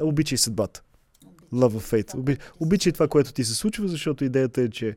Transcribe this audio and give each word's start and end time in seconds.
Обичай 0.00 0.38
съдбата. 0.38 0.82
Love 1.52 1.72
of 1.72 2.02
fate. 2.02 2.18
Оби, 2.18 2.36
обичай 2.60 2.92
това, 2.92 3.08
което 3.08 3.32
ти 3.32 3.44
се 3.44 3.54
случва, 3.54 3.88
защото 3.88 4.24
идеята 4.24 4.62
е, 4.62 4.68
че 4.68 4.96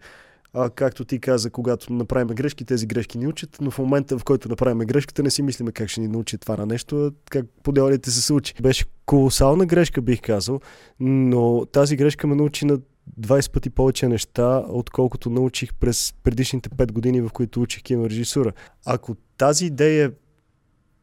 а, 0.54 0.70
както 0.70 1.06
ти 1.06 1.20
каза, 1.20 1.50
когато 1.50 1.94
направим 1.94 2.28
грешки, 2.28 2.66
тези 2.66 2.86
грешки 2.86 3.18
ни 3.18 3.28
учат, 3.28 3.58
но 3.62 3.72
в 3.72 3.78
момента, 3.80 4.20
в 4.20 4.24
който 4.24 4.50
направим 4.50 4.88
грешката, 4.88 5.24
не 5.24 5.30
си 5.30 5.42
мислиме 5.42 5.72
как 5.72 5.90
ще 5.90 6.02
ни 6.02 6.08
научи 6.08 6.38
това 6.38 6.58
на 6.58 6.66
нещо, 6.66 7.12
как 7.30 7.46
поделите 7.64 8.12
се 8.12 8.22
случи. 8.22 8.54
Беше 8.62 8.86
колосална 9.06 9.66
грешка, 9.66 10.02
бих 10.02 10.22
казал, 10.22 10.60
но 11.00 11.66
тази 11.66 11.96
грешка 11.96 12.28
ме 12.28 12.36
научи 12.36 12.66
на 12.66 12.80
20 13.22 13.52
пъти 13.52 13.70
повече 13.70 14.08
неща, 14.08 14.64
отколкото 14.70 15.30
научих 15.30 15.74
през 15.74 16.14
предишните 16.24 16.70
5 16.70 16.92
години, 16.92 17.22
в 17.22 17.30
които 17.30 17.62
учих 17.62 17.84
кинорежисура. 17.84 18.52
Ако 18.86 19.16
тази 19.38 19.66
идея 19.66 20.12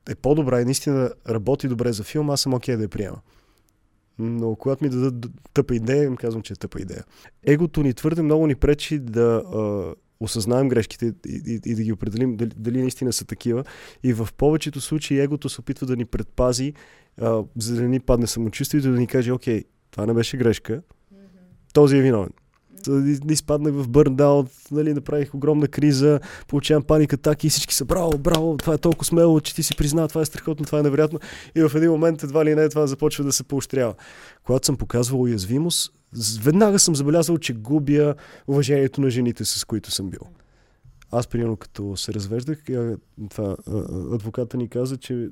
е 0.08 0.14
по-добра 0.14 0.60
и 0.60 0.64
наистина 0.64 1.10
работи 1.28 1.68
добре 1.68 1.92
за 1.92 2.02
филм, 2.02 2.30
аз 2.30 2.40
съм 2.40 2.54
окей 2.54 2.74
okay 2.74 2.78
да 2.78 2.82
я 2.82 2.88
приема. 2.88 3.16
Но 4.18 4.56
когато 4.56 4.84
ми 4.84 4.90
дадат 4.90 5.26
тъпа 5.54 5.74
идея, 5.74 6.04
им 6.04 6.16
казвам, 6.16 6.42
че 6.42 6.52
е 6.52 6.56
тъпа 6.56 6.80
идея. 6.80 7.04
Егото 7.42 7.82
ни 7.82 7.94
твърде 7.94 8.22
много 8.22 8.46
ни 8.46 8.54
пречи 8.54 8.98
да 8.98 9.42
а, 9.54 9.94
осъзнаем 10.20 10.68
грешките 10.68 11.06
и, 11.06 11.42
и, 11.46 11.60
и 11.70 11.74
да 11.74 11.82
ги 11.82 11.92
определим 11.92 12.36
дали, 12.36 12.50
дали 12.56 12.80
наистина 12.80 13.12
са 13.12 13.24
такива. 13.24 13.64
И 14.02 14.12
в 14.12 14.28
повечето 14.36 14.80
случаи 14.80 15.20
егото 15.20 15.48
се 15.48 15.60
опитва 15.60 15.86
да 15.86 15.96
ни 15.96 16.04
предпази, 16.04 16.72
а, 17.20 17.42
за 17.58 17.74
да 17.74 17.82
ни 17.82 18.00
падне 18.00 18.26
самочувствието, 18.26 18.90
да 18.90 18.98
ни 18.98 19.06
каже, 19.06 19.32
окей, 19.32 19.64
това 19.90 20.06
не 20.06 20.14
беше 20.14 20.36
грешка, 20.36 20.82
този 21.72 21.96
е 21.96 22.02
виновен 22.02 22.30
изпаднах 23.30 23.74
в 23.74 23.88
бърндаут, 23.88 24.50
нали, 24.70 24.94
направих 24.94 25.34
огромна 25.34 25.68
криза, 25.68 26.20
получавам 26.48 26.82
паника 26.82 27.16
атаки 27.16 27.46
и 27.46 27.50
всички 27.50 27.74
са 27.74 27.84
браво, 27.84 28.18
браво, 28.18 28.56
това 28.56 28.74
е 28.74 28.78
толкова 28.78 29.04
смело, 29.04 29.40
че 29.40 29.54
ти 29.54 29.62
си 29.62 29.76
призна, 29.76 30.08
това 30.08 30.20
е 30.20 30.24
страхотно, 30.24 30.66
това 30.66 30.78
е 30.78 30.82
невероятно. 30.82 31.18
И 31.54 31.62
в 31.62 31.74
един 31.74 31.90
момент 31.90 32.22
едва 32.22 32.44
ли 32.44 32.54
не 32.54 32.68
това 32.68 32.86
започва 32.86 33.24
да 33.24 33.32
се 33.32 33.44
поощрява. 33.44 33.94
Когато 34.44 34.66
съм 34.66 34.76
показвал 34.76 35.20
уязвимост, 35.20 35.92
веднага 36.42 36.78
съм 36.78 36.96
забелязал, 36.96 37.38
че 37.38 37.52
губя 37.52 38.14
уважението 38.46 39.00
на 39.00 39.10
жените, 39.10 39.44
с 39.44 39.64
които 39.64 39.90
съм 39.90 40.10
бил. 40.10 40.20
Аз, 41.10 41.26
примерно, 41.26 41.56
като 41.56 41.96
се 41.96 42.14
развеждах, 42.14 42.58
това, 43.30 43.56
адвоката 44.12 44.56
ни 44.56 44.68
каза, 44.68 44.96
че 44.96 45.28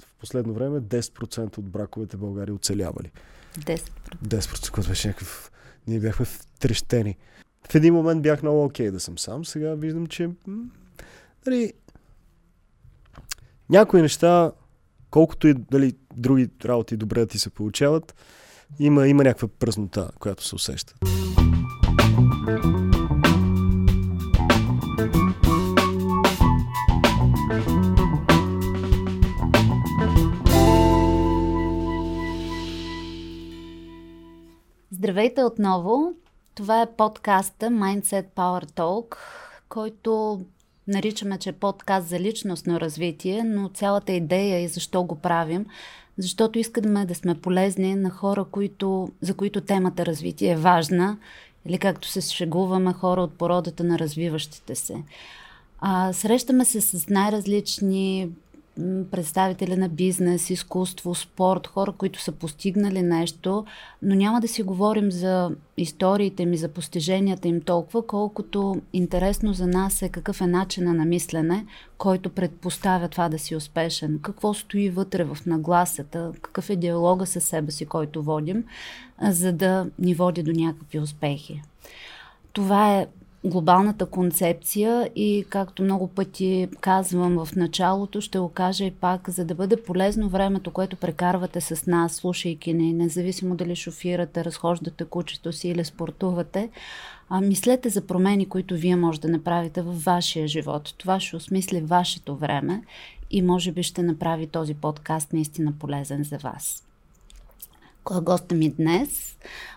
в 0.00 0.14
последно 0.20 0.54
време 0.54 0.80
10% 0.80 1.58
от 1.58 1.70
браковете 1.70 2.16
в 2.16 2.20
България 2.20 2.54
оцелявали. 2.54 3.10
10%. 3.58 3.80
10%, 4.24 4.70
което 4.70 4.88
беше 4.88 5.08
някакъв 5.08 5.49
ние 5.90 6.00
бяхме 6.00 6.26
втрещени. 6.26 7.16
В 7.70 7.74
един 7.74 7.94
момент 7.94 8.22
бях 8.22 8.42
много 8.42 8.64
окей 8.64 8.88
okay 8.88 8.90
да 8.90 9.00
съм 9.00 9.18
сам. 9.18 9.44
Сега 9.44 9.74
виждам, 9.74 10.06
че 10.06 10.30
нали, 11.46 11.72
някои 13.70 14.02
неща, 14.02 14.52
колкото 15.10 15.48
и 15.48 15.54
дали, 15.54 15.94
други 16.16 16.48
работи 16.64 16.96
добре 16.96 17.20
да 17.20 17.26
ти 17.26 17.38
се 17.38 17.50
получават, 17.50 18.14
има, 18.78 19.08
има 19.08 19.24
някаква 19.24 19.48
празнота, 19.48 20.10
която 20.18 20.44
се 20.44 20.54
усеща. 20.54 20.94
Здравейте 35.00 35.44
отново! 35.44 36.12
Това 36.54 36.82
е 36.82 36.92
подкаста 36.96 37.66
Mindset 37.66 38.24
Power 38.36 38.64
Talk, 38.64 39.16
който 39.68 40.40
наричаме, 40.88 41.38
че 41.38 41.50
е 41.50 41.52
подкаст 41.52 42.08
за 42.08 42.20
личностно 42.20 42.80
развитие, 42.80 43.44
но 43.44 43.68
цялата 43.68 44.12
идея 44.12 44.60
и 44.60 44.68
защо 44.68 45.02
го 45.02 45.14
правим, 45.14 45.66
защото 46.18 46.58
искаме 46.58 47.04
да 47.04 47.14
сме 47.14 47.40
полезни 47.40 47.94
на 47.94 48.10
хора, 48.10 48.44
които, 48.44 49.08
за 49.20 49.34
които 49.34 49.60
темата 49.60 50.06
развитие 50.06 50.50
е 50.50 50.56
важна, 50.56 51.18
или 51.66 51.78
както 51.78 52.08
се 52.08 52.20
шегуваме, 52.20 52.92
хора 52.92 53.22
от 53.22 53.32
породата 53.32 53.84
на 53.84 53.98
развиващите 53.98 54.74
се. 54.74 55.02
А, 55.78 56.12
срещаме 56.12 56.64
се 56.64 56.80
с 56.80 57.08
най-различни 57.08 58.28
представители 59.10 59.76
на 59.76 59.88
бизнес, 59.88 60.50
изкуство, 60.50 61.14
спорт, 61.14 61.66
хора, 61.66 61.92
които 61.92 62.22
са 62.22 62.32
постигнали 62.32 63.02
нещо, 63.02 63.64
но 64.02 64.14
няма 64.14 64.40
да 64.40 64.48
си 64.48 64.62
говорим 64.62 65.12
за 65.12 65.50
историите 65.76 66.46
ми, 66.46 66.56
за 66.56 66.68
постиженията 66.68 67.48
им 67.48 67.60
толкова, 67.60 68.06
колкото 68.06 68.82
интересно 68.92 69.52
за 69.52 69.66
нас 69.66 70.02
е 70.02 70.08
какъв 70.08 70.40
е 70.40 70.46
начина 70.46 70.94
на 70.94 71.04
мислене, 71.04 71.66
който 71.98 72.30
предпоставя 72.30 73.08
това 73.08 73.28
да 73.28 73.38
си 73.38 73.56
успешен. 73.56 74.18
Какво 74.22 74.54
стои 74.54 74.90
вътре 74.90 75.24
в 75.24 75.38
нагласата, 75.46 76.32
какъв 76.42 76.70
е 76.70 76.76
диалога 76.76 77.26
със 77.26 77.44
себе 77.44 77.72
си, 77.72 77.86
който 77.86 78.22
водим, 78.22 78.64
за 79.22 79.52
да 79.52 79.86
ни 79.98 80.14
води 80.14 80.42
до 80.42 80.52
някакви 80.52 81.00
успехи. 81.00 81.62
Това 82.52 82.94
е 82.94 83.06
глобалната 83.44 84.06
концепция 84.06 85.10
и 85.16 85.44
както 85.48 85.82
много 85.82 86.08
пъти 86.08 86.68
казвам 86.80 87.44
в 87.44 87.56
началото, 87.56 88.20
ще 88.20 88.38
го 88.38 88.48
кажа 88.48 88.84
и 88.84 88.90
пак, 88.90 89.30
за 89.30 89.44
да 89.44 89.54
бъде 89.54 89.82
полезно 89.82 90.28
времето, 90.28 90.70
което 90.70 90.96
прекарвате 90.96 91.60
с 91.60 91.86
нас, 91.86 92.12
слушайки 92.12 92.74
ни, 92.74 92.92
независимо 92.92 93.54
дали 93.54 93.76
шофирате, 93.76 94.44
разхождате 94.44 95.04
кучето 95.04 95.52
си 95.52 95.68
или 95.68 95.84
спортувате, 95.84 96.70
а, 97.28 97.40
мислете 97.40 97.88
за 97.88 98.06
промени, 98.06 98.48
които 98.48 98.74
вие 98.74 98.96
може 98.96 99.20
да 99.20 99.28
направите 99.28 99.82
във 99.82 100.04
вашия 100.04 100.48
живот. 100.48 100.94
Това 100.98 101.20
ще 101.20 101.36
осмисли 101.36 101.80
вашето 101.80 102.36
време 102.36 102.82
и 103.30 103.42
може 103.42 103.72
би 103.72 103.82
ще 103.82 104.02
направи 104.02 104.46
този 104.46 104.74
подкаст 104.74 105.32
наистина 105.32 105.72
полезен 105.72 106.24
за 106.24 106.38
вас. 106.38 106.84
Кой 108.04 108.18
е 108.18 108.20
госта 108.20 108.54
ми 108.54 108.70
днес? 108.70 109.36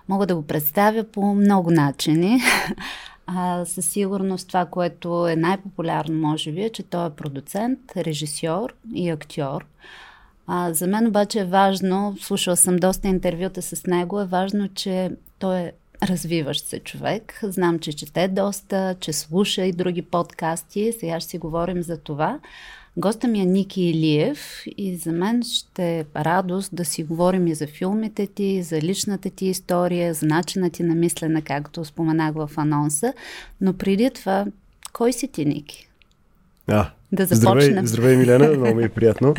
Мога 0.09 0.25
да 0.25 0.35
го 0.35 0.47
представя 0.47 1.03
по 1.03 1.34
много 1.34 1.72
начини. 1.72 2.41
А, 3.28 3.66
със 3.66 3.85
сигурност 3.85 4.47
това, 4.47 4.66
което 4.66 5.28
е 5.28 5.35
най-популярно, 5.35 6.28
може 6.28 6.51
би, 6.51 6.61
е, 6.61 6.69
че 6.69 6.84
той 6.84 7.07
е 7.07 7.09
продуцент, 7.09 7.79
режисьор 7.97 8.73
и 8.94 9.09
актьор. 9.09 9.66
А, 10.47 10.73
за 10.73 10.88
мен 10.88 11.07
обаче 11.07 11.39
е 11.39 11.45
важно, 11.45 12.16
слушала 12.19 12.57
съм 12.57 12.75
доста 12.75 13.07
интервюта 13.07 13.61
с 13.61 13.85
него, 13.85 14.22
е 14.22 14.25
важно, 14.25 14.69
че 14.73 15.11
той 15.39 15.59
е 15.59 15.72
развиващ 16.03 16.66
се 16.66 16.79
човек. 16.79 17.39
Знам, 17.44 17.79
че 17.79 17.94
чете 17.94 18.28
доста, 18.28 18.95
че 19.00 19.13
слуша 19.13 19.66
и 19.66 19.72
други 19.72 20.01
подкасти. 20.01 20.94
Сега 21.00 21.19
ще 21.19 21.29
си 21.29 21.38
говорим 21.38 21.84
за 21.84 21.97
това. 21.97 22.40
Госта 22.97 23.27
ми 23.27 23.39
е 23.39 23.45
Ники 23.45 23.81
Илиев 23.81 24.63
и 24.77 24.95
за 24.95 25.11
мен 25.11 25.43
ще 25.43 25.99
е 25.99 26.05
радост 26.15 26.75
да 26.75 26.85
си 26.85 27.03
говорим 27.03 27.47
и 27.47 27.55
за 27.55 27.67
филмите 27.67 28.27
ти, 28.27 28.63
за 28.63 28.81
личната 28.81 29.29
ти 29.29 29.45
история, 29.45 30.13
за 30.13 30.25
начина 30.25 30.69
ти 30.69 30.83
на 30.83 30.95
мислене, 30.95 31.41
както 31.41 31.85
споменах 31.85 32.33
в 32.33 32.49
анонса. 32.55 33.13
Но 33.61 33.73
преди 33.73 34.11
това, 34.15 34.45
кой 34.93 35.13
си 35.13 35.27
ти, 35.27 35.45
Ники? 35.45 35.89
А, 36.67 36.89
да 37.11 37.25
започнем. 37.25 37.87
Здравей, 37.87 37.87
здравей 37.87 38.17
Милена, 38.17 38.57
много 38.57 38.75
ми 38.75 38.83
е 38.83 38.89
приятно. 38.89 39.33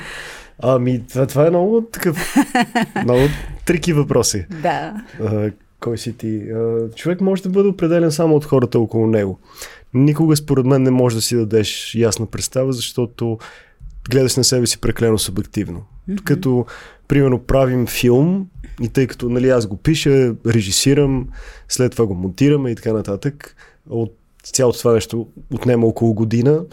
Ами, 0.59 1.07
това, 1.09 1.27
това 1.27 1.47
е 1.47 1.51
много 1.51 1.83
такъв, 1.93 2.37
много 3.05 3.21
трики 3.67 3.93
въпроси. 3.93 4.47
Да. 4.63 5.05
А, 5.21 5.51
кой 5.81 5.99
си 5.99 6.17
ти? 6.17 6.51
А, 6.51 6.91
човек 6.95 7.21
може 7.21 7.43
да 7.43 7.49
бъде 7.49 7.69
определен 7.69 8.13
само 8.13 8.37
от 8.37 8.45
хората 8.45 8.79
около 8.79 9.07
него 9.07 9.39
никога 9.95 10.37
според 10.37 10.67
мен 10.67 10.83
не 10.83 10.91
можеш 10.91 11.17
да 11.17 11.23
си 11.23 11.37
дадеш 11.37 11.95
ясна 11.95 12.27
представа, 12.27 12.73
защото 12.73 13.39
гледаш 14.11 14.37
на 14.37 14.45
себе 14.45 14.67
си 14.67 14.81
преклено 14.81 15.19
субективно. 15.19 15.85
Mm-hmm. 16.09 16.23
Като, 16.23 16.67
примерно, 17.09 17.39
правим 17.39 17.87
филм 17.87 18.47
и 18.83 18.89
тъй 18.89 19.07
като 19.07 19.29
нали, 19.29 19.49
аз 19.49 19.67
го 19.67 19.77
пиша, 19.77 20.35
режисирам, 20.47 21.29
след 21.69 21.93
това 21.93 22.07
го 22.07 22.15
монтираме 22.15 22.71
и 22.71 22.75
така 22.75 22.93
нататък, 22.93 23.57
от 23.91 24.15
цялото 24.43 24.79
това 24.79 24.93
нещо 24.93 25.29
отнема 25.55 25.87
около 25.87 26.15
година. 26.15 26.65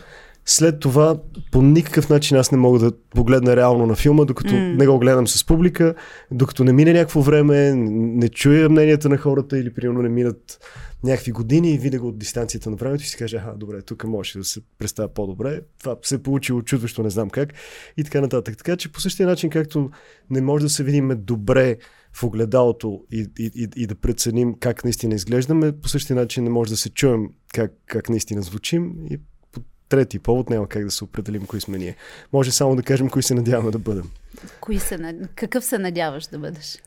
След 0.46 0.80
това 0.80 1.18
по 1.52 1.62
никакъв 1.62 2.10
начин 2.10 2.38
аз 2.38 2.52
не 2.52 2.58
мога 2.58 2.80
да 2.80 2.92
погледна 3.10 3.56
реално 3.56 3.86
на 3.86 3.96
филма, 3.96 4.26
докато 4.26 4.50
mm. 4.50 4.78
не 4.78 4.88
го 4.88 5.00
гледам 5.00 5.28
с 5.28 5.46
публика, 5.46 5.94
докато 6.32 6.64
не 6.64 6.74
мине 6.74 6.94
някакво 6.94 7.22
време, 7.22 7.74
не 7.76 8.30
чуя 8.30 8.70
мненията 8.70 9.10
на 9.10 9.18
хората 9.18 9.60
или 9.60 9.74
примерно 9.74 10.02
не 10.02 10.10
минат 10.10 10.60
някакви 11.04 11.32
години 11.32 11.74
и 11.74 11.78
видя 11.78 12.00
го 12.00 12.08
от 12.08 12.18
дистанцията 12.18 12.70
на 12.70 12.76
времето 12.76 13.04
и 13.04 13.08
си 13.08 13.18
каже, 13.18 13.38
аха, 13.38 13.54
добре, 13.58 13.82
тук 13.82 14.04
може 14.04 14.40
да 14.40 14.46
се 14.46 14.62
представя 14.78 15.14
по-добре. 15.14 15.62
Това 15.80 15.96
се 16.04 16.16
е 16.16 16.18
получило 16.18 16.62
чудващо, 16.62 17.04
не 17.04 17.10
знам 17.10 17.30
как 17.30 17.54
и 17.98 18.04
така 18.04 18.22
нататък. 18.22 18.58
Така 18.58 18.78
че 18.78 18.92
по 18.92 19.02
същия 19.02 19.28
начин, 19.28 19.50
както 19.50 19.90
не 20.30 20.42
може 20.42 20.64
да 20.66 20.70
се 20.70 20.84
видим 20.84 21.12
добре 21.16 21.78
в 22.14 22.24
огледалото 22.24 23.04
и, 23.12 23.28
и, 23.40 23.52
и, 23.56 23.68
и 23.76 23.88
да 23.88 23.96
преценим 23.96 24.56
как 24.60 24.84
наистина 24.84 25.16
изглеждаме, 25.16 25.72
по 25.72 25.90
същия 25.90 26.16
начин 26.16 26.44
не 26.44 26.50
може 26.50 26.72
да 26.72 26.78
се 26.78 26.90
чуем 26.90 27.30
как, 27.54 27.72
как 27.86 28.10
наистина 28.10 28.42
звучим 28.42 28.94
и 29.12 29.20
по 29.52 29.62
трети 29.90 30.20
повод 30.20 30.50
няма 30.50 30.68
как 30.68 30.86
да 30.86 30.92
се 30.92 31.04
определим 31.04 31.46
кои 31.46 31.62
сме 31.62 31.78
ние. 31.78 31.96
Може 32.34 32.52
само 32.52 32.76
да 32.76 32.84
кажем 32.84 33.10
кои 33.10 33.24
се 33.24 33.34
надяваме 33.34 33.72
да 33.72 33.80
бъдем. 33.80 34.12
Кои 34.60 34.80
се, 34.80 35.16
какъв 35.36 35.66
се 35.66 35.78
надяваш 35.78 36.28
да 36.28 36.40
бъдеш? 36.40 36.78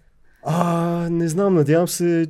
А, 0.42 1.08
не 1.10 1.28
знам, 1.28 1.54
надявам 1.54 1.88
се, 1.88 2.26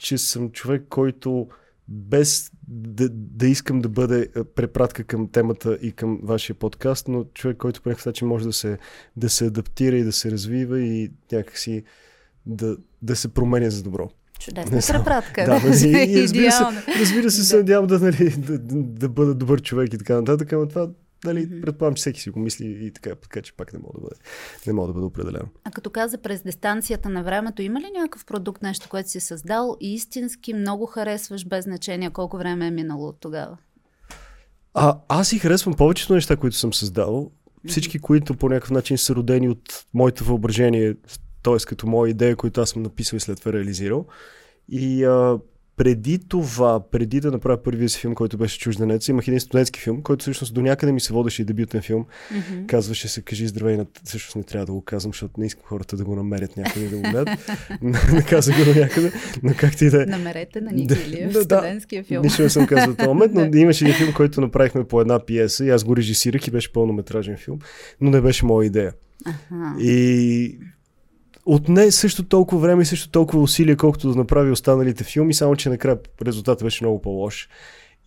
че 0.00 0.18
съм 0.18 0.50
човек, 0.50 0.86
който 0.88 1.48
без 1.88 2.50
да, 2.68 3.08
да 3.12 3.46
искам 3.46 3.80
да 3.80 3.88
бъде 3.88 4.28
препратка 4.54 5.04
към 5.04 5.28
темата 5.28 5.78
и 5.82 5.92
към 5.92 6.20
вашия 6.22 6.56
подкаст, 6.56 7.08
но 7.08 7.24
човек, 7.24 7.56
който 7.56 7.82
по 7.82 7.88
някакъв 7.88 8.06
начин 8.06 8.28
може 8.28 8.44
да 8.44 8.52
се, 8.52 8.78
да 9.16 9.30
се 9.30 9.46
адаптира 9.46 9.96
и 9.96 10.04
да 10.04 10.12
се 10.12 10.30
развива 10.30 10.80
и 10.80 11.10
някакси 11.32 11.82
да, 12.46 12.76
да 13.02 13.16
се 13.16 13.28
променя 13.28 13.70
за 13.70 13.82
добро. 13.82 14.10
Чудесна 14.38 14.98
препратка. 14.98 15.44
Да, 15.44 15.60
нали, 15.60 16.12
и, 16.12 16.22
разбира 16.22 16.52
се, 16.52 16.64
разбира 17.00 17.30
се, 17.30 17.44
се 17.44 17.56
надявам 17.56 17.86
да, 17.86 17.98
нали, 17.98 18.30
да, 18.30 18.58
да, 18.58 18.82
да 18.82 19.08
бъда 19.08 19.34
добър 19.34 19.62
човек 19.62 19.94
и 19.94 19.98
така 19.98 20.14
нататък, 20.14 20.52
ама 20.52 20.68
това, 20.68 20.88
нали, 21.24 21.60
предполагам, 21.60 21.94
че 21.94 22.00
всеки 22.00 22.20
си 22.20 22.30
го 22.30 22.40
мисли 22.40 22.86
и 22.86 22.92
така, 22.92 23.14
така 23.14 23.42
че 23.42 23.52
пак 23.52 23.72
не 23.72 23.78
мога 23.78 23.92
да 23.94 24.00
бъде, 24.00 24.16
не 24.66 24.72
мога 24.72 24.86
да 24.86 24.92
бъде 24.92 25.06
определено. 25.06 25.48
А 25.64 25.70
като 25.70 25.90
каза 25.90 26.18
през 26.18 26.42
дистанцията 26.42 27.08
на 27.08 27.22
времето, 27.22 27.62
има 27.62 27.80
ли 27.80 27.86
някакъв 27.94 28.24
продукт, 28.24 28.62
нещо, 28.62 28.88
което 28.88 29.10
си 29.10 29.20
създал 29.20 29.76
и 29.80 29.94
истински 29.94 30.54
много 30.54 30.86
харесваш 30.86 31.46
без 31.46 31.64
значение 31.64 32.10
колко 32.10 32.36
време 32.38 32.66
е 32.66 32.70
минало 32.70 33.08
от 33.08 33.20
тогава? 33.20 33.58
А, 34.74 34.98
аз 35.08 35.28
си 35.28 35.38
харесвам 35.38 35.74
повечето 35.74 36.14
неща, 36.14 36.36
които 36.36 36.56
съм 36.56 36.72
създал. 36.72 37.30
Всички, 37.66 37.98
които 37.98 38.34
по 38.34 38.48
някакъв 38.48 38.70
начин 38.70 38.98
са 38.98 39.14
родени 39.14 39.48
от 39.48 39.84
моето 39.94 40.24
въображение, 40.24 40.94
т.е. 41.42 41.56
като 41.66 41.86
моя 41.86 42.10
идея, 42.10 42.36
които 42.36 42.60
аз 42.60 42.70
съм 42.70 42.82
написал 42.82 43.16
и 43.16 43.20
след 43.20 43.40
това 43.40 43.52
реализирал. 43.52 44.06
И 44.68 45.04
а, 45.04 45.38
преди 45.80 46.18
това, 46.28 46.90
преди 46.90 47.20
да 47.20 47.30
направя 47.30 47.62
първия 47.62 47.88
си 47.88 47.98
филм, 47.98 48.14
който 48.14 48.38
беше 48.38 48.58
Чужденец, 48.58 49.08
имах 49.08 49.28
един 49.28 49.40
студентски 49.40 49.80
филм, 49.80 50.02
който 50.02 50.22
всъщност 50.22 50.54
до 50.54 50.62
някъде 50.62 50.92
ми 50.92 51.00
се 51.00 51.12
водеше 51.12 51.42
и 51.42 51.44
дебютен 51.44 51.82
филм. 51.82 52.06
Мгм. 52.30 52.66
Казваше 52.66 53.08
се 53.08 53.22
Кажи 53.22 53.46
здравей, 53.46 53.76
на... 53.76 53.86
всъщност 54.04 54.36
не 54.36 54.42
трябва 54.42 54.66
да 54.66 54.72
го 54.72 54.82
казвам, 54.82 55.12
защото 55.12 55.40
не 55.40 55.46
искам 55.46 55.62
хората 55.66 55.96
да 55.96 56.04
го 56.04 56.16
намерят 56.16 56.56
някъде 56.56 56.88
да 56.88 56.96
го 56.96 57.02
гледат. 57.02 57.28
не 58.12 58.22
казах 58.22 58.64
го 58.64 58.80
някъде, 58.80 59.12
но 59.42 59.54
както 59.56 59.84
и 59.84 59.90
да 59.90 60.02
е. 60.02 60.06
Намерете 60.06 60.60
на 60.60 60.70
Да, 60.70 60.76
Никилиев 60.76 61.32
да, 61.32 61.44
да. 61.44 61.44
студентския 61.44 62.04
филм. 62.04 62.22
Нищо 62.22 62.42
не 62.42 62.50
съм 62.50 62.66
казал 62.66 62.92
в 62.92 62.96
този 62.96 63.08
момент, 63.08 63.32
но 63.34 63.44
имаше 63.58 63.84
един 63.84 63.96
филм, 63.96 64.12
който 64.12 64.40
направихме 64.40 64.84
по 64.84 65.00
една 65.00 65.26
пиеса 65.26 65.64
и 65.64 65.70
аз 65.70 65.84
го 65.84 65.96
режисирах 65.96 66.46
и 66.46 66.50
беше 66.50 66.72
пълнометражен 66.72 67.36
филм, 67.36 67.58
но 68.00 68.10
не 68.10 68.20
беше 68.20 68.44
моя 68.44 68.66
идея. 68.66 68.92
Аха. 69.26 69.74
И 69.80 70.58
отне 71.46 71.90
също 71.90 72.24
толкова 72.24 72.60
време 72.60 72.82
и 72.82 72.86
също 72.86 73.10
толкова 73.10 73.42
усилия, 73.42 73.76
колкото 73.76 74.10
да 74.10 74.16
направи 74.16 74.50
останалите 74.50 75.04
филми, 75.04 75.34
само 75.34 75.56
че 75.56 75.68
накрая 75.68 75.98
резултатът 76.26 76.64
беше 76.64 76.84
много 76.84 77.02
по-лош. 77.02 77.48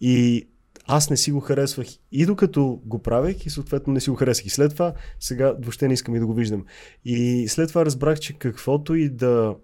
И 0.01 0.47
аз 0.87 1.09
не 1.09 1.17
си 1.17 1.31
го 1.31 1.39
харесвах 1.39 1.87
и 2.11 2.25
докато 2.25 2.81
го 2.85 2.99
правех 2.99 3.45
и 3.45 3.49
съответно 3.49 3.93
не 3.93 3.99
си 3.99 4.09
го 4.09 4.15
харесах. 4.15 4.45
И 4.45 4.49
след 4.49 4.71
това 4.71 4.93
сега 5.19 5.53
въобще 5.59 5.87
не 5.87 5.93
искам 5.93 6.15
и 6.15 6.19
да 6.19 6.25
го 6.25 6.33
виждам. 6.33 6.65
И 7.05 7.47
след 7.47 7.69
това 7.69 7.85
разбрах, 7.85 8.19
че 8.19 8.33
каквото 8.33 8.95
и 8.95 9.09
да 9.09 9.55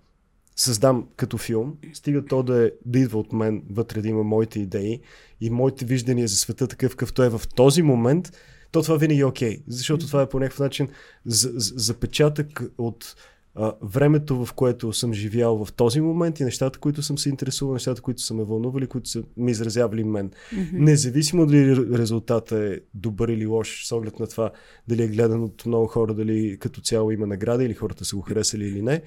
създам 0.56 1.08
като 1.16 1.38
филм, 1.38 1.78
стига 1.94 2.26
то 2.26 2.44
да, 2.44 2.66
е, 2.66 2.72
да 2.86 3.00
идва 3.00 3.20
от 3.20 3.34
мен 3.34 3.64
вътре, 3.72 4.02
да 4.02 4.08
има 4.08 4.24
моите 4.24 4.60
идеи 4.60 5.02
и 5.42 5.50
моите 5.50 5.86
виждания 5.86 6.28
за 6.28 6.36
света 6.36 6.68
такъв, 6.68 6.92
какъвто 6.92 7.24
е 7.24 7.30
в 7.30 7.42
този 7.56 7.82
момент, 7.82 8.32
то 8.72 8.82
това 8.82 8.98
винаги 8.98 9.20
е 9.20 9.26
окей. 9.26 9.60
Защото 9.68 10.08
това 10.08 10.22
е 10.22 10.30
по 10.30 10.40
някакъв 10.40 10.60
начин 10.60 10.88
за- 11.26 11.52
за- 11.56 11.74
запечатък 11.78 12.62
от 12.78 13.16
а, 13.62 13.74
времето, 13.82 14.46
в 14.46 14.54
което 14.54 14.94
съм 14.94 15.14
живял 15.14 15.66
в 15.66 15.74
този 15.74 16.02
момент 16.02 16.40
и 16.40 16.44
нещата, 16.44 16.80
които 16.80 17.04
съм 17.04 17.18
се 17.18 17.30
интересувал, 17.30 17.74
нещата, 17.74 18.02
които 18.02 18.22
са 18.22 18.34
ме 18.34 18.44
вълнували, 18.44 18.88
които 18.88 19.10
са 19.10 19.24
ме 19.38 19.52
изразявали 19.52 20.04
мен. 20.04 20.32
Мгм. 20.54 20.84
Независимо 20.84 21.46
дали 21.46 21.76
резултата 21.98 22.58
е 22.58 22.78
добър 22.94 23.28
или 23.30 23.46
лош, 23.46 23.88
с 23.88 23.92
оглед 23.92 24.20
на 24.20 24.28
това 24.28 24.52
дали 24.88 25.04
е 25.04 25.08
гледан 25.08 25.44
от 25.44 25.66
много 25.66 25.88
хора, 25.88 26.14
дали 26.14 26.58
като 26.60 26.82
цяло 26.82 27.12
има 27.12 27.28
награда 27.28 27.64
или 27.64 27.74
хората 27.74 28.06
са 28.06 28.16
го 28.16 28.22
харесали 28.22 28.66
или 28.66 28.82
не. 28.82 29.02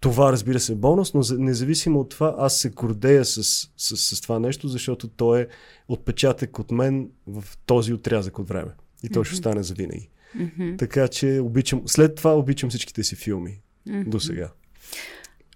Това 0.00 0.32
разбира 0.32 0.60
се 0.60 0.72
е 0.72 0.76
бонус, 0.76 1.14
но 1.14 1.22
за- 1.22 1.38
независимо 1.38 2.00
от 2.00 2.08
това, 2.08 2.34
аз 2.38 2.58
се 2.58 2.70
гордея 2.70 3.24
с, 3.24 3.42
с, 3.76 3.96
с 3.96 4.20
това 4.20 4.38
нещо, 4.38 4.68
защото 4.68 5.08
то 5.08 5.36
е 5.36 5.48
отпечатък 5.88 6.58
от 6.58 6.70
мен 6.70 7.10
в 7.26 7.44
този 7.66 7.92
отрязък 7.92 8.38
от 8.38 8.48
време. 8.48 8.70
И 9.02 9.08
той 9.08 9.24
ще 9.24 9.34
остане 9.34 9.62
завинаги. 9.62 10.08
Мгм. 10.34 10.76
Така 10.76 11.08
че 11.08 11.40
обичам, 11.42 11.82
след 11.86 12.14
това 12.14 12.36
обичам 12.38 12.70
всичките 12.70 13.04
си 13.04 13.16
филми 13.16 13.60
До 13.86 14.20
сега. 14.20 14.48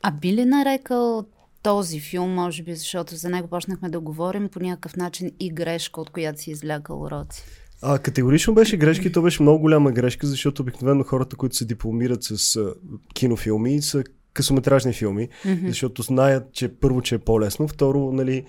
А 0.02 0.10
би 0.10 0.32
ли 0.32 0.44
нарекал 0.44 1.24
този 1.62 2.00
филм, 2.00 2.30
може 2.30 2.62
би, 2.62 2.74
защото 2.74 3.16
за 3.16 3.28
него 3.30 3.48
почнахме 3.48 3.88
да 3.88 4.00
говорим 4.00 4.48
по 4.48 4.60
някакъв 4.60 4.96
начин 4.96 5.30
и 5.40 5.50
грешка, 5.50 6.00
от 6.00 6.10
която 6.10 6.40
си 6.40 6.50
извлякал 6.50 7.02
уроци? 7.02 7.44
А, 7.82 7.98
категорично 7.98 8.54
беше 8.54 8.76
грешка 8.76 9.08
и 9.08 9.12
то 9.12 9.22
беше 9.22 9.42
много 9.42 9.58
голяма 9.60 9.92
грешка, 9.92 10.26
защото 10.26 10.62
обикновено 10.62 11.04
хората, 11.04 11.36
които 11.36 11.56
се 11.56 11.64
дипломират 11.64 12.22
с 12.22 12.56
а, 12.56 12.74
кинофилми, 13.14 13.82
са 13.82 14.04
късометражни 14.32 14.92
филми, 14.92 15.28
Мгм. 15.44 15.68
защото 15.68 16.02
знаят, 16.02 16.52
че 16.52 16.68
първо, 16.68 17.02
че 17.02 17.14
е 17.14 17.18
по-лесно, 17.18 17.68
второ, 17.68 18.12
нали, 18.12 18.44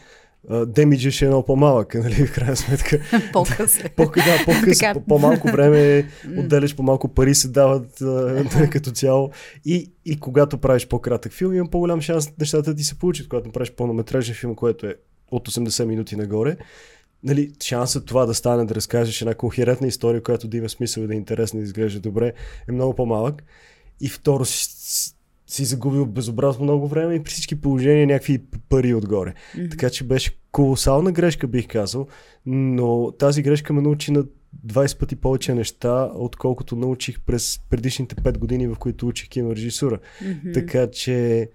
демиджа 0.68 1.12
ще 1.12 1.26
е 1.26 1.28
много 1.28 1.46
по-малък, 1.46 1.94
нали, 2.04 2.14
в 2.28 2.34
крайна 2.34 2.56
сметка. 2.56 3.00
По-къс. 3.34 3.80
По, 3.96 4.06
да, 4.06 4.46
по-къс, 4.46 4.78
Така. 4.80 4.94
по- 4.94 5.06
по-малко 5.06 5.48
време 5.48 6.08
отделяш, 6.38 6.76
по-малко 6.76 7.08
пари 7.08 7.36
се 7.36 7.48
дават 7.48 8.02
а, 8.02 8.70
като 8.72 8.92
цяло. 8.92 9.32
И, 9.66 9.92
и 10.06 10.20
когато 10.20 10.58
правиш 10.58 10.88
по-кратък 10.88 11.34
филм, 11.34 11.54
има 11.54 11.70
по-голям 11.70 12.02
шанс 12.02 12.32
нещата 12.40 12.76
ти 12.76 12.84
се 12.84 13.00
получат. 13.00 13.28
Когато 13.28 13.48
направиш 13.48 13.72
пълнометражен 13.72 14.36
филм, 14.36 14.56
което 14.56 14.86
е 14.86 14.96
от 15.32 15.50
80 15.50 15.86
минути 15.86 16.16
нагоре, 16.16 16.58
нали, 17.24 17.52
шансът 17.64 18.06
това 18.06 18.26
да 18.26 18.34
стане 18.34 18.66
да 18.66 18.76
разкажеш 18.76 19.22
една 19.22 19.34
кохерентна 19.34 19.88
история, 19.88 20.24
която 20.24 20.48
да 20.48 20.58
има 20.58 20.70
смисъл 20.70 21.02
и 21.02 21.08
да 21.08 21.14
е 21.14 21.18
интересна 21.18 21.60
и 21.60 21.62
да 21.62 21.66
изглежда 21.66 22.00
добре, 22.00 22.34
е 22.70 22.72
много 22.72 22.94
по-малък. 22.96 23.44
И 24.02 24.10
второ, 24.10 24.46
си, 25.54 25.66
загубил 25.66 26.06
безобразно 26.06 26.64
много 26.64 26.88
време 26.88 27.16
и 27.16 27.24
при 27.24 27.32
всички 27.32 27.62
положения 27.62 28.08
някакви 28.08 28.42
пари 28.70 28.94
отгоре. 28.94 29.34
Мгм. 29.58 29.70
Така 29.70 29.90
че 29.90 30.04
беше 30.04 30.38
колосална 30.52 31.12
грешка, 31.12 31.48
бих 31.48 31.68
казал, 31.68 32.08
но 32.46 33.12
тази 33.20 33.42
грешка 33.42 33.74
ме 33.74 33.82
научи 33.82 34.12
на 34.12 34.26
20 34.68 35.00
пъти 35.00 35.16
повече 35.16 35.54
неща, 35.54 36.12
отколкото 36.16 36.76
научих 36.76 37.22
през 37.22 37.60
предишните 37.70 38.16
5 38.16 38.38
години, 38.38 38.68
в 38.68 38.76
които 38.76 39.08
учих 39.08 39.30
кинорежисура. 39.30 40.00
Мгм. 40.22 40.52
Така 40.54 40.92
че 40.92 41.50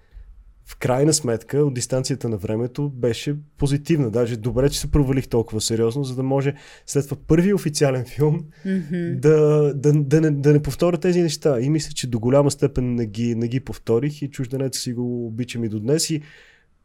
в 0.67 0.75
крайна 0.75 1.13
сметка 1.13 1.57
от 1.57 1.73
дистанцията 1.73 2.29
на 2.29 2.37
времето 2.37 2.89
беше 2.89 3.35
позитивна. 3.57 4.11
Даже 4.11 4.37
добре, 4.37 4.69
че 4.69 4.79
се 4.79 4.91
провалих 4.91 5.27
толкова 5.27 5.61
сериозно, 5.61 6.03
за 6.03 6.15
да 6.15 6.23
може 6.23 6.53
след 6.85 7.03
това 7.09 7.17
първи 7.27 7.53
официален 7.53 8.05
филм 8.05 8.45
Мгм. 8.65 9.19
да, 9.19 9.73
да, 9.75 9.93
да, 9.93 10.21
не, 10.21 10.31
да 10.31 10.53
не 10.53 10.61
повторя 10.61 10.97
тези 10.97 11.21
неща. 11.21 11.59
И 11.59 11.69
мисля, 11.69 11.91
че 11.93 12.07
до 12.07 12.19
голяма 12.19 12.51
степен 12.51 12.95
не 12.95 13.05
ги, 13.05 13.35
не 13.35 13.47
ги 13.47 13.59
повторих 13.59 14.21
и 14.21 14.31
чужденец 14.31 14.79
си 14.79 14.93
го 14.93 15.27
обичам 15.27 15.63
и 15.63 15.69
до 15.69 15.79
днес. 15.79 16.09
И 16.09 16.21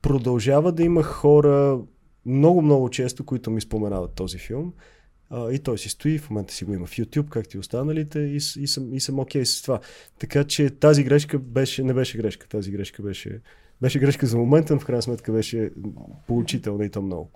продължава 0.02 0.72
да 0.72 0.82
има 0.82 1.02
хора 1.02 1.80
много, 2.26 2.62
много 2.62 2.90
често, 2.90 3.24
които 3.24 3.50
ми 3.50 3.60
споменават 3.60 4.14
този 4.14 4.38
филм. 4.38 4.72
А, 5.30 5.52
и 5.52 5.58
той 5.58 5.78
си 5.78 5.88
стои, 5.88 6.18
в 6.18 6.30
момента 6.30 6.54
си 6.54 6.64
го 6.64 6.74
има 6.74 6.86
в 6.86 6.96
YouTube, 6.96 7.28
както 7.28 7.56
и 7.56 7.60
останалите, 7.60 8.18
и, 8.18 8.36
и 8.36 8.66
съм, 8.66 8.94
и 8.94 9.00
съм 9.00 9.18
окей 9.18 9.46
с 9.46 9.62
това. 9.62 9.80
Така 10.18 10.44
че 10.44 10.70
тази 10.70 11.04
грешка 11.04 11.38
беше, 11.38 11.82
не 11.82 11.94
беше 11.94 12.18
грешка. 12.18 12.48
Тази 12.48 12.70
грешка 12.70 13.02
беше, 13.02 13.40
беше 13.82 13.98
грешка 13.98 14.26
за 14.26 14.38
момента, 14.38 14.74
но 14.74 14.80
в 14.80 14.84
крайна 14.84 15.02
сметка 15.02 15.32
беше 15.32 15.70
получителна 16.26 16.84
и 16.84 16.90
то 16.90 17.02
много. 17.02 17.30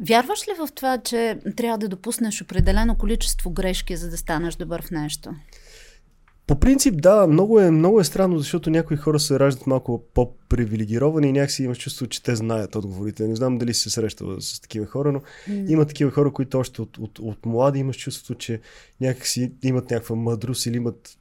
Вярваш 0.00 0.48
ли 0.48 0.52
в 0.58 0.72
това, 0.74 0.98
че 0.98 1.38
трябва 1.56 1.78
да 1.78 1.88
допуснеш 1.88 2.42
определено 2.42 2.96
количество 2.96 3.50
грешки, 3.50 3.96
за 3.96 4.10
да 4.10 4.16
станеш 4.16 4.54
добър 4.54 4.82
в 4.82 4.90
нещо? 4.90 5.30
По 6.46 6.60
принцип, 6.60 7.02
да, 7.02 7.26
много 7.26 7.60
е, 7.60 7.70
много 7.70 8.00
е 8.00 8.04
странно, 8.04 8.38
защото 8.38 8.70
някои 8.70 8.96
хора 8.96 9.20
се 9.20 9.38
раждат 9.38 9.66
малко 9.66 10.04
по-привилегировани 10.14 11.28
и 11.28 11.32
някакси 11.32 11.64
имаш 11.64 11.78
чувство, 11.78 12.06
че 12.06 12.22
те 12.22 12.36
знаят 12.36 12.74
отговорите. 12.74 13.28
Не 13.28 13.36
знам 13.36 13.58
дали 13.58 13.74
си 13.74 13.80
се 13.80 13.90
срещала 13.90 14.40
с 14.40 14.60
такива 14.60 14.86
хора, 14.86 15.12
но 15.12 15.20
има 15.68 15.86
такива 15.86 16.10
хора, 16.10 16.32
които 16.32 16.58
още 16.58 16.82
от, 16.82 16.98
от, 16.98 17.18
от 17.18 17.46
млади 17.46 17.78
имаш 17.78 17.96
чувството, 17.96 18.38
че 18.38 18.60
някакси 19.00 19.52
имат 19.62 19.90
някаква 19.90 20.16
мъдрост 20.16 20.66
или 20.66 20.76
имат 20.76 21.18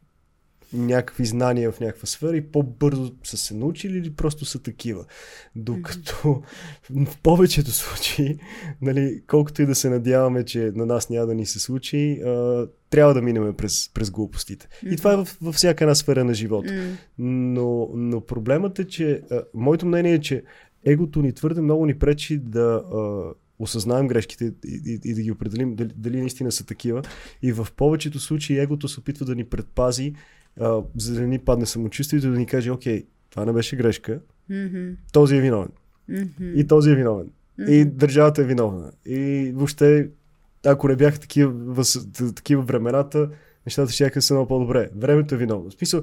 някакви 0.74 1.26
знания 1.26 1.72
в 1.72 1.80
някаква 1.80 2.06
сфера 2.06 2.38
и 2.38 2.42
по-бързо 2.42 3.12
са 3.24 3.38
се 3.38 3.54
научили 3.54 3.98
или 3.98 4.14
просто 4.14 4.46
са 4.46 4.60
такива. 4.60 5.06
Докато 5.56 6.42
в 6.90 7.18
повечето 7.24 7.72
случаи, 7.72 8.38
нали, 8.82 9.22
колкото 9.28 9.62
и 9.62 9.66
да 9.66 9.76
се 9.76 9.90
надяваме, 9.90 10.46
че 10.46 10.72
на 10.76 10.86
нас 10.86 11.10
няма 11.10 11.26
да 11.26 11.36
ни 11.36 11.46
се 11.46 11.60
случи, 11.60 12.22
а, 12.22 12.68
трябва 12.90 13.14
да 13.14 13.22
минем 13.22 13.54
през, 13.54 13.90
през 13.94 14.12
глупостите. 14.12 14.68
И 14.92 14.98
това 14.98 15.14
е 15.14 15.16
във, 15.16 15.38
във 15.42 15.56
всяка 15.56 15.84
една 15.84 15.96
сфера 15.96 16.24
на 16.24 16.34
живота. 16.34 16.74
Но, 17.18 17.90
но 17.94 18.22
проблемът 18.22 18.80
е, 18.80 18.88
че 18.88 19.22
а, 19.32 19.44
моето 19.54 19.86
мнение 19.86 20.14
е, 20.14 20.20
че 20.20 20.44
егото 20.86 21.22
ни 21.22 21.34
твърде 21.34 21.62
много 21.62 21.86
ни 21.86 22.00
пречи 22.00 22.38
да 22.38 22.84
а, 22.94 23.34
осъзнаем 23.60 24.08
грешките 24.08 24.46
и, 24.46 24.82
и, 24.86 25.00
и 25.04 25.14
да 25.14 25.22
ги 25.22 25.32
определим 25.32 25.76
дали, 25.76 25.92
дали 25.96 26.20
наистина 26.20 26.52
са 26.52 26.66
такива. 26.66 27.02
И 27.42 27.52
в 27.52 27.68
повечето 27.76 28.20
случаи 28.20 28.60
егото 28.60 28.88
се 28.88 29.00
опитва 29.00 29.26
да 29.26 29.36
ни 29.36 29.44
предпази, 29.44 30.14
а, 30.60 30.82
за 30.98 31.14
да 31.14 31.22
ни 31.22 31.40
падне 31.40 31.66
самочувствието 31.66 32.28
и 32.28 32.32
да 32.32 32.38
ни 32.38 32.46
каже, 32.46 32.72
окей, 32.72 33.06
това 33.30 33.46
не 33.46 33.54
беше 33.54 33.76
грешка, 33.76 34.20
мгм, 34.50 34.90
този 35.12 35.36
е 35.36 35.42
виновен. 35.42 35.70
мгм, 36.10 36.54
И 36.56 36.68
този 36.68 36.92
е 36.92 36.96
виновен. 36.96 37.30
мгм. 37.60 37.72
И 37.72 37.86
държавата 37.86 38.42
е 38.42 38.46
виновна. 38.46 38.92
И 39.06 39.52
въобще, 39.56 40.10
ако 40.66 40.88
не 40.88 40.96
бяха 40.96 41.20
такива, 41.20 41.52
въз, 41.52 42.08
такива 42.36 42.62
времената, 42.62 43.30
нещата 43.66 43.92
ще 43.92 44.22
са 44.22 44.34
много 44.34 44.48
по-добре. 44.48 44.90
Времето 44.96 45.36
е 45.36 45.38
виновно. 45.38 45.70
В 45.70 45.74
смисъл, 45.74 46.02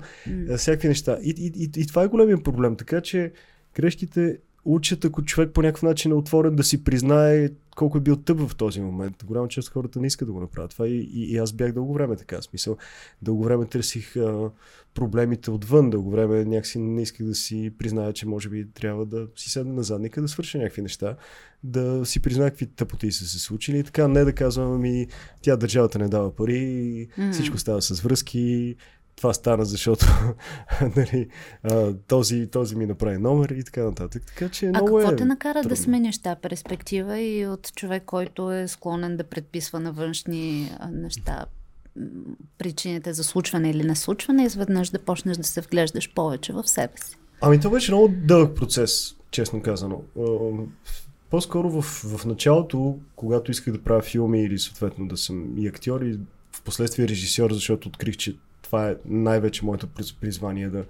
а, 0.51 0.57
всякакви 0.57 0.89
неща. 0.89 1.19
И, 1.23 1.35
и, 1.39 1.65
и, 1.65 1.81
и 1.83 1.87
това 1.87 2.03
е 2.03 2.09
големия 2.09 2.43
проблем. 2.43 2.77
Така 2.77 3.01
че 3.01 3.33
грешките 3.77 4.39
учат, 4.65 5.05
ако 5.05 5.23
човек 5.23 5.53
по 5.53 5.63
някакъв 5.63 5.83
начин 5.83 6.11
е 6.11 6.15
отворен 6.15 6.57
да 6.57 6.65
си 6.65 6.85
признае 6.85 7.49
колко 7.77 7.99
е 7.99 8.01
бил 8.01 8.17
тъп 8.17 8.41
в 8.41 8.57
този 8.57 8.81
момент. 8.81 9.25
Голяма 9.25 9.49
част 9.49 9.69
от 9.69 9.73
хората 9.75 10.01
не 10.01 10.07
искат 10.07 10.29
да 10.29 10.33
го 10.33 10.41
направят 10.41 10.71
това 10.71 10.89
и, 10.89 11.11
и, 11.13 11.33
и 11.33 11.37
аз 11.37 11.53
бях 11.53 11.73
дълго 11.73 11.95
време 11.95 12.17
така. 12.17 12.43
Смисъл, 12.43 12.77
дълго 13.23 13.45
време 13.45 13.67
търсих 13.67 14.17
а, 14.17 14.51
проблемите 14.95 15.51
отвън, 15.51 15.91
дълго 15.91 16.11
време 16.11 16.45
някакси 16.45 16.79
не 16.79 17.03
исках 17.03 17.27
да 17.27 17.35
си 17.35 17.73
призная, 17.79 18.13
че 18.13 18.27
може 18.27 18.49
би 18.49 18.71
трябва 18.75 19.07
да 19.07 19.27
си 19.37 19.51
седна 19.51 19.73
на 19.73 19.83
задника, 19.83 20.23
да 20.23 20.29
свърша 20.29 20.59
някакви 20.59 20.83
неща, 20.83 21.17
да 21.63 22.07
си 22.07 22.21
призная 22.21 22.51
какви 22.51 22.67
тъпоти 22.67 23.13
са 23.13 23.25
се 23.25 23.39
случили 23.39 23.79
и 23.79 23.85
така, 23.85 24.09
не 24.09 24.25
да 24.25 24.33
казвам, 24.33 24.73
ами 24.73 25.07
тя 25.43 25.57
държавата 25.57 25.99
не 25.99 26.09
дава 26.09 26.37
пари, 26.37 27.09
mm. 27.19 27.33
всичко 27.33 27.59
става 27.59 27.83
с 27.83 28.01
връзки, 28.01 28.77
това 29.17 29.35
стана, 29.35 29.65
защото 29.65 30.07
нали, 30.97 31.29
този, 32.09 32.47
този 32.47 32.77
ми 32.77 32.87
направи 32.87 33.19
номер 33.19 33.49
и 33.49 33.65
така 33.65 33.85
нататък. 33.85 34.23
Така, 34.27 34.49
че 34.49 34.67
а 34.67 34.69
много 34.69 34.87
какво 34.87 35.13
е 35.13 35.17
те 35.17 35.25
накара 35.25 35.63
трудно. 35.63 35.69
да 35.69 35.77
смениш 35.77 36.19
тази 36.19 36.41
перспектива 36.41 37.21
и 37.21 37.47
от 37.47 37.73
човек, 37.75 38.03
който 38.07 38.53
е 38.53 38.69
склонен 38.69 39.17
да 39.17 39.25
предписва 39.25 39.81
на 39.81 39.93
външни 39.93 40.71
неща 40.93 41.47
причините 42.59 43.13
за 43.13 43.25
случване 43.25 43.71
или 43.71 43.83
не 43.83 43.97
случване, 43.97 44.45
изведнъж 44.45 44.91
да 44.91 44.99
почнеш 44.99 45.37
да 45.37 45.45
се 45.45 45.61
вглеждаш 45.61 46.15
повече 46.15 46.53
в 46.53 46.69
себе 46.69 46.93
си? 46.97 47.17
Ами 47.41 47.61
това 47.61 47.71
беше 47.71 47.93
много 47.93 48.09
дълъг 48.09 48.57
процес, 48.57 49.17
честно 49.31 49.63
казано. 49.63 50.03
По-скоро 51.31 51.71
в, 51.71 51.83
в 51.83 52.27
началото, 52.27 52.99
когато 53.17 53.51
исках 53.51 53.75
да 53.75 53.83
правя 53.83 54.03
филми 54.03 54.43
или 54.43 54.59
съответно 54.59 55.09
да 55.09 55.17
съм 55.17 55.59
и 55.59 55.69
актьор 55.69 56.01
и 56.01 56.19
в 56.53 56.63
последствие 56.63 57.09
режисьор, 57.09 57.53
защото 57.53 57.89
открих, 57.89 58.17
че 58.17 58.37
това 58.65 58.91
е 58.91 58.97
най-вече 59.07 59.65
моето 59.65 59.89
призвание 60.21 60.69
да 60.69 60.85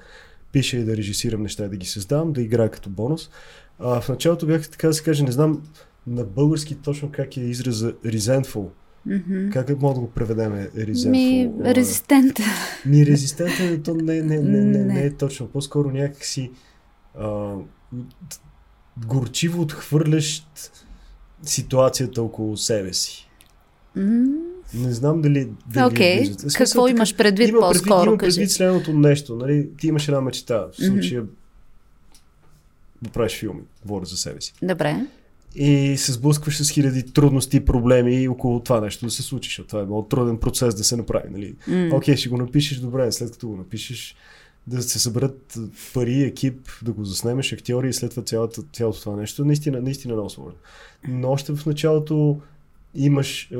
пиша 0.52 0.76
и 0.76 0.84
да 0.84 0.96
режисирам 0.96 1.42
неща 1.42 1.64
и 1.64 1.68
да 1.68 1.76
ги 1.76 1.86
създавам, 1.86 2.32
да 2.32 2.42
играя 2.42 2.70
като 2.70 2.90
бонус. 2.90 3.30
А, 3.78 4.00
в 4.00 4.08
началото 4.08 4.46
бях 4.46 4.68
така 4.68 4.88
да 4.88 4.94
се 4.94 5.02
каже, 5.02 5.24
не 5.24 5.32
знам 5.32 5.62
на 6.06 6.24
български 6.24 6.74
точно 6.74 7.10
как 7.12 7.36
е 7.36 7.40
израза 7.40 7.92
resentful. 7.92 8.68
Mm-hmm. 9.08 9.52
Как 9.52 9.80
мога 9.80 9.94
да 9.94 10.00
го 10.00 10.10
преведем 10.10 10.52
resentful? 10.76 11.10
Ми, 11.10 11.50
резистентен. 11.64 12.46
Ми, 12.86 13.06
резистентен, 13.06 13.82
то 13.82 13.94
не, 13.94 14.22
не, 14.22 14.40
не, 14.40 14.60
не, 14.60 14.84
не 14.84 15.04
е 15.04 15.14
точно. 15.14 15.46
По-скоро 15.46 15.90
някакси 15.90 16.50
а, 17.18 17.54
горчиво 19.06 19.62
отхвърлящ 19.62 20.46
ситуацията 21.42 22.22
около 22.22 22.56
себе 22.56 22.92
си. 22.92 23.30
Mm-hmm. 23.96 24.53
Не 24.74 24.92
знам 24.92 25.22
дали. 25.22 25.48
дали 25.66 25.94
okay. 25.94 26.18
виждате. 26.18 26.46
Какво 26.58 26.86
така, 26.86 26.96
имаш 26.96 27.16
предвид 27.16 27.48
има 27.48 27.60
по-скоро? 27.60 27.88
Предвид, 27.88 28.06
има 28.06 28.18
предвид 28.18 28.50
следното 28.50 28.92
нещо. 28.92 29.36
Нали? 29.36 29.68
Ти 29.78 29.86
имаш 29.86 30.08
една 30.08 30.20
мечта. 30.20 30.66
В 30.72 30.76
случая 30.76 31.22
mm-hmm. 31.22 31.28
да 33.02 33.10
правиш 33.10 33.38
филми. 33.38 33.62
Говоря 33.86 34.04
за 34.04 34.16
себе 34.16 34.40
си. 34.40 34.54
Добре. 34.62 35.06
И 35.56 35.96
се 35.96 36.12
сблъскваш 36.12 36.62
с 36.62 36.70
хиляди 36.70 37.02
трудности 37.02 37.56
и 37.56 37.64
проблеми 37.64 38.28
около 38.28 38.60
това 38.60 38.80
нещо 38.80 39.04
да 39.04 39.10
се 39.10 39.22
случи, 39.22 39.48
защото 39.48 39.68
това 39.68 39.82
е 39.82 39.84
много 39.84 40.02
труден 40.02 40.38
процес 40.38 40.74
да 40.74 40.84
се 40.84 40.96
направи. 40.96 41.30
Нали? 41.30 41.54
Mm. 41.68 41.96
Окей, 41.96 42.16
ще 42.16 42.28
го 42.28 42.36
напишеш 42.36 42.78
добре, 42.78 43.12
след 43.12 43.30
като 43.32 43.48
го 43.48 43.56
напишеш, 43.56 44.16
да 44.66 44.82
се 44.82 44.98
съберат 44.98 45.58
пари, 45.94 46.22
екип, 46.22 46.68
да 46.82 46.92
го 46.92 47.04
заснемеш, 47.04 47.52
актьори 47.52 47.88
и 47.88 47.92
след 47.92 48.10
това 48.10 48.22
цялото, 48.22 48.62
цялото 48.72 49.00
това 49.00 49.16
нещо. 49.16 49.44
Наистина, 49.44 49.80
наистина 49.80 50.14
много 50.14 50.30
сложно. 50.30 50.58
Но 51.08 51.30
още 51.30 51.56
в 51.56 51.66
началото 51.66 52.40
имаш 52.94 53.50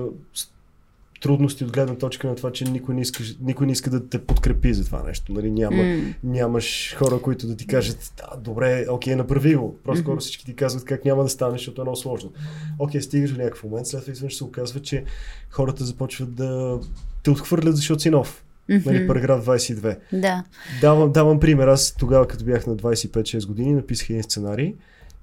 трудности 1.25 1.65
от 1.65 1.73
гледна 1.73 1.95
точка 1.95 2.29
на 2.29 2.35
това, 2.35 2.53
че 2.53 2.65
никой 2.65 2.95
не 2.95 3.01
иска, 3.01 3.25
никой 3.41 3.67
не 3.67 3.73
иска 3.73 3.91
да 3.91 4.09
те 4.09 4.19
подкрепи 4.19 4.75
за 4.75 4.85
това 4.85 5.03
нещо. 5.03 5.33
Нали? 5.33 5.51
Няма, 5.51 5.77
mm. 5.77 6.15
Нямаш 6.25 6.97
хора, 6.99 7.19
които 7.23 7.47
да 7.47 7.57
ти 7.57 7.67
кажат, 7.67 8.13
да, 8.17 8.37
добре, 8.37 8.87
окей, 8.91 9.17
направи 9.17 9.55
го. 9.55 9.79
Просто 9.85 10.05
mm-hmm. 10.05 10.19
всички 10.19 10.45
ти 10.45 10.57
казват 10.57 10.85
как 10.85 11.05
няма 11.05 11.23
да 11.23 11.29
стане, 11.29 11.53
защото 11.53 11.81
е 11.81 11.85
много 11.85 11.97
сложно. 11.97 12.33
Окей, 12.79 13.01
стигаш 13.01 13.33
до 13.33 13.39
някакъв 13.39 13.65
момент, 13.65 13.87
след 13.87 14.01
това 14.01 14.13
изведнъж 14.13 14.37
се 14.37 14.45
оказва, 14.45 14.81
че 14.81 15.05
хората 15.51 15.85
започват 15.85 16.35
да 16.35 16.81
те 17.23 17.31
отхвърлят, 17.31 17.77
защото 17.77 18.03
си 18.03 18.11
нов. 18.11 18.45
Mm-hmm. 18.71 18.87
Нали, 18.87 19.07
параграф 19.07 19.47
22. 19.47 19.99
Да. 20.13 20.45
Давам, 20.81 21.13
давам 21.13 21.41
пример. 21.41 21.67
Аз 21.67 21.95
тогава, 21.99 22.29
като 22.29 22.45
бях 22.45 22.67
на 22.67 22.77
25-6 22.77 23.47
години, 23.47 23.75
написах 23.75 24.11
един 24.11 24.23
сценарий 24.23 24.75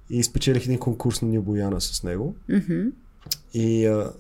и 0.10 0.24
спечелих 0.24 0.66
един 0.66 0.80
конкурс 0.80 1.22
на 1.22 1.28
Нил 1.28 1.42
Бояна 1.42 1.82
с 1.82 2.04
него. 2.04 2.36
Mm-hmm. 2.50 2.92
И 3.54 3.86
а, 3.86 4.12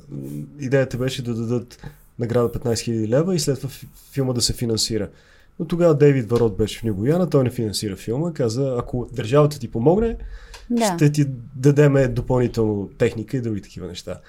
идеята 0.59 0.97
беше 0.97 1.23
да 1.23 1.33
дадат 1.33 1.87
награда 2.19 2.51
15 2.51 2.73
000 2.73 3.07
лева 3.07 3.35
и 3.35 3.39
след 3.39 3.57
това 3.57 3.73
филма 4.11 4.33
да 4.33 4.41
се 4.41 4.53
финансира. 4.53 5.09
Но 5.59 5.67
тогава 5.67 5.95
Дейвид 5.95 6.29
Варот 6.29 6.57
беше 6.57 6.79
в 6.79 6.83
Нюбояна, 6.83 7.29
той 7.29 7.43
не 7.43 7.49
финансира 7.49 7.95
филма, 7.95 8.33
каза, 8.33 8.75
ако 8.79 9.09
държавата 9.13 9.59
ти 9.59 9.71
помогне, 9.71 10.17
да. 10.69 10.95
ще 10.95 11.11
ти 11.11 11.25
дадеме 11.55 12.07
допълнително 12.07 12.89
техника 12.97 13.37
и 13.37 13.41
други 13.41 13.61
такива 13.61 13.87
неща. 13.87 14.19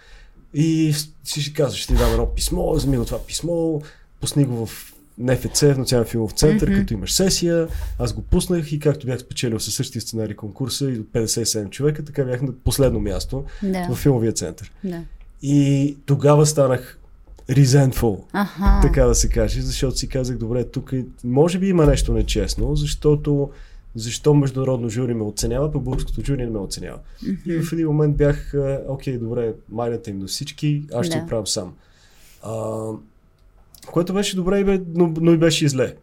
И 0.54 0.94
си 1.24 1.42
ще 1.42 1.54
казва, 1.54 1.78
ще 1.78 1.92
ти 1.92 1.98
дам 1.98 2.10
едно 2.10 2.26
писмо, 2.26 2.72
вземи 2.72 3.06
това 3.06 3.26
писмо, 3.26 3.80
пусни 4.20 4.44
го 4.44 4.66
в 4.66 4.94
НФЦ, 5.18 5.62
Национален 5.62 6.08
филмов 6.08 6.32
център, 6.32 6.70
mm-hmm. 6.70 6.80
като 6.80 6.94
имаш 6.94 7.12
сесия. 7.12 7.68
Аз 7.98 8.12
го 8.12 8.22
пуснах 8.22 8.72
и 8.72 8.78
както 8.78 9.06
бях 9.06 9.20
спечелил 9.20 9.60
със 9.60 9.74
същия 9.74 10.02
сценарий 10.02 10.36
конкурса 10.36 10.90
и 10.90 10.98
от 10.98 11.06
57 11.06 11.70
човека, 11.70 12.04
така 12.04 12.24
бях 12.24 12.42
на 12.42 12.52
последно 12.52 13.00
място 13.00 13.44
да. 13.62 13.88
в 13.90 13.94
филмовия 13.94 14.32
център. 14.32 14.72
Да. 14.84 15.02
И 15.42 15.96
тогава 16.06 16.46
станах 16.46 16.98
resentful, 17.50 18.20
Аха. 18.32 18.80
така 18.82 19.04
да 19.04 19.14
се 19.14 19.28
каже, 19.28 19.62
защото 19.62 19.98
си 19.98 20.08
казах, 20.08 20.38
добре, 20.38 20.64
тук 20.64 20.92
може 21.24 21.58
би 21.58 21.68
има 21.68 21.86
нещо 21.86 22.12
нечестно, 22.12 22.76
защото 22.76 23.50
защо 23.94 24.34
международно 24.34 24.88
жури 24.88 25.14
ме 25.14 25.22
оценява, 25.22 25.72
пък 25.72 25.82
българското 25.82 26.22
жури 26.24 26.44
не 26.44 26.50
ме 26.50 26.58
оценява. 26.58 26.98
Mm-hmm. 27.24 27.60
И 27.60 27.62
в 27.62 27.72
един 27.72 27.86
момент 27.86 28.16
бях, 28.16 28.54
окей, 28.88 29.18
добре, 29.18 29.52
майната 29.68 30.10
им 30.10 30.18
до 30.18 30.26
всички, 30.26 30.82
аз 30.94 31.06
ще 31.06 31.16
Да. 31.16 31.22
го 31.22 31.28
правя 31.28 31.46
сам. 31.46 31.72
А, 32.42 32.52
което 33.86 34.14
беше 34.14 34.36
добре, 34.36 34.64
бе, 34.64 34.80
но, 34.94 35.14
но 35.20 35.32
и 35.32 35.36
беше 35.36 35.64
и 35.64 35.68
зле. 35.68 35.94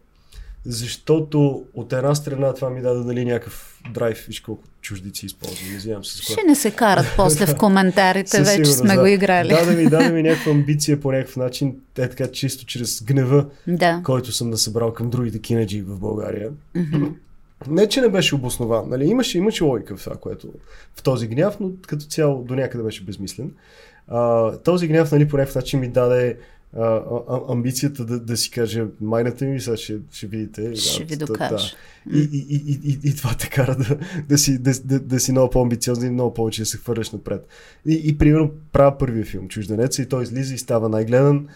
Защото 0.64 1.64
от 1.74 1.92
една 1.92 2.14
страна 2.14 2.54
това 2.54 2.70
ми 2.70 2.80
даде 2.80 3.04
дали 3.04 3.24
някакъв 3.24 3.80
драйв, 3.94 4.24
виж 4.28 4.40
колко 4.40 4.62
чуждици 4.80 5.26
използвам, 5.26 5.72
не 5.72 5.78
знам 5.78 6.04
с 6.04 6.22
Ще 6.22 6.42
не 6.46 6.54
се 6.54 6.70
карат 6.70 7.06
после 7.16 7.46
в 7.46 7.56
коментарите, 7.58 8.38
вече 8.38 8.50
сигурност, 8.50 8.78
сме 8.78 8.94
да. 8.94 9.00
го 9.00 9.06
играли. 9.06 9.48
Даде 9.48 9.76
ми, 9.76 9.90
даде 9.90 10.12
ми 10.12 10.22
някаква 10.28 10.52
амбиция 10.52 11.00
по 11.00 11.12
някакъв 11.12 11.36
начин, 11.36 11.76
е 11.98 12.08
така 12.08 12.30
чисто 12.30 12.66
чрез 12.66 13.02
гнева, 13.02 13.46
Да. 13.66 14.02
който 14.04 14.32
съм 14.32 14.50
насъбрал 14.50 14.92
към 14.92 15.10
другите 15.10 15.38
кинеджи 15.38 15.82
в 15.82 15.98
България. 15.98 16.50
Не, 17.68 17.88
че 17.88 18.00
не 18.00 18.08
беше 18.08 18.34
обоснован. 18.34 18.88
Нали? 18.88 19.04
Имаше, 19.04 19.38
имаше 19.38 19.64
логика 19.64 19.96
в 19.96 20.04
това, 20.04 20.16
което 20.16 20.48
в 20.94 21.02
този 21.02 21.26
гняв, 21.26 21.60
но 21.60 21.70
като 21.86 22.04
цяло 22.04 22.44
до 22.44 22.54
някъде 22.54 22.84
беше 22.84 23.04
безмислен. 23.04 23.50
А, 24.08 24.52
този 24.56 24.88
гняв 24.88 25.12
нали, 25.12 25.28
по 25.28 25.36
някакъв 25.36 25.54
начин 25.54 25.80
ми 25.80 25.88
даде 25.88 26.36
а, 26.76 27.02
а, 27.28 27.40
амбицията 27.48 28.04
да, 28.04 28.20
да 28.20 28.36
си 28.36 28.50
кажа 28.50 28.86
майната 29.00 29.44
ми, 29.44 29.60
сега 29.60 29.76
ще, 29.76 29.98
ще 30.12 30.26
видите. 30.26 30.76
Ще 30.76 31.04
да, 31.04 31.06
ви 31.06 31.16
докажа. 31.16 31.74
Да. 32.06 32.18
И, 32.18 32.20
и, 32.32 32.56
и, 32.66 32.80
и, 32.90 32.98
и, 33.04 33.16
това 33.16 33.34
те 33.34 33.48
кара 33.48 33.76
да, 33.76 33.98
да, 34.28 34.38
си, 34.38 34.58
да, 34.58 34.72
да, 34.84 35.00
да 35.00 35.20
си 35.20 35.32
много 35.32 35.50
по-амбициозен 35.50 36.08
и 36.08 36.12
много 36.12 36.34
повече 36.34 36.62
да 36.62 36.66
се 36.66 36.78
хвърляш 36.78 37.10
напред. 37.10 37.46
И, 37.86 38.00
и 38.04 38.18
примерно 38.18 38.50
правя 38.72 38.98
първия 38.98 39.24
филм 39.24 39.48
Чужденеца 39.48 40.02
и 40.02 40.06
той 40.06 40.22
излиза 40.22 40.54
и 40.54 40.58
става 40.58 40.88
най-гледан 40.88 41.48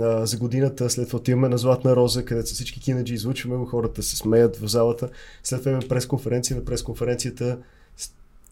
а, 0.00 0.26
за 0.26 0.36
годината. 0.36 0.90
След 0.90 1.06
това 1.06 1.18
отиваме 1.18 1.48
на 1.48 1.58
Златна 1.58 1.96
роза, 1.96 2.24
където 2.24 2.48
са 2.48 2.54
всички 2.54 2.80
кинаджи, 2.80 3.14
излучваме 3.14 3.56
го, 3.56 3.66
хората 3.66 4.02
се 4.02 4.16
смеят 4.16 4.56
в 4.56 4.68
залата. 4.68 5.08
След 5.42 5.58
това 5.60 5.70
имаме 5.70 5.88
пресконференция. 5.88 6.56
На 6.56 6.64
пресконференцията 6.64 7.58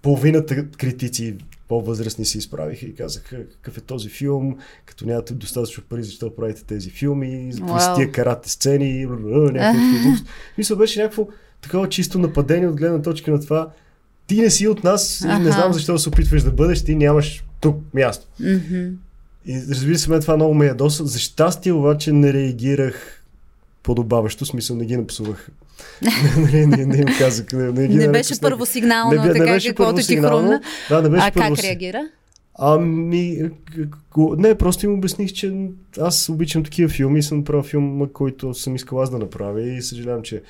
половината 0.06 0.66
критици 0.70 1.36
по-възрастни 1.68 2.24
се 2.24 2.38
изправиха 2.38 2.86
и 2.86 2.94
казаха 2.94 3.44
какъв 3.46 3.78
е 3.78 3.80
този 3.80 4.08
филм, 4.08 4.56
като 4.84 5.06
нямате 5.06 5.34
достатъчно 5.34 5.84
пари, 5.88 6.02
защо 6.02 6.36
правите 6.36 6.64
тези 6.64 6.90
филми, 6.90 7.52
Уау. 7.62 7.80
с 7.80 7.94
тия 7.96 8.12
карате 8.12 8.50
сцени, 8.50 9.06
някакви 9.06 10.24
Мисля, 10.58 10.76
беше 10.76 11.00
някакво 11.00 11.28
такова 11.60 11.88
чисто 11.88 12.18
нападение 12.18 12.68
от 12.68 12.76
гледна 12.76 13.02
точка 13.02 13.30
на 13.30 13.40
това. 13.40 13.70
Ти 14.26 14.40
не 14.40 14.50
си 14.50 14.68
от 14.68 14.84
нас 14.84 15.20
и 15.20 15.42
не 15.42 15.52
знам 15.52 15.72
защо 15.72 15.98
се 15.98 16.08
опитваш 16.08 16.42
да 16.42 16.50
бъдеш, 16.50 16.84
ти 16.84 16.94
нямаш 16.94 17.44
тук 17.60 17.76
място. 17.94 18.26
И 19.46 19.62
разбира 19.70 19.98
се, 19.98 20.10
мен 20.10 20.20
това 20.20 20.36
много 20.36 20.54
ме 20.54 20.66
ядоса. 20.66 21.06
За 21.06 21.18
щастие 21.18 21.72
обаче 21.72 22.12
не 22.12 22.32
реагирах 22.32 23.24
подобаващо, 23.82 24.46
смисъл 24.46 24.76
не 24.76 24.84
ги 24.84 24.96
напсувах. 24.96 25.50
не, 26.52 26.66
не, 26.66 26.86
не 26.86 26.96
им 26.96 27.08
казах. 27.18 27.52
Не, 27.52 27.72
не, 27.72 27.88
ги 27.88 27.94
Не 27.96 28.08
беше 28.08 28.40
първосигнално, 28.40 29.22
Не 29.22 29.26
не 29.26 29.32
така 29.32 29.52
беше 29.52 29.68
каквото 29.68 30.06
ти 30.06 30.16
хрумна. 30.16 30.60
Да, 30.88 31.02
не 31.02 31.08
беше 31.08 31.26
А 31.26 31.30
как 31.30 31.42
първо- 31.42 31.62
реагира? 31.62 32.08
Ами, 32.58 33.50
не, 34.16 34.54
просто 34.54 34.86
им 34.86 34.94
обясних, 34.94 35.32
че 35.32 35.68
аз 36.00 36.28
обичам 36.28 36.64
такива 36.64 36.88
филми 36.88 37.18
и 37.18 37.22
съм 37.22 37.38
направил 37.38 37.62
филм, 37.62 38.08
който 38.12 38.54
съм 38.54 38.76
искал 38.76 39.02
аз 39.02 39.10
да 39.10 39.18
направя 39.18 39.62
и 39.62 39.82
съжалявам, 39.82 40.22
че 40.22 40.42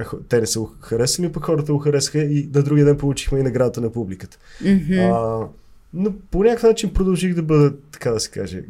е, 0.00 0.02
те 0.28 0.40
не 0.40 0.46
са 0.46 0.60
го 0.60 0.74
харесали, 0.80 1.32
пък 1.32 1.44
хората 1.44 1.72
го 1.72 1.78
харесаха 1.78 2.18
и 2.18 2.48
на 2.54 2.62
другия 2.62 2.84
ден 2.84 2.96
получихме 2.96 3.38
и 3.38 3.42
наградата 3.42 3.80
на 3.80 3.92
публиката. 3.92 4.38
Мгм. 4.64 4.98
А, 4.98 5.46
но 5.94 6.12
по 6.30 6.44
някакъв 6.44 6.62
начин 6.70 6.92
продължих 6.92 7.34
да 7.34 7.42
бъда, 7.42 7.72
така 7.92 8.10
да 8.10 8.20
се 8.20 8.30
каже, 8.30 8.62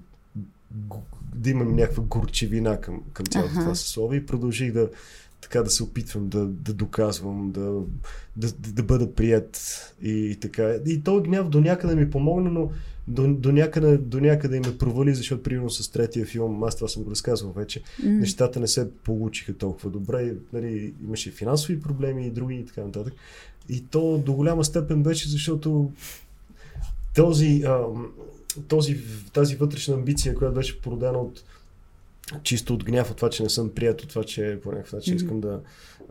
да 1.40 1.50
имам 1.50 1.76
някаква 1.76 2.02
горчевина 2.02 2.80
към, 2.80 3.02
към 3.12 3.26
цялото 3.26 3.52
Аха. 3.52 3.60
това 3.60 3.74
съсловие 3.74 4.18
и 4.18 4.26
продължих 4.26 4.72
да, 4.72 4.88
така 5.40 5.62
да 5.62 5.70
се 5.70 5.82
опитвам 5.82 6.28
да, 6.28 6.46
да 6.46 6.72
доказвам, 6.72 7.50
да, 7.52 7.80
да, 8.36 8.52
да 8.52 8.82
бъда 8.82 9.14
прият 9.14 9.58
и, 10.02 10.10
и 10.10 10.36
така. 10.36 10.74
И 10.86 11.02
този 11.02 11.22
гняв 11.22 11.48
до 11.48 11.60
някъде 11.60 11.94
ми 11.94 12.10
помогна, 12.10 12.50
но 12.50 12.70
до, 13.08 13.34
до, 13.34 13.52
някъде, 13.52 13.98
до 13.98 14.20
някъде 14.20 14.56
и 14.56 14.60
ме 14.60 14.78
провали, 14.78 15.14
защото 15.14 15.42
примерно 15.42 15.70
с 15.70 15.88
третия 15.88 16.26
филм, 16.26 16.64
аз 16.64 16.76
това 16.76 16.88
съм 16.88 17.02
го 17.02 17.10
разказвал 17.10 17.52
вече, 17.52 17.82
mm. 18.02 18.06
нещата 18.06 18.60
не 18.60 18.66
се 18.66 18.90
получиха 19.04 19.54
толкова 19.54 19.90
добре. 19.90 20.34
Нали, 20.52 20.94
имаше 21.04 21.30
финансови 21.30 21.80
проблеми 21.80 22.26
и 22.26 22.30
други 22.30 22.54
и 22.54 22.66
така 22.66 22.80
нататък. 22.80 23.14
И 23.68 23.84
то 23.84 24.22
до 24.26 24.32
голяма 24.32 24.64
степен 24.64 25.02
беше, 25.02 25.28
защото 25.28 25.92
този, 27.14 27.62
а, 27.66 27.84
този, 28.68 29.00
тази 29.32 29.56
вътрешна 29.56 29.94
амбиция, 29.94 30.34
която 30.34 30.54
беше 30.54 30.80
породена 30.80 31.18
от 31.18 31.42
чисто 32.42 32.74
от 32.74 32.84
гняв 32.84 33.10
от 33.10 33.16
това, 33.16 33.30
че 33.30 33.42
не 33.42 33.48
съм 33.48 33.70
прият, 33.70 34.02
от 34.02 34.08
това, 34.08 34.24
че 34.24 34.58
по 34.62 34.70
някакъв 34.70 34.92
начин 34.92 35.14
mm-hmm. 35.14 35.22
искам 35.22 35.40
да, 35.40 35.60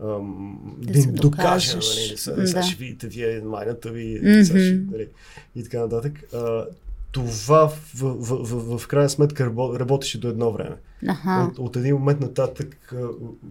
ам, 0.04 0.76
да, 0.78 0.94
да 0.94 1.00
им 1.00 1.14
докажа, 1.14 1.74
нали, 1.74 2.18
сега, 2.18 2.36
да. 2.36 2.48
сега 2.48 2.64
ще 2.64 2.76
видите 2.76 3.08
вие 3.08 3.42
майната 3.42 3.92
ви 3.92 4.22
mm-hmm. 4.22 4.46
ще, 4.46 4.92
нали, 4.92 5.08
и 5.56 5.64
така 5.64 5.80
нататък. 5.80 6.24
А, 6.34 6.66
това 7.12 7.68
в, 7.68 7.80
в, 7.96 8.16
в, 8.20 8.80
в, 8.80 8.88
крайна 8.88 9.10
сметка 9.10 9.46
работеше 9.80 10.20
до 10.20 10.28
едно 10.28 10.52
време. 10.52 10.76
Ага. 11.08 11.50
От, 11.52 11.60
от 11.60 11.76
един 11.76 11.96
момент 11.96 12.20
нататък 12.20 12.94
а, 12.94 13.08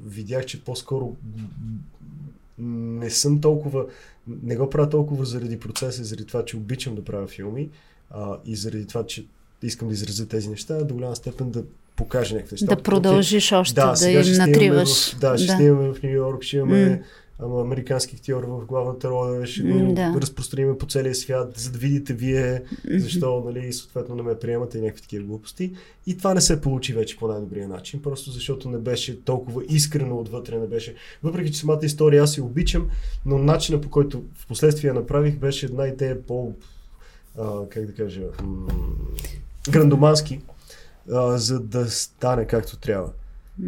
видях, 0.07 0.47
че 0.47 0.65
по-скоро 0.65 1.17
не 2.59 3.11
съм 3.11 3.41
толкова, 3.41 3.87
не 4.43 4.57
го 4.57 4.71
правя 4.71 4.91
толкова 4.91 5.25
заради 5.25 5.61
процеса, 5.61 6.05
заради 6.05 6.27
това, 6.27 6.45
че 6.45 6.57
обичам 6.57 6.95
да 6.95 7.05
правя 7.05 7.27
филми 7.27 7.71
а, 8.11 8.37
и 8.47 8.57
заради 8.57 8.87
това, 8.87 9.07
че 9.07 9.27
искам 9.63 9.89
да 9.89 9.95
изразя 9.95 10.29
тези 10.29 10.49
неща, 10.49 10.85
до 10.85 10.95
голяма 10.95 11.17
степен 11.17 11.51
да 11.51 11.65
покаже 11.97 12.35
някакви 12.35 12.55
неща. 12.55 12.67
Да 12.67 12.83
продължиш 12.83 13.53
още 13.53 13.75
да, 13.75 13.93
да 13.93 14.11
им 14.11 14.37
натриваш. 14.37 15.15
В, 15.15 15.19
да, 15.19 15.39
ще 15.39 15.47
да. 15.47 15.53
снимаме 15.53 15.95
в 15.95 16.03
Нью 16.03 16.11
Йорк, 16.11 16.43
ще 16.43 16.57
имаме 16.57 17.03
mm. 17.41 17.65
американски 17.65 18.17
актьор 18.17 18.45
в 18.45 18.67
главната 18.67 19.11
роля, 19.11 19.47
ще 19.47 19.63
го 19.63 19.93
да. 19.93 20.15
разпространиме 20.21 20.79
по 20.79 20.87
целия 20.87 21.15
свят, 21.15 21.53
за 21.57 21.71
да 21.71 21.79
видите 21.79 22.13
вие 22.15 22.63
защо, 22.91 23.43
нали, 23.47 23.73
съответно 23.73 24.15
не 24.15 24.23
ме 24.23 24.39
приемате 24.39 24.79
и 24.79 24.81
някакви 24.81 25.03
такива 25.03 25.25
глупости. 25.25 25.73
И 26.07 26.17
това 26.17 26.35
не 26.35 26.41
се 26.41 26.61
получи 26.61 26.93
вече 26.93 27.17
по 27.17 27.29
най-добрия 27.29 27.69
начин, 27.69 28.03
просто 28.03 28.31
защото 28.31 28.71
не 28.71 28.79
беше 28.79 29.21
толкова 29.25 29.63
искрено 29.69 30.19
отвътре, 30.19 30.59
не 30.59 30.67
беше. 30.67 30.95
Въпреки, 31.23 31.53
че 31.53 31.61
самата 31.61 31.81
история 31.83 32.23
аз 32.23 32.39
я 32.39 32.45
обичам, 32.45 32.89
но 33.27 33.39
начина 33.39 33.81
по 33.81 33.91
който 33.91 34.25
в 34.35 34.47
последствие 34.47 34.93
направих 34.93 35.37
беше 35.37 35.67
една 35.67 35.87
идея 35.87 36.23
по, 36.23 36.53
а, 37.39 37.69
как 37.69 37.87
да 37.87 37.95
кажа, 37.95 38.23
м- 38.43 38.69
грандомански 39.71 40.41
а, 41.13 41.39
за 41.39 41.61
да 41.61 41.91
стане 41.91 42.47
както 42.47 42.77
трябва. 42.77 43.11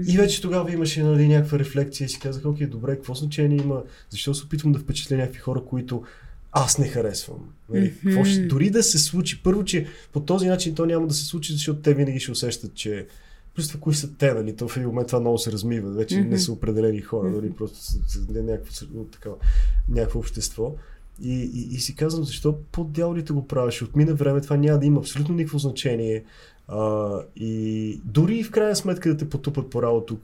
И 0.06 0.16
вече 0.16 0.42
тогава 0.42 0.72
имаше 0.72 1.02
нали, 1.02 1.28
някаква 1.28 1.58
рефлексия 1.58 2.04
и 2.04 2.08
си 2.08 2.20
казах, 2.20 2.44
окей, 2.44 2.66
добре, 2.66 2.96
какво 2.96 3.14
значение 3.14 3.58
има, 3.58 3.82
защо 4.10 4.34
се 4.34 4.44
опитвам 4.44 4.72
да 4.72 4.78
впечатля 4.78 5.16
някакви 5.16 5.38
хора, 5.38 5.62
които 5.64 6.02
аз 6.52 6.78
не 6.78 6.88
харесвам. 6.88 7.38
Нали, 7.68 7.94
какво 8.04 8.24
ще, 8.24 8.46
дори 8.46 8.70
да 8.70 8.82
се 8.82 8.98
случи. 8.98 9.42
Първо, 9.42 9.64
че 9.64 9.86
по 10.12 10.20
този 10.20 10.48
начин 10.48 10.74
то 10.74 10.86
няма 10.86 11.06
да 11.06 11.14
се 11.14 11.24
случи, 11.24 11.52
защото 11.52 11.80
те 11.80 11.94
винаги 11.94 12.20
ще 12.20 12.32
усещат, 12.32 12.74
че 12.74 13.06
Плюс 13.54 13.68
това, 13.68 13.80
кои 13.80 13.94
са 13.94 14.14
те, 14.14 14.34
нали? 14.34 14.56
То 14.56 14.68
в 14.68 14.76
един 14.76 14.88
момент 14.88 15.06
това 15.06 15.20
много 15.20 15.38
се 15.38 15.52
размива. 15.52 15.90
Вече 15.90 16.14
mm-hmm. 16.14 16.28
не 16.28 16.38
са 16.38 16.52
определени 16.52 17.00
хора, 17.00 17.30
нали? 17.30 17.52
Просто 17.52 17.78
не 18.28 18.42
някакво, 18.42 19.04
такова, 19.04 19.36
някакво 19.88 20.18
общество. 20.18 20.74
И, 21.22 21.50
и, 21.54 21.74
и 21.74 21.78
си 21.78 21.96
казвам, 21.96 22.24
защо 22.24 22.58
по 22.72 22.84
дяволите 22.84 23.32
го 23.32 23.46
правиш? 23.46 23.82
Отмина 23.82 24.14
време, 24.14 24.40
това 24.40 24.56
няма 24.56 24.78
да 24.78 24.86
има 24.86 25.00
абсолютно 25.00 25.34
никакво 25.34 25.58
значение. 25.58 26.24
А, 26.68 27.10
и 27.36 28.00
дори 28.04 28.44
в 28.44 28.50
крайна 28.50 28.76
сметка 28.76 29.08
да 29.08 29.16
те 29.16 29.30
потупат 29.30 29.70
по 29.70 29.82
работа, 29.82 30.14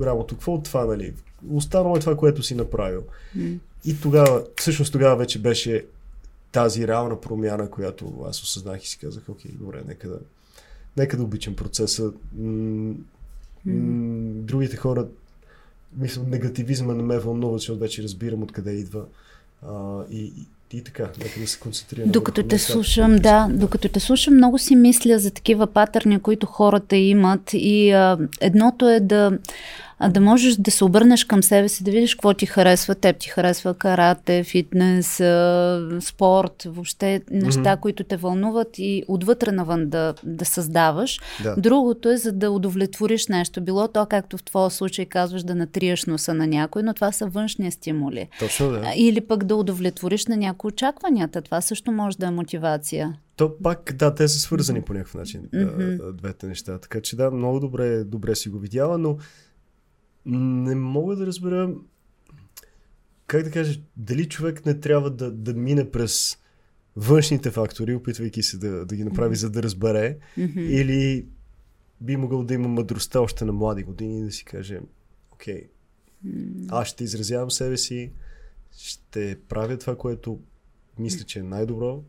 работа 0.00 0.34
какво 0.34 0.54
от 0.54 0.64
това, 0.64 0.84
нали? 0.84 1.14
Останало 1.50 1.96
е 1.96 2.00
това, 2.00 2.16
което 2.16 2.42
си 2.42 2.54
направил. 2.54 3.02
Mm. 3.36 3.58
И 3.84 4.00
тогава, 4.00 4.44
всъщност 4.56 4.92
тогава 4.92 5.16
вече 5.16 5.42
беше 5.42 5.84
тази 6.52 6.88
реална 6.88 7.20
промяна, 7.20 7.70
която 7.70 8.24
аз 8.28 8.42
осъзнах 8.42 8.84
и 8.84 8.88
си 8.88 8.98
казах, 8.98 9.28
окей, 9.28 9.50
добре, 9.54 9.82
нека 9.88 10.08
да, 10.08 10.18
нека 10.96 11.16
да 11.16 11.22
обичам 11.22 11.56
процеса. 11.56 12.12
М- 12.38 12.94
mm. 13.66 14.40
Другите 14.40 14.76
хора, 14.76 15.06
мисля, 15.96 16.22
негативизма 16.22 16.94
не 16.94 17.02
ме 17.02 17.18
вълнува, 17.18 17.58
защото 17.58 17.78
вече 17.78 18.02
разбирам 18.02 18.42
откъде 18.42 18.72
идва. 18.72 19.04
А, 19.68 20.02
и, 20.10 20.32
и 20.72 20.84
така, 20.84 21.08
нека 21.24 21.40
да 21.40 21.46
се 21.46 21.58
концентрирам. 21.58 22.10
Докато 22.10 22.42
те 22.42 22.58
слушам, 22.58 23.16
да, 23.16 23.48
докато 23.50 23.88
те 23.88 24.00
слушам, 24.00 24.34
много 24.34 24.58
си 24.58 24.76
мисля 24.76 25.18
за 25.18 25.30
такива 25.30 25.66
патърни, 25.66 26.20
които 26.20 26.46
хората 26.46 26.96
имат 26.96 27.50
и 27.52 27.90
а, 27.90 28.18
едното 28.40 28.88
е 28.88 29.00
да 29.00 29.38
а 29.98 30.08
да 30.08 30.20
можеш 30.20 30.56
да 30.56 30.70
се 30.70 30.84
обърнеш 30.84 31.24
към 31.24 31.42
себе 31.42 31.68
си, 31.68 31.84
да 31.84 31.90
видиш 31.90 32.14
какво 32.14 32.34
ти 32.34 32.46
харесва. 32.46 32.94
Теб 32.94 33.18
ти 33.18 33.28
харесва 33.28 33.74
карате, 33.74 34.44
фитнес, 34.44 35.14
спорт, 36.00 36.62
въобще 36.66 37.22
неща, 37.30 37.60
mm-hmm. 37.60 37.80
които 37.80 38.04
те 38.04 38.16
вълнуват 38.16 38.68
и 38.78 39.04
отвътре 39.08 39.52
навън 39.52 39.88
да, 39.88 40.14
да 40.24 40.44
създаваш. 40.44 41.20
Да. 41.42 41.54
Другото 41.58 42.10
е 42.10 42.16
за 42.16 42.32
да 42.32 42.50
удовлетвориш 42.50 43.28
нещо. 43.28 43.60
Било 43.60 43.88
то, 43.88 44.06
както 44.06 44.38
в 44.38 44.42
твоя 44.42 44.70
случай 44.70 45.06
казваш, 45.06 45.42
да 45.42 45.54
натриеш 45.54 46.04
носа 46.04 46.34
на 46.34 46.46
някой, 46.46 46.82
но 46.82 46.94
това 46.94 47.12
са 47.12 47.26
външни 47.26 47.70
стимули. 47.70 48.28
Точно 48.38 48.70
да. 48.70 48.92
Или 48.96 49.20
пък 49.20 49.44
да 49.44 49.56
удовлетвориш 49.56 50.26
на 50.26 50.36
някои 50.36 50.68
очакванията. 50.68 51.42
Това 51.42 51.60
също 51.60 51.92
може 51.92 52.18
да 52.18 52.26
е 52.26 52.30
мотивация. 52.30 53.14
То 53.36 53.58
пак, 53.62 53.92
да, 53.98 54.14
те 54.14 54.28
са 54.28 54.38
свързани 54.38 54.82
по 54.82 54.92
някакъв 54.92 55.14
начин, 55.14 55.40
mm-hmm. 55.54 56.12
двете 56.12 56.46
неща. 56.46 56.78
Така 56.78 57.00
че 57.00 57.16
да, 57.16 57.30
много 57.30 57.60
добре, 57.60 58.04
добре 58.04 58.34
си 58.34 58.48
го 58.48 58.58
видяла, 58.58 58.98
но 58.98 59.16
не 60.26 60.74
мога 60.74 61.16
да 61.16 61.26
разбера 61.26 61.74
как 63.26 63.42
да 63.42 63.50
кажа, 63.50 63.80
дали 63.96 64.28
човек 64.28 64.66
не 64.66 64.80
трябва 64.80 65.10
да, 65.10 65.30
да 65.30 65.54
мине 65.54 65.90
през 65.90 66.38
външните 66.96 67.50
фактори, 67.50 67.94
опитвайки 67.94 68.42
се 68.42 68.58
да, 68.58 68.86
да 68.86 68.96
ги 68.96 69.04
направи, 69.04 69.34
mm-hmm. 69.34 69.38
за 69.38 69.50
да 69.50 69.62
разбере, 69.62 70.18
mm-hmm. 70.38 70.60
или 70.60 71.26
би 72.00 72.16
могъл 72.16 72.44
да 72.44 72.54
има 72.54 72.68
мъдростта 72.68 73.20
още 73.20 73.44
на 73.44 73.52
млади 73.52 73.82
години 73.82 74.20
и 74.20 74.22
да 74.22 74.32
си 74.32 74.44
каже, 74.44 74.80
окей, 75.30 75.68
mm-hmm. 76.26 76.66
аз 76.68 76.88
ще 76.88 77.04
изразявам 77.04 77.50
себе 77.50 77.76
си, 77.76 78.12
ще 78.78 79.38
правя 79.48 79.78
това, 79.78 79.96
което 79.96 80.40
мисля, 80.98 81.24
че 81.24 81.38
е 81.38 81.42
най-добро 81.42 82.00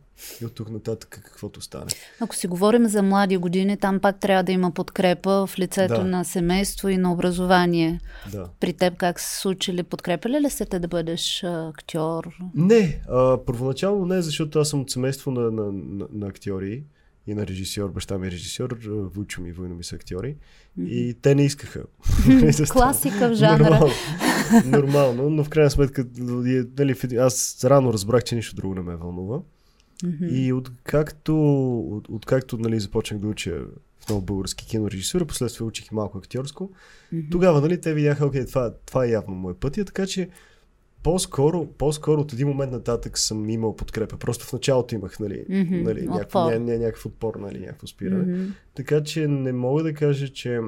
и 0.41 0.45
от 0.45 0.55
тук 0.55 0.69
нататък 0.69 1.21
каквото 1.25 1.61
стане. 1.61 1.91
Ако 2.19 2.35
си 2.35 2.47
говорим 2.47 2.87
за 2.87 3.03
млади 3.03 3.37
години, 3.37 3.77
там 3.77 3.99
пак 3.99 4.19
трябва 4.19 4.43
да 4.43 4.51
има 4.51 4.71
подкрепа 4.71 5.47
в 5.47 5.59
лицето 5.59 5.93
да. 5.93 6.03
на 6.03 6.25
семейство 6.25 6.89
и 6.89 6.97
на 6.97 7.11
образование. 7.11 7.99
Да. 8.31 8.49
При 8.59 8.73
теб 8.73 8.97
как 8.97 9.19
се 9.19 9.39
случили? 9.39 9.83
Подкрепили 9.83 10.41
ли 10.41 10.49
се 10.49 10.65
те 10.65 10.79
да 10.79 10.87
бъдеш 10.87 11.43
актьор? 11.43 12.37
Не, 12.55 13.01
а, 13.09 13.37
първоначално 13.45 14.05
не, 14.05 14.21
защото 14.21 14.59
аз 14.59 14.69
съм 14.69 14.81
от 14.81 14.91
семейство 14.91 15.31
на, 15.31 15.51
на, 15.51 15.71
на, 15.71 16.07
на 16.11 16.27
актьори 16.27 16.83
и 17.27 17.33
на 17.33 17.47
режисьор, 17.47 17.89
баща 17.89 18.17
ми 18.17 18.27
е 18.27 18.31
режисьор, 18.31 18.77
Вучо 18.87 19.41
ми, 19.41 19.51
войно 19.51 19.75
ми 19.75 19.83
са 19.83 19.95
актьори. 19.95 20.35
И 20.79 21.15
те 21.21 21.35
не 21.35 21.45
искаха. 21.45 21.83
Класика 22.69 23.29
в 23.29 23.33
жанра. 23.33 23.69
Нормално, 23.69 23.93
нормално, 24.65 25.29
но 25.29 25.43
в 25.43 25.49
крайна 25.49 25.71
сметка 25.71 26.05
нали, 26.17 26.95
аз 27.17 27.63
рано 27.63 27.93
разбрах, 27.93 28.23
че 28.23 28.35
нищо 28.35 28.55
друго 28.55 28.75
не 28.75 28.81
ме 28.81 28.95
вълнува. 28.95 29.39
И 30.31 30.53
откакто, 30.53 31.35
от, 31.79 32.09
откакто 32.09 32.57
нали, 32.57 32.79
започнах 32.79 33.19
да 33.19 33.27
уча 33.27 33.59
в 33.99 34.09
много 34.09 34.25
български 34.25 34.67
кинорежисура, 34.67 35.25
последствие 35.25 35.67
учих 35.67 35.91
и 35.91 35.95
малко 35.95 36.17
актьорско, 36.17 36.71
тогава 37.31 37.61
нали, 37.61 37.81
те 37.81 37.93
видяха, 37.93 38.25
окей, 38.25 38.45
това, 38.45 38.73
това 38.85 39.05
е 39.05 39.09
явно 39.09 39.35
мой 39.35 39.53
път, 39.53 39.73
така 39.73 40.07
че 40.07 40.29
по-скоро, 41.05 41.65
по-скоро 41.65 42.21
от 42.21 42.33
един 42.33 42.47
момент 42.47 42.71
нататък 42.71 43.17
съм 43.17 43.49
имал 43.49 43.75
подкрепа. 43.75 44.17
Просто 44.17 44.45
в 44.45 44.53
началото 44.53 44.95
имах 44.95 45.19
нали, 45.19 45.45
mm-hmm. 45.49 45.83
нали, 45.83 46.07
някакъв, 46.07 46.33
ня, 46.33 46.59
ня, 46.59 46.77
някакъв 46.77 47.05
отпор, 47.05 47.35
нали, 47.35 47.59
някакво 47.59 47.87
спиране. 47.87 48.25
Mm-hmm. 48.25 48.51
Така 48.75 49.03
че 49.03 49.27
не 49.27 49.53
мога 49.53 49.83
да 49.83 49.93
кажа, 49.93 50.29
че, 50.29 50.59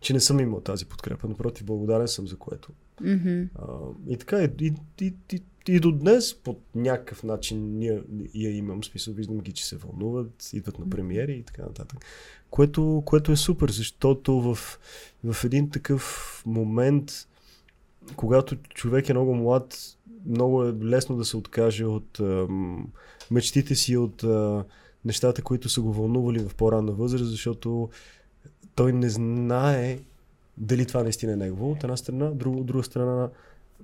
че 0.00 0.12
не 0.12 0.20
съм 0.20 0.40
имал 0.40 0.60
тази 0.60 0.86
подкрепа. 0.86 1.28
Напротив, 1.28 1.66
благодарен 1.66 2.08
съм 2.08 2.28
за 2.28 2.36
което. 2.36 2.68
Mm-hmm. 3.02 3.48
А, 3.54 3.64
и 4.12 4.16
така, 4.16 4.42
и, 4.42 4.50
и, 4.60 4.72
и, 5.00 5.14
и, 5.32 5.42
и 5.68 5.80
до 5.80 5.92
днес 5.92 6.34
по 6.34 6.56
някакъв 6.74 7.22
начин 7.22 7.78
ние, 7.78 8.02
я 8.34 8.56
имам. 8.56 8.84
Смисъл, 8.84 9.14
виждам 9.14 9.38
ги, 9.38 9.52
че 9.52 9.66
се 9.66 9.76
вълнуват, 9.76 10.50
идват 10.52 10.78
на 10.78 10.90
премиери 10.90 11.32
и 11.32 11.42
така 11.42 11.62
нататък. 11.62 11.98
Което, 12.50 13.02
което 13.06 13.32
е 13.32 13.36
супер, 13.36 13.70
защото 13.70 14.40
в, 14.40 14.78
в 15.24 15.44
един 15.44 15.70
такъв 15.70 16.42
момент 16.46 17.12
когато 18.16 18.56
човек 18.56 19.08
е 19.08 19.12
много 19.12 19.34
млад, 19.34 19.96
много 20.26 20.64
е 20.64 20.72
лесно 20.72 21.16
да 21.16 21.24
се 21.24 21.36
откаже 21.36 21.84
от 21.84 22.20
а, 22.20 22.46
мечтите 23.30 23.74
си, 23.74 23.96
от 23.96 24.24
а, 24.24 24.64
нещата, 25.04 25.42
които 25.42 25.68
са 25.68 25.80
го 25.80 25.92
вълнували 25.92 26.38
в 26.38 26.54
по-ранна 26.54 26.92
възраст, 26.92 27.30
защото 27.30 27.88
той 28.74 28.92
не 28.92 29.08
знае 29.08 29.98
дали 30.58 30.86
това 30.86 31.02
наистина 31.02 31.32
е 31.32 31.36
негово, 31.36 31.70
от 31.70 31.84
една 31.84 31.96
страна, 31.96 32.30
друг, 32.30 32.56
от 32.56 32.66
друга 32.66 32.84
страна 32.84 33.28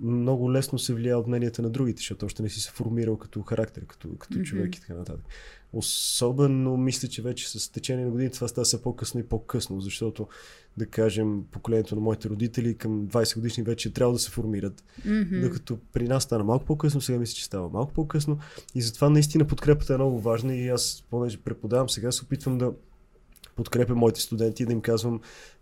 много 0.01 0.53
лесно 0.53 0.79
се 0.79 0.95
влияе 0.95 1.15
от 1.15 1.27
мненията 1.27 1.63
на 1.63 1.71
другите, 1.71 1.99
защото 1.99 2.27
още 2.27 2.43
не 2.43 2.49
си 2.49 2.61
се 2.61 2.71
формирал 2.71 3.17
като 3.17 3.43
характер, 3.43 3.87
като, 3.87 4.09
като 4.19 4.35
mm-hmm. 4.35 4.43
човек 4.43 4.77
и 4.77 4.81
така 4.81 4.95
нататък. 4.95 5.25
Особено 5.73 6.77
мисля, 6.77 7.09
че 7.09 7.23
вече 7.23 7.49
с 7.49 7.73
течение 7.73 8.05
на 8.05 8.11
години 8.11 8.31
това 8.31 8.49
става 8.49 8.65
все 8.65 8.83
по-късно 8.83 9.21
и 9.21 9.23
по-късно, 9.23 9.81
защото, 9.81 10.29
да 10.77 10.87
кажем, 10.87 11.45
поколението 11.51 11.95
на 11.95 12.01
моите 12.01 12.29
родители 12.29 12.75
към 12.75 13.09
20 13.09 13.35
годишни 13.35 13.63
вече 13.63 13.93
трябва 13.93 14.13
да 14.13 14.19
се 14.19 14.31
формират. 14.31 14.85
Mm-hmm. 15.07 15.41
Докато 15.41 15.79
при 15.93 16.09
нас 16.09 16.23
стана 16.23 16.45
малко 16.45 16.65
по-късно, 16.65 17.01
сега 17.01 17.19
мисля, 17.19 17.35
че 17.35 17.45
става 17.45 17.69
малко 17.69 17.93
по-късно. 17.93 18.39
И 18.75 18.83
затова 18.83 19.11
наистина 19.11 19.47
подкрепата 19.47 19.95
е 19.95 19.97
много 19.97 20.21
важна 20.21 20.55
и 20.55 20.69
аз, 20.69 21.05
понеже 21.11 21.39
преподавам 21.39 21.89
сега, 21.89 22.13
се 22.13 22.25
опитвам 22.25 22.59
да 22.59 22.73
подкрепя 23.57 23.95
моите 23.95 24.21
студенти 24.21 24.63
и 24.63 24.67
да 24.67 24.73
им 24.73 24.81
казвам 24.81 25.21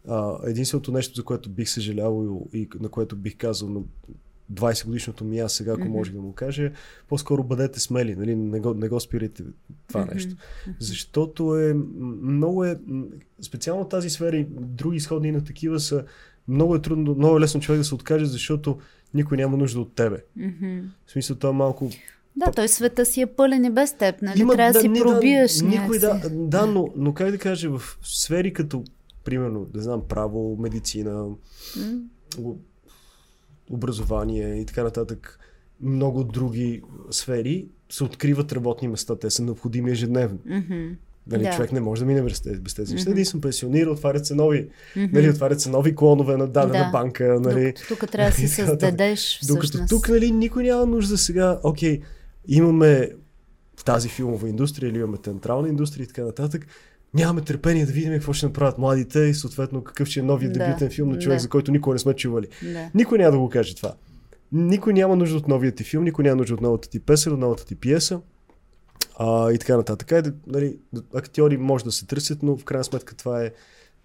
а, 0.09 0.39
единственото 0.45 0.93
нещо, 0.93 1.15
за 1.15 1.25
което 1.25 1.51
бих 1.51 1.69
съжалявал 1.69 2.47
и, 2.53 2.59
и 2.59 2.69
на 2.81 2.89
което 2.89 3.17
бих 3.17 3.37
казал 3.37 3.69
на 3.69 3.81
20 4.53 4.87
годишното 4.87 5.25
ми 5.25 5.39
аз 5.39 5.53
сега, 5.53 5.73
ако 5.73 5.81
mm-hmm. 5.81 5.89
може 5.89 6.13
да 6.13 6.21
му 6.21 6.33
кажа, 6.33 6.73
по-скоро 7.09 7.45
бъдете 7.45 7.81
смели, 7.81 8.17
нали? 8.17 8.37
не, 8.37 8.61
го, 8.61 8.75
не 8.75 8.89
го 8.89 9.01
спирайте 9.01 9.43
това 9.89 10.05
mm-hmm. 10.05 10.15
нещо. 10.15 10.37
Защото 10.79 11.59
е 11.59 11.75
много 12.23 12.65
е, 12.65 12.79
специално 13.43 13.89
тази 13.89 14.11
сфера 14.11 14.37
и 14.37 14.47
други 14.51 14.97
изходни 14.97 15.33
на 15.33 15.45
такива 15.45 15.81
са, 15.81 16.05
много 16.49 16.75
е 16.75 16.83
трудно, 16.83 17.15
много 17.15 17.37
е 17.37 17.41
лесно 17.41 17.61
човек 17.61 17.79
да 17.79 17.85
се 17.85 17.95
откаже, 17.95 18.25
защото 18.25 18.79
никой 19.15 19.37
няма 19.37 19.57
нужда 19.57 19.81
от 19.81 19.95
тебе. 19.95 20.25
Mm-hmm. 20.39 20.83
В 21.07 21.11
смисъл 21.11 21.37
това 21.37 21.53
малко 21.53 21.91
да, 22.37 22.53
той 22.53 22.69
света 22.69 23.07
си 23.07 23.21
е 23.21 23.27
пълен 23.27 23.65
и 23.65 23.71
без 23.71 23.93
теб, 23.93 24.23
нали? 24.23 24.41
Има, 24.41 24.55
Трябва 24.55 24.73
да, 24.73 24.81
си 24.81 24.93
пробиеш 25.03 25.57
да, 25.57 25.69
никой, 25.69 25.99
да, 25.99 26.31
да 26.31 26.67
но, 26.67 26.89
но 26.97 27.15
как 27.15 27.31
да 27.31 27.39
кажа, 27.39 27.71
в 27.71 27.99
сфери 28.03 28.53
като, 28.53 28.85
примерно, 29.25 29.65
да 29.65 29.83
знам, 29.83 30.03
право, 30.09 30.57
медицина, 30.61 31.27
mm. 31.79 32.03
Образование 33.71 34.55
и 34.55 34.67
така 34.67 34.83
нататък, 34.83 35.39
много 35.81 36.25
други 36.25 36.83
сфери, 37.11 37.69
се 37.91 38.05
откриват 38.05 38.53
работни 38.53 38.89
места. 38.89 39.17
Те 39.17 39.31
са 39.31 39.43
необходими 39.43 39.91
ежедневно. 39.91 40.39
Mm-hmm. 40.39 40.95
Нали, 41.27 41.43
да. 41.43 41.51
Човек 41.51 41.73
не 41.73 41.81
може 41.81 42.01
да 42.01 42.07
мине 42.07 42.23
без 42.23 42.41
тези, 42.41 42.61
без 42.61 42.75
тези 42.75 42.95
неща. 42.95 43.11
Mm-hmm. 43.11 43.25
съм 43.25 43.41
пенсионирал, 43.41 43.93
отварят 43.93 44.27
се 44.27 44.35
нови, 44.35 44.69
mm-hmm. 44.97 45.13
нали, 45.13 45.31
отварят 45.31 45.61
се 45.61 45.71
нови 45.71 45.95
клонове 45.95 46.37
на 46.37 46.47
дадена 46.47 46.85
да. 46.85 46.91
банка. 46.91 47.41
Нали. 47.41 47.75
Тук 47.89 48.11
трябва 48.11 48.31
да 48.31 48.37
си 48.37 48.49
създадеш 48.49 49.39
всъщност. 49.43 49.73
Докато 49.73 49.89
тук 49.89 50.09
нали, 50.09 50.31
никой 50.31 50.63
няма 50.63 50.87
нужда 50.87 51.19
сега, 51.19 51.61
окей, 51.63 52.01
имаме 52.49 53.11
тази 53.85 54.09
филмова 54.09 54.49
индустрия 54.49 54.91
или 54.91 54.99
имаме 54.99 55.19
театрална 55.19 55.69
индустрия 55.69 56.05
и 56.05 56.07
така 56.07 56.25
нататък, 56.25 56.67
нямаме 57.15 57.41
търпение 57.41 57.87
да 57.87 57.93
видим 57.93 58.13
какво 58.13 58.33
ще 58.33 58.47
направят 58.47 58.79
младите 58.79 59.21
и 59.21 59.35
съответно 59.35 59.85
какъв 59.85 60.09
ще 60.09 60.21
е 60.21 60.23
новия 60.23 60.53
да, 60.53 60.59
дебютен 60.59 60.91
филм 60.91 61.09
на 61.09 61.19
човек, 61.19 61.37
да. 61.37 61.43
за 61.43 61.49
който 61.49 61.73
никога 61.73 61.95
не 61.95 61.99
сме 61.99 62.15
чували. 62.15 62.47
Да. 62.63 62.91
Никой 62.95 63.19
няма 63.19 63.33
да 63.33 63.39
го 63.39 63.49
каже 63.49 63.75
това. 63.75 63.95
Никой 64.53 64.93
няма 64.93 65.17
нужда 65.17 65.37
от 65.37 65.49
новия 65.49 65.73
ти 65.73 65.85
филм, 65.85 66.05
никой 66.05 66.25
няма 66.25 66.37
нужда 66.37 66.55
от 66.55 66.61
новата 66.61 66.89
ти 66.89 67.01
песен, 67.01 67.33
от 67.33 67.41
новата 67.41 67.65
ти 67.65 67.75
пиеса 67.75 68.21
а, 69.19 69.53
и 69.53 69.59
така 69.59 69.77
нататък. 69.77 70.13
Е, 70.13 70.23
нали, 70.47 70.79
актьори 71.15 71.57
може 71.57 71.85
да 71.85 71.93
се 71.93 72.07
търсят, 72.07 72.43
но 72.43 72.57
в 72.57 72.65
крайна 72.65 72.85
сметка 72.85 73.17
това 73.17 73.45
е 73.45 73.51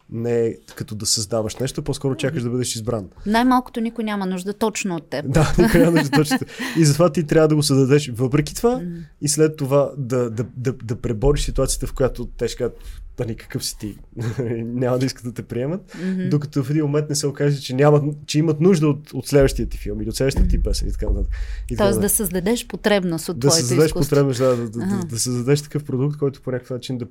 не 0.10 0.46
е 0.46 0.56
като 0.76 0.96
да 0.96 1.06
създаваш 1.06 1.56
нещо, 1.56 1.84
по-скоро 1.84 2.16
чакаш 2.16 2.44
да 2.44 2.50
бъдеш 2.50 2.76
избран. 2.76 3.10
Най-малкото 3.26 3.82
никой 3.82 4.04
няма 4.04 4.26
нужда 4.26 4.54
точно 4.54 4.96
от 4.96 5.10
теб. 5.10 5.32
Да, 5.32 5.54
никой 5.60 5.80
няма 5.80 5.92
нужда 5.92 6.10
точно. 6.10 6.38
И 6.80 6.86
затова 6.86 7.12
ти 7.12 7.28
трябва 7.28 7.48
да 7.48 7.56
го 7.56 7.64
създадеш 7.64 8.12
въпреки 8.16 8.56
това 8.56 8.80
mm-hmm. 8.80 9.04
и 9.22 9.30
след 9.30 9.56
това 9.56 9.92
да, 9.98 10.30
да, 10.30 10.46
да, 10.58 10.74
да 10.74 10.96
пребориш 10.96 11.42
ситуацията, 11.42 11.88
в 11.88 11.94
която 11.94 12.26
те 12.26 12.48
ще 12.48 12.58
кажат, 12.58 12.78
да 13.18 13.26
никакъв 13.26 13.66
си 13.66 13.78
ти, 13.80 13.98
няма 14.64 15.00
да 15.00 15.06
искат 15.06 15.26
да 15.26 15.34
те 15.34 15.44
приемат, 15.44 15.94
mm-hmm. 15.94 16.30
докато 16.30 16.64
в 16.64 16.70
един 16.70 16.84
момент 16.84 17.10
не 17.10 17.16
се 17.16 17.28
окаже, 17.28 17.62
че, 17.62 17.74
нямат, 17.74 18.04
че 18.26 18.40
имат 18.40 18.62
нужда 18.62 18.88
от, 18.88 19.14
от 19.14 19.28
следващия 19.28 19.70
ти 19.70 19.78
филм 19.78 20.02
или 20.02 20.10
от 20.10 20.16
следващия 20.16 20.48
ти 20.48 20.64
песен 20.64 20.88
и 20.88 20.92
така 20.92 21.06
нататък. 21.10 21.34
Тоест 21.78 22.02
да 22.02 22.10
създадеш 22.10 22.68
потребност 22.68 23.30
от 23.30 23.40
да 23.40 23.48
твоето 23.48 23.68
създадеш 23.68 23.86
изкуство. 23.86 24.10
потребност, 24.10 24.40
да, 24.40 24.56
да, 24.56 24.70
да, 24.70 24.80
да, 24.80 25.06
да 25.06 25.20
създадеш 25.20 25.62
такъв 25.62 25.84
продукт, 25.84 26.18
който 26.18 26.42
по 26.42 26.52
някакъв 26.52 26.70
начин 26.70 26.98
да 26.98 27.06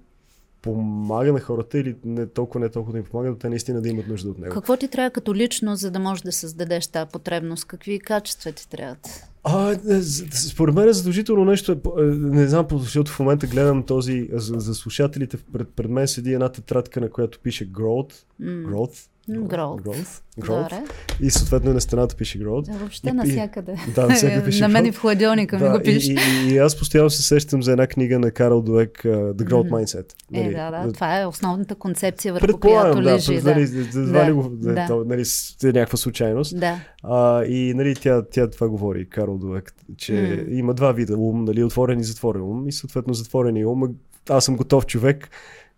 помага 0.64 1.32
на 1.32 1.40
хората 1.40 1.78
или 1.78 1.96
не 2.04 2.26
толкова, 2.26 2.60
не 2.60 2.68
толкова 2.68 2.92
да 2.92 2.98
им 2.98 3.04
помага, 3.04 3.30
да 3.30 3.38
те 3.38 3.48
наистина 3.48 3.80
да 3.80 3.88
имат 3.88 4.08
нужда 4.08 4.30
от 4.30 4.38
него. 4.38 4.54
Какво 4.54 4.76
ти 4.76 4.88
трябва 4.88 5.10
като 5.10 5.34
лично, 5.34 5.76
за 5.76 5.90
да 5.90 5.98
можеш 5.98 6.22
да 6.22 6.32
създадеш 6.32 6.86
тази 6.86 7.10
потребност? 7.12 7.64
Какви 7.64 8.00
качества 8.00 8.52
ти 8.52 8.68
трябват? 8.68 9.28
А, 9.44 9.72
е, 9.72 10.02
според 10.32 10.74
мен 10.74 10.88
е 10.88 10.92
задължително 10.92 11.44
нещо, 11.44 11.72
е, 11.72 12.00
е, 12.00 12.04
не 12.04 12.48
знам, 12.48 12.66
защото 12.72 13.10
в 13.10 13.20
момента 13.20 13.46
гледам 13.46 13.82
този, 13.82 14.28
за, 14.32 14.60
за 14.60 14.74
слушателите, 14.74 15.36
пред, 15.52 15.68
пред 15.76 15.90
мен 15.90 16.08
седи 16.08 16.32
една 16.32 16.48
тетрадка, 16.48 17.00
на 17.00 17.10
която 17.10 17.38
пише 17.38 17.72
Growth, 17.72 18.12
mm. 18.42 18.66
Growth 18.66 19.08
Growth. 19.28 19.82
Growth. 19.82 20.20
Growth. 20.40 20.90
И 21.20 21.30
съответно 21.30 21.72
на 21.72 21.80
стената 21.80 22.16
пише 22.16 22.38
Growth. 22.38 22.66
Да, 22.66 22.78
въобще 22.78 23.08
и, 23.08 23.12
навсякъде. 23.12 23.76
Да, 23.94 24.06
навсякъде 24.06 24.44
пише 24.50 24.60
На 24.60 24.68
мен 24.68 24.86
и 24.86 24.92
в 24.92 25.00
хладилника 25.00 25.58
да, 25.58 25.64
ми 25.70 25.78
го 25.78 25.84
пише. 25.84 26.12
И, 26.12 26.16
и, 26.46 26.54
и, 26.54 26.58
аз 26.58 26.78
постоянно 26.78 27.10
се 27.10 27.22
сещам 27.22 27.62
за 27.62 27.72
една 27.72 27.86
книга 27.86 28.18
на 28.18 28.30
Карл 28.30 28.62
Дуек, 28.62 28.90
uh, 29.04 29.32
The 29.32 29.50
Growth 29.50 29.70
mm-hmm. 29.70 29.84
Mindset. 29.84 30.12
Нали, 30.30 30.48
е, 30.48 30.52
да, 30.52 30.70
да, 30.70 30.92
това 30.92 31.20
е 31.20 31.26
основната 31.26 31.74
концепция, 31.74 32.34
върху 32.34 32.60
която 32.60 33.00
да, 33.00 33.02
лежи. 33.02 33.40
Да, 33.40 33.50
нали, 33.50 33.66
да, 33.66 34.00
да, 34.00 34.42
да, 34.44 34.86
да. 34.86 35.04
Нали, 35.04 35.22
е 35.64 35.66
някаква 35.66 35.96
случайност. 35.96 36.60
Да. 36.60 36.80
А, 37.02 37.44
и 37.44 37.74
нали, 37.74 37.94
тя, 37.94 38.22
тя 38.30 38.50
това 38.50 38.68
говори, 38.68 39.08
Карл 39.08 39.38
Дуек, 39.38 39.74
че 39.96 40.12
mm. 40.12 40.48
има 40.48 40.74
два 40.74 40.92
вида 40.92 41.16
ум, 41.16 41.44
нали, 41.44 41.64
отворен 41.64 42.00
и 42.00 42.04
затворен 42.04 42.42
ум. 42.42 42.68
И 42.68 42.72
съответно 42.72 43.14
затворен 43.14 43.66
ум. 43.66 43.82
Аз 44.28 44.44
съм 44.44 44.56
готов 44.56 44.86
човек 44.86 45.30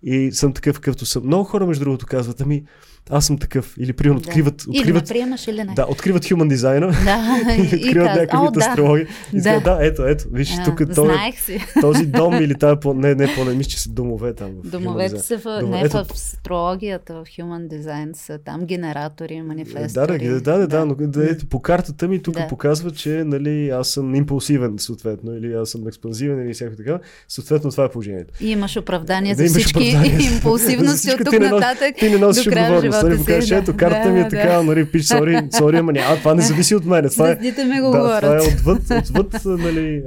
и 0.02 0.32
съм 0.32 0.52
такъв, 0.52 0.76
какъвто 0.76 1.06
съм. 1.06 1.26
Много 1.26 1.44
хора, 1.44 1.66
между 1.66 1.84
другото, 1.84 2.06
казват, 2.06 2.40
ами, 2.40 2.64
аз 3.10 3.26
съм 3.26 3.38
такъв. 3.38 3.74
Или 3.78 3.92
примерно 3.92 4.20
да. 4.20 4.28
откриват, 4.28 4.62
откриват. 4.68 5.08
Или 5.08 5.14
приемаш 5.14 5.46
или 5.46 5.64
не. 5.64 5.74
Да, 5.74 5.86
откриват 5.88 6.24
human 6.24 6.48
дизайна. 6.48 6.86
Да, 6.86 7.38
и 7.58 7.60
откриват 7.60 8.16
и 8.16 8.18
някакви 8.18 8.48
да. 8.52 8.60
астрологи. 8.60 9.06
И 9.32 9.40
да. 9.40 9.60
да, 9.60 9.78
ето, 9.80 10.06
ето. 10.06 10.24
Виж, 10.32 10.54
а, 10.58 10.64
тук 10.64 10.94
този, 10.94 11.12
си. 11.36 11.60
този 11.80 12.06
дом 12.06 12.34
или 12.34 12.54
тази, 12.54 12.80
по, 12.80 12.94
не, 12.94 13.14
не, 13.14 13.34
по, 13.34 13.44
не 13.44 13.54
мисля, 13.54 13.70
че 13.70 13.82
са 13.82 13.90
домове 13.90 14.34
там. 14.34 14.50
В 14.64 14.70
Домовете 14.70 15.18
са 15.18 15.38
в, 15.38 15.60
Дом... 15.60 15.70
не 15.70 15.80
ето... 15.80 16.04
в 16.04 16.10
астрологията, 16.10 17.14
в 17.14 17.24
human 17.24 17.68
design 17.68 18.16
са 18.16 18.38
там 18.38 18.66
генератори, 18.66 19.42
манифестори. 19.42 20.18
Да, 20.18 20.34
да, 20.34 20.40
да, 20.40 20.58
да, 20.58 20.66
да, 20.66 20.86
но 20.86 20.94
да, 20.94 21.30
ето, 21.30 21.46
по 21.46 21.62
картата 21.62 22.08
ми 22.08 22.22
тук 22.22 22.34
да. 22.34 22.48
показва, 22.48 22.90
че 22.90 23.24
нали, 23.26 23.70
аз 23.70 23.88
съм 23.88 24.14
импулсивен, 24.14 24.74
съответно, 24.78 25.36
или 25.36 25.52
аз 25.52 25.70
съм 25.70 25.88
експанзивен, 25.88 26.46
или 26.46 26.54
всяко 26.54 26.76
така. 26.76 26.98
Съответно, 27.28 27.70
това 27.70 27.84
е 27.84 27.88
положението. 27.88 28.34
И 28.40 28.50
имаш 28.50 28.76
оправдание 28.76 29.34
да, 29.34 29.46
за 29.46 29.58
всички 29.58 29.84
импулсивности 30.34 31.10
от 31.10 31.24
тук 31.24 31.38
нататък. 31.40 31.96
Ти 31.98 32.10
не 32.10 32.18
носиш 32.18 32.46
отговорност. 32.46 32.95
Нали, 33.02 33.76
карта 33.76 34.08
ми 34.08 34.20
е 34.20 34.28
така, 34.28 34.62
нали, 34.62 34.84
пиш, 34.84 35.06
сори, 35.06 35.48
сори, 35.58 35.76
ама 35.76 35.92
няма, 35.92 36.16
това 36.16 36.34
не 36.34 36.42
зависи 36.42 36.74
от 36.74 36.84
мен. 36.84 37.08
Това 37.10 37.30
е, 37.30 37.36
го 37.80 37.90
да, 37.90 38.20
това 38.20 38.36
е 38.36 38.40
отвъд, 38.40 38.82
отвъд 38.90 39.44
нали, 39.44 40.02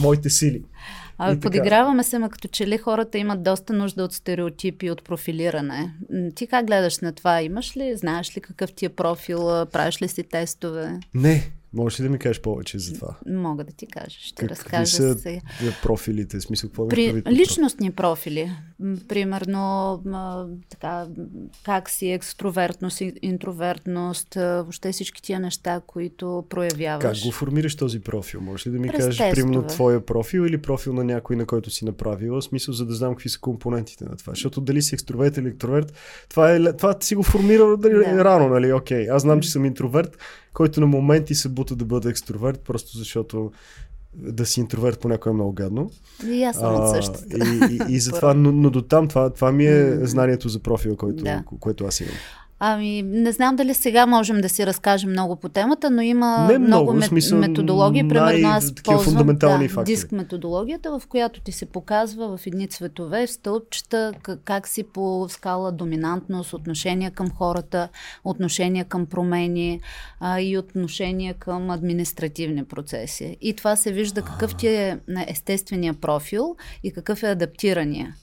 моите 0.00 0.30
сили. 0.30 0.62
А, 1.18 1.40
подиграваме 1.40 2.02
се, 2.02 2.18
ма 2.18 2.28
като 2.30 2.48
че 2.48 2.66
ли 2.66 2.78
хората 2.78 3.18
имат 3.18 3.42
доста 3.42 3.72
нужда 3.72 4.04
от 4.04 4.12
стереотипи, 4.12 4.90
от 4.90 5.04
профилиране. 5.04 5.94
Ти 6.34 6.46
как 6.46 6.66
гледаш 6.66 6.98
на 6.98 7.12
това? 7.12 7.42
Имаш 7.42 7.76
ли, 7.76 7.96
знаеш 7.96 8.36
ли 8.36 8.40
какъв 8.40 8.72
ти 8.72 8.84
е 8.84 8.88
профил? 8.88 9.66
Правиш 9.72 10.02
ли 10.02 10.08
си 10.08 10.22
тестове? 10.22 11.00
Не, 11.14 11.50
Можеш 11.72 12.00
ли 12.00 12.04
да 12.04 12.10
ми 12.10 12.18
кажеш 12.18 12.40
повече 12.40 12.78
за 12.78 12.94
това? 12.94 13.16
Мога 13.26 13.64
да 13.64 13.72
ти 13.72 13.86
кажа. 13.86 14.16
Ще 14.20 14.34
Какви 14.34 14.48
разкажа 14.48 14.96
са 14.96 15.18
сега. 15.18 15.40
профилите? 15.82 16.40
Смисъл, 16.40 16.70
какво 16.70 16.88
При 16.88 17.22
личностни 17.30 17.90
профили. 17.90 18.50
Примерно, 19.08 20.02
така, 20.68 21.06
как 21.64 21.90
си 21.90 22.10
екстровертност, 22.10 23.02
интровертност, 23.22 24.34
въобще 24.34 24.92
всички 24.92 25.22
тия 25.22 25.40
неща, 25.40 25.80
които 25.86 26.44
проявяваш. 26.48 27.02
Как 27.02 27.26
го 27.26 27.32
формираш 27.32 27.76
този 27.76 28.00
профил? 28.00 28.40
Можеш 28.40 28.66
ли 28.66 28.70
да 28.70 28.78
ми 28.78 28.88
През 28.88 28.96
кажеш, 29.04 29.16
тестове. 29.16 29.34
примерно, 29.34 29.66
твоя 29.66 30.06
профил 30.06 30.40
или 30.40 30.62
профил 30.62 30.92
на 30.92 31.04
някой, 31.04 31.36
на 31.36 31.46
който 31.46 31.70
си 31.70 31.84
направила? 31.84 32.42
Смисъл, 32.42 32.74
за 32.74 32.86
да 32.86 32.94
знам 32.94 33.14
какви 33.14 33.28
са 33.28 33.40
компонентите 33.40 34.04
на 34.04 34.16
това. 34.16 34.32
Защото 34.32 34.60
дали 34.60 34.82
си 34.82 34.94
екстроверт 34.94 35.36
или 35.36 35.48
интроверт, 35.48 35.92
това, 36.28 36.52
е, 36.52 36.72
това 36.72 36.96
си 37.00 37.14
го 37.14 37.22
формирал 37.22 37.76
да. 37.76 38.24
рано, 38.24 38.48
нали? 38.48 38.72
Окей, 38.72 39.10
аз 39.10 39.22
знам, 39.22 39.40
че 39.40 39.50
съм 39.50 39.64
интроверт, 39.64 40.18
който 40.58 40.80
на 40.80 40.86
моменти 40.86 41.34
се 41.34 41.48
бута 41.48 41.76
да 41.76 41.84
бъде 41.84 42.08
екстроверт, 42.08 42.60
просто 42.60 42.98
защото 42.98 43.52
да 44.14 44.46
си 44.46 44.60
интроверт 44.60 45.00
понякога 45.00 45.30
е 45.30 45.34
много 45.34 45.52
гадно. 45.52 45.90
И 46.26 46.44
аз 46.44 46.56
съм 46.56 46.74
от 46.74 46.90
същата. 46.90 47.24
И, 47.36 47.78
и, 47.90 47.94
и 47.94 48.00
затова, 48.00 48.34
но, 48.36 48.52
но 48.52 48.70
до 48.70 48.82
там 48.82 49.08
това, 49.08 49.30
това 49.30 49.52
ми 49.52 49.66
е 49.66 50.06
знанието 50.06 50.48
за 50.48 50.58
профила, 50.58 50.96
който, 50.96 51.24
да. 51.24 51.42
което 51.60 51.84
аз 51.84 52.00
имам. 52.00 52.14
Ами, 52.60 53.02
не 53.02 53.32
знам 53.32 53.56
дали 53.56 53.74
сега 53.74 54.06
можем 54.06 54.40
да 54.40 54.48
си 54.48 54.66
разкажем 54.66 55.10
много 55.10 55.36
по 55.36 55.48
темата, 55.48 55.90
но 55.90 56.02
има 56.02 56.46
не 56.50 56.58
много, 56.58 56.92
много 56.92 57.02
смисъл, 57.02 57.38
методологии. 57.38 58.08
Примерно 58.08 58.48
аз 58.48 58.74
ползвам 58.84 59.36
да, 59.36 59.82
диск 59.84 60.12
методологията, 60.12 60.98
в 60.98 61.06
която 61.06 61.40
ти 61.40 61.52
се 61.52 61.66
показва 61.66 62.36
в 62.36 62.46
едни 62.46 62.68
цветове, 62.68 63.26
в 63.26 63.30
стълбчета, 63.30 64.12
как, 64.22 64.40
как 64.44 64.68
си 64.68 64.82
по 64.82 65.26
скала 65.28 65.72
доминантност, 65.72 66.52
отношение 66.52 67.10
към 67.10 67.30
хората, 67.30 67.88
отношение 68.24 68.84
към 68.84 69.06
промени 69.06 69.80
а, 70.20 70.40
и 70.40 70.58
отношение 70.58 71.34
към 71.34 71.70
административни 71.70 72.64
процеси. 72.64 73.36
И 73.40 73.54
това 73.54 73.76
се 73.76 73.92
вижда 73.92 74.22
какъв 74.22 74.54
ти 74.54 74.66
е 74.66 74.98
естествения 75.26 75.94
профил 75.94 76.56
и 76.82 76.92
какъв 76.92 77.22
е 77.22 77.26
адаптирания. 77.26 78.14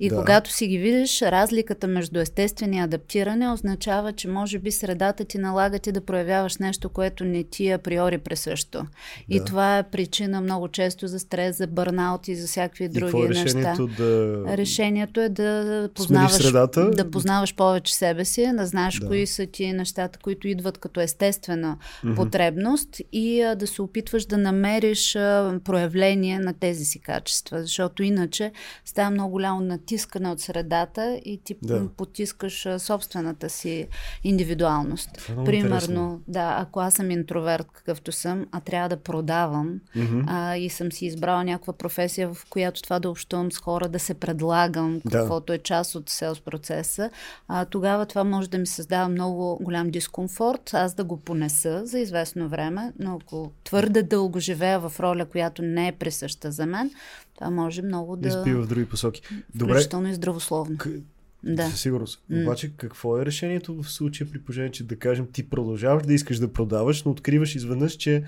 И 0.00 0.08
Да. 0.08 0.16
когато 0.16 0.52
си 0.52 0.66
ги 0.66 0.78
видиш, 0.78 1.22
разликата 1.22 1.86
между 1.86 2.20
естествени 2.20 2.76
и 2.76 2.80
адаптиране 2.80 3.48
означава, 3.48 4.12
че 4.12 4.28
може 4.28 4.58
би 4.58 4.70
средата 4.70 5.24
ти 5.24 5.38
налага 5.38 5.78
ти 5.78 5.92
да 5.92 6.00
проявяваш 6.00 6.56
нещо, 6.56 6.88
което 6.88 7.24
не 7.24 7.44
ти 7.44 7.68
е 7.68 7.72
априори 7.72 8.18
присъщо. 8.18 8.86
И 9.28 9.38
Да. 9.38 9.44
това 9.44 9.78
е 9.78 9.82
причина 9.82 10.40
много 10.40 10.68
често 10.68 11.06
за 11.08 11.18
стрес, 11.18 11.56
за 11.56 11.66
бърнаут 11.66 12.28
и 12.28 12.34
за 12.34 12.46
всякакви 12.46 12.84
И 12.84 12.88
други 12.88 13.22
е 13.22 13.28
неща. 13.28 13.44
решението 13.44 13.86
да... 13.86 14.44
Решението 14.48 15.20
е 15.20 15.28
да 15.28 15.88
познаваш, 15.94 16.52
да 16.74 17.10
познаваш 17.10 17.54
повече 17.54 17.94
себе 17.94 18.24
си, 18.24 18.50
да 18.54 18.66
знаеш 18.66 18.98
Да. 18.98 19.06
кои 19.06 19.26
са 19.26 19.46
ти 19.46 19.72
нещата, 19.72 20.18
които 20.18 20.48
идват 20.48 20.78
като 20.78 21.00
естествена 21.00 21.76
потребност 22.16 22.88
и 23.12 23.42
а, 23.42 23.54
да 23.54 23.66
се 23.66 23.82
опитваш 23.82 24.24
да 24.26 24.38
намериш 24.38 25.16
а, 25.16 25.60
проявление 25.64 26.38
на 26.38 26.52
тези 26.52 26.84
си 26.84 26.98
качества, 26.98 27.62
защото 27.62 28.02
иначе 28.02 28.52
става 28.84 29.10
много 29.10 29.30
голямо 29.30 29.60
натискане 29.64 30.30
от 30.30 30.40
средата 30.40 31.20
и 31.24 31.40
ти 31.44 31.56
Да. 31.62 31.88
потискаш 31.96 32.68
собствената 32.78 33.50
си 33.50 33.88
индивидуалност. 34.24 35.10
Е 35.16 35.44
Примерно, 35.44 35.74
интересно. 35.74 36.20
да, 36.28 36.56
ако 36.60 36.80
аз 36.80 36.94
съм 36.94 37.10
интроверт, 37.10 37.66
какъвто 37.72 38.12
съм, 38.12 38.46
а 38.52 38.60
трябва 38.60 38.88
да 38.88 38.96
продавам 38.96 39.80
Мгм. 39.96 40.20
а, 40.26 40.56
и 40.56 40.70
съм 40.70 40.92
си 40.92 41.06
избрала 41.06 41.44
някаква 41.44 41.72
професия, 41.72 42.34
в 42.34 42.46
която 42.50 42.82
това 42.82 42.98
да 42.98 43.10
общувам 43.10 43.52
с 43.52 43.58
хора, 43.58 43.88
да 43.88 43.98
се 43.98 44.14
предлагам, 44.14 45.00
Да. 45.04 45.10
каквото 45.18 45.52
е 45.52 45.58
част 45.58 45.94
от 45.94 46.10
селс 46.10 46.40
процеса, 46.40 47.10
а, 47.48 47.64
тогава 47.64 48.06
това 48.06 48.24
може 48.24 48.50
да 48.50 48.58
ми 48.58 48.66
създава 48.66 49.08
много 49.08 49.58
голям 49.62 49.90
дискомфорт, 49.90 50.70
аз 50.74 50.94
да 50.94 51.04
го 51.04 51.16
понеса 51.16 51.86
за 51.86 51.98
известно 51.98 52.48
време, 52.48 52.92
но 52.98 53.18
ако 53.22 53.52
твърде 53.64 54.02
дълго 54.02 54.38
живея 54.38 54.80
в 54.80 55.00
роля, 55.00 55.24
която 55.24 55.62
не 55.62 55.88
е 55.88 55.92
присъща 55.92 56.52
за 56.52 56.66
мен, 56.66 56.90
това 57.34 57.50
може 57.50 57.82
много 57.82 58.16
да... 58.16 58.28
Изпива 58.28 58.62
в 58.62 58.66
други 58.66 58.86
посоки. 58.86 59.22
Добре, 59.54 59.74
Включително 59.74 60.08
и 60.08 60.14
здравословно. 60.14 60.76
к- 60.76 61.02
Да. 61.44 61.70
със 61.70 61.80
сигурност. 61.80 62.22
Обаче 62.32 62.72
какво 62.76 63.18
е 63.18 63.26
решението 63.26 63.82
в 63.82 63.90
случая 63.90 64.30
при 64.30 64.38
положение, 64.38 64.70
че 64.70 64.84
да 64.84 64.96
кажем 64.96 65.26
ти 65.32 65.48
продължаваш 65.48 66.02
да 66.02 66.14
искаш 66.14 66.38
да 66.38 66.52
продаваш, 66.52 67.02
но 67.02 67.10
откриваш 67.10 67.54
изведнъж, 67.54 67.92
че 67.92 68.22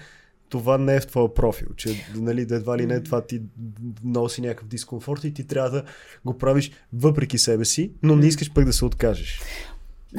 това 0.48 0.78
не 0.78 0.96
е 0.96 1.00
в 1.00 1.06
твоя 1.06 1.34
профил, 1.34 1.68
че 1.76 2.06
нали, 2.14 2.46
да 2.46 2.56
едва 2.56 2.78
ли 2.78 2.86
не 2.86 3.02
това 3.02 3.20
ти 3.20 3.42
носи 4.04 4.40
някакъв 4.40 4.68
дискомфорт 4.68 5.24
и 5.24 5.34
ти 5.34 5.46
трябва 5.46 5.70
да 5.70 5.82
го 6.24 6.38
правиш 6.38 6.70
въпреки 6.92 7.38
себе 7.38 7.64
си, 7.64 7.92
но 8.02 8.16
не 8.16 8.26
искаш 8.26 8.52
пък 8.52 8.64
да 8.64 8.72
се 8.72 8.84
откажеш. 8.84 9.40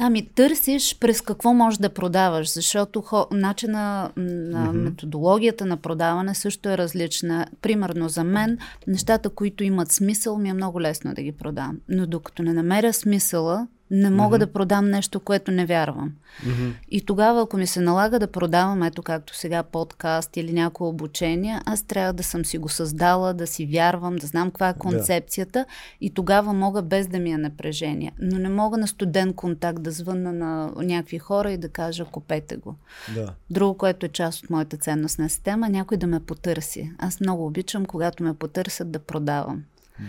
Ами 0.00 0.28
търсиш 0.28 0.98
през 1.00 1.20
какво 1.20 1.54
можеш 1.54 1.78
да 1.78 1.88
продаваш, 1.88 2.52
защото 2.52 3.00
хо, 3.00 3.26
начина 3.30 4.10
на 4.16 4.64
Мгм. 4.64 4.78
методологията 4.78 5.66
на 5.66 5.76
продаване 5.76 6.34
също 6.34 6.68
е 6.68 6.78
различна. 6.78 7.46
Примерно 7.62 8.08
за 8.08 8.24
мен, 8.24 8.58
нещата, 8.86 9.30
които 9.30 9.64
имат 9.64 9.92
смисъл, 9.92 10.38
ми 10.38 10.48
е 10.48 10.54
много 10.54 10.80
лесно 10.80 11.14
да 11.14 11.22
ги 11.22 11.32
продам. 11.32 11.78
Но 11.88 12.06
докато 12.06 12.42
не 12.42 12.52
намеря 12.52 12.92
смисъла, 12.92 13.66
не 13.90 14.10
мога 14.10 14.28
Мгм. 14.28 14.38
да 14.38 14.52
продам 14.52 14.86
нещо, 14.86 15.20
което 15.20 15.50
не 15.50 15.66
вярвам. 15.66 16.12
Мгм. 16.46 16.70
И 16.88 17.00
тогава, 17.02 17.42
ако 17.42 17.56
ми 17.56 17.66
се 17.66 17.80
налага 17.80 18.18
да 18.18 18.26
продавам, 18.28 18.82
ето 18.82 19.02
както 19.02 19.36
сега 19.36 19.62
подкаст 19.62 20.36
или 20.36 20.52
някое 20.52 20.88
обучение, 20.88 21.60
аз 21.64 21.82
трябва 21.82 22.12
да 22.12 22.22
съм 22.22 22.44
си 22.44 22.58
го 22.58 22.68
създала, 22.68 23.34
да 23.34 23.46
си 23.46 23.66
вярвам, 23.66 24.16
да 24.16 24.26
знам 24.26 24.50
каква 24.50 24.68
е 24.68 24.74
концепцията 24.74 25.64
и 26.00 26.10
тогава 26.10 26.52
мога 26.52 26.82
без 26.82 27.06
да 27.06 27.18
ми 27.18 27.30
е 27.30 27.38
напрежение. 27.38 28.12
Но 28.20 28.38
не 28.38 28.48
мога 28.48 28.78
на 28.78 28.88
студен 28.88 29.32
контакт 29.32 29.82
да 29.82 29.90
звънна 29.90 30.32
на 30.32 30.48
някакви 30.76 31.18
хора 31.18 31.52
и 31.52 31.58
да 31.58 31.68
кажа 31.68 32.04
купете 32.04 32.56
го. 32.56 32.74
Да. 33.14 33.34
Друго, 33.50 33.76
което 33.76 34.06
е 34.06 34.10
част 34.10 34.44
от 34.44 34.50
моята 34.50 34.76
ценностна 34.76 35.28
система, 35.28 35.68
някой 35.68 35.96
да 35.96 36.06
ме 36.06 36.20
потърси. 36.20 36.92
Аз 36.98 37.20
много 37.20 37.46
обичам, 37.46 37.86
когато 37.86 38.22
ме 38.22 38.34
потърсят 38.34 38.90
да 38.90 38.98
продавам. 38.98 39.62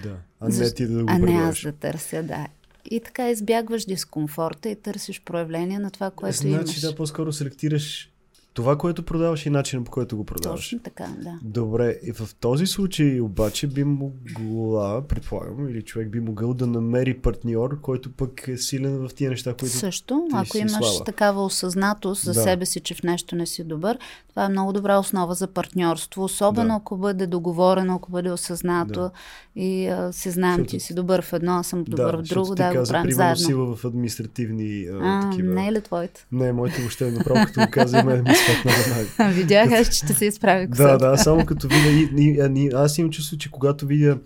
Да. 0.04 0.16
А 0.40 0.46
не 0.46 0.52
Защо- 0.52 0.76
ти 0.76 0.88
да 0.88 1.04
го 1.04 1.10
а 1.10 1.18
не 1.20 1.32
аз 1.34 1.62
да 1.62 1.72
търся, 1.72 2.24
да. 2.24 2.48
И 2.86 3.00
така 3.00 3.30
избягваш 3.30 3.86
дискомфорта 3.86 4.70
и 4.70 4.76
търсиш 4.76 5.22
проявление 5.22 5.80
на 5.80 5.92
това, 5.92 6.12
което 6.12 6.38
значи 6.38 6.56
имаш. 6.56 6.82
да, 6.82 6.96
по-скоро 6.96 7.34
селектираш 7.34 8.12
това, 8.54 8.78
което 8.78 9.04
продаваш 9.04 9.46
и 9.46 9.50
начинът 9.50 9.86
по 9.86 9.92
който 9.92 10.18
го 10.18 10.24
продаваш. 10.26 10.60
Точно 10.62 10.80
така, 10.80 11.08
да. 11.18 11.40
Добре, 11.44 11.96
и 12.04 12.12
в 12.12 12.36
този 12.36 12.66
случай 12.68 13.22
обаче 13.22 13.68
би 13.68 13.84
могла, 13.84 15.02
предполагам, 15.04 15.70
или 15.70 15.82
човек 15.82 16.10
би 16.10 16.20
могъл 16.20 16.54
да 16.54 16.68
намери 16.68 17.14
партньор, 17.16 17.82
който 17.82 18.12
пък 18.12 18.48
е 18.48 18.58
силен 18.58 18.98
в 19.00 19.14
тия 19.14 19.30
неща, 19.30 19.54
които... 19.54 19.76
Също, 19.76 20.28
ти 20.30 20.36
ако 20.36 20.46
си 20.48 20.58
имаш 20.58 20.72
слаба. 20.72 21.04
такава 21.06 21.46
осъзнатост 21.46 22.24
за 22.24 22.34
Да. 22.34 22.42
себе 22.42 22.66
си, 22.66 22.80
че 22.80 22.96
в 22.96 23.04
нещо 23.04 23.36
не 23.36 23.46
си 23.46 23.64
добър, 23.64 23.98
това 24.30 24.46
е 24.46 24.50
много 24.50 24.74
добра 24.74 24.98
основа 24.98 25.34
за 25.34 25.48
партньорство, 25.48 26.24
особено 26.24 26.68
Да. 26.68 26.76
ако 26.76 26.98
бъде 26.98 27.28
договорено, 27.28 27.96
ако 27.96 28.12
бъде 28.12 28.32
осъзнато 28.32 28.94
Да. 28.94 29.12
и 29.56 29.88
а, 29.88 30.14
се 30.14 30.32
знаем, 30.32 30.54
Защото- 30.54 30.70
ти 30.70 30.80
си 30.80 30.94
добър 30.94 31.22
в 31.22 31.34
едно, 31.34 31.52
аз 31.52 31.68
съм 31.68 31.84
добър 31.84 32.16
в 32.16 32.20
защото 32.20 32.36
друго, 32.36 32.56
да 32.56 32.68
го 32.68 32.74
каза, 32.74 32.94
правим 32.94 33.04
примерно, 33.04 33.36
заедно. 33.36 33.46
сила 33.48 33.76
в 33.76 33.86
административни 33.86 34.86
а, 34.86 35.00
А, 35.20 35.30
такива... 35.30 35.54
не 35.54 35.68
е 35.68 35.72
ли 35.72 35.82
твоите? 35.82 36.26
Не, 36.32 36.54
моите 36.54 36.80
въобще 36.80 37.12
направо, 37.12 37.46
като 37.46 37.60
го 37.60 37.68
каза, 37.72 38.04
ми 38.40 38.56
светна 38.56 38.72
веднага. 38.72 39.34
Видях 39.34 39.72
аз, 39.72 39.88
че 39.88 39.98
ще 39.98 40.14
се 40.14 40.26
изправи 40.26 40.68
Да, 40.68 40.72
косата. 40.72 40.98
да, 40.98 41.18
само 41.18 41.46
като 41.46 41.68
видя... 41.68 42.78
Аз 42.78 42.98
имам 42.98 43.12
чувство, 43.12 43.38
че 43.38 43.52
когато 43.52 43.88
видя 43.88 44.18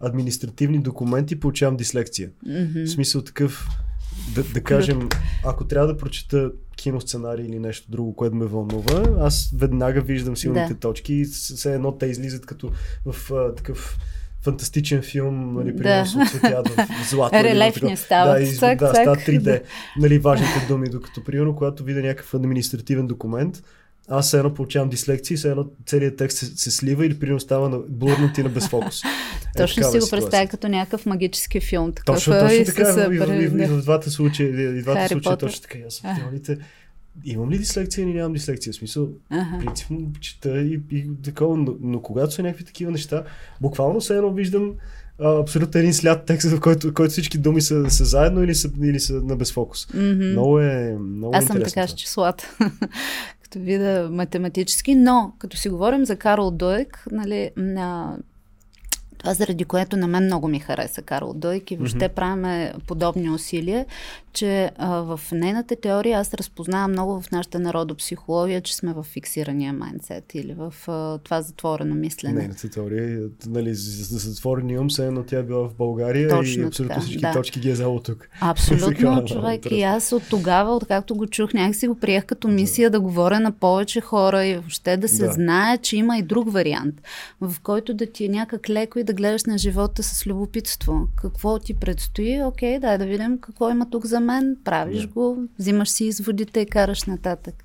административни 0.00 0.78
документи, 0.78 1.40
получавам 1.40 1.76
дислекция. 1.76 2.30
Мгм. 2.46 2.84
В 2.84 2.88
смисъл 2.88 3.22
такъв, 3.22 3.68
да, 4.34 4.42
да 4.42 4.60
кажем, 4.62 5.08
ако 5.44 5.64
трябва 5.66 5.86
да 5.88 5.96
прочета 5.96 6.50
киносценарий 6.76 7.46
или 7.46 7.58
нещо 7.58 7.90
друго, 7.90 8.16
което 8.16 8.36
ме 8.36 8.44
вълнува, 8.46 9.04
аз 9.20 9.50
веднага 9.56 10.00
виждам 10.00 10.36
силните 10.36 10.74
Да. 10.74 10.80
точки 10.80 11.14
и 11.14 11.24
все 11.24 11.74
едно 11.74 11.92
те 11.92 12.06
излизат 12.06 12.46
като 12.46 12.70
в 13.06 13.32
а, 13.32 13.54
такъв 13.54 13.98
фантастичен 14.44 15.02
филм, 15.02 15.54
нали, 15.54 15.72
Да. 15.72 15.78
примерно 15.78 16.06
се 16.06 16.18
оцветяват 16.18 16.68
в 16.68 16.86
злато. 17.10 17.44
Релефни 17.44 17.96
стават. 17.96 18.38
Да, 18.38 18.42
и, 18.42 18.56
Цак, 18.56 18.78
да, 18.78 18.88
стават 18.88 19.20
3D, 19.20 19.62
нали, 19.98 20.18
важните 20.18 20.66
думи, 20.68 20.88
докато 20.88 21.24
примерно, 21.24 21.56
когато 21.56 21.84
видя 21.84 22.00
някакъв 22.00 22.34
административен 22.34 23.06
документ, 23.06 23.62
аз 24.08 24.26
все 24.26 24.38
едно 24.38 24.54
получавам 24.54 24.88
дислекция 24.88 25.34
и 25.34 25.38
все 25.38 25.50
едно 25.50 25.66
целият 25.86 26.16
текст 26.16 26.38
се, 26.38 26.46
се 26.46 26.70
слива 26.70 27.06
или 27.06 27.18
примерно 27.18 27.40
става 27.40 27.68
на 27.68 27.78
блурнат 27.88 28.38
и 28.38 28.42
на 28.42 28.48
безфокус. 28.48 29.02
Е, 29.56 29.58
Точно 29.58 29.74
си 29.74 29.96
е 29.96 30.00
го 30.00 30.04
ситуация. 30.06 30.10
представя 30.10 30.48
като 30.48 30.68
някакъв 30.68 31.06
магически 31.06 31.60
филм. 31.60 31.92
Такъв, 31.92 32.16
Точно, 32.16 32.32
точно 32.32 32.56
и 32.56 32.64
така. 32.64 33.08
и, 33.10 33.14
и, 33.14 33.42
и, 33.42 33.44
и 33.44 33.48
да. 33.48 33.68
в 33.68 33.82
двата 33.82 34.10
случая, 34.10 34.48
и 34.78 34.82
двата 34.82 35.08
случая 35.08 35.36
точно 35.36 35.62
така. 35.62 35.78
Аз 35.86 35.94
съм. 35.94 36.10
Имам 37.24 37.50
ли 37.50 37.58
дислекция 37.58 38.02
или 38.02 38.14
нямам 38.14 38.32
дислекция? 38.32 38.72
В 38.72 38.76
смисъл, 38.76 39.08
Аха. 39.30 39.58
принципно 39.58 40.12
чета 40.20 40.62
и, 40.62 40.80
и 40.90 41.10
такова, 41.24 41.56
но, 41.56 41.74
но 41.80 42.02
когато 42.02 42.32
са 42.34 42.42
някакви 42.42 42.64
такива 42.64 42.90
неща, 42.90 43.24
буквално 43.60 44.00
все 44.00 44.16
едно 44.16 44.32
виждам 44.32 44.72
а, 45.20 45.40
абсолютно 45.40 45.80
един 45.80 45.94
след 45.94 46.24
текст, 46.24 46.50
в 46.50 46.60
който, 46.60 46.94
който 46.94 47.12
всички 47.12 47.38
думи 47.38 47.60
са, 47.60 47.90
са 47.90 48.04
заедно 48.04 48.44
или 48.44 48.54
са, 48.54 48.70
или 48.82 49.00
са 49.00 49.12
на 49.12 49.36
безфокус. 49.36 49.88
Мгм. 49.94 50.24
Много 50.24 50.60
е, 50.60 50.96
много 51.00 51.36
Аз 51.36 51.44
съм 51.44 51.62
така 51.62 51.86
с 51.86 51.94
числата. 51.94 52.56
като 53.42 53.58
вида 53.58 54.08
математически, 54.12 54.94
но 54.94 55.32
като 55.38 55.56
си 55.56 55.68
говорим 55.68 56.04
за 56.04 56.16
Карл 56.16 56.50
Дойк, 56.50 57.04
нали, 57.10 57.50
на... 57.56 58.18
това 59.22 59.34
заради 59.34 59.64
което 59.64 59.96
на 59.96 60.06
мен 60.06 60.24
много 60.24 60.48
ми 60.48 60.60
хареса 60.60 61.02
Карл 61.02 61.32
Дойк 61.34 61.70
и 61.70 61.76
въобще 61.76 61.98
mm-hmm. 61.98 62.14
правиме 62.14 62.72
подобни 62.86 63.30
усилия, 63.30 63.86
че 64.32 64.70
а, 64.76 64.88
в 64.88 65.20
нейната 65.32 65.76
теория 65.76 66.20
аз 66.20 66.34
разпознавам 66.34 66.90
много 66.90 67.20
в 67.20 67.30
нашата 67.30 67.58
народопсихология, 67.58 68.60
че 68.60 68.76
сме 68.76 68.92
в 68.92 69.02
фиксирания 69.02 69.72
майндсет 69.72 70.34
или 70.34 70.54
в 70.54 70.74
а, 70.88 71.18
това 71.18 71.42
затворено 71.42 71.94
мислене. 71.94 72.34
Нейната 72.34 72.70
теория, 72.70 73.18
е, 73.18 73.48
нали, 73.48 73.74
за, 73.74 74.04
за 74.04 74.30
затворения 74.30 74.80
ум, 74.80 74.88
все 74.88 75.06
едно 75.06 75.22
тя 75.22 75.38
е 75.38 75.42
била 75.42 75.68
в 75.68 75.74
България 75.74 76.28
Точно 76.28 76.62
и 76.62 76.66
абсолютно 76.66 76.88
така, 76.88 77.00
всички 77.00 77.20
да. 77.20 77.32
точки 77.32 77.60
ги 77.60 77.70
е 77.70 77.72
взела 77.72 78.02
тук. 78.02 78.28
Абсолютно, 78.40 79.24
човек. 79.24 79.70
И 79.70 79.82
аз 79.82 80.12
от 80.12 80.22
тогава, 80.30 80.76
откакто 80.76 81.14
го 81.14 81.26
чух, 81.26 81.54
някак 81.54 81.76
си 81.76 81.88
го 81.88 81.94
приех 81.94 82.24
като 82.24 82.48
мисия 82.48 82.90
да 82.90 83.00
говоря 83.00 83.40
на 83.40 83.52
повече 83.52 84.00
хора 84.00 84.46
и 84.46 84.54
въобще 84.54 84.96
да 84.96 85.08
се 85.08 85.26
Да. 85.26 85.32
знае, 85.32 85.78
че 85.78 85.96
има 85.96 86.18
и 86.18 86.22
друг 86.22 86.52
вариант, 86.52 86.94
в 87.40 87.54
който 87.62 87.94
да 87.94 88.06
ти 88.06 88.24
е 88.24 88.28
някак 88.28 88.70
леко 88.70 88.98
и 88.98 89.04
да 89.04 89.11
гледаш 89.14 89.44
на 89.44 89.58
живота 89.58 90.02
с 90.02 90.26
любопитство. 90.26 91.08
Какво 91.16 91.58
ти 91.58 91.74
предстои? 91.74 92.42
Окей, 92.42 92.78
дай 92.78 92.98
да 92.98 93.06
видим 93.06 93.38
какво 93.38 93.70
има 93.70 93.90
тук 93.90 94.06
за 94.06 94.20
мен. 94.20 94.56
Правиш 94.64 95.02
Да. 95.02 95.08
го, 95.08 95.42
взимаш 95.58 95.88
си 95.88 96.04
изводите 96.04 96.60
и 96.60 96.66
караш 96.66 97.04
нататък. 97.04 97.64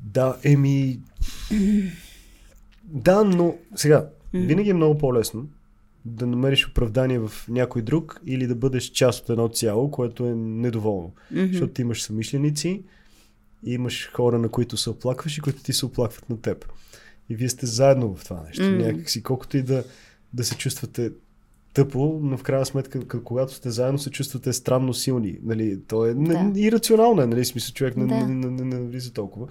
Да, 0.00 0.36
еми... 0.44 1.00
да, 2.84 3.24
но 3.24 3.54
сега, 3.76 4.08
винаги 4.34 4.70
е 4.70 4.74
много 4.74 4.98
по-лесно 4.98 5.46
да 6.04 6.26
намериш 6.26 6.68
оправдание 6.68 7.18
в 7.18 7.32
някой 7.48 7.82
друг 7.82 8.20
или 8.26 8.46
да 8.46 8.54
бъдеш 8.54 8.84
част 8.84 9.22
от 9.22 9.30
едно 9.30 9.48
цяло, 9.48 9.90
което 9.90 10.26
е 10.26 10.34
недоволно. 10.34 11.12
Мгм. 11.30 11.46
Защото 11.46 11.72
ти 11.72 11.82
имаш 11.82 12.02
самишленици 12.02 12.82
и 13.66 13.74
имаш 13.74 14.10
хора, 14.12 14.38
на 14.38 14.48
които 14.48 14.76
се 14.76 14.90
оплакваш 14.90 15.38
и 15.38 15.40
които 15.40 15.62
ти 15.62 15.72
се 15.72 15.86
оплакват 15.86 16.30
на 16.30 16.40
теб. 16.40 16.64
И 17.28 17.36
вие 17.36 17.48
сте 17.48 17.66
заедно 17.66 18.14
в 18.14 18.24
това 18.24 18.42
нещо. 18.46 18.62
М. 18.62 18.76
Някакси, 18.76 19.22
колкото 19.22 19.56
и 19.56 19.62
да, 19.62 19.84
да 20.34 20.44
се 20.44 20.56
чувствате 20.56 21.10
тъпо, 21.74 22.20
но 22.22 22.36
в 22.36 22.42
крайна 22.42 22.66
сметка, 22.66 23.22
когато 23.22 23.54
сте 23.54 23.70
заедно, 23.70 23.98
се 23.98 24.10
чувствате 24.10 24.52
странно 24.52 24.94
силни. 24.94 25.38
Нали? 25.42 25.80
То 25.88 26.06
е 26.06 26.14
Да. 26.14 26.22
да. 26.22 26.60
ирационално, 26.60 27.22
е, 27.22 27.26
нали? 27.26 27.44
Смисъл, 27.44 27.74
човек 27.74 27.96
не, 27.96 28.06
Да. 28.06 28.14
не, 28.14 28.34
не, 28.34 28.50
не, 28.50 28.64
не 28.64 28.80
влиза 28.86 29.12
толкова. 29.12 29.46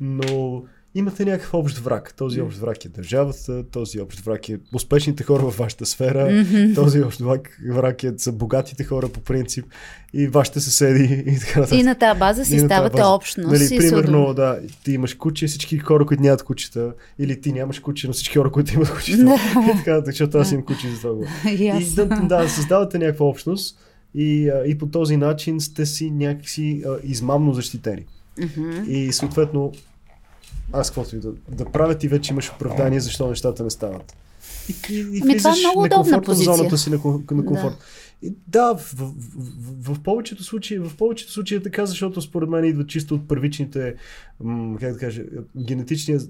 Но 0.00 0.62
имате 0.94 1.24
някакъв 1.24 1.54
общ 1.54 1.78
враг. 1.78 2.14
Този 2.16 2.40
общ 2.40 2.58
враг 2.58 2.84
е 2.84 2.88
държавата, 2.88 3.64
този 3.70 4.00
общ 4.00 4.20
враг 4.20 4.48
е 4.48 4.58
успешните 4.74 5.24
хора 5.24 5.50
в 5.50 5.58
вашата 5.58 5.86
сфера, 5.86 6.28
mm-hmm. 6.28 6.74
този 6.74 7.02
общ 7.02 7.20
враг, 7.20 7.58
враг 7.70 8.04
е 8.04 8.12
за 8.16 8.32
богатите 8.32 8.84
хора 8.84 9.08
по 9.08 9.20
принцип 9.20 9.64
и 10.12 10.26
вашите 10.26 10.60
съседи 10.60 11.24
и 11.26 11.38
така 11.38 11.60
нататък. 11.60 11.78
И 11.78 11.82
на 11.82 11.94
тази 11.94 12.18
база 12.18 12.44
си 12.44 12.58
ставате 12.58 12.96
база. 12.96 13.08
общност. 13.08 13.50
Нали, 13.50 13.78
примерно, 13.78 14.34
да, 14.34 14.58
ти 14.84 14.92
имаш 14.92 15.14
куче, 15.14 15.46
всички 15.46 15.78
хора, 15.78 16.06
които 16.06 16.22
нямат 16.22 16.42
кучета, 16.42 16.92
или 17.18 17.40
ти 17.40 17.52
нямаш 17.52 17.78
куче, 17.78 18.06
но 18.06 18.12
всички 18.12 18.38
хора, 18.38 18.50
които 18.50 18.74
имат 18.74 18.94
кучета. 18.94 19.36
и 19.72 19.76
така, 19.76 20.00
защото 20.00 20.38
аз 20.38 20.52
имам 20.52 20.64
куче 20.64 20.88
за 20.88 21.00
това. 21.00 21.26
и 21.50 21.94
да, 21.94 22.06
да, 22.06 22.48
създавате 22.48 22.98
някаква 22.98 23.26
общност 23.26 23.78
и, 24.14 24.50
и 24.66 24.78
по 24.78 24.86
този 24.86 25.16
начин 25.16 25.60
сте 25.60 25.86
си 25.86 26.10
някакси 26.10 26.82
а, 26.86 26.96
измамно 27.02 27.52
защитени. 27.52 28.06
Mm-hmm. 28.38 28.86
И 28.86 29.12
съответно 29.12 29.72
аз 30.72 30.90
каквото 30.90 31.16
и 31.16 31.18
да, 31.18 31.32
да 31.48 31.64
правя, 31.64 31.98
ти 31.98 32.08
вече 32.08 32.32
имаш 32.32 32.50
оправдание 32.50 33.00
защо 33.00 33.28
нещата 33.28 33.64
не 33.64 33.70
стават. 33.70 34.16
И, 34.68 34.94
и, 34.94 34.98
и 34.98 35.20
ами 35.22 35.36
това 35.36 35.50
е 35.50 35.58
много 35.58 35.82
удобна 35.82 36.22
позиция. 36.22 36.56
зоната 36.56 36.78
си 36.78 36.90
на, 36.90 36.96
на 37.30 37.44
комфорт. 37.44 37.74
Да. 37.74 38.28
И, 38.28 38.34
да, 38.48 38.74
в, 38.74 38.94
в, 38.94 39.12
в, 39.36 39.94
в, 39.94 40.02
повечето 40.02 40.44
случаи, 40.44 40.78
в 40.78 40.92
повечето 40.98 41.32
случаи 41.32 41.56
е 41.56 41.62
така, 41.62 41.86
защото 41.86 42.22
според 42.22 42.48
мен 42.48 42.64
идва 42.64 42.86
чисто 42.86 43.14
от 43.14 43.28
първичните, 43.28 43.94
м, 44.40 44.78
как 44.80 44.92
да 44.92 44.98
кажа, 44.98 45.22
генетичния 45.56 46.20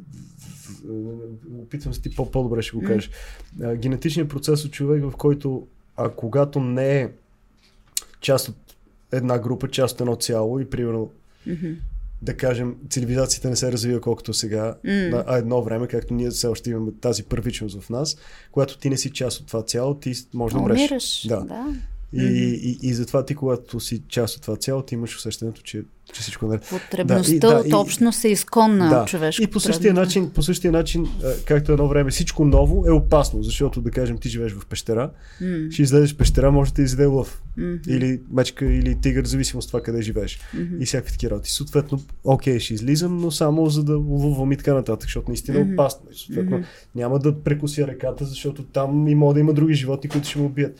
опитвам 1.58 1.94
се 1.94 2.02
ти 2.02 2.14
по- 2.14 2.30
по-добре 2.30 2.62
ще 2.62 2.76
го 2.76 2.82
кажеш. 2.82 3.10
Mm. 3.58 3.76
Генетичният 3.76 4.28
процес 4.28 4.64
от 4.64 4.72
човек, 4.72 5.04
в 5.04 5.16
който 5.16 5.66
а 5.96 6.10
а 6.34 6.60
не 6.60 7.00
е 7.00 7.10
част 8.20 8.48
от 8.48 8.56
една 9.12 9.38
група, 9.38 9.68
част 9.68 9.94
от 9.94 10.00
едно 10.00 10.16
цяло 10.16 10.60
и 10.60 10.70
примерно 10.70 11.10
mm-hmm 11.48 11.76
да 12.24 12.36
кажем, 12.36 12.76
цивилизацията 12.90 13.50
не 13.50 13.56
се 13.56 13.72
развива 13.72 14.00
колкото 14.00 14.34
сега, 14.34 14.74
mm. 14.86 15.24
а 15.26 15.36
едно 15.36 15.62
време, 15.62 15.86
както 15.86 16.14
ние 16.14 16.30
все 16.30 16.46
още 16.46 16.70
имаме 16.70 16.92
тази 17.00 17.22
първичност 17.22 17.80
в 17.80 17.90
нас, 17.90 18.16
когато 18.52 18.78
ти 18.78 18.90
не 18.90 18.96
си 18.96 19.10
част 19.10 19.40
от 19.40 19.46
това 19.46 19.62
цяло, 19.62 19.94
ти 19.94 20.12
може 20.34 20.54
да 20.54 20.60
умреш. 20.60 21.26
Да. 21.28 21.40
да. 21.40 21.74
И, 22.12 22.16
mm-hmm. 22.16 22.30
и, 22.30 22.78
и, 22.82 22.88
и 22.88 22.94
затова 22.94 23.24
ти, 23.24 23.34
когато 23.34 23.80
си 23.80 24.02
част 24.08 24.36
от 24.36 24.42
това 24.42 24.56
цяло, 24.56 24.82
ти 24.82 24.94
имаш 24.94 25.16
усещането, 25.16 25.62
че, 25.62 25.84
че 26.12 26.20
всичко 26.20 26.54
е 26.54 26.58
Потребността 26.58 27.30
да, 27.30 27.36
и, 27.36 27.38
да, 27.38 27.76
от 27.76 27.86
общност 27.86 28.24
е 28.24 28.28
изконна 28.28 28.88
да, 28.88 29.04
човешко. 29.04 29.42
И 29.42 29.46
по 29.46 29.60
същия, 29.60 29.94
начин, 29.94 30.30
по 30.30 30.42
същия 30.42 30.72
начин, 30.72 31.06
както 31.44 31.72
едно 31.72 31.88
време 31.88 32.10
всичко 32.10 32.44
ново 32.44 32.86
е 32.86 32.90
опасно, 32.90 33.42
защото, 33.42 33.80
да 33.80 33.90
кажем, 33.90 34.18
ти 34.18 34.28
живееш 34.28 34.52
в 34.52 34.66
пещера, 34.66 35.10
mm. 35.42 35.72
ще 35.72 35.82
излезеш 35.82 36.14
в 36.14 36.16
пещера, 36.16 36.52
може 36.52 36.72
да 36.72 36.82
изяде 36.82 37.04
лъв. 37.04 37.42
Mm-hmm. 37.58 37.88
Или 37.88 38.20
мечка, 38.30 38.64
или 38.64 39.00
тигър, 39.00 39.24
зависимо 39.24 39.60
от 39.60 39.66
това 39.66 39.82
къде 39.82 40.02
живееш. 40.02 40.38
Mm-hmm. 40.38 40.82
И 40.82 40.86
всякакви 40.86 41.12
такива 41.12 41.30
работи. 41.30 41.50
Съответно, 41.50 42.00
окей, 42.24 42.58
ще 42.58 42.74
излизам, 42.74 43.18
но 43.18 43.30
само 43.30 43.66
за 43.66 43.84
да 43.84 43.96
ловувам 43.96 44.52
и 44.52 44.56
така 44.56 44.74
нататък, 44.74 45.02
защото 45.02 45.28
наистина 45.28 45.58
е 45.58 45.64
mm-hmm. 45.64 45.72
опасно. 45.72 46.06
И 46.12 46.18
съответно, 46.18 46.58
mm-hmm. 46.58 46.64
няма 46.94 47.18
да 47.18 47.42
прекуся 47.42 47.86
реката, 47.86 48.24
защото 48.24 48.62
там 48.62 49.08
и 49.08 49.14
може 49.14 49.34
да 49.34 49.40
има 49.40 49.52
други 49.52 49.74
животни, 49.74 50.10
които 50.10 50.28
ще 50.28 50.38
му 50.38 50.44
убият 50.44 50.78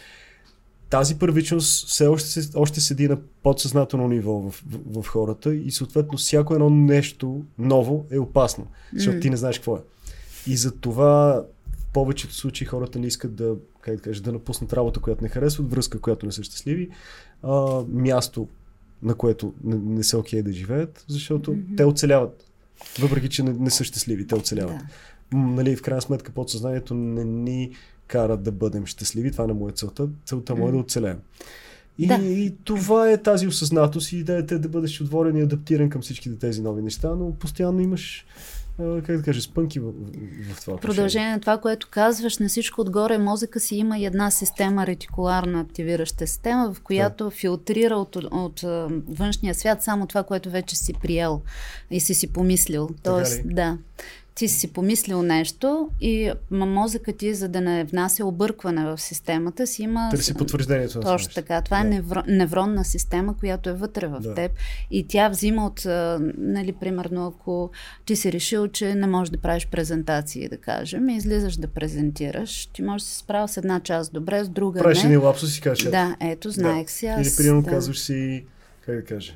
тази 0.94 1.18
първичност 1.18 1.88
все 1.88 2.07
още, 2.07 2.40
още 2.54 2.80
седи 2.80 3.09
на 3.09 3.18
подсъзнателно 3.42 4.09
ниво 4.09 4.33
в, 4.33 4.50
в, 4.50 5.02
в 5.02 5.07
хората 5.09 5.54
и 5.54 5.70
съответно 5.70 6.18
всяко 6.18 6.54
едно 6.54 6.70
нещо 6.70 7.42
ново 7.59 8.07
е 8.11 8.18
опасно, 8.18 8.66
защото 8.92 9.18
mm. 9.18 9.22
ти 9.22 9.30
не 9.30 9.37
знаеш 9.37 9.59
какво 9.59 9.76
е. 9.76 9.80
И 10.46 10.57
за 10.57 10.72
това 10.72 11.44
в 11.78 11.87
повечето 11.92 12.35
случаи 12.35 12.66
хората 12.66 12.98
не 12.98 13.07
искат 13.07 13.35
да, 13.35 13.54
как 13.80 13.96
да, 13.96 14.02
кажа, 14.02 14.22
да 14.22 14.33
напуснат 14.33 14.72
работа, 14.72 15.00
която 15.00 15.22
не 15.22 15.28
харесват, 15.28 15.70
връзка, 15.70 16.00
която 16.00 16.26
не 16.26 16.33
са 16.33 16.42
щастливи, 16.42 16.88
а, 17.42 17.83
място, 17.88 18.48
на 19.02 19.14
което 19.14 19.54
не, 19.64 19.76
не 19.76 20.04
са 20.04 20.18
окей 20.18 20.40
okay 20.40 20.42
да 20.42 20.52
живеят, 20.52 21.04
защото 21.09 21.50
mm-hmm. 21.50 21.76
те 21.76 21.85
оцеляват. 21.85 22.44
Въпреки, 23.00 23.28
че 23.28 23.42
не, 23.42 23.52
не 23.52 23.70
са 23.70 23.85
щастливи, 23.85 24.26
те 24.26 24.35
оцеляват. 24.35 24.76
Да. 25.33 25.37
Нали, 25.38 25.76
в 25.76 25.83
крайна 25.83 26.02
сметка 26.02 26.33
подсъзнанието 26.33 26.94
не 26.94 27.24
ни 27.24 27.72
карат 28.07 28.43
да 28.43 28.53
бъдем 28.53 28.87
щастливи. 28.87 29.33
Това 29.33 29.47
не 29.47 29.53
му 29.53 29.69
е 29.69 29.73
целта. 29.73 30.09
Целта 30.27 30.55
му 30.55 30.69
е 30.69 30.73
да 30.73 30.79
оцелеем. 30.79 31.19
И, 31.99 32.07
да. 32.07 32.14
и 32.14 32.55
това 32.64 33.11
е 33.11 33.23
тази 33.23 33.47
осъзнатост 33.47 34.12
и 34.12 34.17
идеята 34.17 34.55
е 34.55 34.59
да 34.59 34.69
бъдеш 34.69 35.01
отворен 35.01 35.37
и 35.37 35.43
адаптиран 35.43 35.90
към 35.90 36.03
всичките 36.03 36.38
тези 36.38 36.62
нови 36.62 36.83
неща, 36.83 37.14
но 37.14 37.35
постоянно 37.35 37.81
имаш 37.81 38.27
как 38.77 39.17
да 39.17 39.23
кажа, 39.23 39.43
спънки 39.43 39.81
в, 39.81 39.93
в, 40.53 40.61
това. 40.64 40.77
Продължение 40.77 41.33
на 41.33 41.40
това, 41.40 41.59
което 41.59 41.88
казваш, 41.90 42.38
на 42.38 42.49
всичко 42.49 42.81
отгоре 42.81 43.19
мозъка 43.19 43.61
си 43.61 43.77
има 43.77 43.99
и 43.99 44.05
една 44.05 44.31
система, 44.31 44.87
ретикуларна 44.87 45.61
активираща 45.61 46.27
система, 46.27 46.75
в 46.75 46.81
която 46.81 47.25
да. 47.25 47.31
филтрира 47.31 47.97
от, 47.97 48.17
от, 48.17 48.33
от 48.33 48.61
външния 49.09 49.55
свят 49.55 49.83
само 49.83 50.07
това, 50.07 50.23
което 50.23 50.51
вече 50.51 50.77
си 50.77 50.93
приел 51.03 51.40
и 51.90 52.01
си 52.01 52.14
си 52.14 52.27
помислил. 52.27 52.90
Тоест, 53.03 53.40
да 53.45 53.79
ти 54.35 54.49
си 54.49 54.73
помислил 54.73 55.23
нещо 55.23 55.88
и 56.01 56.33
мозъкът 56.51 57.16
ти, 57.16 57.35
за 57.35 57.49
да 57.49 57.61
не 57.61 57.85
внася 57.85 58.27
объркване 58.27 58.85
в 58.85 59.01
системата, 59.01 59.66
си 59.66 59.83
има... 59.83 60.09
Търси 60.11 60.35
потвърждението. 60.35 61.01
Точно 61.01 61.35
така. 61.35 61.62
Това 61.62 61.81
е 61.81 61.83
да. 61.83 61.88
е 61.88 61.90
невро, 61.90 62.23
невронна 62.27 62.85
система, 62.85 63.37
която 63.37 63.70
е 63.70 63.73
вътре 63.73 64.07
в 64.07 64.20
да. 64.20 64.35
теб 64.35 64.53
и 64.90 65.07
тя 65.09 65.29
взима 65.29 65.66
от, 65.66 65.83
нали, 66.38 66.73
примерно, 66.73 67.27
ако 67.27 67.70
ти 68.07 68.16
си 68.16 68.33
решил, 68.33 68.68
че 68.68 68.94
не 68.94 69.07
можеш 69.07 69.31
да 69.31 69.38
правиш 69.38 69.66
презентации, 69.66 70.49
да 70.49 70.57
кажем, 70.57 71.09
и 71.09 71.16
излизаш 71.16 71.57
да 71.57 71.68
презентираш, 71.68 72.66
ти 72.66 72.83
можеш 72.83 73.05
да 73.05 73.11
се 73.11 73.18
справя 73.18 73.49
с 73.49 73.57
една 73.57 73.81
част 73.81 74.12
добре, 74.12 74.44
с 74.44 74.49
друга 74.49 74.81
Правиш 74.81 75.03
не. 75.03 75.09
Правиш 75.09 75.25
лапсус 75.25 75.59
и 75.59 75.61
кажеш. 75.61 75.90
Да, 75.90 76.16
ето, 76.20 76.51
знаех 76.51 76.87
да. 76.87 76.92
си 76.92 77.07
аз. 77.07 77.27
Или 77.27 77.37
примерно 77.37 77.62
да. 77.62 77.70
казваш 77.70 78.01
си, 78.01 78.44
как 78.87 78.97
да 78.97 79.05
кажа, 79.05 79.33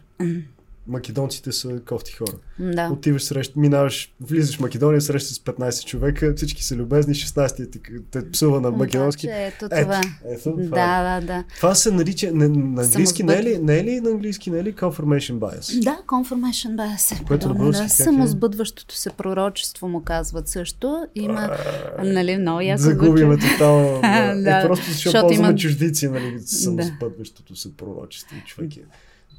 македонците 0.88 1.52
са 1.52 1.80
кофти 1.80 2.12
хора. 2.12 2.32
Да. 2.58 2.88
Отиваш 2.92 3.22
среща, 3.22 3.60
минаваш, 3.60 4.14
влизаш 4.20 4.56
в 4.56 4.60
Македония, 4.60 5.00
срещаш 5.00 5.32
с 5.32 5.38
15 5.38 5.84
човека, 5.84 6.34
всички 6.36 6.64
са 6.64 6.76
любезни, 6.76 7.14
16 7.14 7.72
ти 7.72 7.80
те 8.10 8.30
псува 8.30 8.60
на 8.60 8.70
македонски. 8.70 9.26
Значи, 9.26 9.42
ето 9.42 9.68
това. 9.68 10.00
Ето, 10.00 10.08
ето, 10.24 10.42
това. 10.42 10.76
Да, 10.76 11.20
да, 11.20 11.26
да. 11.26 11.44
Това 11.56 11.74
се 11.74 11.90
нарича, 11.90 12.32
на, 12.32 12.48
на 12.48 12.82
английски 12.82 13.22
не 13.22 13.34
е, 13.34 13.42
ли, 13.42 13.58
не 13.58 13.78
е 13.78 13.84
ли 13.84 14.00
на 14.00 14.10
английски, 14.10 14.50
не 14.50 14.58
е 14.58 14.64
ли 14.64 14.74
confirmation 14.74 15.38
bias? 15.38 15.84
Да, 15.84 15.98
confirmation 16.06 16.76
bias. 16.76 17.22
Е 17.22 17.24
Което 17.24 17.54
на 17.54 17.70
да, 17.70 17.84
е? 17.84 17.88
самосбъдващото 17.88 18.94
се 18.94 19.10
пророчество 19.10 19.88
му 19.88 20.02
казват 20.02 20.48
също. 20.48 21.06
Има, 21.14 21.56
нали, 22.04 22.36
много 22.36 22.60
яко 22.60 22.82
Загубиме 22.82 23.36
тотално. 23.38 24.00
да. 24.42 24.60
Е, 24.60 24.66
просто 24.66 24.84
защото, 24.84 25.02
защото 25.02 25.26
ползваме 25.26 25.48
има... 25.48 25.58
чуждици, 25.58 26.08
нали, 26.08 26.40
самосбъдващото 26.40 27.56
се 27.56 27.76
пророчество. 27.76 28.36
Човек 28.46 28.76
е. 28.76 28.80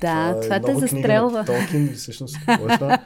Да, 0.01 0.39
това, 0.41 0.59
това 0.59 0.59
те 0.59 0.79
застрелва. 0.79 1.45
Толкин, 1.45 1.93
всъщност, 1.95 2.37
какво 2.45 2.73
е 2.73 2.77
това? 2.77 2.99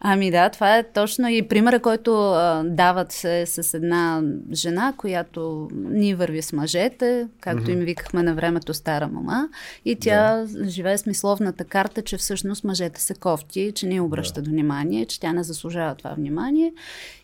Ами 0.00 0.30
да, 0.30 0.48
това 0.48 0.76
е 0.76 0.82
точно 0.92 1.28
и 1.28 1.48
примера, 1.48 1.80
който 1.80 2.30
а, 2.30 2.62
дават 2.66 3.12
се 3.12 3.46
с 3.46 3.74
една 3.74 4.22
жена, 4.52 4.94
която 4.96 5.68
ни 5.74 6.14
върви 6.14 6.42
с 6.42 6.52
мъжете, 6.52 7.28
както 7.40 7.64
mm-hmm. 7.64 7.72
им 7.72 7.80
викахме 7.80 8.22
на 8.22 8.34
времето 8.34 8.74
стара 8.74 9.08
мама, 9.08 9.48
и 9.84 9.96
тя 9.96 10.44
да. 10.44 10.68
живее 10.68 10.98
с 10.98 11.06
мисловната 11.06 11.64
карта, 11.64 12.02
че 12.02 12.16
всъщност 12.16 12.64
мъжете 12.64 13.00
се 13.00 13.14
кофти, 13.14 13.72
че 13.74 13.86
не 13.86 14.00
обръща 14.00 14.42
да. 14.42 14.50
внимание, 14.50 15.06
че 15.06 15.20
тя 15.20 15.32
не 15.32 15.42
заслужава 15.42 15.94
това 15.94 16.10
внимание 16.10 16.72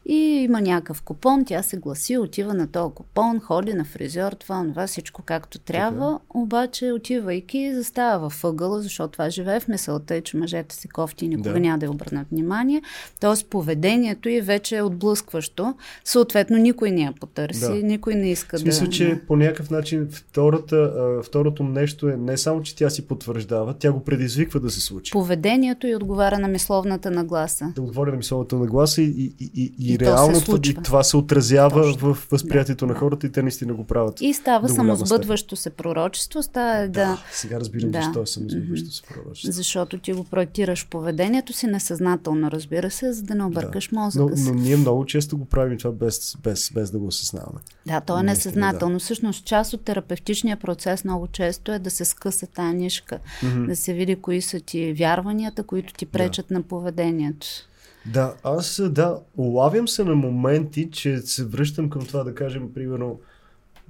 и 0.06 0.14
има 0.14 0.60
някакъв 0.60 1.02
купон, 1.02 1.44
тя 1.44 1.62
се 1.62 1.76
гласи, 1.76 2.18
отива 2.18 2.54
на 2.54 2.66
този 2.66 2.94
купон, 2.94 3.40
ходи 3.40 3.74
на 3.74 3.84
фризьор, 3.84 4.32
това, 4.32 4.64
това, 4.68 4.86
всичко 4.86 5.22
както 5.22 5.58
трябва, 5.58 6.12
okay. 6.12 6.20
обаче 6.42 6.92
отивайки 6.92 7.74
застава 7.74 8.30
в 8.30 8.34
ъгъла, 8.52 8.82
защото 8.82 9.12
това 9.12 9.30
живее 9.30 9.60
в 9.60 9.68
мисълта, 9.68 10.20
че 10.20 10.36
мъжете 10.36 10.74
се 10.74 10.88
кофти 10.88 11.24
и 11.24 11.28
никога 11.28 11.52
да. 11.52 11.60
няма 11.60 11.78
да 11.78 11.90
обърнат 11.90 12.26
внимание. 12.32 12.82
Тоест 13.20 13.46
поведението 13.46 14.28
и 14.28 14.40
вече 14.40 14.76
е 14.76 14.82
отблъскващо. 14.82 15.74
Съответно, 16.04 16.56
никой 16.56 16.90
не 16.90 17.02
я 17.02 17.12
потърси, 17.20 17.60
да. 17.60 17.74
никой 17.74 18.14
не 18.14 18.30
иска 18.30 18.56
да... 18.56 18.62
Смисъл, 18.62 18.86
да... 18.86 18.92
че 18.92 19.20
по 19.26 19.36
някакъв 19.36 19.70
начин 19.70 20.08
втората, 20.12 20.92
второто 21.24 21.62
нещо 21.62 22.08
е 22.08 22.16
не 22.16 22.36
само, 22.36 22.62
че 22.62 22.76
тя 22.76 22.90
си 22.90 23.06
потвърждава, 23.06 23.74
тя 23.74 23.92
го 23.92 24.04
предизвиква 24.04 24.60
да 24.60 24.70
се 24.70 24.80
случи. 24.80 25.12
Поведението 25.12 25.86
и 25.86 25.96
отговаря 25.96 26.38
на 26.38 26.48
мисловната 26.48 27.10
нагласа. 27.10 27.72
Да 27.74 27.82
отговаря 27.82 28.10
на 28.10 28.16
мисловната 28.16 28.56
нагласа 28.56 29.02
и, 29.02 29.04
и, 29.04 29.34
и, 29.40 29.74
и, 29.78 29.94
и 29.94 29.98
реално 29.98 30.40
това 30.40 30.58
се, 30.64 30.74
това 30.74 31.02
се 31.02 31.16
отразява 31.16 31.82
Точно. 31.82 32.14
в 32.14 32.28
възприятието 32.30 32.86
да. 32.86 32.92
на 32.92 32.98
хората 32.98 33.26
и 33.26 33.32
те 33.32 33.42
наистина 33.42 33.74
го 33.74 33.84
правят. 33.84 34.20
И 34.20 34.34
става 34.34 34.68
самосбъдващо 34.68 35.56
се 35.56 35.70
пророчество. 35.70 36.42
Става 36.42 36.80
да, 36.80 36.88
да. 36.88 37.22
Сега 37.32 37.60
разбирам 37.60 37.90
да. 37.90 38.02
защо 38.02 38.22
е 38.22 38.26
самосбъдващо 38.50 38.90
се 38.90 39.02
пророчество. 39.02 39.52
Защото 39.52 39.98
ти 39.98 40.12
го 40.12 40.24
проектираш 40.24 40.88
поведението 40.88 41.52
си 41.52 41.66
несъзнателно, 41.66 42.50
разбира 42.50 42.90
се, 42.90 43.12
за 43.12 43.22
да 43.22 43.34
не 43.34 43.44
объркаш 43.44 43.88
да. 43.88 44.00
мозъка 44.00 44.34
но. 44.36 44.52
Но 44.52 44.54
ние 44.54 44.76
много 44.76 45.06
често 45.06 45.38
го 45.38 45.44
правим 45.44 45.78
това 45.78 45.92
без, 45.92 46.36
без, 46.42 46.70
без 46.74 46.90
да 46.90 46.98
го 46.98 47.06
осъзнаваме. 47.06 47.60
Да, 47.86 48.00
то 48.00 48.18
е 48.18 48.22
несъзнателно. 48.22 48.94
Да. 48.94 49.00
Всъщност 49.00 49.44
част 49.44 49.72
от 49.72 49.84
терапевтичния 49.84 50.56
процес 50.56 51.04
много 51.04 51.26
често 51.26 51.72
е 51.72 51.78
да 51.78 51.90
се 51.90 52.04
скъса 52.04 52.46
тази 52.46 52.76
нишка, 52.76 53.18
mm-hmm. 53.42 53.66
да 53.66 53.76
се 53.76 53.92
види 53.92 54.16
кои 54.16 54.42
са 54.42 54.60
ти 54.60 54.92
вярванията, 54.92 55.62
които 55.62 55.94
ти 55.94 56.06
пречат 56.06 56.46
да. 56.48 56.54
на 56.54 56.62
поведението. 56.62 57.46
Да, 58.06 58.34
аз 58.42 58.82
да, 58.90 59.18
улавям 59.36 59.88
се 59.88 60.04
на 60.04 60.14
моменти, 60.14 60.88
че 60.90 61.18
се 61.18 61.44
връщам 61.44 61.90
към 61.90 62.06
това 62.06 62.24
да 62.24 62.34
кажем, 62.34 62.72
примерно, 62.74 63.20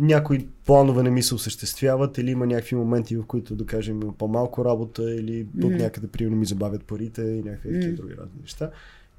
някои 0.03 0.47
планове 0.67 1.03
не 1.03 1.11
ми 1.11 1.23
се 1.23 1.35
осъществяват 1.35 2.19
или 2.19 2.31
има 2.31 2.47
някакви 2.47 2.77
моменти, 2.77 3.17
в 3.17 3.27
които 3.27 3.57
да 3.57 3.67
кажем 3.67 4.03
има 4.03 4.13
по-малко 4.13 4.65
работа 4.65 5.15
или 5.15 5.47
mm-hmm. 5.47 5.65
от 5.65 5.73
някъде 5.73 6.07
примерно 6.07 6.37
ми 6.37 6.47
забавят 6.47 6.85
парите 6.85 7.23
и 7.23 7.43
някакви 7.43 7.71
mm-hmm. 7.71 7.95
други 7.95 8.15
разни 8.17 8.41
неща. 8.41 8.71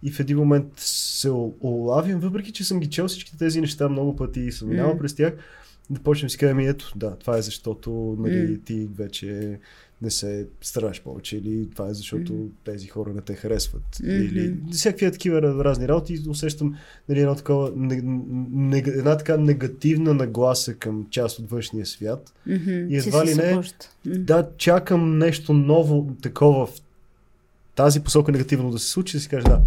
и 0.03 0.11
в 0.11 0.19
един 0.19 0.37
момент 0.37 0.67
се 0.75 1.29
улавям, 1.61 2.19
въпреки 2.19 2.51
че 2.51 2.63
съм 2.63 2.79
ги 2.79 2.89
чел 2.89 3.07
всички 3.07 3.37
тези 3.37 3.61
неща 3.61 3.89
много 3.89 4.15
пъти 4.15 4.39
и 4.39 4.51
съм 4.51 4.69
минавал 4.69 4.93
М. 4.93 4.99
през 4.99 5.15
тях, 5.15 5.33
да 5.89 5.99
почнем 5.99 6.29
си 6.29 6.37
кажем, 6.37 6.59
ето, 6.59 6.93
да, 6.95 7.15
това 7.15 7.37
е 7.37 7.41
защото 7.41 8.15
нали, 8.19 8.51
М. 8.51 8.57
ти 8.65 8.89
вече 8.95 9.59
не 10.01 10.11
се 10.11 10.47
стараш 10.61 11.01
повече 11.01 11.37
или 11.37 11.69
това 11.69 11.89
е 11.89 11.93
защото 11.93 12.33
М. 12.33 12.39
тези 12.65 12.87
хора 12.87 13.13
не 13.13 13.21
те 13.21 13.35
харесват. 13.35 13.83
Мгм. 14.03 14.11
Или 14.11 14.55
всякакви 14.71 15.11
такива 15.11 15.41
разни 15.41 15.87
работи 15.87 16.13
и 16.13 16.29
усещам 16.29 16.75
нали, 17.09 17.19
едно 17.19 17.35
такова, 17.35 17.71
не, 17.75 18.01
не, 18.51 18.77
една 18.77 19.17
така 19.17 19.37
негативна 19.37 20.13
нагласа 20.13 20.73
към 20.73 21.07
част 21.09 21.39
от 21.39 21.49
външния 21.49 21.85
свят. 21.85 22.33
Мгм. 22.47 22.71
И 22.89 22.97
едва 22.97 23.25
ли 23.25 23.35
не-. 23.35 23.53
М. 23.53 23.63
Да, 24.05 24.49
чакам 24.57 25.17
нещо 25.17 25.53
ново 25.53 26.15
такова 26.21 26.67
в 26.67 26.81
тази 27.75 27.99
посока 27.99 28.31
негативно 28.31 28.71
да 28.71 28.79
се 28.79 28.89
случи, 28.89 29.17
да 29.17 29.21
си 29.21 29.29
кажа 29.29 29.47
да. 29.47 29.61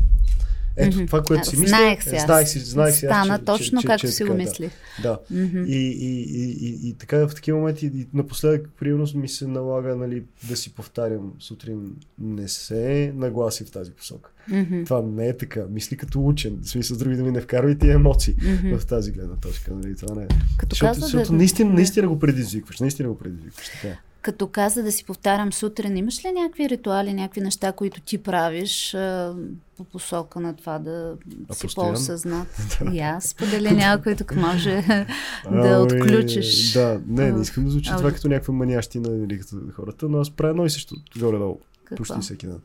Ето, 0.76 0.96
Мгм. 0.96 1.06
това, 1.06 1.22
което 1.22 1.48
си 1.48 1.56
мисля, 1.56 1.68
Знаех 1.68 2.02
си 2.02 2.08
е, 2.08 2.16
аз. 2.16 2.24
знаех 2.24 2.48
си, 2.48 2.58
знаех 2.60 2.94
си 2.94 3.06
аз, 3.06 3.10
Стана 3.12 3.38
че- 3.38 3.44
точно 3.44 3.80
че- 3.80 3.86
както 3.86 4.00
че 4.00 4.06
е 4.06 4.10
си 4.10 4.22
го 4.22 4.28
така, 4.28 4.36
да. 4.36 4.42
мислих. 4.42 4.70
Да. 5.02 5.18
Мгм. 5.30 5.64
И, 5.66 5.76
и, 5.76 6.22
и, 6.22 6.50
и, 6.60 6.88
и, 6.88 6.94
така 6.94 7.18
в 7.18 7.34
такива 7.34 7.58
моменти, 7.58 7.86
и 7.86 8.06
напоследък, 8.14 8.68
примерно, 8.80 9.06
ми 9.14 9.28
се 9.28 9.46
налага 9.46 9.96
нали, 9.96 10.22
да 10.48 10.56
си 10.56 10.72
повтарям 10.72 11.32
сутрин, 11.38 11.78
не 12.18 12.48
се 12.48 13.12
нагласи 13.16 13.64
в 13.64 13.70
тази 13.70 13.90
посока. 13.90 14.30
Мгм. 14.48 14.84
Това 14.84 15.02
не 15.04 15.28
е 15.28 15.36
така. 15.36 15.64
Мисли 15.70 15.96
като 15.96 16.26
учен. 16.26 16.58
В 16.62 16.68
смисъл, 16.68 16.94
с 16.94 16.98
други 16.98 17.16
да 17.16 17.22
ми 17.22 17.30
не 17.30 17.40
вкарвай 17.40 17.78
тия 17.78 17.94
емоции 17.94 18.34
Мгм. 18.44 18.76
в 18.76 18.86
тази 18.86 19.12
гледна 19.12 19.36
точка. 19.36 19.74
Нали? 19.74 19.96
Това 19.96 20.14
не 20.14 20.22
е. 20.22 20.28
Като 20.58 20.74
Защото, 20.74 20.88
каза 20.90 21.00
защото 21.00 21.26
да, 21.26 21.36
наистина, 21.36 21.70
наистина 21.72 22.08
го 22.08 22.18
предизвикваш. 22.18 22.80
Наистина 22.80 23.08
го 23.08 23.18
предизвикваш. 23.18 23.66
Така. 23.68 23.96
Като 24.26 24.46
каза 24.46 24.82
да 24.82 24.92
си 24.92 25.04
повтарям 25.04 25.52
сутрин, 25.52 25.96
имаш 25.96 26.24
ли 26.24 26.32
някакви 26.32 26.68
ритуали, 26.68 27.14
някакви 27.14 27.40
неща, 27.40 27.72
които 27.72 28.00
ти 28.00 28.18
правиш 28.18 28.94
а, 28.94 29.34
по 29.76 29.84
посока 29.84 30.40
на 30.40 30.56
това 30.56 30.78
да 30.78 31.16
А 31.48 31.54
си 31.54 31.66
по-осъзнат? 31.74 32.48
И 32.92 33.00
аз 33.00 33.24
споделя 33.24 33.70
някой, 33.70 34.16
тук 34.16 34.36
може 34.36 34.82
да 34.86 35.06
Ами, 35.46 35.74
отключиш. 35.74 36.72
Да, 36.72 37.00
не, 37.06 37.32
не 37.32 37.42
искам 37.42 37.64
да 37.64 37.70
звучи 37.70 37.90
това 37.96 38.12
като 38.12 38.28
някаква 38.28 38.54
манящина 38.54 39.08
нали, 39.10 39.40
като 39.40 39.56
хората, 39.72 40.08
но 40.08 40.18
аз 40.18 40.30
правя 40.30 40.50
едно 40.50 40.66
и 40.66 40.70
също 40.70 40.94
горе-долу. 41.18 41.58
Почти 41.96 42.20
всеки 42.20 42.46
ден. 42.46 42.60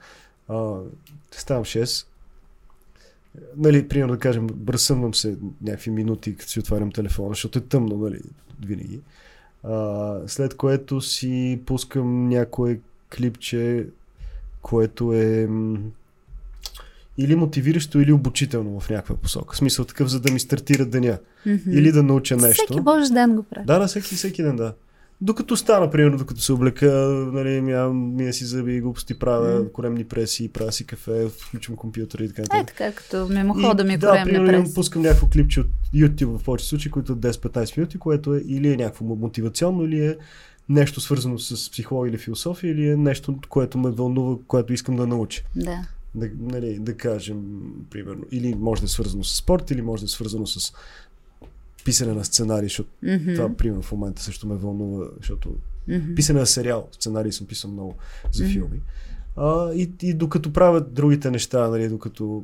А, 0.47 0.75
ставам 1.31 1.65
6. 1.65 2.05
Нали, 3.57 3.87
примерно 3.87 4.13
да 4.13 4.19
кажем, 4.19 4.47
разсъмвам 4.69 5.13
се 5.13 5.37
някакви 5.61 5.91
минути, 5.91 6.35
като 6.35 6.51
си 6.51 6.59
отварям 6.59 6.91
телефона, 6.91 7.29
защото 7.29 7.59
е 7.59 7.61
тъмно, 7.61 7.97
нали, 7.97 8.19
винаги. 8.65 8.99
А, 9.63 10.15
след 10.27 10.53
което 10.53 11.01
си 11.01 11.61
пускам 11.65 12.29
някое 12.29 12.79
клипче, 13.15 13.87
което 14.61 15.13
е 15.13 15.49
или 17.17 17.35
мотивиращо, 17.35 17.99
или 17.99 18.11
обучително 18.11 18.79
в 18.79 18.89
някаква 18.89 19.15
посока. 19.15 19.53
В 19.53 19.57
смисъл 19.57 19.85
такъв, 19.85 20.07
за 20.07 20.19
да 20.19 20.31
ми 20.31 20.39
стартира 20.39 20.85
деня. 20.85 21.17
Мгм. 21.45 21.71
Или 21.71 21.91
да 21.91 22.03
науча 22.03 22.37
нещо. 22.37 22.65
Всеки 22.65 22.81
Божи 22.81 23.13
ден 23.13 23.35
го 23.35 23.43
прави. 23.43 23.65
Да, 23.65 23.79
да, 23.79 23.87
всеки, 23.87 24.15
всеки 24.15 24.43
ден, 24.43 24.55
да. 24.55 24.73
Докато 25.21 25.57
стана, 25.57 25.91
примерно, 25.91 26.17
докато 26.17 26.41
се 26.41 26.53
облека, 26.53 26.91
нали, 27.33 27.61
мия, 27.61 27.89
мия 27.89 28.33
си 28.33 28.45
зъби, 28.45 28.81
глупости 28.81 29.19
правя, 29.19 29.55
Мгм. 29.55 29.67
коремни 29.69 30.03
преси, 30.03 30.49
правя 30.49 30.71
си 30.71 30.85
кафе, 30.85 31.27
включвам 31.29 31.77
компютъра 31.77 32.23
и 32.23 32.31
така 32.31 32.57
Е, 32.59 32.65
така, 32.65 32.91
като 32.91 33.27
мимохода 33.27 33.83
ми 33.83 33.93
е 33.93 33.97
да, 33.97 34.07
коремне 34.07 34.25
примерно, 34.25 34.51
имам- 34.51 34.63
прес. 34.63 34.73
пускам 34.73 35.01
някакво 35.01 35.27
клипче 35.27 35.59
от 35.59 35.67
YouTube 35.93 36.37
в 36.37 36.43
повече 36.43 36.65
случаи, 36.65 36.91
които 36.91 37.11
е 37.11 37.17
10-15 37.17 37.77
минути, 37.77 37.97
което 37.97 38.35
е 38.35 38.39
или 38.39 38.73
е 38.73 38.77
някакво 38.77 39.05
мотивационно, 39.05 39.85
или 39.85 40.05
е 40.05 40.17
нещо 40.69 41.01
свързано 41.01 41.39
с 41.39 41.71
психология 41.71 42.09
или 42.09 42.17
философия, 42.17 42.71
или 42.71 42.87
е 42.87 42.97
нещо, 42.97 43.39
което 43.49 43.77
ме 43.77 43.91
вълнува, 43.91 44.37
което 44.47 44.73
искам 44.73 44.95
да 44.95 45.07
науча. 45.07 45.43
Да. 45.55 45.87
Да, 46.15 46.29
нали, 46.41 46.77
да 46.79 46.97
кажем, 46.97 47.41
примерно. 47.89 48.23
Или 48.31 48.55
може 48.55 48.81
да 48.81 48.85
е 48.85 48.89
свързано 48.89 49.23
с 49.23 49.35
спорт, 49.35 49.71
или 49.71 49.81
може 49.81 50.01
да 50.01 50.05
е 50.05 50.09
свързано 50.09 50.47
с 50.47 50.73
писане 51.83 52.13
на 52.13 52.25
сценарий, 52.25 52.65
защото 52.65 52.89
Мгм. 53.03 53.33
това, 53.33 53.49
примерно, 53.49 53.81
в 53.81 53.91
момента 53.91 54.21
също 54.21 54.47
ме 54.47 54.55
вълнува, 54.55 55.05
защото 55.17 55.55
Мгм. 55.87 56.15
писане 56.15 56.39
на 56.39 56.45
сериал, 56.45 56.87
сценарий 56.91 57.31
съм 57.31 57.47
писал 57.47 57.71
много 57.71 57.95
за 58.31 58.43
Мгм. 58.43 58.51
филми. 58.53 58.79
А, 59.35 59.73
и, 59.73 59.91
и 60.01 60.13
докато 60.13 60.53
правя 60.53 60.81
другите 60.81 61.31
неща, 61.31 61.67
нали, 61.67 61.89
докато 61.89 62.43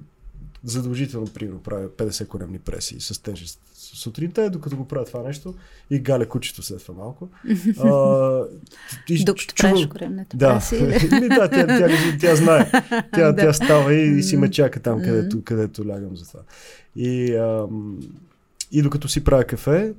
задължително, 0.64 1.28
примерно, 1.28 1.60
правя 1.60 1.90
50 1.90 2.28
коремни 2.28 2.60
преси 2.60 3.00
с 3.00 3.22
тежест 3.24 3.60
сутринта, 3.74 4.50
докато 4.50 4.78
го 4.78 4.88
правя 4.88 5.06
това 5.06 5.24
нещо 5.24 5.54
и 5.90 6.00
галя 6.00 6.26
кучето 6.26 6.64
след 6.64 6.80
това 6.80 6.94
малко. 6.96 7.30
А, 7.80 8.44
и 9.10 9.24
Докато 9.24 9.46
чувам- 9.46 9.72
правиш 9.72 9.88
коремната 9.88 10.38
да, 10.38 10.54
преси 10.56 10.76
или... 10.76 10.84
Ми, 11.22 11.30
да, 11.30 11.50
тя, 11.50 11.68
тя, 11.68 11.78
тя, 11.80 12.18
тя 12.20 12.36
знае. 12.36 12.72
Тя, 13.14 13.32
Да. 13.32 13.36
тя 13.36 13.54
става 13.54 13.94
и, 13.94 14.18
и 14.18 14.24
си 14.24 14.38
ме 14.38 14.52
чака 14.52 14.80
там, 14.80 15.02
където, 15.02 15.42
където 15.44 15.88
лягам 15.88 16.18
за 16.18 16.26
това. 16.26 16.40
И, 16.96 17.36
ам, 17.36 18.00
и 18.72 18.82
докато 18.82 19.08
си 19.08 19.24
правя 19.24 19.44
кафе, 19.44 19.94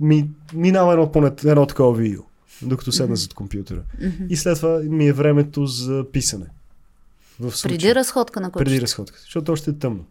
ми, 0.00 0.28
минава 0.54 0.92
едно, 0.92 1.12
поне, 1.12 1.30
едно 1.44 1.66
такова 1.66 1.94
видео, 1.94 2.22
докато 2.62 2.92
седна 2.92 3.06
Мгм. 3.06 3.16
зад 3.16 3.34
компютъра. 3.34 3.82
Мгм. 4.00 4.24
И 4.28 4.36
след 4.36 4.56
това 4.56 4.78
ми 4.78 5.06
е 5.08 5.12
времето 5.12 5.66
за 5.66 6.04
писане. 6.12 6.46
В 7.40 7.52
случая. 7.52 7.78
Преди 7.78 7.94
разходка 7.94 8.40
на 8.40 8.50
Преди 8.52 8.64
кучето. 8.70 8.82
разходката, 8.82 9.20
защото 9.20 9.52
още 9.52 9.70
е 9.70 9.74
тъмно. 9.74 10.04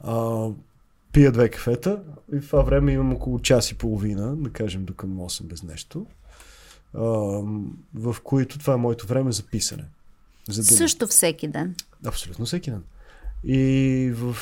А, 0.00 0.46
пия 1.12 1.32
две 1.32 1.48
кафета 1.48 2.00
и 2.32 2.40
в 2.40 2.46
това 2.46 2.62
време 2.62 2.92
имам 2.92 3.12
около 3.12 3.38
час 3.40 3.70
и 3.70 3.74
половина, 3.74 4.36
да 4.36 4.50
кажем 4.50 4.84
до 4.84 4.94
към 4.94 5.20
8 5.20 5.42
без 5.42 5.62
нещо, 5.62 6.06
а, 6.94 7.00
в 7.94 8.16
които 8.24 8.58
това 8.58 8.74
е 8.74 8.76
моето 8.76 9.06
време 9.06 9.32
за 9.32 9.42
писане. 9.42 9.84
За. 10.48 10.64
Също 10.64 11.06
всеки 11.06 11.48
ден. 11.48 11.74
Абсолютно 12.04 12.46
всеки 12.46 12.70
ден. 12.70 12.82
И 13.44 14.12
в... 14.14 14.36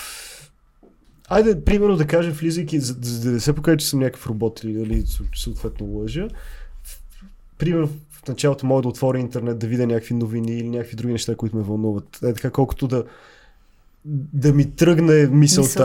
Айде, 1.28 1.64
примерно 1.64 1.96
да 1.96 2.06
кажем, 2.06 2.32
влизайки, 2.32 2.80
за, 2.80 2.96
за 3.00 3.20
да 3.20 3.30
не 3.30 3.40
се 3.40 3.52
покаже, 3.52 3.76
че 3.76 3.88
съм 3.88 4.00
някакъв 4.00 4.26
робот 4.26 4.64
или 4.64 4.72
нали, 4.72 5.04
съответно 5.36 5.86
лъжа, 5.86 6.28
примерно 7.58 7.88
в 8.10 8.28
началото 8.28 8.66
мога 8.66 8.82
да 8.82 8.88
отворя 8.88 9.18
интернет, 9.18 9.58
да 9.58 9.66
видя 9.66 9.86
някакви 9.86 10.14
новини 10.14 10.58
или 10.58 10.68
някакви 10.68 10.96
други 10.96 11.12
неща, 11.12 11.36
които 11.36 11.56
ме 11.56 11.62
вълнуват. 11.62 12.18
Е 12.22 12.34
така, 12.34 12.50
колкото 12.50 12.88
да, 12.88 13.04
да 14.32 14.52
ми 14.52 14.70
тръгне 14.70 15.26
мисълта. 15.26 15.34
Мисълта, 15.36 15.84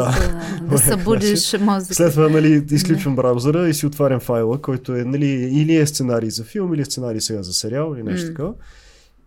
да, 0.61 0.67
да 0.69 0.77
събудиш 0.77 1.59
мозъка. 1.59 1.95
След 1.95 2.13
това, 2.13 2.29
нали, 2.29 2.65
изключвам 2.71 3.15
браузъра 3.15 3.69
и 3.69 3.73
си 3.73 3.85
отварям 3.85 4.19
файла, 4.19 4.61
който 4.61 4.95
е, 4.95 5.03
нали, 5.03 5.27
или 5.31 5.75
е 5.75 5.87
сценарий 5.87 6.29
за 6.29 6.43
филм, 6.43 6.73
или 6.73 6.81
е 6.81 6.85
сценарий 6.85 7.21
сега 7.21 7.43
за 7.43 7.53
сериал, 7.53 7.93
или 7.95 8.03
нещо 8.03 8.27
такова. 8.27 8.53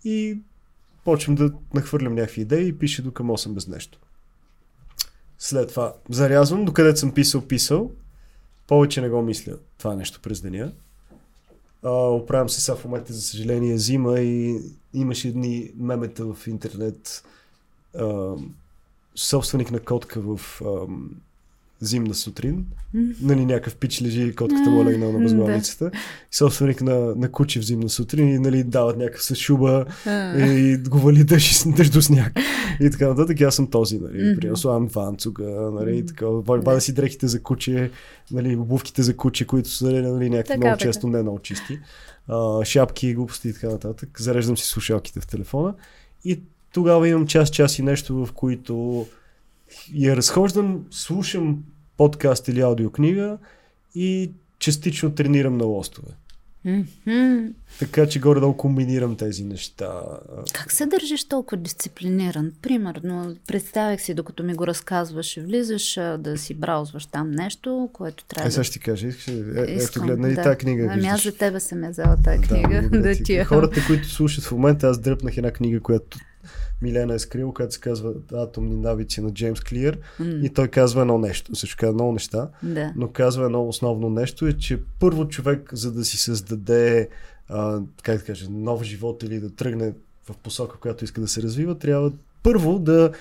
И 0.05 0.39
почвам 1.05 1.35
да 1.35 1.53
нахвърлям 1.75 2.15
някакви 2.15 2.41
идеи 2.41 2.69
и 2.69 2.79
пише 2.79 3.03
до 3.03 3.11
към 3.11 3.29
8 3.29 3.53
без 3.53 3.69
нещо. 3.69 3.99
След 5.45 5.69
това 5.69 5.95
зарязвам, 6.11 6.65
докъдето 6.65 6.99
съм 6.99 7.15
писал, 7.15 7.41
писал. 7.41 7.91
Повече 8.67 9.01
не 9.01 9.09
го 9.09 9.23
мисля 9.23 9.53
това 9.79 9.95
нещо 9.95 10.21
през 10.23 10.41
деня. 10.41 10.73
А, 11.83 11.91
оправям 11.91 12.49
се 12.49 12.61
сега 12.61 12.77
в 12.77 12.85
момента, 12.85 13.13
за 13.13 13.23
съжаление, 13.23 13.79
зима 13.79 14.21
и 14.21 14.61
имаше 14.95 15.29
едни 15.29 15.71
мемета 15.77 16.35
в 16.35 16.47
интернет. 16.47 17.25
А, 17.99 18.35
собственик 19.15 19.71
на 19.71 19.81
котка 19.81 20.21
в 20.21 20.63
ам, 20.65 21.11
зимна 21.83 22.15
сутрин. 22.15 22.67
Нали, 23.21 23.45
някакъв 23.45 23.77
пич 23.77 24.03
лежи, 24.03 24.35
котката 24.35 24.71
му 24.71 24.83
е 24.83 24.85
легнала 24.85 25.13
на 25.13 25.19
възглавницата. 25.19 25.91
И 26.33 26.37
собственик 26.37 26.83
на, 26.83 27.15
на 27.17 27.31
куче 27.31 27.61
в 27.61 27.65
зимна 27.65 27.89
сутрин 27.89 28.29
и 28.29 28.39
нали, 28.39 28.65
дават 28.65 28.97
някакъв 28.99 29.23
с 29.23 29.35
шуба 29.35 29.85
А. 30.07 30.39
и 30.47 30.77
го 30.77 30.99
вали 30.99 31.25
дъжд, 31.25 31.65
и- 31.67 31.73
дъжд 31.73 31.93
до 31.93 32.03
сняг. 32.03 32.33
И 32.81 32.91
така 32.91 33.09
нататък. 33.09 33.41
И 33.41 33.45
аз 33.45 33.55
съм 33.55 33.67
този, 33.67 33.99
нали. 33.99 34.37
Примерно 34.37 34.57
слагам 34.57 34.87
ванцуга, 34.87 35.45
нали, 35.75 35.97
Мгм. 35.97 36.07
така. 36.07 36.27
Бада 36.65 36.81
си 36.81 36.95
дрехите 36.95 37.29
за 37.29 37.43
куче, 37.43 37.91
нали, 38.31 38.57
обувките 38.57 39.03
за 39.03 39.17
куче, 39.17 39.47
които 39.47 39.69
са 39.69 39.85
нали, 39.93 40.31
някакви 40.31 40.49
Така, 40.49 40.59
много 40.59 40.79
така. 40.79 40.89
често 40.91 41.09
не 41.09 41.23
много 41.23 41.39
чисти. 41.39 41.79
А, 42.29 42.65
шапки, 42.65 43.15
глупости 43.15 43.49
и 43.49 43.53
така 43.53 43.69
нататък. 43.69 44.21
Зареждам 44.21 44.57
си 44.57 44.69
слушалките 44.69 45.21
в 45.21 45.27
телефона. 45.27 45.75
И 46.25 46.41
тогава 46.75 47.09
имам 47.09 47.27
час, 47.27 47.51
час 47.51 47.79
и 47.79 47.83
нещо, 47.83 48.27
в 48.27 48.33
които 48.33 49.07
я 49.95 50.17
разхождам, 50.17 50.85
слушам 50.91 51.63
подкаст 52.03 52.49
или 52.49 52.61
аудиокнига 52.61 53.39
и 53.95 54.31
частично 54.59 55.15
тренирам 55.15 55.57
на 55.59 55.65
лостове. 55.65 56.13
Мгм. 56.65 57.47
Така 57.79 58.07
че 58.07 58.21
горе-долу 58.21 58.57
комбинирам 58.57 59.17
тези 59.17 59.45
неща. 59.45 59.93
Как 60.53 60.73
се 60.73 60.87
държиш 60.87 61.25
толкова 61.29 61.63
дисциплиниран? 61.63 62.53
Примерно, 62.63 63.37
представях 63.47 64.03
си, 64.03 64.15
докато 64.15 64.43
ми 64.43 64.55
го 64.55 64.67
разказваш, 64.67 65.39
влизаш 65.41 65.95
да 66.19 66.39
си 66.39 66.55
браузваш 66.55 67.07
там 67.07 67.31
нещо, 67.31 67.91
което 67.93 68.25
трябва 68.25 68.47
Е, 68.47 68.49
да... 68.49 68.53
сега 68.53 68.65
ще 68.65 68.73
ти 68.73 68.81
кажа. 68.81 69.09
Искаш, 69.09 69.29
е, 69.29 69.67
ето 69.69 70.01
гледна 70.01 70.29
и 70.29 70.35
да. 70.35 70.43
тази 70.43 70.57
книга. 70.57 70.89
Ами 70.91 71.07
аз 71.07 71.23
за 71.23 71.37
тебе 71.37 71.61
съм 71.61 71.85
я 71.85 71.91
взела 71.91 72.17
тази 72.25 72.39
книга, 72.39 72.69
да, 72.83 72.89
благодаря 72.89 73.17
ти. 73.17 73.45
Хората, 73.45 73.81
които 73.87 74.09
слушат 74.09 74.45
в 74.45 74.53
момента, 74.53 74.87
аз 74.87 75.01
дръпнах 75.01 75.37
една 75.37 75.51
книга, 75.51 75.81
която 75.81 76.19
Милена 76.83 77.15
е 77.15 77.19
скрил, 77.19 77.53
която 77.53 77.75
се 77.75 77.81
казва 77.81 78.13
Атомни 78.35 78.77
навици 78.77 79.21
на 79.21 79.31
Джеймс 79.31 79.61
Клиер. 79.61 79.99
М, 80.19 80.27
И 80.27 80.49
той 80.49 80.69
казва 80.69 81.01
едно 81.01 81.19
нещо. 81.19 81.57
Също 81.57 81.77
казва 81.81 81.95
много 81.95 82.13
неща. 82.13 82.49
Да. 82.63 82.93
но 82.97 83.09
казва 83.09 83.45
едно 83.45 83.69
основно 83.69 84.11
нещо 84.11 84.47
е, 84.47 84.53
че 84.53 84.79
първо 85.01 85.29
човек, 85.29 85.71
за 85.73 85.93
да 85.93 86.05
си 86.05 86.17
създаде, 86.17 87.09
а, 87.49 87.81
как 88.03 88.19
да 88.19 88.25
кажа, 88.25 88.47
нов 88.51 88.83
живот 88.83 89.23
или 89.23 89.41
да 89.41 89.51
тръгне 89.51 89.93
в 90.31 90.37
посока, 90.37 90.77
в 90.77 90.81
която 90.81 91.05
иска 91.05 91.21
да 91.21 91.29
се 91.29 91.43
развива, 91.43 91.79
трябва 91.79 92.13
първо 92.43 92.79
да 92.79 93.13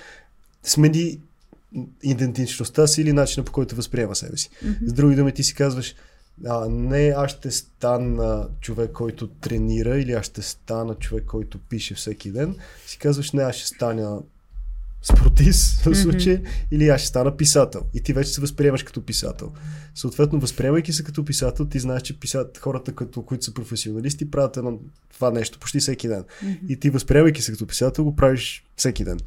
смени 0.62 1.20
идентичността 2.02 2.86
си 2.86 3.02
или 3.02 3.12
начина 3.12 3.44
по 3.44 3.52
който 3.52 3.76
възприема 3.76 4.14
себе 4.14 4.36
си. 4.36 4.50
Мгм. 4.62 4.74
С 4.86 4.92
други 4.92 5.16
думи, 5.16 5.32
ти 5.32 5.42
си 5.42 5.54
казваш, 5.54 5.94
а, 6.46 6.68
не, 6.68 7.14
аз 7.16 7.30
ще 7.30 7.50
стана 7.50 8.48
човек, 8.60 8.92
който 8.92 9.26
тренира 9.26 9.98
или 9.98 10.12
аз 10.12 10.26
ще 10.26 10.42
стана 10.42 10.94
човек, 10.94 11.24
който 11.24 11.58
пише 11.58 11.94
всеки 11.94 12.30
ден. 12.32 12.56
Си 12.86 12.98
казваш, 12.98 13.32
не, 13.32 13.42
аз 13.42 13.56
ще 13.56 13.66
стана 13.66 14.22
спортист 15.02 15.80
в 15.80 15.86
Мгм. 15.86 15.94
случая 15.94 16.42
или 16.70 16.88
аз 16.88 17.00
ще 17.00 17.08
стана 17.08 17.36
писател. 17.36 17.82
И 17.94 18.00
ти 18.00 18.12
вече 18.12 18.30
се 18.30 18.40
възприемаш 18.40 18.82
като 18.82 19.04
писател. 19.04 19.52
Съответно, 19.94 20.40
възприемайки 20.40 20.92
се 20.92 21.04
като 21.04 21.24
писател, 21.24 21.66
ти 21.66 21.78
знаеш, 21.78 22.02
че 22.02 22.20
писат, 22.20 22.58
хората, 22.58 22.92
като, 22.94 23.22
които 23.22 23.44
са 23.44 23.54
професионалисти, 23.54 24.30
правят 24.30 24.56
едно, 24.56 24.78
това 25.14 25.30
нещо 25.30 25.58
почти 25.58 25.80
всеки 25.80 26.08
ден. 26.08 26.24
И 26.68 26.76
ти 26.80 26.90
възприемайки 26.90 27.42
се 27.42 27.52
като 27.52 27.66
писател, 27.66 28.04
го 28.04 28.16
правиш 28.16 28.64
всеки 28.76 29.04
ден. 29.04 29.18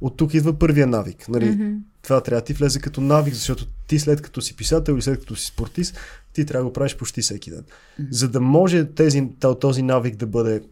От 0.00 0.16
тук 0.16 0.34
идва 0.34 0.58
първия 0.58 0.86
навик. 0.86 1.28
Нали? 1.28 1.76
Това 2.02 2.20
трябва 2.20 2.40
да 2.40 2.44
ти 2.44 2.52
влезе 2.52 2.80
като 2.80 3.00
навик, 3.00 3.34
защото 3.34 3.66
ти 3.86 3.98
след 3.98 4.22
като 4.22 4.40
си 4.40 4.56
писател 4.56 4.92
или 4.92 5.02
след 5.02 5.20
като 5.20 5.36
си 5.36 5.46
спортист, 5.46 5.96
ти 6.32 6.46
трябва 6.46 6.64
да 6.64 6.68
го 6.68 6.72
правиш 6.72 6.96
почти 6.96 7.22
всеки 7.22 7.50
ден. 7.50 7.64
За 8.10 8.28
да 8.28 8.40
може 8.40 8.84
тези, 8.84 9.28
то- 9.40 9.54
този 9.54 9.82
навик 9.82 10.16
да 10.16 10.26
бъде 10.26 10.62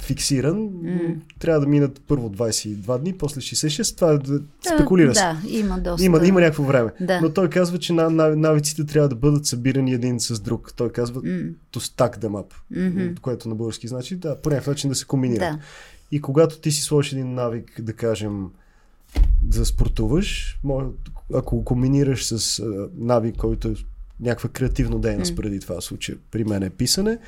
фиксиран, 0.00 0.62
Мгм. 0.62 1.12
трябва 1.38 1.60
да 1.60 1.66
минат 1.66 2.00
първо 2.08 2.30
22 2.30 2.98
дни, 2.98 3.12
после 3.18 3.40
66, 3.40 3.96
това 3.96 4.12
е 4.12 4.18
да 4.18 4.40
спекулира 4.74 5.14
се. 5.14 5.20
Да, 5.20 5.38
има 5.48 5.78
доста. 5.78 6.04
Има, 6.04 6.26
има 6.26 6.40
някакво 6.40 6.62
време. 6.62 6.90
Да. 7.00 7.20
Но 7.20 7.32
той 7.32 7.50
казва, 7.50 7.78
че 7.78 7.92
на, 7.92 8.10
на, 8.10 8.36
навиците 8.36 8.84
трябва 8.86 9.08
да 9.08 9.14
бъдат 9.14 9.46
събирани 9.46 9.92
един 9.92 10.20
с 10.20 10.40
друг. 10.40 10.72
Той 10.76 10.92
казва 10.92 11.20
М, 11.24 11.28
to 11.72 11.78
stack 11.78 12.18
them 12.18 12.30
up, 12.44 12.52
мгм. 12.90 13.14
което 13.22 13.48
на 13.48 13.54
български 13.54 13.88
значи 13.88 14.16
да, 14.16 14.36
по 14.36 14.50
някакъв 14.50 14.66
начин 14.66 14.90
да 14.90 14.96
се 14.96 15.04
комбинират. 15.04 15.40
Да. 15.40 15.58
И 16.12 16.20
когато 16.20 16.58
ти 16.58 16.70
си 16.70 16.82
сложиш 16.82 17.12
един 17.12 17.34
навик, 17.34 17.80
да 17.80 17.92
кажем, 17.92 18.46
да 19.42 19.64
спортуваш, 19.66 20.58
може, 20.64 20.86
ако 21.34 21.56
го 21.56 21.64
комбинираш 21.64 22.24
с 22.26 22.58
а, 22.58 22.88
навик, 22.98 23.36
който 23.36 23.68
е 23.68 23.74
някаква 24.20 24.48
креативна 24.48 24.98
дейност 24.98 25.36
преди 25.36 25.60
това 25.60 25.80
в 25.80 25.84
случая, 25.84 26.18
при 26.30 26.44
мен 26.44 26.62
е 26.62 26.70
писане, 26.70 27.18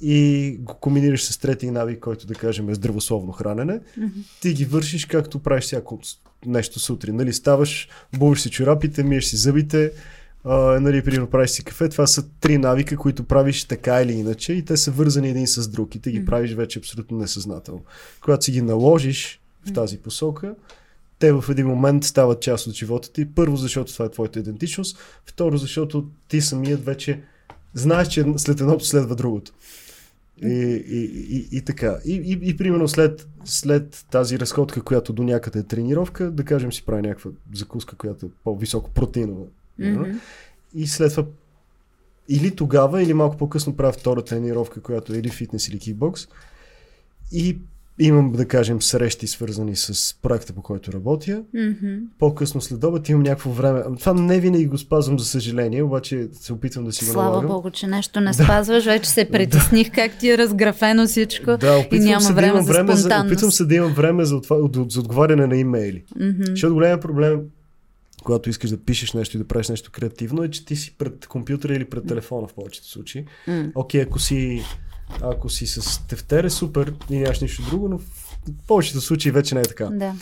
и 0.00 0.56
го 0.60 0.74
комбинираш 0.74 1.24
с 1.24 1.38
трети 1.38 1.70
навик, 1.70 2.00
който 2.00 2.26
да 2.26 2.34
кажем 2.34 2.70
е 2.70 2.74
здравословно 2.74 3.32
хранене, 3.32 3.80
ти 4.40 4.52
ги 4.52 4.64
вършиш 4.64 5.04
както 5.04 5.38
правиш 5.38 5.64
всяко 5.64 6.00
нещо 6.46 6.80
сутрин. 6.80 7.16
Нали, 7.16 7.32
ставаш, 7.32 7.88
буваш 8.18 8.40
си 8.40 8.50
чорапите, 8.50 9.02
миеш 9.02 9.24
си 9.24 9.36
зъбите, 9.36 9.92
а, 10.44 10.56
нали, 10.80 11.02
примерно 11.04 11.26
правиш 11.26 11.50
си 11.50 11.64
кафе. 11.64 11.88
Това 11.88 12.06
са 12.06 12.28
три 12.40 12.58
навика, 12.58 12.96
които 12.96 13.24
правиш 13.24 13.64
така 13.64 14.02
или 14.02 14.12
иначе 14.12 14.52
и 14.52 14.64
те 14.64 14.76
са 14.76 14.90
вързани 14.90 15.28
един 15.28 15.46
с 15.46 15.68
друг 15.68 15.94
и 15.94 15.98
ти 15.98 16.10
ги 16.10 16.18
Мгм. 16.18 16.26
правиш 16.26 16.52
вече 16.52 16.78
абсолютно 16.78 17.18
несъзнателно. 17.18 17.84
Когато 18.20 18.44
си 18.44 18.52
ги 18.52 18.62
наложиш 18.62 19.40
в 19.66 19.72
тази 19.72 19.98
посока, 19.98 20.54
те 21.18 21.32
в 21.32 21.44
един 21.50 21.66
момент 21.66 22.04
стават 22.04 22.40
част 22.40 22.66
от 22.66 22.74
живота 22.74 23.12
ти. 23.12 23.34
Първо, 23.34 23.56
защото 23.56 23.92
това 23.92 24.04
е 24.04 24.10
твоята 24.10 24.38
идентичност. 24.38 24.98
Второ, 25.26 25.56
защото 25.56 26.08
ти 26.28 26.40
самият 26.40 26.84
вече 26.84 27.22
знаеш, 27.74 28.08
че 28.08 28.24
след 28.36 28.60
едното 28.60 28.84
следва 28.84 29.16
другото. 29.16 29.52
И, 30.42 30.82
и, 30.88 31.00
и, 31.36 31.48
и 31.52 31.62
така. 31.62 31.98
И, 32.04 32.12
и, 32.14 32.48
и 32.48 32.56
примерно 32.56 32.88
след, 32.88 33.28
след 33.44 34.06
тази 34.10 34.38
разходка, 34.38 34.82
която 34.82 35.12
до 35.12 35.22
някъде 35.22 35.58
е 35.58 35.62
тренировка, 35.62 36.30
да 36.30 36.44
кажем 36.44 36.72
си 36.72 36.84
прави 36.84 37.02
някаква 37.02 37.30
закуска, 37.54 37.96
която 37.96 38.26
е 38.26 38.28
по-високо 38.44 38.90
протеинова. 38.90 39.44
Мгм. 39.78 40.02
И 40.74 40.86
след 40.86 41.10
това 41.10 41.24
или 42.28 42.56
тогава, 42.56 43.02
или 43.02 43.14
малко 43.14 43.36
по-късно 43.36 43.76
правя 43.76 43.92
втора 43.92 44.24
тренировка, 44.24 44.80
която 44.80 45.14
е 45.14 45.18
или 45.18 45.28
фитнес, 45.28 45.68
или 45.68 45.78
кикбокс. 45.78 46.28
И 47.32 47.58
имам, 47.98 48.32
да 48.32 48.48
кажем, 48.48 48.82
срещи 48.82 49.26
свързани 49.26 49.76
с 49.76 50.16
проекта, 50.22 50.52
по 50.52 50.62
който 50.62 50.92
работя. 50.92 51.42
Мгм. 51.54 51.94
По-късно 52.18 52.60
след 52.60 52.84
обед 52.84 53.08
имам 53.08 53.22
някакво 53.22 53.50
време. 53.50 53.82
Това 54.00 54.14
не 54.14 54.40
винаги 54.40 54.66
го 54.66 54.78
спазвам, 54.78 55.18
за 55.18 55.24
съжаление, 55.24 55.82
обаче 55.82 56.28
се 56.32 56.52
опитвам 56.52 56.84
да 56.84 56.92
си 56.92 57.04
го 57.04 57.10
Слава 57.10 57.30
налагам. 57.30 57.50
Богу, 57.50 57.70
че 57.70 57.86
нещо 57.86 58.20
не 58.20 58.34
спазваш. 58.34 58.84
Вече 58.84 59.10
се 59.10 59.24
притесних 59.24 59.90
как 59.94 60.18
ти 60.18 60.30
е 60.30 60.38
разграфено 60.38 61.06
всичко. 61.06 61.56
Да, 61.56 61.78
опитвам 61.78 62.08
няма 62.08 62.20
се 62.20 62.28
да 62.28 62.34
време 62.34 62.48
имам 62.52 62.64
за 62.64 62.72
време 62.72 62.92
за, 62.92 63.00
спонтанност. 63.00 63.32
опитвам 63.32 63.50
се 63.50 63.64
да 63.64 63.74
имам 63.74 63.94
време 63.94 64.24
за, 64.24 64.36
отва, 64.36 64.68
за 64.88 65.00
отговаряне 65.00 65.46
на 65.46 65.56
имейли. 65.56 66.04
Мгм. 66.20 66.44
Защото 66.44 66.74
големия 66.74 67.00
проблем, 67.00 67.40
когато 68.24 68.50
искаш 68.50 68.70
да 68.70 68.76
пишеш 68.76 69.12
нещо 69.12 69.36
и 69.36 69.38
да 69.38 69.44
правиш 69.44 69.68
нещо 69.68 69.90
креативно, 69.92 70.42
е, 70.42 70.50
че 70.50 70.64
ти 70.64 70.76
си 70.76 70.94
пред 70.98 71.26
компютъра 71.26 71.74
или 71.74 71.84
пред 71.84 72.06
телефона 72.06 72.46
в 72.48 72.54
повечето 72.54 72.88
случаи. 72.88 73.24
Окей, 73.74 74.02
ако 74.02 74.18
си, 74.18 74.62
ако 75.20 75.48
си 75.48 75.66
с 75.66 76.06
тефтер 76.06 76.44
е 76.44 76.50
супер 76.50 76.94
и 77.10 77.18
нямаш 77.18 77.40
нищо 77.40 77.62
друго, 77.70 77.88
но 77.88 77.98
в 77.98 78.04
повечето 78.66 79.00
случаи 79.00 79.32
вече 79.32 79.54
не 79.54 79.60
е 79.60 79.64
така. 79.64 79.86
Да. 79.86 80.14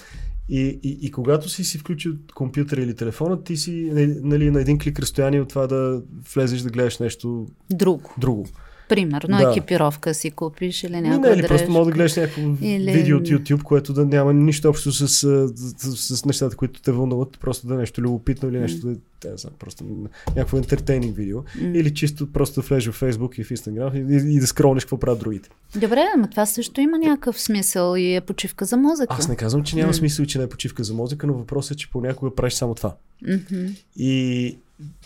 И, 0.49 0.81
и, 0.83 0.99
и 1.03 1.11
когато 1.11 1.49
си 1.49 1.65
си 1.65 1.79
включил 1.79 2.13
компютъра 2.35 2.83
или 2.83 2.97
телефона, 2.97 3.45
ти 3.45 3.57
си 3.57 3.91
нали, 4.23 4.51
на 4.51 4.61
един 4.61 4.79
клик 4.79 4.99
разстояние 4.99 5.41
от 5.41 5.49
това 5.49 5.67
да 5.67 6.03
влезеш 6.35 6.61
да 6.61 6.71
гледаш 6.71 6.99
нещо 6.99 7.47
Друго. 7.71 8.15
друго. 8.19 8.47
Примерно 8.89 9.39
Да. 9.39 9.51
екипировка 9.51 10.15
си 10.15 10.31
купиш 10.31 10.85
или 10.85 10.93
Не, 10.93 11.01
някаква 11.01 11.29
не, 11.29 11.35
или 11.35 11.41
просто 11.41 11.57
дрежка. 11.57 11.73
мога 11.73 11.85
да 11.85 11.93
гледаш 11.93 12.17
някакво 12.17 12.41
Или- 12.63 12.93
видео 12.93 13.17
от 13.17 13.23
YouTube, 13.23 13.63
което 13.63 13.93
да 13.93 14.07
няма 14.07 14.33
нищо 14.35 14.69
общо 14.69 14.93
с, 14.93 15.09
с, 15.09 15.49
с, 15.79 16.17
с 16.17 16.25
нещата, 16.25 16.57
които 16.57 16.83
те 16.83 16.93
вълнуват, 16.93 17.39
просто 17.41 17.67
да 17.67 17.75
е 17.75 17.79
нещо 17.79 18.01
любопитно 18.01 18.49
или 18.49 18.59
нещо 18.59 18.87
да 18.87 18.93
е, 18.93 18.97
не 19.25 19.37
знам, 19.37 19.53
просто 19.59 19.85
някакво 20.29 20.57
ентертейнинг 20.57 21.17
видео. 21.17 21.39
М. 21.39 21.45
Или 21.69 21.95
чисто 21.95 22.33
просто 22.33 22.61
да 22.61 22.67
влезеш 22.67 22.89
в 22.89 23.01
Facebook 23.01 23.41
и 23.41 23.45
в 23.45 23.49
Instagram 23.51 23.95
и, 24.25 24.33
и, 24.33 24.37
и 24.37 24.41
да 24.41 24.47
скролнеш 24.47 24.85
какво 24.85 24.99
правят 24.99 25.19
другите. 25.19 25.49
Добре, 25.77 26.05
ама 26.17 26.31
това 26.31 26.47
също 26.47 26.81
има 26.81 26.99
някакъв 26.99 27.41
смисъл 27.41 27.97
и 27.97 28.15
е 28.15 28.21
почивка 28.21 28.65
за 28.65 28.77
мозъка. 28.77 29.17
Аз 29.19 29.29
не 29.29 29.37
казвам, 29.37 29.63
че 29.65 29.77
няма 29.77 29.87
М. 29.87 29.95
смисъл, 29.95 30.27
че 30.27 30.39
не 30.39 30.45
е 30.45 30.49
почивка 30.49 30.85
за 30.85 30.95
мозъка, 30.95 31.27
но 31.27 31.33
въпросът 31.35 31.73
е, 31.73 31.77
че 31.77 31.91
понякога 31.91 32.35
правиш 32.35 32.53
само 32.55 32.75
това. 32.75 32.95
Мгм. 33.23 33.67
И 33.97 34.57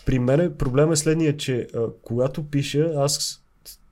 при 0.07 0.19
мен 0.19 0.53
проблема 0.59 0.93
е 0.93 0.97
следния, 0.97 1.37
че 1.37 1.67
а, 1.75 1.79
когато 2.03 2.43
пиша, 2.43 2.93
аз 2.97 3.41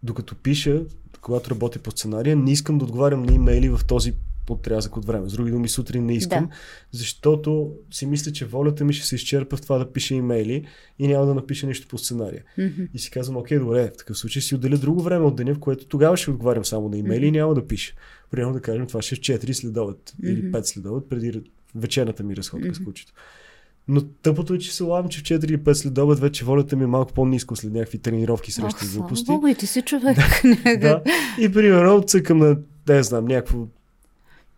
докато 0.06 0.34
пиша, 0.34 0.82
когато 1.20 1.50
работя 1.50 1.78
по 1.78 1.90
сценария, 1.90 2.36
не 2.36 2.52
искам 2.52 2.78
да 2.78 2.84
отговарям 2.84 3.22
на 3.22 3.34
имейли 3.34 3.68
в 3.68 3.80
този 3.88 4.14
отрязък 4.50 4.96
от 4.96 5.04
време. 5.04 5.28
С 5.28 5.32
други 5.32 5.50
думи, 5.50 5.68
сутрин 5.68 6.06
не 6.06 6.14
искам, 6.16 6.46
Да. 6.46 6.50
защото 6.92 7.72
си 7.90 8.06
мисля, 8.06 8.32
че 8.32 8.44
волята 8.46 8.84
ми 8.84 8.92
ще 8.92 9.06
се 9.06 9.14
изчерпа 9.14 9.56
в 9.56 9.62
това 9.62 9.78
да 9.78 9.92
пиша 9.92 10.14
имейли 10.14 10.66
и 10.98 11.08
няма 11.08 11.26
да 11.26 11.34
напиша 11.34 11.66
нищо 11.66 11.88
по 11.88 11.98
сценария. 11.98 12.44
Мгм. 12.58 12.82
И 12.94 12.98
си 12.98 13.10
казвам, 13.10 13.36
окей, 13.36 13.58
добре, 13.58 13.90
в 13.94 13.96
такъв 13.96 14.18
случай 14.18 14.42
си 14.42 14.54
отделя 14.54 14.76
друго 14.78 15.02
време 15.02 15.24
от 15.24 15.36
деня, 15.36 15.54
в 15.54 15.58
което 15.58 15.86
тогава 15.86 16.16
ще 16.16 16.30
отговарям 16.30 16.64
само 16.64 16.88
на 16.88 16.98
имейли 16.98 17.26
и 17.26 17.30
няма 17.30 17.54
да 17.54 17.66
пиша. 17.66 17.94
Примерно 18.30 18.52
да 18.52 18.60
кажем, 18.60 18.86
това 18.86 19.02
ще 19.02 19.14
е 19.14 19.18
в 19.18 19.40
4 19.40 19.52
следобед 19.52 20.14
или 20.22 20.42
Мгм. 20.42 20.50
5 20.58 20.62
следобед 20.66 21.08
преди 21.08 21.42
вечерната 21.74 22.22
ми 22.24 22.36
разходка 22.36 22.74
с 22.74 22.78
Мгм. 22.78 22.84
кучето. 22.84 23.12
Но 23.88 24.00
тъпото 24.02 24.54
е, 24.54 24.58
че 24.58 24.74
се 24.74 24.82
лавам, 24.82 25.08
че 25.08 25.18
в 25.20 25.22
4 25.22 25.44
или 25.44 25.58
5 25.58 25.72
следобед 25.72 26.18
вече 26.18 26.44
волята 26.44 26.76
ми 26.76 26.84
е 26.84 26.86
малко 26.86 27.12
по-ниско 27.12 27.56
след 27.56 27.72
някакви 27.72 27.98
тренировки 27.98 28.52
срещу 28.52 28.84
Ох, 28.84 28.92
глупости. 28.92 29.26
Богу, 29.26 29.46
и 29.46 29.54
ти 29.54 29.66
си 29.66 29.82
човек. 29.82 30.18
Да. 30.80 31.02
И 31.40 31.52
примерно 31.52 32.02
цъкам 32.02 32.38
на, 32.38 32.56
не 32.88 33.02
знам, 33.02 33.24
някакво 33.24 33.58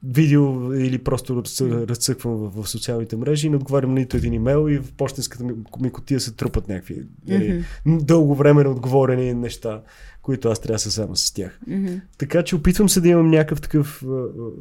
видео 0.02 0.72
или 0.74 0.98
просто 0.98 1.42
разцъ- 1.42 1.88
разцъквам 1.88 2.36
в, 2.36 2.62
в 2.62 2.68
социалните 2.68 3.16
мрежи 3.16 3.46
и 3.46 3.50
не 3.50 3.56
отговарям 3.56 3.94
на 3.94 4.00
нито 4.00 4.16
един 4.16 4.32
имейл 4.32 4.68
и 4.70 4.78
в 4.78 4.92
почтенската 4.92 5.44
ми, 5.44 5.52
ми 5.80 5.90
котия 5.90 6.20
се 6.20 6.32
трупат 6.32 6.68
някакви 6.68 7.02
Мгм. 7.28 7.98
дълго 8.04 8.34
време 8.34 8.62
неотговорени 8.62 9.34
неща, 9.34 9.82
които 10.28 10.48
аз 10.48 10.60
трябва 10.60 10.74
да 10.74 10.78
се 10.78 10.88
взема 10.88 11.16
с 11.16 11.32
тях. 11.32 11.60
Мгм. 11.66 11.94
Така 12.18 12.42
че 12.42 12.56
опитвам 12.56 12.88
се 12.88 13.00
да 13.00 13.08
имам 13.08 13.30
някакъв 13.30 13.60
такъв, 13.60 14.04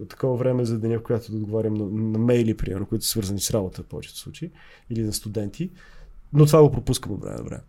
такова 0.09 0.37
време 0.37 0.65
за 0.65 0.79
деня, 0.79 0.99
в 0.99 1.03
която 1.03 1.31
да 1.31 1.37
отговарям 1.37 1.73
на, 1.73 1.85
на 1.85 2.19
мейли, 2.19 2.57
примерно, 2.57 2.85
които 2.85 3.05
са 3.05 3.11
свързани 3.11 3.39
с 3.39 3.51
работа 3.51 3.83
в 3.83 3.85
повечето 3.85 4.17
случаи, 4.17 4.51
или 4.89 5.03
на 5.03 5.13
студенти, 5.13 5.71
но 6.33 6.45
това 6.45 6.61
го 6.61 6.71
пропускам 6.71 7.11
от 7.11 7.21
време 7.21 7.37
на 7.37 7.43
време. 7.43 7.63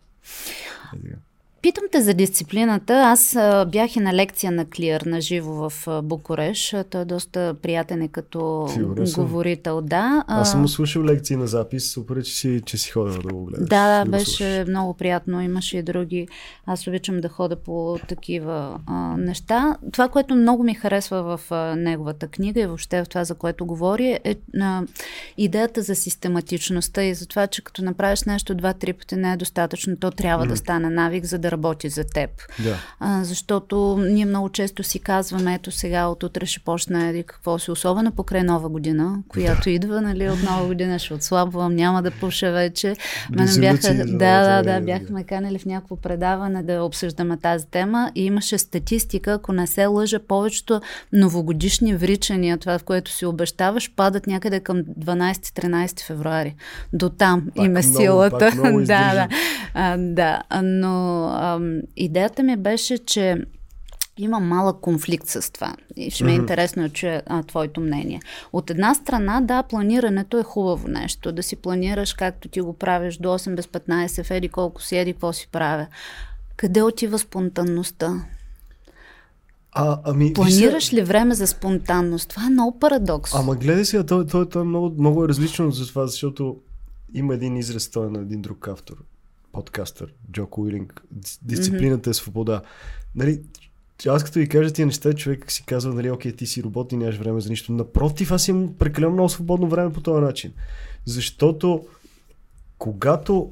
Е. 1.59 1.61
Питам 1.61 1.83
те 1.91 2.01
за 2.01 2.13
дисциплината. 2.13 2.93
Аз 2.93 3.35
а, 3.35 3.65
бях 3.65 3.95
и 3.95 3.99
на 3.99 4.13
лекция 4.13 4.51
на 4.51 4.65
Клиър 4.65 5.01
на 5.01 5.21
живо 5.21 5.69
в 5.69 5.87
а, 5.87 6.01
Букуреш. 6.01 6.75
Той 6.89 7.01
е 7.01 7.05
доста 7.05 7.55
приятен 7.61 8.03
и 8.03 8.09
като 8.09 8.67
Сигурен 8.73 9.07
съм. 9.07 9.23
говорител. 9.23 9.81
Да, 9.81 10.23
а, 10.27 10.41
Аз 10.41 10.51
съм 10.51 10.61
му 10.61 10.67
слушал 10.67 11.03
лекции 11.03 11.35
на 11.35 11.47
запис, 11.47 11.91
супер 11.91 12.15
е, 12.15 12.23
че 12.23 12.33
си, 12.33 12.61
че 12.65 12.77
си 12.77 12.91
ходила 12.91 13.17
да 13.17 13.33
го 13.33 13.45
гледаш. 13.45 13.69
Да, 13.69 14.03
го 14.05 14.11
беше 14.11 14.25
слушаш. 14.25 14.67
много 14.67 14.93
приятно. 14.93 15.41
Имаше 15.41 15.77
и 15.77 15.83
други. 15.83 16.27
Аз 16.65 16.87
обичам 16.87 17.21
да 17.21 17.29
хода 17.29 17.55
по 17.55 17.97
такива 18.07 18.79
а, 18.85 19.17
неща. 19.17 19.77
Това, 19.91 20.07
което 20.07 20.35
много 20.35 20.63
ми 20.63 20.73
харесва 20.73 21.37
в 21.37 21.51
а, 21.51 21.75
неговата 21.75 22.27
книга 22.27 22.61
и 22.61 22.65
въобще 22.65 23.03
в 23.03 23.09
това, 23.09 23.23
за 23.23 23.35
което 23.35 23.65
говори, 23.65 24.19
е 24.23 24.35
а, 24.61 24.81
идеята 25.37 25.81
за 25.81 25.95
систематичността 25.95 27.03
и 27.03 27.13
за 27.13 27.27
това, 27.27 27.47
че 27.47 27.63
като 27.63 27.83
направиш 27.83 28.23
нещо 28.23 28.55
два-три 28.55 28.93
пъти 28.93 29.15
не 29.15 29.33
е 29.33 29.37
достатъчно, 29.37 29.97
то 29.97 30.11
трябва 30.11 30.45
да 30.45 30.57
стане 30.57 30.89
навик, 30.89 31.25
за 31.25 31.39
да 31.39 31.48
да 31.49 31.51
работи 31.51 31.89
за 31.89 32.03
теб. 32.03 32.29
Да. 32.63 32.77
А, 32.99 33.23
защото 33.23 33.97
ние 34.09 34.25
много 34.25 34.49
често 34.49 34.83
си 34.83 34.99
казваме, 34.99 35.53
ето 35.53 35.71
сега 35.71 36.07
от 36.07 36.23
утре 36.23 36.45
ще 36.45 36.59
почне 36.59 37.09
и 37.09 37.23
какво 37.23 37.59
си, 37.59 37.71
особено 37.71 38.11
покрай 38.11 38.43
нова 38.43 38.69
година, 38.69 39.17
която 39.27 39.63
да. 39.63 39.69
идва, 39.69 40.01
нали, 40.01 40.29
от 40.29 40.43
нова 40.43 40.67
година 40.67 40.99
ще 40.99 41.13
отслабвам, 41.13 41.75
няма 41.75 42.01
да 42.01 42.11
пуша 42.11 42.51
вече. 42.51 42.95
Мене 43.29 43.51
бяха, 43.59 43.93
да, 43.93 44.61
да, 44.61 44.63
да, 44.63 44.81
бяхме 44.81 45.23
канали 45.23 45.59
в 45.59 45.65
някакво 45.65 45.95
предаване 45.95 46.63
да 46.63 46.83
обсъждаме 46.83 47.37
тази 47.37 47.65
тема 47.65 48.11
и 48.15 48.25
имаше 48.25 48.57
статистика, 48.57 49.33
ако 49.33 49.53
не 49.53 49.67
се 49.67 49.85
лъжа, 49.85 50.19
повечето 50.19 50.81
новогодишни 51.13 51.95
вричания, 51.95 52.57
това 52.57 52.77
в 52.77 52.83
което 52.83 53.11
си 53.11 53.25
обещаваш, 53.25 53.91
падат 53.95 54.27
някъде 54.27 54.59
към 54.59 54.83
12-13 54.83 56.05
февруари. 56.05 56.55
До 56.93 57.09
там 57.09 57.47
им 57.55 57.77
е 57.77 57.83
силата. 57.83 58.39
Пак 58.39 58.55
много 58.55 58.79
да, 58.85 59.13
да. 59.13 59.27
А, 59.73 59.97
да, 59.97 60.41
но 60.63 61.25
идеята 61.95 62.43
ми 62.43 62.57
беше, 62.57 62.97
че 62.97 63.45
има 64.17 64.39
малък 64.39 64.79
конфликт 64.79 65.27
с 65.27 65.51
това. 65.51 65.75
И 65.95 66.11
ще 66.11 66.23
ми 66.23 66.31
е 66.31 66.35
mm-hmm. 66.35 66.39
интересно 66.39 66.83
да 66.83 66.89
чуя 66.89 67.21
а, 67.25 67.43
твоето 67.43 67.81
мнение. 67.81 68.21
От 68.53 68.69
една 68.69 68.93
страна, 68.93 69.41
да, 69.41 69.63
планирането 69.63 70.39
е 70.39 70.43
хубаво 70.43 70.87
нещо. 70.87 71.31
Да 71.31 71.43
си 71.43 71.55
планираш 71.55 72.13
както 72.13 72.47
ти 72.47 72.61
го 72.61 72.73
правиш 72.73 73.17
до 73.17 73.29
8 73.29 73.55
без 73.55 73.65
15, 73.65 74.23
в 74.23 74.31
еди 74.31 74.49
колко 74.49 74.81
си, 74.81 74.97
еди 74.97 75.13
какво 75.13 75.33
си 75.33 75.47
правя. 75.51 75.87
Къде 76.57 76.81
отива 76.81 77.19
спонтанността? 77.19 78.25
А, 79.71 79.99
ами, 80.03 80.33
Планираш 80.33 80.93
ли 80.93 81.01
време 81.01 81.35
за 81.35 81.47
спонтанност? 81.47 82.29
Това 82.29 82.45
е 82.45 82.49
много 82.49 82.79
парадокс. 82.79 83.35
Ама 83.35 83.55
гледай 83.55 83.85
сега, 83.85 84.05
то, 84.05 84.25
то, 84.25 84.45
то 84.45 84.59
е 84.59 84.63
много, 84.63 84.95
много 84.99 85.25
е 85.25 85.27
различно 85.27 85.71
за 85.71 85.87
това, 85.87 86.07
защото 86.07 86.57
има 87.13 87.33
един 87.33 87.57
израз, 87.57 87.89
той 87.89 88.07
е 88.07 88.09
на 88.09 88.19
един 88.19 88.41
друг 88.41 88.67
автор, 88.67 88.95
подкастър, 89.51 90.13
Джоко 90.31 90.61
Уилинг. 90.61 91.01
Дисциплината 91.41 92.09
mm-hmm. 92.09 92.11
е 92.11 92.13
свобода. 92.13 92.61
Нали, 93.15 93.41
аз 94.07 94.23
като 94.23 94.39
ви 94.39 94.49
кажа 94.49 94.73
тия 94.73 94.85
неща, 94.85 95.13
човек 95.13 95.51
си 95.51 95.63
казва, 95.65 95.93
нали, 95.93 96.11
окей, 96.11 96.31
ти 96.31 96.47
си 96.47 96.63
робот 96.63 96.91
и 96.91 96.97
нямаш 96.97 97.17
време 97.17 97.41
за 97.41 97.49
нищо. 97.49 97.71
Напротив, 97.71 98.31
аз 98.31 98.47
имам 98.47 98.73
прекалено 98.79 99.13
много 99.13 99.29
свободно 99.29 99.67
време 99.67 99.93
по 99.93 100.01
този 100.01 100.21
начин. 100.21 100.53
Защото 101.05 101.85
когато 102.77 103.51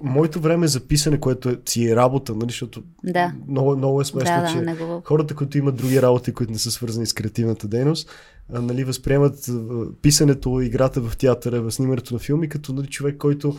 моето 0.00 0.40
време 0.40 0.68
за 0.68 0.80
писане, 0.80 1.20
което 1.20 1.48
е, 1.48 1.58
си 1.66 1.88
е 1.88 1.96
работа, 1.96 2.34
нали, 2.34 2.50
защото 2.50 2.82
да. 3.04 3.32
много, 3.48 3.76
много 3.76 4.00
е 4.00 4.04
смешно, 4.04 4.40
да, 4.40 4.52
че 4.52 4.60
да, 4.60 5.00
хората, 5.04 5.34
които 5.34 5.58
имат 5.58 5.76
други 5.76 6.02
работи, 6.02 6.32
които 6.32 6.52
не 6.52 6.58
са 6.58 6.70
свързани 6.70 7.06
с 7.06 7.12
креативната 7.12 7.68
дейност, 7.68 8.10
а, 8.52 8.60
нали, 8.60 8.84
възприемат 8.84 9.48
а, 9.48 9.86
писането, 10.02 10.60
играта 10.60 11.00
в 11.00 11.16
театъра, 11.16 11.62
в 11.62 11.72
снимането 11.72 12.14
на 12.14 12.20
филми, 12.20 12.48
като 12.48 12.72
нали, 12.72 12.86
човек, 12.86 13.16
който 13.18 13.56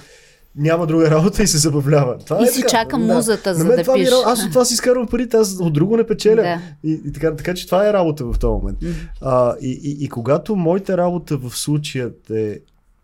няма 0.58 0.88
друга 0.88 1.12
работа 1.12 1.44
и 1.44 1.48
се 1.48 1.58
забавлява. 1.58 2.18
Това 2.18 2.42
и 2.42 2.44
е 2.44 2.48
си 2.48 2.62
така. 2.62 2.70
чака 2.70 2.98
музата, 2.98 3.56
за 3.56 3.66
мен 3.66 3.76
да 3.76 3.82
това 3.82 3.94
пиш. 3.94 4.10
Ми, 4.10 4.16
аз 4.26 4.44
от 4.44 4.50
това 4.50 4.66
си 4.66 4.74
изкарвам 4.74 5.08
парите, 5.08 5.38
аз 5.38 5.58
от 5.60 5.74
друго 5.74 5.98
не 5.98 6.08
печеля. 6.08 6.42
Да. 6.42 6.62
И, 6.84 7.02
и 7.06 7.14
така, 7.14 7.36
така 7.36 7.54
че 7.54 7.66
това 7.66 7.90
е 7.90 7.94
работа 7.94 8.26
в 8.26 8.40
този 8.40 8.52
момент. 8.52 8.78
А, 9.22 9.56
и, 9.62 9.80
и, 9.84 10.06
и 10.06 10.10
когато 10.10 10.56
моята 10.56 10.98
работа 10.98 11.38
в 11.38 11.58
случая 11.58 12.12
е, 12.32 12.60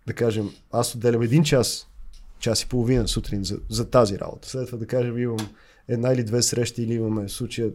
да 0.08 0.14
кажем, 0.14 0.50
аз 0.72 0.96
отделям 0.96 1.22
един 1.22 1.44
час, 1.44 1.88
час 2.40 2.62
и 2.62 2.68
половина 2.68 3.08
сутрин 3.08 3.44
за, 3.44 3.58
за 3.70 3.86
тази 3.90 4.20
работа. 4.20 4.50
След 4.50 4.66
това 4.66 4.78
да 4.78 4.88
кажем 4.88 5.18
имам 5.18 5.50
една 5.88 6.14
или 6.14 6.24
две 6.24 6.42
срещи 6.42 6.84
или 6.84 6.94
имаме 6.94 7.28
в 7.28 7.32
случая 7.32 7.70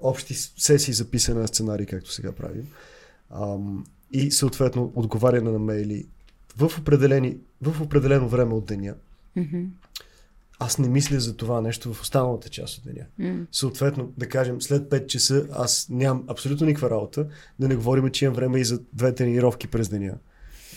общи 0.00 0.34
сесии 0.34 0.94
за 0.94 1.04
писане 1.04 1.40
на 1.40 1.48
сценарий, 1.48 1.86
както 1.86 2.12
сега 2.12 2.32
правим. 2.32 2.66
Ам, 3.30 3.84
и 4.12 4.30
съответно 4.30 4.92
отговаряне 4.94 5.50
на 5.50 5.58
мейли 5.58 6.06
в, 6.58 6.78
определени, 6.78 7.36
в 7.62 7.82
определено 7.82 8.28
време 8.28 8.54
от 8.54 8.66
деня. 8.66 8.94
Мгм. 9.36 9.64
Аз 10.58 10.78
не 10.78 10.88
мисля 10.88 11.20
за 11.20 11.36
това 11.36 11.60
нещо 11.60 11.94
в 11.94 12.02
останалата 12.02 12.48
част 12.48 12.78
от 12.78 12.84
деня. 12.84 13.06
М. 13.18 13.46
Съответно, 13.52 14.12
да 14.16 14.28
кажем, 14.28 14.62
след 14.62 14.90
5 14.90 15.06
часа 15.06 15.46
аз 15.52 15.86
нямам 15.90 16.24
абсолютно 16.28 16.66
никаква 16.66 16.90
работа, 16.90 17.26
да 17.58 17.68
не 17.68 17.76
говорим, 17.76 18.10
че 18.10 18.24
имам 18.24 18.34
време 18.34 18.60
и 18.60 18.64
за 18.64 18.80
две 18.92 19.14
тренировки 19.14 19.68
през 19.68 19.88
деня, 19.88 20.14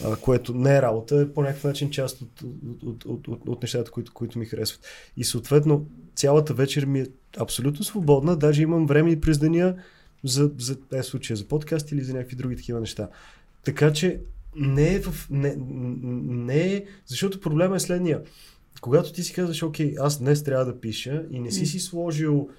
а, 0.03 0.15
което 0.15 0.53
не 0.53 0.77
е 0.77 0.81
работа, 0.81 1.21
е 1.21 1.33
по 1.33 1.41
някакъв 1.41 1.63
начин 1.63 1.89
част 1.89 2.21
от, 2.21 2.41
от, 2.41 2.83
от, 2.83 3.05
от, 3.05 3.27
от, 3.27 3.47
от 3.47 3.61
нещата, 3.61 3.91
които, 3.91 4.13
които 4.13 4.39
ми 4.39 4.45
харесват. 4.45 4.85
И 5.17 5.23
съответно, 5.23 5.85
цялата 6.15 6.53
вечер 6.53 6.85
ми 6.85 6.99
е 6.99 7.07
абсолютно 7.37 7.83
свободна, 7.83 8.35
даже 8.35 8.61
имам 8.61 8.85
време 8.85 9.11
и 9.11 9.21
през 9.21 9.37
деня 9.37 9.75
за, 10.23 10.51
за 10.57 10.77
е, 10.93 11.03
случая, 11.03 11.37
за 11.37 11.47
подкаст 11.47 11.91
или 11.91 12.03
за 12.03 12.13
някакви 12.13 12.35
други 12.35 12.55
такива 12.55 12.79
неща. 12.79 13.09
Така 13.63 13.93
че 13.93 14.19
не 14.55 14.93
е 14.95 14.99
в... 14.99 15.27
Не, 15.29 15.55
не 15.57 16.73
е... 16.73 16.85
Защото 17.05 17.41
проблема 17.41 17.75
е 17.75 17.79
следния. 17.79 18.21
Когато 18.81 19.13
ти 19.13 19.23
си 19.23 19.33
казваш, 19.33 19.63
окей, 19.63 19.95
аз 19.99 20.19
днес 20.19 20.43
трябва 20.43 20.65
да 20.65 20.79
пиша 20.79 21.25
и 21.31 21.39
не 21.39 21.51
си 21.51 21.65
си 21.65 21.79
сложил 21.79 22.49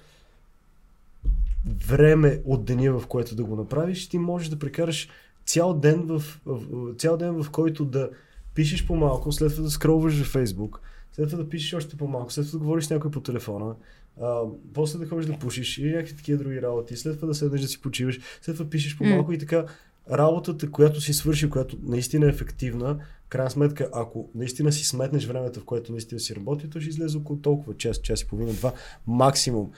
време 1.87 2.41
от 2.45 2.65
деня, 2.65 2.99
в 2.99 3.07
което 3.07 3.35
да 3.35 3.43
го 3.43 3.55
направиш, 3.55 4.09
ти 4.09 4.17
можеш 4.17 4.49
да 4.49 4.59
прекараш 4.59 5.09
цял 5.45 5.73
ден, 5.73 6.01
в, 6.05 6.23
в, 6.45 6.95
цял 6.97 7.17
ден, 7.17 7.43
в 7.43 7.49
който 7.49 7.85
да 7.85 8.09
пишеш 8.55 8.85
по-малко, 8.85 9.31
след 9.31 9.51
това 9.51 9.63
да 9.63 9.69
скролваш 9.69 10.19
във 10.19 10.27
Фейсбук, 10.27 10.81
след 11.11 11.29
това 11.29 11.43
да 11.43 11.49
пишеш 11.49 11.73
още 11.73 11.97
по-малко, 11.97 12.31
след 12.31 12.45
това 12.45 12.59
да 12.59 12.65
говориш 12.65 12.85
с 12.85 12.89
някой 12.89 13.11
по 13.11 13.21
телефона, 13.21 13.75
а, 14.21 14.41
после 14.73 14.99
да 14.99 15.07
ходиш 15.07 15.25
да 15.25 15.39
пушиш 15.39 15.77
и 15.77 15.91
някакви 15.91 16.15
такива 16.15 16.43
други 16.43 16.61
работи, 16.61 16.97
след 16.97 17.15
това 17.15 17.27
да 17.27 17.35
седнеш 17.35 17.61
да 17.61 17.67
си 17.67 17.81
почиваш, 17.81 18.19
след 18.41 18.57
това 18.57 18.69
пишеш 18.69 18.97
по-малко 18.97 19.33
и 19.33 19.37
така 19.37 19.65
работата, 20.11 20.71
която 20.71 21.01
си 21.01 21.13
свърши, 21.13 21.49
която 21.49 21.77
наистина 21.83 22.25
е 22.25 22.29
ефективна, 22.29 22.97
крайна 23.29 23.49
сметка, 23.49 23.89
ако 23.93 24.29
наистина 24.35 24.71
си 24.71 24.85
сметнеш 24.85 25.25
времето, 25.25 25.59
в 25.59 25.65
което 25.65 25.91
наистина 25.91 26.19
си 26.19 26.35
работи, 26.35 26.69
то 26.69 26.79
ще 26.79 26.89
излезе 26.89 27.17
около 27.17 27.39
толкова 27.39 27.77
час, 27.77 27.97
час 27.97 28.21
и 28.21 28.27
половина, 28.27 28.53
два 28.53 28.73
максимум. 29.07 29.71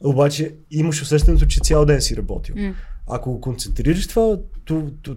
Обаче 0.00 0.54
имаш 0.70 1.02
усещането, 1.02 1.46
че 1.46 1.60
цял 1.60 1.84
ден 1.84 2.00
си 2.00 2.16
работил. 2.16 2.54
М. 2.56 2.74
Ако 3.06 3.32
го 3.32 3.40
концентрираш 3.40 4.06
това, 4.06 4.38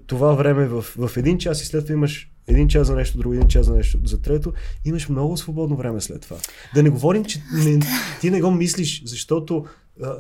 това 0.08 0.34
време 0.34 0.68
в, 0.68 0.82
в 0.82 1.18
един 1.18 1.38
час 1.38 1.62
и 1.62 1.66
след 1.66 1.86
това 1.86 1.94
имаш 1.94 2.32
един 2.48 2.68
час 2.68 2.88
за 2.88 2.96
нещо 2.96 3.18
друго, 3.18 3.34
един 3.34 3.48
час 3.48 3.66
за 3.66 3.74
нещо 3.74 4.00
за 4.06 4.22
трето, 4.22 4.54
имаш 4.86 5.10
много 5.10 5.38
свободно 5.38 5.76
време 5.76 6.02
след 6.02 6.22
това. 6.22 6.38
Да 6.74 6.84
не 6.84 6.90
говорим, 6.90 7.26
че 7.26 7.42
не, 7.54 7.80
ти 8.22 8.32
не 8.32 8.42
го 8.42 8.52
мислиш, 8.52 9.04
защото, 9.06 9.66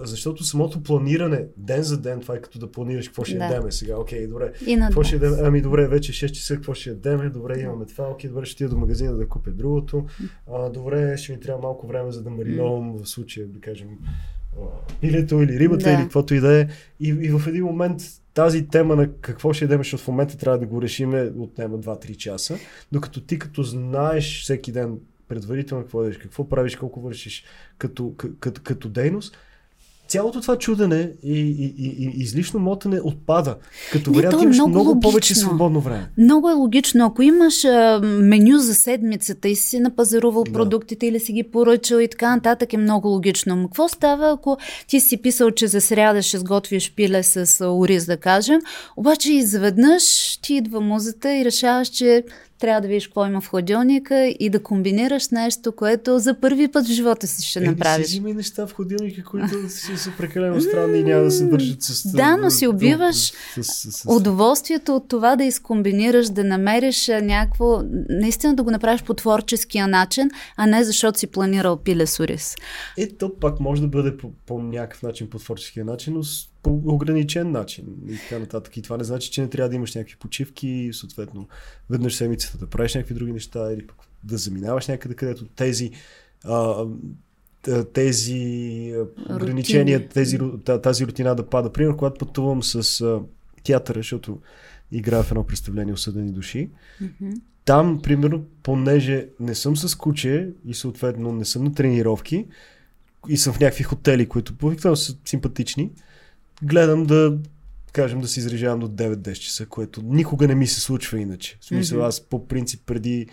защото 0.03 0.43
самото 0.43 0.83
планиране 0.83 1.45
ден 1.57 1.83
за 1.83 2.01
ден, 2.01 2.19
това 2.19 2.35
е 2.35 2.41
като 2.41 2.59
да 2.59 2.71
планираш 2.71 3.07
какво 3.07 3.23
ще 3.23 3.37
Да. 3.37 3.43
ядеме 3.45 3.71
сега. 3.71 3.97
Окей, 3.97 4.27
добре. 4.27 4.53
И 4.67 4.77
Какво 4.79 5.03
ще 5.03 5.15
ядем? 5.15 5.33
Ами 5.41 5.61
добре, 5.61 5.87
вече 5.87 6.11
6 6.11 6.31
часа, 6.31 6.55
какво 6.55 6.73
ще 6.73 6.89
ядеме? 6.89 7.29
Добре, 7.29 7.59
имаме 7.59 7.85
това. 7.85 8.09
Окей, 8.09 8.29
добре, 8.29 8.45
ще 8.45 8.55
отида 8.55 8.69
до 8.69 8.77
магазина 8.77 9.13
да 9.13 9.27
купя 9.27 9.51
другото. 9.51 10.05
А, 10.53 10.69
добре, 10.69 11.17
ще 11.17 11.31
ми 11.31 11.39
трябва 11.39 11.61
малко 11.61 11.87
време 11.87 12.11
за 12.11 12.23
да 12.23 12.29
мариновам 12.29 12.97
в 12.97 13.09
случая, 13.09 13.47
да 13.47 13.59
кажем, 13.59 13.87
пилето 15.01 15.41
или 15.41 15.59
рибата 15.59 15.83
Да. 15.83 15.91
или 15.91 16.01
каквото 16.01 16.33
и 16.33 16.39
да 16.39 16.61
е. 16.61 16.67
И, 16.99 17.07
и 17.09 17.29
в 17.29 17.47
един 17.47 17.63
момент 17.63 18.01
тази 18.33 18.67
тема 18.67 18.95
на 18.95 19.11
какво 19.21 19.53
ще 19.53 19.65
ядем, 19.65 19.79
защото 19.79 20.03
в 20.03 20.07
момента 20.07 20.37
трябва 20.37 20.59
да 20.59 20.65
го 20.65 20.81
решиме, 20.81 21.31
отнема 21.37 21.79
2-3 21.79 22.17
часа, 22.17 22.57
докато 22.91 23.21
ти 23.21 23.39
като 23.39 23.63
знаеш 23.63 24.41
всеки 24.43 24.71
ден 24.71 24.99
предварително 25.27 25.83
какво 25.83 26.03
ядеш, 26.03 26.17
какво 26.17 26.49
правиш, 26.49 26.75
колко 26.75 27.01
вършиш 27.01 27.43
като, 27.77 28.13
като, 28.39 28.61
като 28.63 28.89
дейност, 28.89 29.37
цялото 30.07 30.41
това 30.41 30.57
чудене 30.57 31.09
и, 31.23 31.39
и, 31.39 31.75
и, 31.77 31.87
и 31.99 32.13
излишно 32.15 32.59
мотане 32.59 32.99
отпада. 33.03 33.55
Като 33.91 34.11
вариант 34.13 34.41
е 34.41 34.43
имаш 34.43 34.57
много 34.57 34.69
много, 34.69 34.99
повече 34.99 35.35
свободно 35.35 35.81
време. 35.81 36.09
Много 36.17 36.49
е 36.49 36.53
логично. 36.53 37.05
Ако 37.05 37.21
имаш 37.21 37.65
а, 37.65 37.99
меню 38.03 38.57
за 38.57 38.75
седмицата 38.75 39.47
и 39.49 39.55
си 39.55 39.79
напазарувал 39.79 40.43
Да. 40.43 40.51
продуктите 40.51 41.07
или 41.07 41.19
си 41.19 41.33
ги 41.33 41.43
поръчал 41.43 41.97
и 41.99 42.07
така 42.07 42.35
нататък 42.35 42.73
е 42.73 42.77
много 42.77 43.07
логично. 43.07 43.55
Но 43.55 43.67
какво 43.67 43.87
става, 43.87 44.31
ако 44.31 44.57
ти 44.87 44.99
си 44.99 45.17
писал, 45.17 45.51
че 45.51 45.67
за 45.67 45.81
сряда 45.81 46.21
ще 46.21 46.37
сготвиш 46.37 46.93
пиле 46.95 47.23
с 47.23 47.65
ориз, 47.69 48.05
да 48.05 48.17
кажем, 48.17 48.59
обаче 48.97 49.33
изведнъж 49.33 50.37
ти 50.41 50.53
идва 50.53 50.81
музата 50.81 51.35
и 51.35 51.45
решаваш, 51.45 51.87
че 51.87 52.23
трябва 52.59 52.81
да 52.81 52.87
видиш 52.87 53.07
какво 53.07 53.25
има 53.25 53.41
в 53.41 53.49
хладилника 53.49 54.33
и 54.39 54.49
да 54.49 54.63
комбинираш 54.63 55.29
нещо, 55.29 55.71
което 55.71 56.19
за 56.19 56.39
първи 56.39 56.67
път 56.67 56.85
в 56.87 56.91
живота 56.91 57.27
си 57.27 57.47
ще 57.49 57.59
Е, 57.59 57.61
си 57.61 57.67
направиш. 57.69 58.07
взимай 58.07 58.33
неща 58.33 58.67
в 58.67 58.73
ходилника, 58.73 59.23
които 59.23 59.69
си 59.69 59.97
са 59.97 60.11
прекалено 60.17 60.61
странни 60.61 60.99
и 60.99 61.03
няма 61.03 61.23
да 61.23 61.31
се 61.31 61.45
държат 61.45 61.81
с... 61.83 62.11
Да, 62.11 62.37
но 62.37 62.49
си 62.49 62.67
убиваш 62.67 63.15
с, 63.15 63.63
с, 63.63 63.91
с, 63.91 63.91
с, 63.91 64.05
Удоволствието 64.15 64.95
от 64.95 65.07
това 65.07 65.35
да 65.35 65.43
изкомбинираш, 65.43 66.29
да 66.29 66.43
намериш 66.43 67.07
някакво, 67.07 67.81
наистина 68.09 68.55
да 68.55 68.63
го 68.63 68.71
направиш 68.71 69.03
по 69.03 69.13
творческия 69.13 69.87
начин, 69.87 70.29
а 70.57 70.65
не 70.65 70.83
защото 70.83 71.19
си 71.19 71.27
планирал 71.27 71.77
пиле 71.77 72.07
с 72.07 72.19
ориз. 72.19 72.55
Е, 72.97 73.07
то 73.07 73.39
пак 73.39 73.59
може 73.59 73.81
да 73.81 73.87
бъде 73.87 74.17
по, 74.17 74.31
по 74.45 74.61
някакъв 74.61 75.03
начин, 75.03 75.29
по 75.29 75.37
творческия 75.39 75.85
начин, 75.85 76.13
но 76.13 76.23
по 76.67 76.81
ограничен 76.85 77.51
начин 77.51 77.85
и 78.07 78.17
така 78.17 78.39
нататък. 78.39 78.77
И 78.77 78.81
това 78.81 78.97
не 78.97 79.03
значи, 79.03 79.31
че 79.31 79.41
не 79.41 79.49
трябва 79.49 79.69
да 79.69 79.75
имаш 79.75 79.95
някакви 79.95 80.15
почивки 80.19 80.89
съответно 80.93 81.47
веднъж 81.89 82.15
седмицата 82.15 82.57
да 82.57 82.67
правиш 82.67 82.95
някакви 82.95 83.15
други 83.15 83.31
неща 83.31 83.73
или 83.73 83.87
пък 83.87 83.97
да 84.23 84.37
заминаваш 84.37 84.87
някъде, 84.87 85.15
където 85.15 85.45
тези 85.45 85.91
а, 86.43 86.85
тези 87.93 88.93
ограничения, 89.29 90.07
тези, 90.07 90.39
тази 90.83 91.07
рутина 91.07 91.35
да 91.35 91.49
пада. 91.49 91.73
Примерно, 91.73 91.97
когато 91.97 92.25
пътувам 92.25 92.63
с 92.63 93.01
а, 93.01 93.21
театъра, 93.63 93.99
защото 93.99 94.39
играя 94.91 95.23
в 95.23 95.31
едно 95.31 95.43
представление 95.43 95.93
Осъдени 95.93 96.31
души, 96.31 96.69
там, 97.65 98.01
примерно, 98.01 98.45
понеже 98.63 99.27
не 99.39 99.55
съм 99.55 99.77
с 99.77 99.95
куче 99.95 100.49
и 100.65 100.73
съответно 100.73 101.31
не 101.31 101.45
съм 101.45 101.63
на 101.63 101.73
тренировки 101.73 102.45
и 103.29 103.37
съм 103.37 103.53
в 103.53 103.59
някакви 103.59 103.83
хотели, 103.83 104.29
които 104.29 104.57
по 104.57 104.95
са 104.95 105.17
симпатични, 105.25 105.91
гледам 106.63 107.05
да 107.05 107.37
кажем 107.91 108.21
да 108.21 108.27
се 108.27 108.39
изрежавам 108.39 108.79
до 108.79 108.87
9-10 108.87 109.33
часа, 109.33 109.65
което 109.65 110.01
никога 110.01 110.47
не 110.47 110.55
ми 110.55 110.67
се 110.67 110.81
случва 110.81 111.19
иначе. 111.19 111.57
В 111.59 111.65
смисъл, 111.65 111.99
mm-hmm. 111.99 112.07
аз 112.07 112.21
по 112.21 112.47
принцип 112.47 112.81
преди 112.85 113.27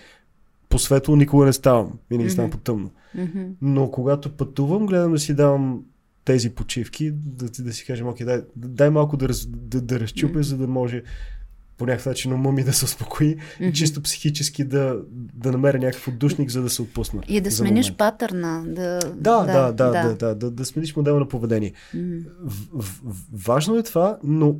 по 0.69 0.79
светло 0.79 1.17
никога 1.17 1.47
не 1.47 1.53
ставам. 1.53 1.99
Винаги 2.11 2.29
mm-hmm. 2.29 2.33
ставам 2.33 2.51
по 2.51 2.59
тъмно. 2.59 2.91
Мгм. 3.15 3.43
Но 3.63 3.91
когато 3.91 4.37
пътувам, 4.37 4.87
гледам 4.87 5.13
да 5.13 5.19
си 5.19 5.35
давам 5.35 5.85
тези 6.25 6.51
почивки, 6.51 7.11
да, 7.13 7.63
да 7.63 7.73
си 7.73 7.85
кажем, 7.85 8.09
окей, 8.09 8.27
дай, 8.27 8.43
дай 8.57 8.91
малко 8.91 9.17
да, 9.17 9.29
раз, 9.29 9.47
да, 9.47 9.81
да 9.81 10.01
разчупя, 10.01 10.43
за 10.43 10.57
да 10.57 10.67
може 10.67 11.03
по 11.77 11.87
някакъв 11.87 12.07
начин 12.07 12.33
ума 12.33 12.53
ми 12.53 12.65
да 12.65 12.73
се 12.73 12.85
успокои 12.85 13.29
и 13.61 13.63
Мгм. 13.63 13.73
чисто 13.73 14.03
психически 14.03 14.65
да, 14.65 14.97
да 15.35 15.53
намеря 15.53 15.79
някакъв 15.79 16.09
отдушник, 16.09 16.51
за 16.51 16.63
да 16.63 16.71
се 16.71 16.83
отпусна. 16.83 17.23
И 17.29 17.41
да 17.41 17.51
смениш 17.51 17.93
патърна. 17.93 18.63
Да, 18.67 18.99
Да, 19.15 19.45
да, 19.45 19.73
да, 19.73 19.91
да, 19.93 20.15
да, 20.15 20.35
да, 20.35 20.51
да 20.51 20.65
смениш 20.65 20.97
модела 20.97 21.21
на 21.21 21.29
поведение. 21.29 21.73
М. 21.95 22.01
В, 22.41 22.53
в, 22.73 23.01
в, 23.05 23.17
важно 23.47 23.77
е 23.77 23.83
това, 23.83 24.19
но 24.25 24.55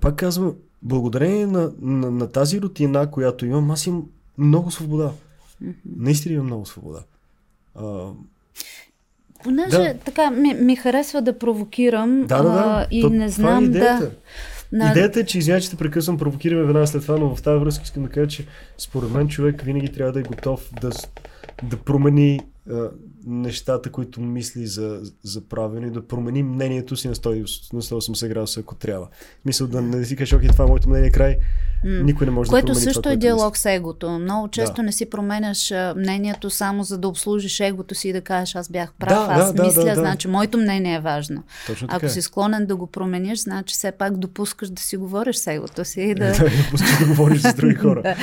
пак 0.00 0.16
казвам, 0.16 0.54
благодарение 0.82 1.46
на, 1.46 1.72
на, 1.80 2.10
на 2.10 2.28
тази 2.28 2.60
рутина, 2.60 3.10
която 3.10 3.46
имам, 3.46 3.70
аз 3.70 3.86
имам 3.86 4.06
много 4.38 4.70
свобода. 4.70 5.10
Мгм. 5.60 5.70
Наистина 5.96 6.34
имам 6.34 6.46
много 6.46 6.66
свобода. 6.66 7.00
А, 7.74 8.08
Понеже 9.44 9.70
Да. 9.70 9.94
така 9.94 10.30
ми, 10.30 10.54
ми 10.54 10.76
харесва 10.76 11.22
да 11.22 11.38
провокирам 11.38 12.20
да, 12.20 12.36
да, 12.36 12.42
да. 12.42 12.48
а, 12.50 12.86
и 12.90 13.02
То- 13.02 13.10
не 13.10 13.24
е 13.24 13.28
знам 13.28 13.64
идеята. 13.64 14.04
да. 14.04 14.10
На... 14.72 14.90
Идеята 14.90 15.20
е, 15.20 15.24
че 15.24 15.38
извиня, 15.38 15.60
че 15.60 15.70
те 15.70 15.76
прекъсвам, 15.76 16.18
провокираме 16.18 16.62
веднага 16.62 16.86
след 16.86 17.02
това, 17.02 17.18
но 17.18 17.36
в 17.36 17.42
тази 17.42 17.60
връзка 17.60 17.84
искам 17.84 18.02
да 18.02 18.08
кажа, 18.08 18.26
че 18.26 18.46
според 18.78 19.10
мен 19.10 19.28
човек 19.28 19.62
винаги 19.62 19.92
трябва 19.92 20.12
да 20.12 20.20
е 20.20 20.22
готов 20.22 20.70
да, 20.80 20.90
да 21.62 21.76
промени 21.76 22.40
нещата, 23.26 23.90
които 23.90 24.20
мисли 24.20 24.66
за, 24.66 25.00
за 25.22 25.40
правилно 25.40 25.86
и 25.86 25.90
да 25.90 26.06
промени 26.06 26.42
мнението 26.42 26.96
си 26.96 27.08
на 27.08 27.14
100 27.14 27.72
на 27.72 27.82
180 27.82 28.28
градуса, 28.28 28.60
ако 28.60 28.74
трябва. 28.74 29.06
Мисля 29.44 29.66
да 29.66 29.82
не 29.82 30.04
си 30.04 30.16
кажеш, 30.16 30.32
окей, 30.32 30.48
това 30.48 30.64
е 30.64 30.68
моето 30.68 30.88
мнение 30.88 31.10
край, 31.10 31.36
М. 31.84 31.90
никой 32.02 32.26
не 32.26 32.30
може 32.30 32.48
да 32.48 32.52
Което 32.52 32.66
промени 32.66 32.84
също 32.84 33.02
това, 33.02 33.12
е 33.12 33.16
диалог 33.16 33.56
с 33.56 33.66
егото. 33.66 34.10
Много 34.10 34.48
често 34.48 34.74
Да. 34.76 34.82
не 34.82 34.92
си 34.92 35.10
променяш 35.10 35.72
мнението 35.96 36.50
само 36.50 36.82
за 36.82 36.98
да 36.98 37.08
обслужиш 37.08 37.60
егото 37.60 37.94
си 37.94 38.08
и 38.08 38.12
да 38.12 38.20
кажеш 38.20 38.54
аз 38.54 38.68
бях 38.68 38.92
прав, 38.98 39.08
Да, 39.28 39.34
аз 39.34 39.46
да, 39.46 39.52
да, 39.52 39.62
мисля, 39.62 39.80
да, 39.80 39.88
да. 39.88 39.94
значи 39.94 40.28
моето 40.28 40.58
мнение 40.58 40.94
е 40.94 41.00
важно. 41.00 41.42
Точно 41.66 41.86
Ако 41.90 42.00
така. 42.00 42.12
си 42.12 42.22
склонен 42.22 42.66
да 42.66 42.76
го 42.76 42.86
промениш, 42.86 43.38
значи 43.38 43.74
все 43.74 43.92
пак 43.92 44.16
допускаш 44.18 44.68
да 44.68 44.82
си 44.82 44.96
говориш 44.96 45.36
с 45.36 45.46
егото 45.46 45.84
си 45.84 46.00
и 46.00 46.14
да, 46.14 46.24
Да, 46.32 46.32
да 46.32 46.98
да 47.00 47.06
говориш 47.08 47.40
с 47.40 47.54
други 47.54 47.74
хора. 47.82 48.02
да, 48.02 48.14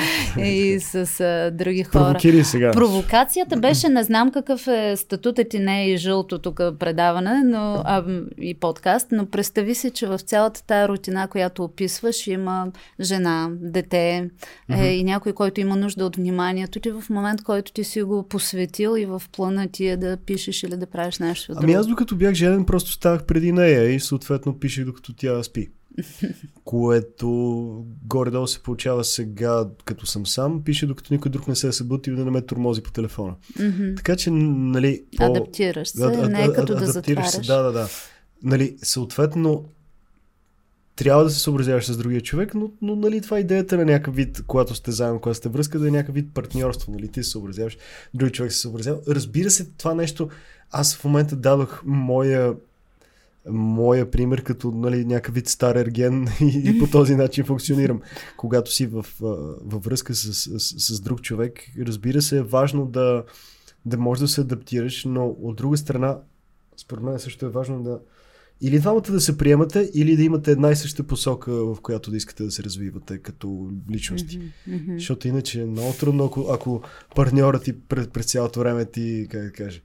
и 0.42 0.80
с 0.80 1.20
а, 1.20 1.50
други 1.50 1.82
хора. 1.84 2.04
Провокирай 2.04 2.44
сега. 2.44 2.72
Провокацията 2.72 3.56
беше, 3.56 3.88
не 3.88 4.04
знам 4.04 4.30
какъв 4.34 4.66
е 4.66 4.96
статутът 4.96 5.48
ти 5.48 5.58
не 5.58 5.82
е 5.82 5.90
и 5.90 5.96
жълто 5.96 6.38
тук 6.38 6.56
предаване 6.56 7.42
но, 7.44 7.82
а, 7.84 8.04
и 8.38 8.54
подкаст, 8.54 9.08
но 9.12 9.26
представи 9.26 9.74
си, 9.74 9.90
че 9.90 10.06
в 10.06 10.18
цялата 10.18 10.66
тая 10.66 10.88
рутина, 10.88 11.28
която 11.28 11.64
описваш, 11.64 12.26
има 12.26 12.72
жена, 13.00 13.50
дете 13.52 14.30
е, 14.68 14.86
и 14.86 15.04
някой, 15.04 15.32
който 15.32 15.60
има 15.60 15.76
нужда 15.76 16.06
от 16.06 16.16
вниманието 16.16 16.80
ти 16.80 16.90
в 16.90 17.04
момент, 17.10 17.42
който 17.42 17.72
ти 17.72 17.84
си 17.84 18.02
го 18.02 18.28
посветил 18.28 18.96
и 18.98 19.06
в 19.06 19.22
плана 19.32 19.68
ти 19.68 19.86
е 19.86 19.96
да 19.96 20.16
пишеш 20.16 20.62
или 20.62 20.76
да 20.76 20.86
правиш 20.86 21.18
нещо 21.18 21.52
друго. 21.52 21.64
Ами 21.64 21.72
аз 21.72 21.86
докато 21.86 22.16
бях 22.16 22.34
женен, 22.34 22.64
просто 22.64 22.92
ставах 22.92 23.24
преди 23.24 23.52
нея 23.52 23.94
и 23.94 24.00
съответно 24.00 24.58
пишех 24.58 24.84
докато 24.84 25.12
тя 25.12 25.42
спи. 25.42 25.68
Което 26.64 27.28
горе-долу 28.04 28.46
се 28.46 28.62
получава 28.62 29.04
сега, 29.04 29.68
като 29.84 30.06
съм 30.06 30.26
сам, 30.26 30.64
пише 30.64 30.86
докато 30.86 31.14
никой 31.14 31.30
друг 31.30 31.48
не 31.48 31.56
се 31.56 31.68
е 31.68 31.72
събудил 31.72 32.16
да 32.16 32.24
не 32.24 32.30
ме 32.30 32.42
тормози 32.42 32.82
по 32.82 32.92
телефона. 32.92 33.34
Мгм. 33.60 33.94
Така 33.96 34.16
че, 34.16 34.30
нали... 34.30 35.04
по- 35.16 35.24
Адаптираш 35.24 35.88
се, 35.88 36.04
а- 36.04 36.24
а- 36.24 36.28
не 36.28 36.40
е 36.40 36.44
а- 36.44 36.52
като 36.52 36.74
да 36.74 36.84
адаптираш 36.84 36.92
затваряш. 36.92 37.30
Се, 37.30 37.52
да, 37.52 37.62
да, 37.62 37.72
да. 37.72 37.88
Нали, 38.42 38.76
съответно, 38.82 39.64
трябва 40.96 41.24
да 41.24 41.30
се 41.30 41.40
съобразяваш 41.40 41.86
с 41.86 41.96
другия 41.96 42.20
човек, 42.20 42.54
но, 42.54 42.70
но 42.82 42.96
нали, 42.96 43.20
това 43.20 43.36
е 43.36 43.40
идеята 43.40 43.76
на 43.76 43.84
някакъв 43.84 44.14
вид, 44.14 44.42
когато 44.46 44.74
сте 44.74 44.90
заедно, 44.92 45.20
когато 45.20 45.38
сте 45.38 45.48
връзка, 45.48 45.78
да 45.78 45.88
е 45.88 45.90
някакъв 45.90 46.14
вид 46.14 46.34
партньорство. 46.34 46.92
Нали? 46.92 47.08
Ти 47.08 47.24
се 47.24 47.30
съобразяваш, 47.30 47.78
други 48.14 48.32
човек 48.32 48.52
се 48.52 48.60
съобразява. 48.60 49.00
Разбира 49.08 49.50
се, 49.50 49.64
това 49.64 49.94
нещо, 49.94 50.28
аз 50.70 50.96
в 50.96 51.04
момента 51.04 51.36
дадох 51.36 51.82
моя 51.84 52.54
моя 53.50 54.10
пример 54.10 54.42
като 54.42 54.70
нали, 54.70 55.04
някакъв 55.04 55.34
вид 55.34 55.48
стар 55.48 55.76
ерген 55.76 56.28
и, 56.40 56.62
и 56.64 56.78
по 56.78 56.86
този 56.86 57.14
начин 57.14 57.44
функционирам. 57.44 58.00
Когато 58.36 58.72
си 58.72 58.86
в, 58.86 59.06
във 59.64 59.84
връзка 59.84 60.14
с, 60.14 60.34
с, 60.34 60.94
с 60.96 61.00
друг 61.00 61.22
човек, 61.22 61.60
разбира 61.86 62.22
се, 62.22 62.38
е 62.38 62.42
важно 62.42 62.86
да, 62.86 63.24
да 63.86 63.98
можеш 63.98 64.20
да 64.20 64.28
се 64.28 64.40
адаптираш, 64.40 65.04
но 65.04 65.36
от 65.42 65.56
друга 65.56 65.76
страна, 65.76 66.18
според 66.76 67.04
мен 67.04 67.18
също 67.18 67.46
е 67.46 67.50
важно 67.50 67.82
да 67.82 68.00
или 68.60 68.78
двамата 68.78 69.02
да 69.10 69.20
се 69.20 69.38
приемате, 69.38 69.90
или 69.94 70.16
да 70.16 70.22
имате 70.22 70.50
една 70.50 70.70
и 70.70 70.76
съща 70.76 71.02
посока, 71.02 71.52
в 71.52 71.76
която 71.82 72.10
да 72.10 72.16
искате 72.16 72.44
да 72.44 72.50
се 72.50 72.62
развивате 72.62 73.18
като 73.18 73.70
личности. 73.90 74.40
Мгм. 74.66 74.92
Защото 74.94 75.28
иначе 75.28 75.60
е 75.60 75.66
много 75.66 75.92
трудно, 76.00 76.24
ако, 76.24 76.46
ако 76.52 76.82
партньорът 77.14 77.64
ти 77.64 77.72
през, 77.72 78.08
през 78.08 78.26
цялото 78.26 78.60
време 78.60 78.84
ти, 78.84 79.26
как 79.30 79.44
да 79.44 79.52
кажа, 79.52 79.80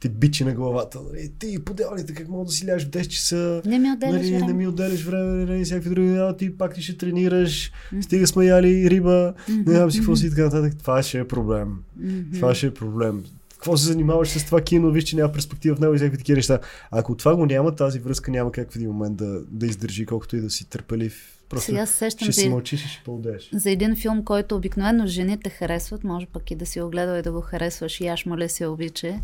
ти 0.00 0.08
бичи 0.08 0.44
на 0.44 0.54
главата. 0.54 0.98
Нали? 1.08 1.30
Ти, 1.38 1.58
поделите, 1.58 2.14
как 2.14 2.28
мога 2.28 2.44
да 2.44 2.52
си 2.52 2.66
ляжеш 2.66 2.88
в 2.88 2.90
10 2.90 3.06
часа? 3.08 3.62
Не 3.64 3.78
ми 3.78 3.92
отделяш 3.92 4.12
Нали, 4.12 4.30
време. 4.30 4.46
не 4.46 4.52
ми 4.52 4.66
отделяш 4.66 5.02
време, 5.02 5.44
нали, 5.44 5.64
всякакви 5.64 5.90
други, 5.90 6.16
а 6.16 6.36
ти 6.36 6.58
пак 6.58 6.74
ти 6.74 6.82
ще 6.82 6.96
тренираш, 6.96 7.72
Мгм. 7.92 8.02
стига 8.02 8.26
сме 8.26 8.44
яли 8.44 8.90
риба, 8.90 9.34
Мгм, 9.48 9.62
не 9.66 9.76
знам 9.76 9.90
си 9.90 9.98
какво 9.98 10.16
си 10.16 10.26
и 10.26 10.30
така 10.30 10.42
нататък. 10.42 10.74
Това 10.78 11.02
ще 11.02 11.18
е 11.18 11.28
проблем. 11.28 11.78
Мгм. 12.00 12.32
Това 12.34 12.54
ще 12.54 12.66
е 12.66 12.74
проблем. 12.74 13.24
Какво 13.52 13.76
се 13.76 13.86
занимаваш 13.86 14.28
с 14.28 14.44
това 14.44 14.60
кино, 14.60 14.90
виж, 14.90 15.04
че 15.04 15.16
няма 15.16 15.32
перспектива 15.32 15.76
в 15.76 15.80
него 15.80 15.94
и 15.94 15.96
всякакви 15.96 16.18
такива 16.18 16.36
неща. 16.36 16.58
Ако 16.90 17.14
това 17.16 17.36
го 17.36 17.46
няма, 17.46 17.76
тази 17.76 17.98
връзка 17.98 18.30
няма 18.30 18.52
как 18.52 18.72
в 18.72 18.76
един 18.76 18.88
момент 18.88 19.16
да, 19.16 19.40
да 19.50 19.66
издържи, 19.66 20.06
колкото 20.06 20.36
и 20.36 20.40
да 20.40 20.50
си 20.50 20.70
търпелив. 20.70 21.36
Просто 21.50 21.66
Сега 21.66 21.86
се 21.86 21.92
сещам 21.92 22.24
ще 22.24 22.32
за, 22.32 22.40
си 22.40 22.48
мълчиш 22.48 22.84
и 22.84 22.88
ще 22.88 23.02
поудееш. 23.04 23.50
за 23.52 23.70
един 23.70 23.96
филм, 23.96 24.24
който 24.24 24.56
обикновено 24.56 25.06
жените 25.06 25.50
харесват, 25.50 26.04
може 26.04 26.26
пък 26.26 26.50
и 26.50 26.54
да 26.54 26.66
си 26.66 26.80
го 26.80 26.88
гледал 26.88 27.14
и 27.14 27.22
да 27.22 27.32
го 27.32 27.40
харесваш. 27.40 28.00
И 28.00 28.06
аз 28.06 28.26
моля 28.26 28.48
се 28.48 28.66
обича. 28.66 29.14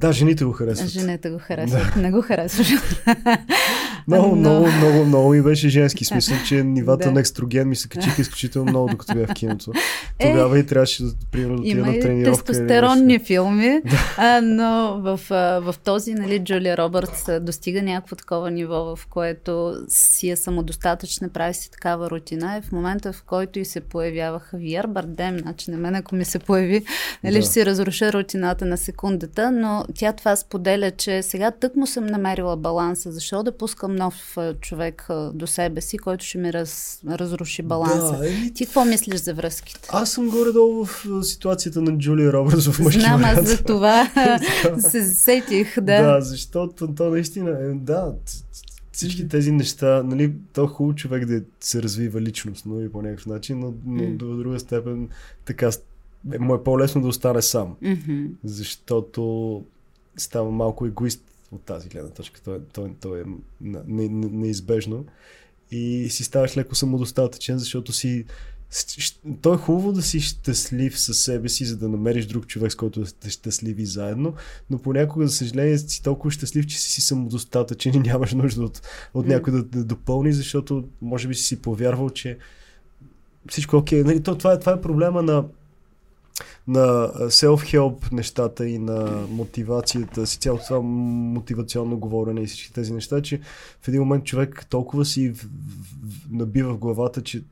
Да, 0.00 0.12
жените 0.12 0.44
го 0.44 0.52
харесват. 0.52 0.88
Жените 0.88 1.30
го 1.30 1.38
харесват. 1.38 1.96
Не 1.96 2.10
го 2.10 2.22
харесваш. 2.22 2.68
Много, 4.08 4.28
Но- 4.28 4.34
много, 4.36 4.66
много, 4.68 5.04
много 5.04 5.30
ми 5.30 5.42
беше 5.42 5.68
женски. 5.68 6.04
Смисъл, 6.04 6.36
че 6.46 6.54
нивата 6.56 7.04
Да. 7.04 7.12
на 7.12 7.20
екстроген 7.20 7.68
ми 7.68 7.76
се 7.76 7.88
качиха 7.88 8.22
изключително 8.22 8.70
много, 8.70 8.88
докато 8.88 9.14
бях 9.14 9.30
в 9.30 9.34
киното. 9.34 9.72
Е, 10.18 10.26
Тогава 10.26 10.58
и 10.58 10.66
трябваше 10.66 11.02
да, 11.02 11.12
примерно, 11.30 11.56
да 11.56 11.62
отида 11.62 11.80
на 11.82 11.96
и 11.96 12.00
тренировка. 12.00 12.44
тестостеронни 12.44 13.18
филми, 13.18 13.80
а, 14.16 14.40
но 14.40 14.68
в, 15.00 15.20
в 15.62 15.74
този, 15.84 16.14
нали, 16.14 16.38
Джулия 16.38 16.76
Робъртс 16.76 17.40
достига 17.40 17.82
някакво 17.82 18.16
такова 18.16 18.50
ниво, 18.50 18.96
в 18.96 19.06
което 19.06 19.76
си 19.88 20.30
е 20.30 20.36
самодостатъчна, 20.36 21.28
прави 21.28 21.54
си 21.54 21.70
такава 21.74 22.10
рутина 22.10 22.56
и 22.58 22.68
в 22.68 22.72
момента, 22.72 23.12
в 23.12 23.22
който 23.22 23.58
и 23.58 23.64
се 23.64 23.80
появява 23.80 24.40
Хавиер 24.40 24.86
Бардем, 24.86 25.38
значи 25.38 25.70
на 25.70 25.76
мен, 25.76 25.94
ако 25.94 26.14
ми 26.14 26.24
се 26.24 26.38
появи, 26.38 26.84
нали, 27.24 27.34
Да. 27.34 27.42
ще 27.42 27.52
си 27.52 27.66
разруша 27.66 28.12
рутината 28.12 28.64
на 28.64 28.76
секундата, 28.76 29.50
но 29.50 29.84
тя 29.94 30.12
това 30.12 30.36
споделя, 30.36 30.90
че 30.90 31.22
сега 31.22 31.50
тък 31.50 31.76
му 31.76 31.86
съм 31.86 32.06
намерила 32.06 32.56
баланса, 32.56 33.12
защо 33.12 33.42
да 33.42 33.56
пускам 33.58 33.96
нов 33.96 34.36
човек 34.60 35.06
до 35.34 35.46
себе 35.46 35.80
си, 35.80 35.98
който 35.98 36.24
ще 36.24 36.38
ми 36.38 36.52
раз, 36.52 37.00
разруши 37.10 37.62
баланса. 37.62 38.18
Да, 38.18 38.28
еми, 38.28 38.54
Ти 38.54 38.64
какво 38.66 38.84
мислиш 38.84 39.20
за 39.20 39.34
връзките? 39.34 39.88
аз 39.92 40.10
съм 40.10 40.28
горе-долу 40.30 40.84
в 40.84 41.04
ситуацията 41.22 41.80
на 41.82 41.98
Джулия 41.98 42.32
Робъртс 42.32 42.68
в 42.68 42.78
мъжки 42.78 43.00
Знам, 43.00 43.24
аз 43.24 43.48
за 43.48 43.62
това 43.64 44.10
се 44.78 45.08
сетих, 45.14 45.80
да. 45.80 46.02
Да, 46.02 46.20
защото 46.20 46.94
то 46.94 47.10
наистина 47.10 47.50
е, 47.50 47.74
да, 47.74 48.12
всички 48.94 49.28
тези 49.28 49.52
неща, 49.52 50.02
нали, 50.02 50.32
то 50.52 50.64
е 50.64 50.68
хубаво 50.68 50.94
човек 50.94 51.24
да 51.24 51.42
се 51.60 51.82
развива 51.82 52.20
личностно 52.20 52.80
и 52.80 52.88
по 52.88 53.02
някакъв 53.02 53.26
начин, 53.26 53.58
но, 53.58 53.74
но 53.86 54.02
М. 54.02 54.10
до 54.10 54.36
друга 54.36 54.60
степен 54.60 55.08
така 55.44 55.70
е, 56.32 56.38
му 56.38 56.54
е 56.54 56.64
по-лесно 56.64 57.02
да 57.02 57.08
остане 57.08 57.42
сам, 57.42 57.76
Мгм. 57.82 58.24
защото 58.44 59.64
става 60.16 60.50
малко 60.50 60.86
егоист 60.86 61.24
от 61.52 61.62
тази 61.62 61.88
гледна 61.88 62.10
точка. 62.10 62.40
То 62.40 62.54
е, 62.54 62.60
то 62.72 62.86
е, 62.86 62.90
то 63.00 63.16
е 63.16 63.24
на- 63.60 63.82
не, 63.86 64.08
не, 64.08 64.26
неизбежно 64.28 65.04
и 65.70 66.08
си 66.10 66.24
ставаш 66.24 66.56
леко 66.56 66.74
самодостатъчен, 66.74 67.58
защото 67.58 67.92
си 67.92 68.24
то 69.42 69.54
е 69.54 69.56
хубаво 69.56 69.92
да 69.92 70.02
си 70.02 70.20
щастлив 70.20 71.00
със 71.00 71.18
себе 71.18 71.48
си, 71.48 71.64
за 71.64 71.76
да 71.76 71.88
намериш 71.88 72.26
друг 72.26 72.46
човек, 72.46 72.72
с 72.72 72.74
който 72.74 73.00
да 73.00 73.06
сте 73.06 73.30
щастливи 73.30 73.86
заедно, 73.86 74.34
но 74.70 74.78
понякога, 74.78 75.26
за 75.26 75.34
съжаление, 75.34 75.78
си 75.78 76.02
толкова 76.02 76.30
щастлив, 76.30 76.66
че 76.66 76.78
си, 76.78 77.00
самодостатъчен 77.00 77.94
и 77.94 77.98
нямаш 77.98 78.32
нужда 78.32 78.62
от, 78.62 78.82
от 79.14 79.26
някой 79.26 79.52
да, 79.52 79.62
да 79.62 79.84
допълни, 79.84 80.32
защото 80.32 80.84
може 81.02 81.28
би 81.28 81.34
си 81.34 81.42
си 81.42 81.62
повярвал, 81.62 82.10
че 82.10 82.38
всичко 83.48 83.76
е 83.76 83.78
окей. 83.78 84.02
Нали, 84.02 84.22
то, 84.22 84.38
това, 84.38 84.52
е, 84.52 84.58
това 84.58 84.72
е 84.72 84.80
проблема 84.80 85.22
на 85.22 85.44
на 86.68 87.12
self-help 87.14 88.12
нещата 88.12 88.68
и 88.68 88.78
на 88.78 89.26
мотивацията 89.30 90.26
си, 90.26 90.38
цялото 90.38 90.64
това 90.64 90.80
мотивационно 90.80 91.98
говорене 91.98 92.42
и 92.42 92.46
всички 92.46 92.72
тези 92.72 92.92
неща, 92.92 93.22
че 93.22 93.40
в 93.82 93.88
един 93.88 94.00
момент 94.00 94.24
човек 94.24 94.66
толкова 94.70 95.04
си 95.04 95.34
набива 96.30 96.74
в 96.74 96.78
главата, 96.78 97.22
че 97.22 97.42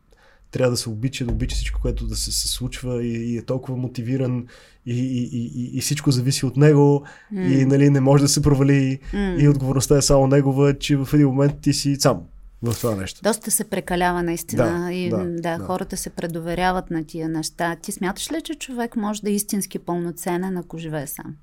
трябва 0.52 0.70
да 0.70 0.76
се 0.76 0.88
обича, 0.88 1.24
да 1.24 1.32
обича 1.32 1.56
всичко, 1.56 1.80
което 1.80 2.06
да 2.06 2.16
се, 2.16 2.32
се 2.32 2.48
случва 2.48 3.04
и, 3.04 3.32
и 3.32 3.38
е 3.38 3.42
толкова 3.42 3.76
мотивиран 3.76 4.46
и, 4.86 4.98
и, 4.98 5.22
и, 5.32 5.78
и 5.78 5.80
всичко 5.80 6.10
зависи 6.10 6.46
от 6.46 6.56
него 6.56 7.04
mm. 7.34 7.48
и 7.48 7.64
нали, 7.64 7.90
не 7.90 8.00
може 8.00 8.22
да 8.22 8.28
се 8.28 8.42
провали 8.42 8.98
mm. 9.12 9.40
и 9.40 9.48
отговорността 9.48 9.96
е 9.96 10.02
само 10.02 10.26
негова, 10.26 10.78
че 10.78 10.96
в 10.96 11.08
един 11.12 11.26
момент 11.26 11.60
ти 11.60 11.72
си 11.72 11.96
сам 11.96 12.20
в 12.62 12.74
това 12.80 12.94
нещо. 12.94 13.20
Доста 13.22 13.50
се 13.50 13.64
прекалява 13.64 14.22
наистина 14.22 14.84
да, 14.86 14.92
и 14.92 15.10
да, 15.10 15.16
да, 15.16 15.58
да, 15.58 15.64
хората 15.64 15.96
се 15.96 16.10
предоверяват 16.10 16.90
на 16.90 17.04
тия 17.04 17.28
неща. 17.28 17.76
Ти 17.76 17.92
смяташ 17.92 18.32
ли, 18.32 18.42
че 18.44 18.54
човек 18.54 18.96
може 18.96 19.22
да 19.22 19.30
е 19.30 19.34
истински 19.34 19.78
пълноценен, 19.78 20.56
ако 20.56 20.78
живее 20.78 21.06
сам? 21.06 21.36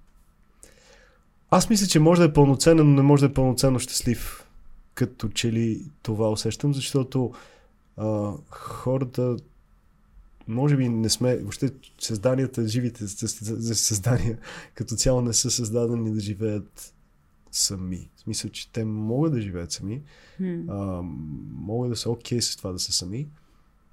Аз 1.52 1.70
мисля, 1.70 1.88
че 1.88 2.00
може 2.00 2.22
да 2.22 2.28
е 2.28 2.34
пълноценен, 2.34 2.90
но 2.90 2.96
не 2.96 3.02
може 3.02 3.22
да 3.22 3.26
е 3.26 3.34
пълноценно 3.34 3.80
щастлив. 3.80 4.46
Като 4.94 5.30
че 5.30 5.52
ли 5.52 5.82
това 6.02 6.30
усещам, 6.30 6.74
защото 6.74 7.32
а, 8.00 8.34
хората 8.50 9.38
може 10.48 10.78
би 10.78 10.90
не 10.90 11.10
сме, 11.10 11.38
въобще 11.38 11.70
създанията, 12.00 12.68
живите 12.68 13.08
създания 13.08 14.38
като 14.76 14.96
цяло 14.96 15.22
не 15.22 15.34
са 15.34 15.52
създадени 15.52 16.14
да 16.14 16.20
живеят 16.20 16.94
сами. 17.52 18.10
В 18.16 18.20
смисъл, 18.20 18.52
че 18.52 18.72
те 18.72 18.86
могат 18.86 19.34
да 19.34 19.42
живеят 19.42 19.72
сами, 19.72 20.02
mm. 20.42 20.66
а, 20.70 21.02
могат 21.52 21.92
да 21.92 21.96
са 21.96 22.12
окей 22.12 22.38
okay 22.38 22.42
с 22.42 22.56
това 22.56 22.72
да 22.72 22.80
са 22.80 22.92
сами, 22.92 23.28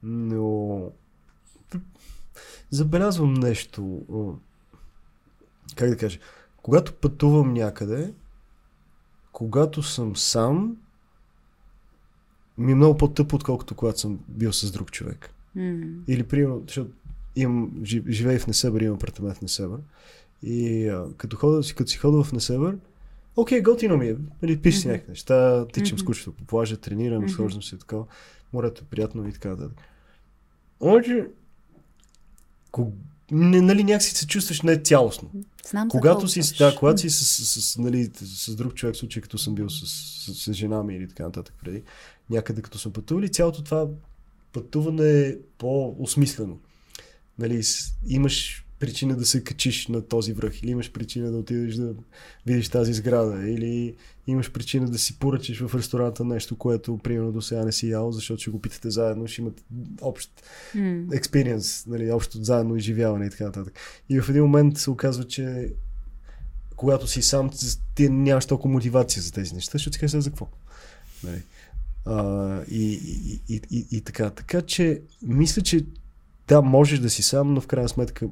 но 0.03 0.93
забелязвам 2.71 3.35
нещо. 3.35 4.03
Как 5.75 5.91
да 5.91 5.97
кажа? 5.97 6.19
Когато 6.57 6.95
пътувам 6.95 7.53
някъде, 7.53 8.15
когато 9.33 9.83
съм 9.83 10.17
сам, 10.17 10.77
ми 12.59 12.73
е 12.73 12.75
много 12.75 12.99
по-тъпо, 12.99 13.37
отколкото 13.37 13.75
когато 13.75 14.01
съм 14.01 14.19
бил 14.29 14.53
с 14.53 14.71
друг 14.73 14.91
човек. 14.91 15.31
Mm. 15.57 15.95
Или, 16.09 16.23
примерно, 16.23 16.63
защото 16.67 16.91
имам, 17.37 17.73
живея 18.09 18.41
в 18.41 18.47
Несебър, 18.47 18.81
имам 18.81 18.97
апартамент 18.97 19.37
в 19.37 19.43
Несебър. 19.43 19.81
И 20.43 20.89
а, 20.89 21.07
като, 21.17 21.37
хода, 21.37 21.63
като 21.77 21.91
си 21.91 21.99
ходя 21.99 22.25
в 22.25 22.33
Несебър, 22.33 22.77
окей, 23.37 23.61
готино 23.61 23.97
ми 23.97 24.09
е. 24.09 24.17
Нали, 24.43 24.63
пише 24.63 24.79
си 24.79 24.87
mm-hmm. 24.87 24.91
някакви 24.91 25.11
неща, 25.11 25.67
тичам 25.73 25.99
mm-hmm. 25.99 26.01
скучно 26.01 26.33
по 26.33 26.45
плажа, 26.45 26.77
тренирам, 26.77 27.25
mm-hmm. 27.25 27.33
схождам 27.33 27.63
се 27.63 27.79
така. 27.79 27.97
Морето 28.53 28.83
е 28.85 28.89
приятно 28.91 29.29
и 29.29 29.33
така 29.33 29.57
да. 29.57 29.71
Обаче, 30.81 31.27
не, 33.31 33.61
нали, 33.61 33.85
някакси 33.85 34.15
се 34.15 34.27
чувстваш 34.27 34.63
не 34.63 34.83
цялостно. 34.83 35.31
Знам 35.71 35.89
когато 35.89 36.29
си, 36.29 36.57
да, 36.59 36.75
когато 36.77 37.01
си 37.01 37.11
с, 37.11 37.25
с, 37.25 37.63
с, 37.63 37.79
нали, 37.79 38.11
с 38.21 38.57
друг 38.57 38.75
човек, 38.75 38.95
в 38.95 38.99
случай 38.99 39.23
като 39.23 39.39
съм 39.39 39.55
бил 39.55 39.71
с, 39.71 39.87
с, 39.87 40.35
с 40.35 40.53
жена 40.53 40.83
ми 40.83 40.95
или 40.95 41.09
така 41.09 41.23
нататък 41.23 41.55
преди, 41.65 41.83
някъде 42.31 42.63
като 42.63 42.79
съм 42.79 42.93
пътували, 42.93 43.33
цялото 43.33 43.65
това 43.65 43.87
пътуване 44.53 45.21
е 45.21 45.37
по-осмислено. 45.59 46.59
Нали, 47.39 47.63
имаш 48.07 48.66
причина 48.79 49.17
да 49.17 49.27
се 49.27 49.45
качиш 49.45 49.89
на 49.89 50.03
този 50.03 50.33
връх, 50.33 50.63
или 50.63 50.71
имаш 50.71 50.93
причина 50.93 51.31
да 51.31 51.39
отидеш 51.39 51.75
да 51.75 51.95
видиш 52.47 52.69
тази 52.69 52.93
сграда, 52.93 53.49
или 53.49 53.95
имаш 54.27 54.53
причина 54.53 54.91
да 54.91 54.99
си 54.99 55.19
поръчиш 55.19 55.61
в 55.61 55.75
ресторанта 55.75 56.25
нещо, 56.25 56.57
което 56.57 56.99
примерно 56.99 57.33
до 57.33 57.43
сега 57.43 57.65
не 57.65 57.73
си 57.73 57.91
ял, 57.91 58.13
защото 58.13 58.41
ще 58.41 58.51
го 58.51 58.61
питате 58.61 58.91
заедно, 58.91 59.29
ще 59.29 59.41
имате 59.41 59.63
общ 60.01 60.31
експириенс, 61.13 61.83
mm. 61.83 61.87
нали, 61.87 62.11
общо 62.11 62.45
заедно 62.45 62.77
изживяване 62.77 63.27
и 63.27 63.31
така 63.31 63.45
нататък. 63.45 63.75
И 64.09 64.21
в 64.21 64.29
един 64.29 64.43
момент 64.43 64.79
се 64.79 64.91
оказва, 64.91 65.25
че 65.25 65.73
когато 66.77 67.07
си 67.07 67.23
сам, 67.23 67.51
ти 67.95 68.09
нямаш 68.09 68.47
толкова 68.47 68.75
мотивация 68.75 69.23
за 69.23 69.33
тези 69.33 69.55
неща, 69.55 69.71
защото 69.73 69.95
си 69.95 70.01
кажеш 70.01 70.23
за 70.23 70.31
какво. 70.31 70.49
Нали. 71.25 71.43
А, 72.05 72.63
и, 72.71 72.93
и, 72.93 73.55
и, 73.55 73.61
и, 73.71 73.87
и 73.91 74.01
така. 74.01 74.31
Така 74.31 74.63
че, 74.63 75.03
мисля, 75.23 75.63
че 75.63 75.87
да, 76.49 76.63
можеш 76.63 76.99
да 76.99 77.11
си 77.11 77.23
сам, 77.23 77.55
но 77.55 77.61
в 77.61 77.67
крайна 77.67 77.89
сметка 77.89 78.29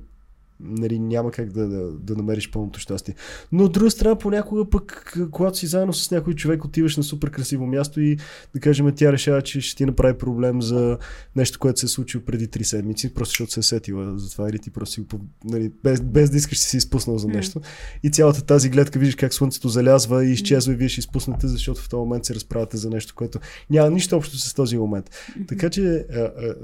нали, 0.61 0.98
няма 0.98 1.30
как 1.30 1.52
да, 1.52 1.68
да, 1.68 1.90
да 1.92 2.16
намериш 2.16 2.50
пълното 2.50 2.80
щастие. 2.80 3.14
Но 3.52 3.64
от 3.64 3.72
друга 3.72 3.90
страна, 3.90 4.18
понякога 4.18 4.70
пък, 4.70 5.18
когато 5.30 5.59
си 5.59 5.66
заедно 5.66 5.92
с 5.92 6.11
някой 6.11 6.34
човек, 6.34 6.64
отиваш 6.64 6.96
на 6.96 7.02
супер 7.02 7.30
красиво 7.30 7.66
място 7.66 8.00
и 8.00 8.16
да 8.55 8.61
кажем, 8.61 8.92
тя 8.96 9.12
решава, 9.12 9.42
че 9.42 9.61
ще 9.61 9.76
ти 9.76 9.86
направи 9.86 10.18
проблем 10.18 10.62
за 10.62 10.98
нещо, 11.36 11.59
което 11.59 11.80
се 11.80 11.86
е 11.86 11.88
случило 11.88 12.24
преди 12.24 12.48
три 12.48 12.64
седмици, 12.64 13.14
просто 13.14 13.30
защото 13.30 13.52
се 13.52 13.61
е 13.61 13.62
сетила 13.62 14.18
за 14.18 14.30
това 14.30 14.48
или 14.48 14.59
ти 14.59 14.70
просто 14.70 14.94
си 14.94 15.07
нали, 15.44 15.72
без, 15.84 16.00
без 16.00 16.30
да 16.30 16.36
искаш 16.36 16.59
си 16.59 16.76
изпуснал 16.76 17.18
за 17.18 17.28
нещо. 17.28 17.61
И 18.02 18.11
цялата 18.11 18.44
тази 18.44 18.70
гледка, 18.70 18.98
виждаш 18.98 19.14
как 19.14 19.34
слънцето 19.34 19.68
залязва 19.68 20.24
и 20.24 20.32
изчезва 20.32 20.72
и 20.72 20.76
вие 20.76 20.88
ще 20.88 21.00
изпуснете, 21.00 21.48
защото 21.48 21.80
в 21.80 21.88
този 21.88 22.00
момент 22.00 22.24
се 22.24 22.34
разправяте 22.34 22.76
за 22.76 22.90
нещо, 22.90 23.14
което 23.16 23.38
няма 23.70 23.90
нищо 23.90 24.16
общо 24.16 24.38
с 24.38 24.55
този 24.55 24.78
момент. 24.78 25.11
Така 25.48 25.70
че 25.70 26.07
а, 26.12 26.18
а, 26.18 26.55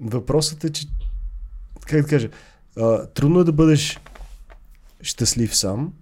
въпросът 0.00 0.64
е, 0.64 0.70
че 0.70 0.86
как 1.86 2.02
да 2.02 2.08
кажа, 2.08 2.28
а, 2.78 3.06
трудно 3.06 3.40
е 3.40 3.44
да 3.44 3.52
бъдеш 3.52 4.00
щастлив 5.02 5.56
сам, 5.56 5.92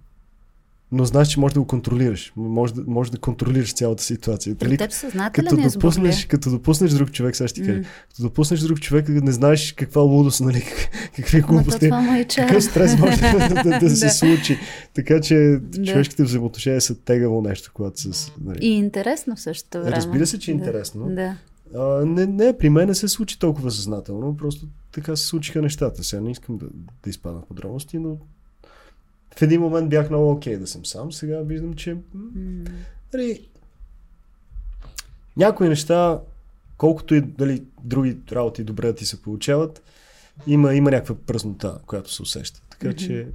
но 0.91 1.05
знаеш, 1.05 1.27
че 1.27 1.39
можеш 1.39 1.53
да 1.53 1.59
го 1.59 1.67
контролираш. 1.67 2.33
Може 2.35 2.73
да, 2.73 2.83
може 2.87 3.11
да 3.11 3.17
контролираш 3.17 3.73
цялата 3.73 4.03
ситуация. 4.03 4.55
При 4.55 4.65
Дали, 4.65 4.77
теб 4.77 4.91
като, 5.33 5.55
е 5.55 5.69
допуснеш, 5.69 6.25
като 6.25 6.49
допуснеш 6.49 6.91
друг 6.91 7.11
човек, 7.11 7.35
сега 7.35 7.47
ще 7.47 7.61
ти 7.61 7.67
кажа, 7.67 7.79
mm. 7.79 7.85
като 8.09 8.21
допуснеш 8.21 8.59
друг 8.59 8.79
човек, 8.79 9.09
не 9.09 9.31
знаеш 9.31 9.71
каква 9.71 10.01
лудост, 10.01 10.41
нали, 10.41 10.63
какви 11.15 11.41
глупости, 11.41 11.89
какъв 12.35 12.63
стрес 12.63 12.97
може 12.99 13.17
да, 13.21 13.63
да, 13.63 13.79
да, 13.79 13.89
се 13.89 14.09
случи. 14.09 14.57
Така 14.93 15.21
че 15.21 15.35
да. 15.61 15.85
човешките 15.85 16.23
взаимоотношения 16.23 16.81
са 16.81 16.95
тегаво 16.95 17.41
нещо, 17.41 17.71
когато 17.73 18.13
се... 18.13 18.31
Нали. 18.45 18.57
И 18.61 18.69
интересно 18.69 19.35
в 19.35 19.39
същото 19.39 19.77
време. 19.77 19.95
Разбира 19.95 20.27
се, 20.27 20.39
че 20.39 20.51
е 20.51 20.53
интересно. 20.53 21.05
Да. 21.09 21.37
А, 21.75 22.05
не, 22.05 22.25
не, 22.25 22.57
при 22.57 22.69
мен 22.69 22.87
не 22.87 22.95
се 22.95 23.07
случи 23.07 23.39
толкова 23.39 23.71
съзнателно, 23.71 24.37
просто 24.37 24.67
така 24.91 25.15
се 25.15 25.27
случиха 25.27 25.61
нещата. 25.61 26.03
Сега 26.03 26.21
не 26.21 26.31
искам 26.31 26.57
да, 26.57 26.65
да 27.03 27.09
изпадам 27.09 27.41
в 27.41 27.47
подробности, 27.47 27.99
но 27.99 28.17
в 29.37 29.41
един 29.41 29.61
момент 29.61 29.89
бях 29.89 30.09
много 30.09 30.31
окей 30.31 30.55
okay 30.55 30.59
да 30.59 30.67
съм 30.67 30.85
сам. 30.85 31.11
Сега 31.11 31.41
виждам, 31.41 31.73
че 31.73 31.97
нали, 33.13 33.49
някои 35.37 35.69
неща, 35.69 36.21
колкото 36.77 37.15
и 37.15 37.21
дали, 37.21 37.63
други 37.83 38.17
работи 38.31 38.63
добре 38.63 38.87
да 38.87 38.95
ти 38.95 39.05
се 39.05 39.21
получават, 39.21 39.83
има, 40.47 40.73
има 40.73 40.91
някаква 40.91 41.15
празнота, 41.15 41.79
която 41.85 42.13
се 42.13 42.21
усеща. 42.21 42.61
Така 42.69 42.93
че 42.93 43.27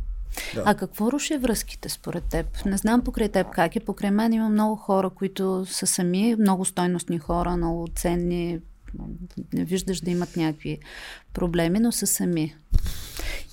да. 0.54 0.62
А 0.66 0.74
какво 0.74 1.12
руши 1.12 1.36
връзките 1.36 1.88
според 1.88 2.24
теб? 2.24 2.64
Не 2.64 2.76
знам 2.76 3.04
покрай 3.04 3.28
теб 3.28 3.50
как 3.50 3.76
е. 3.76 3.80
Покрай 3.80 4.10
мен 4.10 4.32
има 4.32 4.48
много 4.48 4.76
хора, 4.76 5.10
които 5.10 5.66
са 5.66 5.86
сами, 5.86 6.36
много 6.38 6.64
стойностни 6.64 7.18
хора, 7.18 7.56
много 7.56 7.88
ценни. 7.94 8.58
Не 9.52 9.64
виждаш 9.64 10.00
да 10.00 10.10
имат 10.10 10.36
някакви 10.36 10.78
проблеми, 11.32 11.78
но 11.78 11.92
са 11.92 12.06
сами. 12.06 12.54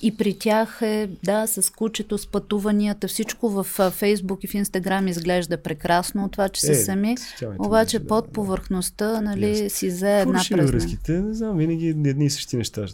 И 0.02 0.18
при 0.18 0.40
тях 0.40 0.80
е, 0.82 1.10
да, 1.24 1.48
с 1.48 1.70
кучето, 1.70 2.18
с 2.18 2.28
пътуванията, 2.28 3.08
всичко 3.08 3.50
в 3.50 3.64
Фейсбук 3.92 4.44
и 4.44 4.48
в 4.48 4.54
Инстаграм 4.54 5.08
изглежда 5.08 5.58
прекрасно 5.58 6.26
от 6.26 6.32
това, 6.32 6.50
че 6.50 6.62
са 6.62 6.72
е, 6.72 6.76
сами. 6.76 7.18
Обаче 7.60 8.00
да, 8.00 8.08
под 8.08 8.34
повърхността, 8.34 9.08
да, 9.12 9.22
нали, 9.22 9.70
си 9.70 9.90
за 9.90 10.10
една 10.10 10.42
празна. 10.50 10.66
връзките, 10.66 11.22
не 11.22 11.34
знам, 11.34 11.58
винаги 11.58 11.88
едни 11.88 12.26
и 12.26 12.30
същи 12.30 12.58
неща 12.58 12.86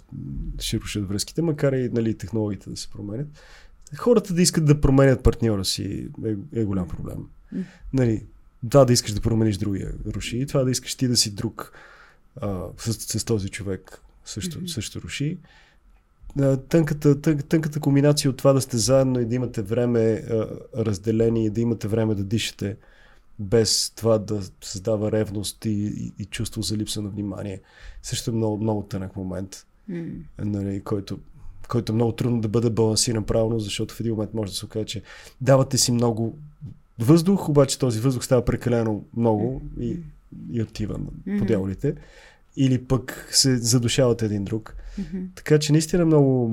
ще 0.60 0.80
рушат 0.80 1.08
връзките, 1.08 1.42
макар 1.42 1.74
и 1.74 1.90
нали, 1.94 2.18
технологиите 2.18 2.70
да 2.70 2.78
се 2.78 2.90
променят 2.90 3.28
хората 3.98 4.34
да 4.34 4.42
искат 4.42 4.66
да 4.66 4.82
променят 4.82 5.24
партньора 5.24 5.66
си 5.66 6.10
е, 6.26 6.36
е 6.60 6.66
голям 6.66 6.88
проблем. 6.88 7.18
Нали, 7.94 8.26
това 8.70 8.86
да 8.86 8.94
искаш 8.94 9.12
да 9.12 9.22
промениш 9.22 9.58
другия 9.58 9.94
руши, 10.16 10.38
и 10.38 10.46
това 10.46 10.64
да 10.64 10.72
искаш 10.72 10.96
ти 10.96 11.08
да 11.08 11.18
си 11.18 11.36
друг 11.36 11.72
а, 12.42 12.64
с, 12.78 13.20
с 13.20 13.26
този 13.26 13.50
човек 13.50 14.02
също, 14.26 14.60
mm-hmm. 14.60 14.68
също 14.68 15.02
руши. 15.02 15.38
Тънката, 16.70 17.22
тън, 17.22 17.38
тънката 17.38 17.80
комбинация 17.80 18.32
от 18.32 18.38
това 18.38 18.54
да 18.54 18.62
сте 18.62 18.78
заедно 18.78 19.20
и 19.20 19.26
да 19.26 19.36
имате 19.36 19.62
време 19.62 20.24
а, 20.30 20.48
разделени 20.78 21.46
и 21.46 21.50
да 21.50 21.62
имате 21.62 21.88
време 21.88 22.16
да 22.16 22.24
дишате 22.24 22.78
без 23.40 23.94
това 23.96 24.18
да 24.18 24.42
създава 24.62 25.12
ревност 25.12 25.66
и, 25.66 25.70
и, 25.70 26.14
и 26.20 26.26
чувство 26.26 26.62
за 26.62 26.78
липса 26.78 27.02
на 27.02 27.10
внимание. 27.10 27.62
Също 28.02 28.32
е 28.32 28.34
много, 28.34 28.58
много 28.58 28.84
тънък 28.84 29.16
момент, 29.16 29.66
mm. 29.90 30.22
нали, 30.40 30.82
който 30.82 31.20
който 31.68 31.92
е 31.92 31.96
много 31.96 32.12
трудно 32.12 32.42
да 32.42 32.48
бъде 32.48 32.70
балансиран 32.70 33.24
правилно, 33.24 33.60
защото 33.60 33.96
в 33.96 34.00
един 34.00 34.14
момент 34.14 34.34
може 34.34 34.52
да 34.52 34.58
се 34.58 34.66
окаже, 34.66 34.86
че 34.86 35.02
давате 35.42 35.78
си 35.78 35.92
много 35.92 36.38
въздух, 37.00 37.50
обаче 37.50 37.80
този 37.80 38.00
въздух 38.00 38.26
става 38.26 38.46
прекалено 38.46 39.04
много 39.18 39.62
и, 39.80 39.98
и 40.52 40.62
отива 40.62 41.00
по 41.40 41.46
дяволите. 41.46 41.96
Или 42.58 42.84
пък 42.84 43.28
се 43.32 43.58
задушават 43.58 44.22
един 44.22 44.44
друг. 44.44 44.76
Mm-hmm. 45.00 45.26
Така 45.36 45.60
че 45.60 45.72
наистина 45.72 46.02
е 46.02 46.06
много, 46.06 46.50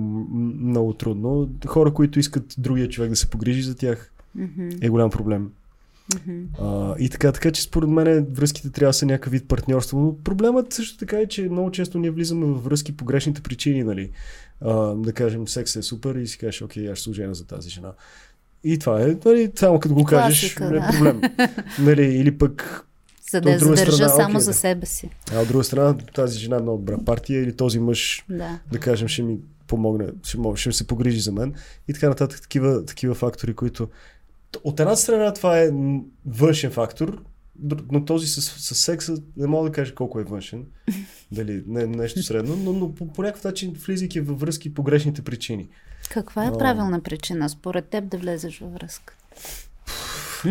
много 0.60 0.92
трудно. 0.92 1.50
Хора, 1.66 1.94
които 1.94 2.18
искат 2.18 2.54
другия 2.58 2.88
човек 2.88 3.10
да 3.10 3.16
се 3.16 3.30
погрижи 3.30 3.62
за 3.62 3.74
тях, 3.74 4.12
mm-hmm. 4.38 4.84
е 4.84 4.88
голям 4.88 5.10
проблем. 5.10 5.50
Mm-hmm. 6.12 6.44
А, 6.60 6.94
и 6.98 7.08
така, 7.08 7.32
така 7.32 7.50
че 7.50 7.62
според 7.62 7.90
мен 7.90 8.26
връзките 8.30 8.70
трябва 8.70 8.88
да 8.88 8.94
са 8.94 9.06
някакъв 9.06 9.32
вид 9.32 9.48
партньорство. 9.48 9.98
Но 10.00 10.16
проблемът 10.24 10.72
също 10.72 10.98
така 10.98 11.18
е, 11.18 11.26
че 11.26 11.48
много 11.48 11.70
често 11.70 11.98
ние 11.98 12.10
влизаме 12.10 12.46
в 12.46 12.64
връзки 12.64 12.96
по 12.96 13.04
грешните 13.04 13.42
причини. 13.42 13.84
Нали? 13.84 14.10
А, 14.64 14.94
да 14.94 15.12
кажем, 15.12 15.48
секс 15.48 15.76
е 15.76 15.82
супер 15.82 16.14
и 16.14 16.26
си 16.26 16.38
кажеш, 16.38 16.62
окей, 16.62 16.90
аз 16.90 16.98
ще 16.98 17.34
за 17.34 17.46
тази 17.46 17.70
жена. 17.70 17.92
И 18.64 18.78
това 18.78 19.02
е, 19.02 19.16
нали, 19.24 19.52
само 19.54 19.80
като 19.80 19.94
го 19.94 20.04
кажеш, 20.04 20.54
Класика, 20.54 20.76
е 20.76 20.92
проблем. 20.92 21.22
нали, 21.78 22.02
или 22.02 22.38
пък 22.38 22.84
за 23.32 23.40
да 23.40 23.50
я 23.50 23.58
задържа 23.58 23.92
страна, 23.92 24.08
само 24.08 24.30
окей, 24.30 24.40
за 24.40 24.50
да. 24.50 24.56
себе 24.56 24.86
си. 24.86 25.10
А 25.32 25.40
от 25.40 25.48
друга 25.48 25.64
страна, 25.64 25.96
тази 26.14 26.38
жена 26.38 26.56
е 26.56 26.60
много 26.60 26.78
добра 26.78 27.04
партия 27.04 27.42
или 27.42 27.56
този 27.56 27.78
мъж, 27.78 28.24
Да. 28.28 28.58
да 28.72 28.80
кажем, 28.80 29.08
ще 29.08 29.22
ми 29.22 29.38
помогне, 29.66 30.06
ще, 30.24 30.38
ще 30.56 30.72
се 30.72 30.86
погрижи 30.86 31.20
за 31.20 31.32
мен 31.32 31.54
и 31.88 31.92
така 31.92 32.08
нататък. 32.08 32.40
Такива, 32.40 32.84
такива 32.84 33.14
фактори, 33.14 33.54
които... 33.54 33.88
От 34.64 34.80
една 34.80 34.96
страна 34.96 35.34
това 35.34 35.58
е 35.58 35.70
външен 36.26 36.70
фактор, 36.70 37.22
но 37.92 38.04
този 38.04 38.26
с, 38.26 38.42
с 38.42 38.74
секса 38.74 39.22
не 39.36 39.46
мога 39.46 39.68
да 39.68 39.74
кажа 39.74 39.94
колко 39.94 40.20
е 40.20 40.24
външен. 40.24 40.66
Дали 41.32 41.64
не 41.66 41.86
нещо 41.86 42.22
средно, 42.22 42.56
но, 42.56 42.72
но 42.72 42.94
по, 42.94 43.08
по 43.08 43.22
някакъв 43.22 43.44
начин 43.44 43.72
влизайки 43.86 44.20
във 44.20 44.40
връзки 44.40 44.74
по 44.74 44.82
грешните 44.82 45.22
причини. 45.22 45.68
Каква 46.10 46.44
е 46.44 46.48
А. 46.48 46.58
правилна 46.58 47.02
причина 47.02 47.48
според 47.48 47.88
теб 47.88 48.08
да 48.08 48.18
влезеш 48.18 48.58
във 48.58 48.72
връзка? 48.72 49.16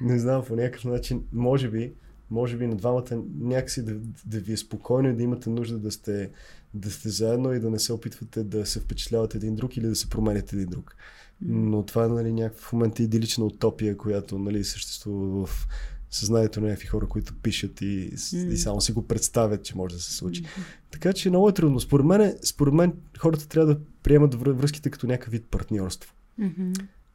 Не 0.00 0.18
знам, 0.18 0.44
по 0.44 0.56
някакъв 0.56 0.84
начин, 0.84 1.22
може 1.32 1.68
би, 1.68 1.92
може 2.30 2.56
би 2.56 2.66
на 2.66 2.76
двамата 2.76 3.22
някакси 3.40 3.84
да, 3.84 3.94
да 4.26 4.40
ви 4.40 4.52
е 4.52 4.56
спокойно 4.56 5.08
и 5.08 5.16
да 5.16 5.22
имате 5.22 5.50
нужда 5.50 5.78
да 5.78 5.90
сте, 5.90 6.30
да 6.74 6.90
сте 6.90 7.08
заедно 7.08 7.52
и 7.52 7.60
да 7.60 7.70
не 7.70 7.78
се 7.78 7.92
опитвате 7.92 8.44
да 8.44 8.66
се 8.66 8.80
впечатлявате 8.80 9.36
един 9.36 9.54
друг 9.54 9.76
или 9.76 9.86
да 9.86 9.96
се 9.96 10.10
променяте 10.10 10.56
един 10.56 10.68
друг. 10.68 10.96
Но 11.42 11.82
това 11.82 12.04
е 12.04 12.08
нали, 12.08 12.32
някаква 12.32 12.68
в 12.68 12.72
момента 12.72 13.02
идилична 13.02 13.44
утопия, 13.44 13.96
която 13.96 14.38
нали, 14.38 14.64
съществува 14.64 15.46
в 15.46 15.68
съзнанието 16.10 16.60
на 16.60 16.66
някакви 16.66 16.86
хора, 16.86 17.08
които 17.08 17.34
пишат 17.34 17.80
и, 17.80 18.12
Мгм. 18.34 18.50
и 18.52 18.56
само 18.56 18.80
си 18.80 18.92
го 18.92 19.06
представят, 19.06 19.64
че 19.64 19.76
може 19.76 19.94
да 19.94 20.00
се 20.00 20.14
случи. 20.14 20.44
Така 20.90 21.12
че 21.12 21.28
много 21.28 21.48
е 21.48 21.54
трудно. 21.54 21.80
Според 21.80 22.06
мен, 22.06 22.34
според 22.42 22.74
мен 22.74 22.92
хората 23.18 23.48
трябва 23.48 23.74
да 23.74 23.80
приемат 24.02 24.34
връ- 24.34 24.52
връзките 24.52 24.90
като 24.90 25.06
някакъв 25.06 25.32
вид 25.32 25.44
партньорство. 25.50 26.14
Мгм. 26.38 26.72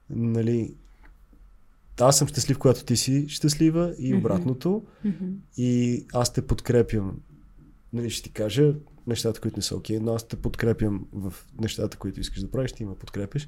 Нали, 0.10 0.74
аз 2.00 2.18
съм 2.18 2.28
щастлив, 2.28 2.58
когато 2.58 2.86
ти 2.86 2.98
си 2.98 3.26
щастлива 3.30 3.96
и 4.00 4.16
обратното. 4.16 4.84
Мгм. 5.06 5.26
И 5.58 6.06
аз 6.14 6.34
те 6.34 6.48
подкрепям. 6.48 7.20
Нали, 7.94 8.10
ще 8.10 8.24
ти 8.24 8.32
кажа 8.32 8.74
нещата, 9.08 9.40
които 9.40 9.58
не 9.58 9.64
са 9.64 9.76
окей, 9.76 10.00
но 10.00 10.14
аз 10.14 10.28
те 10.28 10.36
подкрепям 10.36 11.08
в 11.14 11.34
нещата, 11.62 11.98
които 11.98 12.20
искаш 12.20 12.42
да 12.42 12.52
правиш, 12.52 12.72
ти 12.72 12.86
ме 12.86 12.96
подкрепиш. 12.96 13.48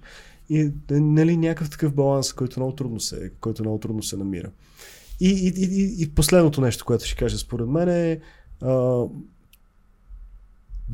И 0.49 0.60
е, 0.60 0.72
нали, 0.91 1.38
някакъв 1.38 1.70
такъв 1.70 1.93
баланс, 1.93 2.34
който 2.34 2.60
много 2.60 2.76
трудно 2.76 2.99
се, 2.99 3.32
който 3.41 3.64
много 3.64 3.80
трудно 3.80 4.03
се 4.03 4.18
намира. 4.18 4.51
И, 5.20 5.30
и, 5.30 5.47
и, 5.47 6.03
и, 6.03 6.10
последното 6.10 6.62
нещо, 6.62 6.86
което 6.86 7.05
ще 7.05 7.16
кажа 7.16 7.38
според 7.38 7.68
мен 7.68 7.89
е 7.89 8.20
а, 8.62 9.03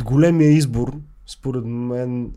големия 0.04 0.52
избор, 0.52 1.00
според 1.28 1.66
мен, 1.66 2.34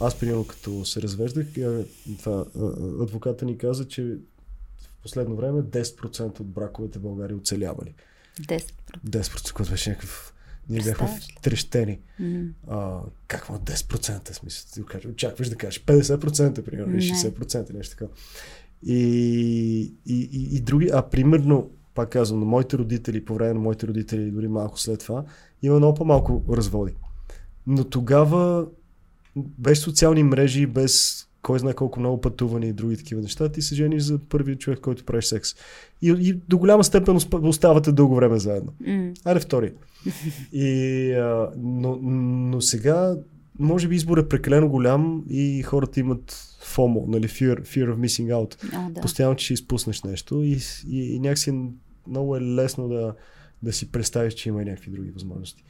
аз 0.00 0.18
примерно 0.18 0.46
като 0.46 0.84
се 0.84 1.02
развеждах, 1.02 1.46
а, 1.58 1.84
това, 2.18 2.44
а, 2.60 2.66
адвоката 3.02 3.44
ни 3.44 3.58
каза, 3.58 3.88
че 3.88 4.02
в 4.78 5.02
последно 5.02 5.36
време 5.36 5.62
10% 5.62 6.40
от 6.40 6.46
браковете 6.46 6.98
в 6.98 7.02
България 7.02 7.36
оцелявали. 7.36 7.94
10%. 8.40 8.72
10%, 9.06 9.52
което 9.52 9.70
беше 9.70 9.90
някакъв... 9.90 10.31
Ние 10.68 10.78
бяхме 10.78 10.94
Представяш 11.06 11.28
ли? 11.28 11.36
трещени. 11.42 11.98
М. 12.20 12.44
А, 12.68 13.00
как 13.28 13.48
му 13.48 13.58
10% 13.58 14.32
смисъл? 14.32 14.70
Ти 14.74 14.80
го 14.80 15.12
очакваш 15.12 15.48
да 15.48 15.56
кажеш 15.56 15.84
50%, 15.84 16.62
примерно, 16.64 16.92
или 16.96 17.06
Не. 17.06 17.14
60%, 17.14 17.72
нещо 17.74 17.96
такова. 17.96 18.10
И, 18.86 18.98
и, 20.06 20.28
и, 20.32 20.56
и 20.56 20.60
други, 20.60 20.90
а 20.92 21.02
примерно, 21.02 21.70
пак 21.94 22.10
казвам, 22.10 22.40
на 22.40 22.46
моите 22.46 22.78
родители, 22.78 23.24
по 23.24 23.34
време 23.34 23.54
на 23.54 23.60
моите 23.60 23.86
родители, 23.86 24.30
дори 24.30 24.48
малко 24.48 24.80
след 24.80 25.00
това, 25.00 25.24
има 25.62 25.76
много 25.76 25.94
по-малко 25.94 26.44
разводи. 26.50 26.94
Но 27.66 27.84
тогава, 27.84 28.66
без 29.36 29.80
социални 29.80 30.22
мрежи, 30.22 30.66
без 30.66 31.24
кой 31.42 31.58
знае 31.58 31.74
колко 31.74 32.00
много 32.00 32.20
пътувани 32.20 32.68
и 32.68 32.72
други 32.72 32.96
такива 32.96 33.20
неща, 33.20 33.48
ти 33.48 33.62
се 33.62 33.74
жениш 33.74 34.02
за 34.02 34.18
първият 34.18 34.60
човек, 34.60 34.80
който 34.80 35.04
правиш 35.04 35.24
секс. 35.24 35.54
И, 36.02 36.10
и 36.10 36.32
до 36.32 36.58
голяма 36.58 36.84
степен 36.84 37.18
оставате 37.42 37.92
дълго 37.92 38.14
време 38.14 38.38
заедно. 38.38 38.72
М. 38.86 39.12
Аре 39.24 39.40
втори. 39.40 39.72
И, 40.52 41.12
а, 41.12 41.50
но, 41.56 41.98
но 42.02 42.60
сега, 42.60 43.16
може 43.58 43.88
би 43.88 43.96
избор 43.96 44.18
е 44.18 44.28
прекалено 44.28 44.68
голям 44.68 45.24
и 45.30 45.62
хората 45.62 46.00
имат 46.00 46.32
FOMO, 46.64 47.06
нали, 47.06 47.28
fear, 47.28 47.60
fear 47.60 47.94
of 47.94 47.96
missing 47.96 48.32
out. 48.34 48.76
О, 48.76 48.90
да. 48.90 49.00
Постоянно, 49.00 49.36
че 49.36 49.44
ще 49.44 49.54
изпуснеш 49.54 50.02
нещо 50.02 50.42
и, 50.42 50.58
и, 50.88 51.14
и 51.14 51.18
някакси 51.18 51.70
много 52.08 52.36
е 52.36 52.40
лесно 52.40 52.88
да, 52.88 53.14
да 53.62 53.72
си 53.72 53.92
представиш, 53.92 54.34
че 54.34 54.48
има 54.48 54.64
някакви 54.64 54.90
други 54.90 55.10
възможности. 55.10 55.64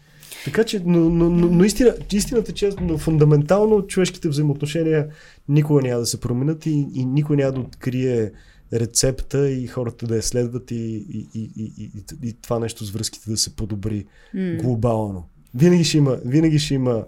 Така 0.44 0.64
че, 0.64 0.82
но, 0.86 1.10
но, 1.10 1.30
но, 1.30 1.46
но 1.46 1.64
истина, 1.64 1.94
истината, 2.12 2.52
че 2.52 2.70
но 2.80 2.98
фундаментално 2.98 3.86
човешките 3.86 4.28
взаимоотношения 4.28 5.08
никога 5.48 5.82
няма 5.82 6.00
да 6.00 6.06
се 6.06 6.20
променят 6.20 6.66
и, 6.66 6.86
и 6.94 7.04
никой 7.04 7.36
няма 7.36 7.52
да 7.52 7.60
открие 7.60 8.32
рецепта 8.72 9.50
и 9.50 9.66
хората 9.66 10.06
да 10.06 10.16
я 10.16 10.22
следват 10.22 10.70
и, 10.70 10.74
и, 10.74 11.28
и, 11.34 11.50
и, 11.56 11.72
и, 11.78 12.28
и 12.28 12.32
това 12.32 12.58
нещо 12.58 12.84
с 12.84 12.90
връзките 12.90 13.30
да 13.30 13.36
се 13.36 13.56
подобри 13.56 14.06
М. 14.34 14.56
глобално. 14.62 15.24
Винаги 15.54 15.84
ще 15.84 15.96
има, 15.96 16.18
винаги 16.24 16.58
ще 16.58 16.74
има 16.74 17.04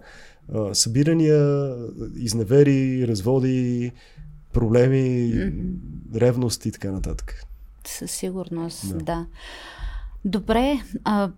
а, 0.55 0.75
събирания, 0.75 1.75
изневери, 2.17 3.09
разводи, 3.09 3.93
проблеми, 4.53 5.33
Мгм. 5.35 5.61
ревност 6.15 6.67
и 6.67 6.73
така 6.73 6.93
нататък. 6.93 7.45
Със 7.87 8.11
сигурност, 8.11 8.89
Да. 8.99 9.05
да. 9.05 9.27
Добре, 10.25 10.81
а, 11.05 11.31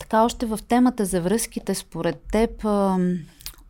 така 0.00 0.24
още 0.24 0.46
в 0.46 0.58
темата 0.68 1.04
за 1.04 1.20
връзките, 1.20 1.74
според 1.74 2.16
теб, 2.32 2.64
а, 2.64 2.98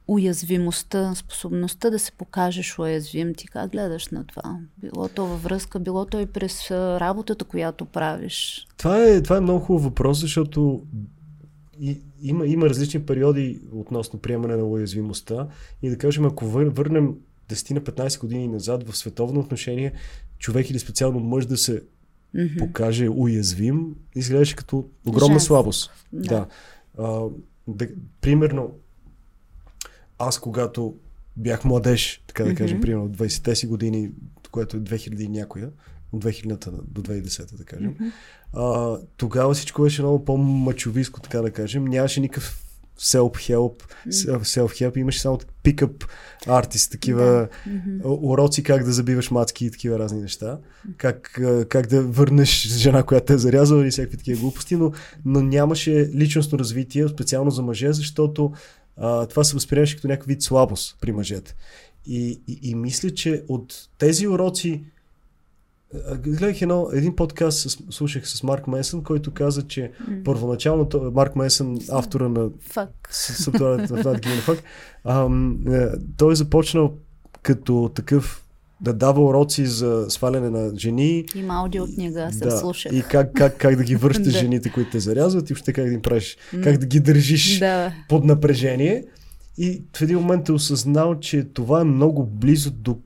уязвимостта, 0.08 1.14
способността 1.14 1.90
да 1.90 1.98
се 1.98 2.12
покажеш 2.12 2.78
уязвим, 2.78 3.34
ти 3.34 3.46
как 3.46 3.70
гледаш 3.72 4.08
на 4.08 4.26
това? 4.26 4.58
Било 4.78 5.08
то 5.08 5.26
във 5.26 5.42
връзка, 5.42 5.78
било 5.78 6.04
то 6.04 6.20
и 6.20 6.26
през 6.26 6.70
работата, 6.70 7.44
която 7.44 7.84
правиш. 7.84 8.66
Това 8.76 9.04
е, 9.04 9.22
това 9.22 9.36
е 9.36 9.40
много 9.40 9.60
хубав 9.60 9.82
въпрос, 9.82 10.20
защото 10.20 10.82
и, 11.80 12.00
има, 12.22 12.46
има 12.46 12.68
различни 12.68 13.06
периоди 13.06 13.60
относно 13.72 14.18
приемане 14.18 14.56
на 14.56 14.64
уязвимостта. 14.64 15.48
И 15.82 15.90
да 15.90 15.98
кажем, 15.98 16.24
ако 16.24 16.46
вър, 16.46 16.66
върнем 16.66 17.14
10 17.50 17.70
на 17.70 17.80
15 17.80 18.20
години 18.20 18.48
назад 18.48 18.88
в 18.88 18.96
световно 18.96 19.40
отношение, 19.40 19.92
човек 20.38 20.70
или 20.70 20.78
специално 20.78 21.20
мъж 21.20 21.46
да 21.46 21.56
се 21.56 21.82
Мгм. 22.34 22.58
покаже 22.58 23.08
уязвим, 23.08 23.94
изглеждаше 24.14 24.56
като 24.56 24.88
огромна 25.06 25.34
Женство. 25.34 25.46
слабост. 25.46 25.90
Да. 26.12 26.28
Да. 26.28 26.46
А, 26.98 27.24
да. 27.68 27.88
Примерно, 28.20 28.70
аз 30.18 30.38
когато 30.38 30.94
бях 31.36 31.64
младеж, 31.64 32.22
така 32.26 32.44
да 32.44 32.54
кажем, 32.54 32.76
Мгм. 32.76 32.82
примерно 32.82 33.04
от 33.04 33.16
20-те 33.16 33.56
си 33.56 33.66
години, 33.66 34.10
което 34.50 34.76
е 34.76 34.80
2000 34.80 35.20
и 35.20 35.28
някоя, 35.28 35.70
от 36.12 36.24
2000-та 36.24 36.70
до 36.84 37.02
2010-та, 37.02 37.56
да 37.56 37.64
кажем, 37.64 37.90
Мгм. 37.90 38.04
а, 38.52 38.96
тогава 39.16 39.54
всичко 39.54 39.82
беше 39.82 40.02
много 40.02 40.24
по-мачовиско, 40.24 41.20
така 41.20 41.42
да 41.42 41.50
кажем. 41.50 41.84
Нямаше 41.84 42.20
никакъв 42.20 42.64
self-help, 43.00 43.82
self-help, 44.08 44.96
имаше 44.96 45.20
само 45.20 45.38
pick-up 45.64 46.04
артист, 46.46 46.90
такива 46.90 47.48
у- 48.04 48.32
уроци 48.32 48.62
как 48.62 48.84
да 48.84 48.92
забиваш 48.92 49.30
мацки 49.30 49.66
и 49.66 49.70
такива 49.70 49.98
разни 49.98 50.20
неща. 50.20 50.58
Как, 50.96 51.40
как 51.68 51.86
да 51.86 52.02
върнеш 52.02 52.66
жена, 52.68 53.02
която 53.02 53.26
те 53.26 53.32
е 53.32 53.38
зарязала 53.38 53.86
и 53.86 53.90
всякакви 53.90 54.16
такива 54.16 54.40
глупости, 54.40 54.76
но, 54.76 54.92
но 55.24 55.40
нямаше 55.40 56.10
личностно 56.14 56.58
развитие, 56.58 57.08
специално 57.08 57.50
за 57.50 57.62
мъже, 57.62 57.92
защото 57.92 58.52
а, 58.96 59.26
това 59.26 59.44
се 59.44 59.54
възприемаше 59.54 59.96
като 59.96 60.08
някакъв 60.08 60.28
вид 60.28 60.42
слабост 60.42 60.96
при 61.00 61.12
мъжете. 61.12 61.54
И, 62.06 62.40
и, 62.48 62.58
и 62.62 62.74
мисля, 62.74 63.10
че 63.10 63.44
от 63.48 63.88
тези 63.98 64.28
уроци 64.28 64.84
Гледах 66.18 66.62
едно, 66.62 66.88
един 66.92 67.16
подкаст, 67.16 67.70
с, 67.70 67.78
слушах 67.90 68.28
с 68.28 68.42
Марк 68.42 68.66
Месън, 68.66 69.02
който 69.02 69.30
каза, 69.30 69.62
че 69.62 69.92
М. 70.08 70.16
първоначално 70.24 70.88
Марк 71.14 71.36
Месън, 71.36 71.78
автора 71.90 72.28
на 72.28 72.48
Фак. 72.60 73.08
Сътворят 73.10 73.90
на 73.90 74.02
Влад 74.02 74.20
Гимнефак. 74.20 74.62
Той 76.16 76.32
е 76.32 76.36
започнал 76.36 76.94
като 77.42 77.90
такъв 77.94 78.44
да 78.80 78.92
дава 78.92 79.24
уроци 79.24 79.66
за 79.66 80.06
сваляне 80.08 80.50
на 80.50 80.76
жени. 80.78 81.24
Има 81.34 81.54
аудиокнига, 81.54 82.28
се 82.32 82.44
да, 82.44 82.50
слушах. 82.58 82.92
и 82.92 83.02
как, 83.02 83.32
как, 83.32 83.56
как 83.58 83.76
да 83.76 83.84
ги 83.84 83.96
връщаш 83.96 84.32
жените, 84.40 84.72
които 84.72 84.90
те 84.90 85.00
зарязват 85.00 85.50
и 85.50 85.52
въобще 85.52 85.72
как 85.72 85.84
да 85.86 85.92
им 85.92 86.02
правиш, 86.02 86.36
М. 86.52 86.60
как 86.60 86.76
да 86.78 86.86
ги 86.86 87.00
държиш 87.00 87.58
Да. 87.58 87.92
под 88.08 88.24
напрежение. 88.24 89.04
И 89.58 89.82
в 89.96 90.02
един 90.02 90.18
момент 90.18 90.48
е 90.48 90.52
осъзнал, 90.52 91.20
че 91.20 91.44
това 91.44 91.80
е 91.80 91.84
много 91.84 92.26
близо 92.26 92.70
до 92.70 92.98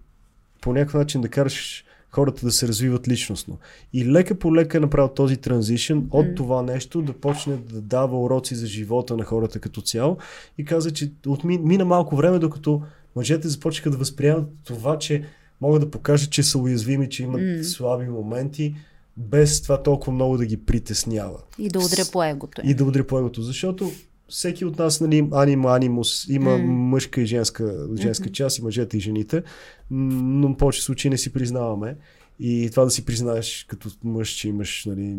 по 0.60 0.72
някакъв 0.72 0.94
начин 0.94 1.20
да 1.20 1.28
караш 1.28 1.84
хората 2.14 2.46
да 2.46 2.52
се 2.52 2.68
развиват 2.68 3.08
личностно. 3.08 3.58
И 3.92 4.12
лека 4.12 4.34
по 4.34 4.56
лека 4.56 4.76
е 4.76 4.80
направил 4.80 5.08
този 5.08 5.36
транзишън 5.36 6.06
от 6.10 6.34
това 6.34 6.62
нещо 6.62 7.02
да 7.02 7.12
почне 7.12 7.56
да 7.56 7.80
дава 7.80 8.20
уроци 8.20 8.54
за 8.54 8.66
живота 8.66 9.16
на 9.16 9.24
хората 9.24 9.58
като 9.58 9.80
цяло 9.80 10.16
и 10.58 10.64
каза, 10.64 10.90
че 10.90 11.12
от 11.26 11.44
ми, 11.44 11.58
мина 11.58 11.84
малко 11.84 12.16
време, 12.16 12.38
докато 12.38 12.82
мъжете 13.16 13.48
започнаха 13.48 13.90
да 13.90 13.96
възприемат 13.96 14.48
това, 14.64 14.98
че 14.98 15.24
могат 15.60 15.80
да 15.80 15.90
покажат, 15.90 16.30
че 16.30 16.42
са 16.42 16.58
уязвими, 16.58 17.10
че 17.10 17.22
имат 17.22 17.42
М. 17.42 17.64
слаби 17.64 18.08
моменти, 18.08 18.74
без 19.16 19.62
това 19.62 19.82
толкова 19.82 20.12
много 20.12 20.36
да 20.36 20.46
ги 20.46 20.56
притеснява. 20.56 21.38
И 21.58 21.68
да 21.68 21.78
удря 21.78 22.04
по 22.12 22.24
егото. 22.24 22.62
И 22.64 22.74
да 22.74 22.84
удря 22.84 23.06
по 23.06 23.18
егото, 23.18 23.42
защото 23.42 23.92
всеки 24.32 24.64
от 24.64 24.78
нас, 24.78 25.00
нали, 25.00 25.28
анима, 25.32 25.76
анимус, 25.76 26.26
има 26.28 26.58
М. 26.58 26.64
мъжка 26.64 27.20
и 27.20 27.26
женска, 27.26 27.86
женска 28.00 28.30
част, 28.30 28.58
и 28.58 28.62
мъжете 28.62 28.96
и 28.96 29.00
жените, 29.00 29.42
но 29.90 30.48
в 30.48 30.56
повече 30.56 30.82
случаи 30.82 31.10
не 31.10 31.18
си 31.18 31.32
признаваме. 31.32 31.96
И 32.40 32.68
това 32.70 32.84
да 32.84 32.90
си 32.90 33.04
признаеш 33.04 33.64
като 33.68 33.90
мъж, 34.04 34.28
че 34.28 34.48
имаш 34.48 34.84
нали, 34.84 35.16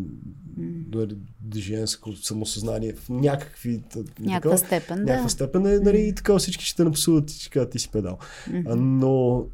нали, 0.94 1.16
женско 1.56 2.12
самосъзнание 2.12 2.92
в 2.92 3.08
някакви... 3.08 3.82
Някаква 4.20 4.56
степен, 4.56 4.98
някаква 4.98 5.22
да. 5.22 5.30
степен 5.30 5.66
е, 5.66 5.78
нали, 5.78 6.00
и 6.00 6.14
така 6.14 6.38
всички 6.38 6.64
ще 6.64 6.76
те 6.76 6.84
напсуват 6.84 7.30
и 7.30 7.40
ще 7.40 7.50
кажат, 7.50 7.70
ти 7.70 7.78
си 7.78 7.88
педал. 7.88 8.18
А, 8.66 8.76
Но 8.76 9.44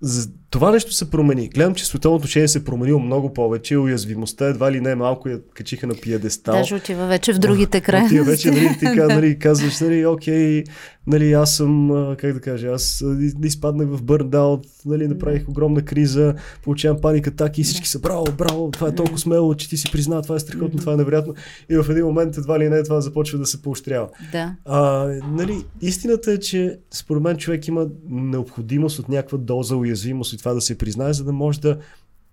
за 0.00 0.30
това 0.54 0.70
нещо 0.70 0.92
се 0.92 1.10
промени. 1.10 1.48
Гледам, 1.48 1.74
че 1.74 1.86
световното 1.86 2.16
отношение 2.16 2.48
се 2.48 2.58
е 2.58 2.64
променило 2.64 3.00
много 3.00 3.34
повече. 3.34 3.78
Уязвимостта 3.78 4.46
едва 4.46 4.72
ли 4.72 4.80
не 4.80 4.94
малко 4.94 5.28
я 5.28 5.40
качиха 5.54 5.86
на 5.86 5.94
пиедестал. 5.94 6.54
Даже 6.54 6.74
отива 6.74 7.06
вече 7.06 7.32
в 7.32 7.38
другите 7.38 7.80
края. 7.80 8.04
Отива 8.04 8.24
вече, 8.24 8.50
нали, 8.50 8.76
така, 8.80 9.06
нали, 9.14 9.38
казваш, 9.38 9.80
нали, 9.80 10.06
окей, 10.06 10.64
нали, 11.06 11.32
аз 11.32 11.56
съм, 11.56 11.90
как 12.18 12.32
да 12.32 12.40
кажа, 12.40 12.68
аз 12.68 13.04
изпаднах 13.44 13.88
в 13.88 14.02
бърндаут, 14.02 14.66
нали, 14.86 15.08
направих 15.08 15.48
огромна 15.48 15.82
криза, 15.82 16.34
получавам 16.62 17.00
паника 17.00 17.30
атаки 17.30 17.60
и 17.60 17.64
всички 17.64 17.88
са, 17.88 17.98
браво, 17.98 18.26
браво, 18.38 18.70
това 18.70 18.88
е 18.88 18.94
толкова 18.94 19.18
смело, 19.18 19.54
че 19.54 19.68
ти 19.68 19.76
си 19.76 19.92
призна, 19.92 20.22
това 20.22 20.36
е 20.36 20.40
страхотно, 20.40 20.80
това 20.80 20.92
е 20.92 20.96
невероятно. 20.96 21.34
И 21.70 21.76
в 21.76 21.86
един 21.90 22.04
момент 22.04 22.36
едва 22.36 22.58
ли 22.58 22.68
не 22.68 22.82
това 22.82 23.00
започва 23.00 23.38
да 23.38 23.46
се 23.46 23.62
поощрява. 23.62 24.08
Да. 24.32 24.56
А, 24.64 25.06
нали, 25.32 25.64
истината 25.80 26.32
е, 26.32 26.38
че 26.38 26.78
според 26.90 27.22
мен 27.22 27.36
човек 27.36 27.68
има 27.68 27.86
необходимост 28.08 28.98
от 28.98 29.08
някаква 29.08 29.38
доза 29.38 29.76
уязвимост 29.76 30.32
и 30.32 30.36
това 30.44 30.54
да 30.54 30.60
се 30.60 30.78
признае, 30.78 31.12
за 31.12 31.24
да 31.24 31.32
може 31.32 31.60
да 31.60 31.78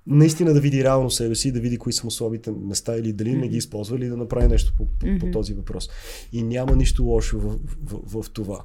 наистина 0.07 0.53
да 0.53 0.61
види 0.61 0.83
реално 0.83 1.11
себе 1.11 1.35
си, 1.35 1.51
да 1.51 1.59
види 1.59 1.77
кои 1.77 1.93
са 1.93 2.03
му 2.03 2.11
слабите 2.11 2.51
места 2.51 2.97
или 2.97 3.13
дали 3.13 3.35
не 3.35 3.47
ги 3.47 3.57
използва 3.57 3.97
или 3.97 4.07
да 4.07 4.17
направи 4.17 4.47
нещо 4.47 4.73
по, 4.77 4.85
по, 4.85 5.19
по 5.19 5.31
този 5.31 5.53
въпрос. 5.53 5.89
И 6.33 6.43
няма 6.43 6.75
нищо 6.75 7.03
лошо 7.03 7.39
в, 7.39 7.49
в, 7.83 7.99
в, 8.07 8.23
в 8.23 8.29
това. 8.29 8.59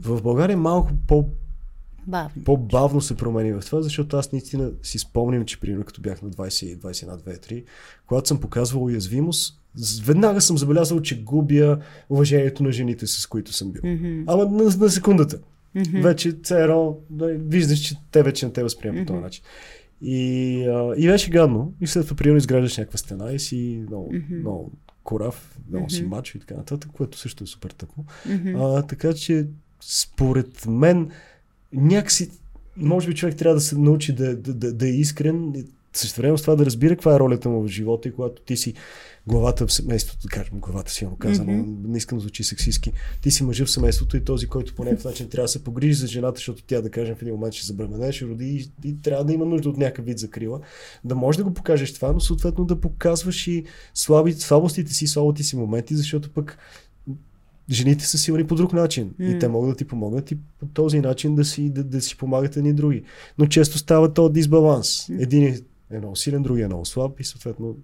В 0.00 0.22
България 0.22 0.56
малко 0.56 0.90
по, 1.06 1.28
Бавно. 2.06 2.44
по-бавно 2.44 3.00
се 3.00 3.16
промени 3.16 3.52
в 3.52 3.60
това, 3.60 3.82
защото 3.82 4.16
аз 4.16 4.32
наистина 4.32 4.70
си 4.82 4.98
спомням, 4.98 5.44
че 5.44 5.60
примерно 5.60 5.84
като 5.84 6.00
бях 6.00 6.22
на 6.22 6.30
20, 6.30 6.78
21, 6.78 7.38
23, 7.38 7.64
когато 8.06 8.28
съм 8.28 8.40
показвал 8.40 8.84
уязвимост, 8.84 9.60
веднага 10.04 10.40
съм 10.40 10.58
забелязал, 10.58 11.02
че 11.02 11.22
губя 11.22 11.78
уважението 12.10 12.62
на 12.62 12.72
жените, 12.72 13.06
с 13.06 13.26
които 13.26 13.52
съм 13.52 13.72
бил. 13.72 13.82
Мгм. 13.84 14.22
Ама 14.26 14.46
на, 14.46 14.64
на 14.64 14.90
секундата. 14.90 15.38
Мгм. 15.74 16.00
Вече 16.00 16.32
едно, 16.50 16.98
да, 17.10 17.26
виждаш, 17.26 17.78
че 17.78 17.96
те 18.10 18.22
вече 18.22 18.46
не 18.46 18.52
те 18.52 18.62
възприемат 18.62 19.06
по 19.06 19.12
този 19.12 19.22
начин. 19.22 19.44
И, 20.02 20.64
а, 20.66 20.94
и 20.96 21.06
беше 21.06 21.30
гадно. 21.30 21.72
И 21.80 21.86
след 21.86 22.04
това 22.04 22.16
примерно 22.16 22.38
изграждаш 22.38 22.76
някаква 22.76 22.98
стена 22.98 23.32
и 23.32 23.38
си 23.38 23.84
много, 23.86 24.12
много 24.30 24.72
корав, 25.04 25.58
много 25.68 25.90
си 25.90 26.02
мачо 26.02 26.36
и 26.36 26.40
така 26.40 26.54
нататък, 26.54 26.90
което 26.92 27.18
също 27.18 27.44
е 27.44 27.46
супер 27.46 27.70
тъпо. 27.70 28.04
А, 28.56 28.82
така 28.82 29.14
че 29.14 29.46
според 29.80 30.66
мен 30.66 31.10
някакси 31.72 32.30
може 32.76 33.08
би 33.08 33.14
човек 33.14 33.36
трябва 33.36 33.54
да 33.54 33.60
се 33.60 33.78
научи 33.78 34.12
да, 34.12 34.36
да, 34.36 34.54
да, 34.54 34.72
да 34.72 34.88
е 34.88 34.92
искрен 34.92 35.64
време 36.16 36.38
с 36.38 36.42
това 36.42 36.56
да 36.56 36.66
разбира 36.66 36.94
каква 36.94 37.14
е 37.14 37.18
ролята 37.18 37.48
му 37.48 37.62
в 37.62 37.68
живота 37.68 38.08
и 38.08 38.12
когато 38.12 38.42
ти 38.42 38.56
си 38.56 38.74
главата 39.28 39.66
в 39.66 39.72
семейството, 39.72 40.22
да 40.22 40.28
кажем 40.28 40.60
главата 40.60 40.92
си, 40.92 41.06
казано, 41.18 41.52
mm-hmm. 41.52 41.88
не 41.88 41.98
искам 41.98 42.18
да 42.18 42.22
звучи 42.22 42.44
сексистски, 42.44 42.92
ти 43.22 43.30
си 43.30 43.44
мъжа 43.44 43.64
в 43.64 43.70
семейството 43.70 44.16
и 44.16 44.24
този, 44.24 44.46
който 44.46 44.74
по 44.74 44.84
някакъв 44.84 45.04
начин 45.04 45.28
трябва 45.28 45.44
да 45.44 45.48
се 45.48 45.64
погрижи 45.64 45.94
за 45.94 46.06
жената, 46.06 46.36
защото 46.36 46.62
тя, 46.66 46.80
да 46.80 46.90
кажем, 46.90 47.16
в 47.16 47.22
един 47.22 47.34
момент 47.34 47.54
ще 47.54 47.66
забремене, 47.66 48.12
ще 48.12 48.26
роди 48.26 48.70
и, 48.84 48.88
и 48.88 49.02
трябва 49.02 49.24
да 49.24 49.32
има 49.32 49.44
нужда 49.44 49.68
от 49.68 49.76
някакъв 49.76 50.04
вид 50.04 50.18
закрила. 50.18 50.60
Да 51.04 51.14
можеш 51.14 51.36
да 51.36 51.44
го 51.44 51.54
покажеш 51.54 51.94
това, 51.94 52.12
но 52.12 52.20
съответно 52.20 52.64
да 52.64 52.80
показваш 52.80 53.46
и 53.46 53.64
слаби, 53.94 54.32
слабостите 54.32 54.92
си, 54.92 55.06
слабите 55.06 55.42
си 55.42 55.56
моменти, 55.56 55.96
защото 55.96 56.30
пък 56.30 56.58
жените 57.70 58.06
са 58.06 58.18
силни 58.18 58.46
по 58.46 58.54
друг 58.54 58.72
начин 58.72 59.10
mm. 59.20 59.36
и 59.36 59.38
те 59.38 59.48
могат 59.48 59.70
да 59.70 59.76
ти 59.76 59.84
помогнат 59.84 60.30
и 60.30 60.38
по 60.60 60.66
този 60.66 61.00
начин 61.00 61.34
да 61.34 61.44
си, 61.44 61.70
да, 61.70 61.84
да 61.84 62.00
си 62.00 62.16
помагат 62.16 62.56
едни 62.56 62.72
други. 62.72 63.02
Но 63.38 63.46
често 63.46 63.78
става 63.78 64.14
този 64.14 64.32
дисбаланс. 64.32 65.08
Един 65.08 65.44
е 65.90 65.98
много 65.98 66.16
силен, 66.16 66.42
другия 66.42 66.64
е 66.64 66.68
много 66.68 66.84
слаб 66.84 67.20
и 67.20 67.24
съответно 67.24 67.76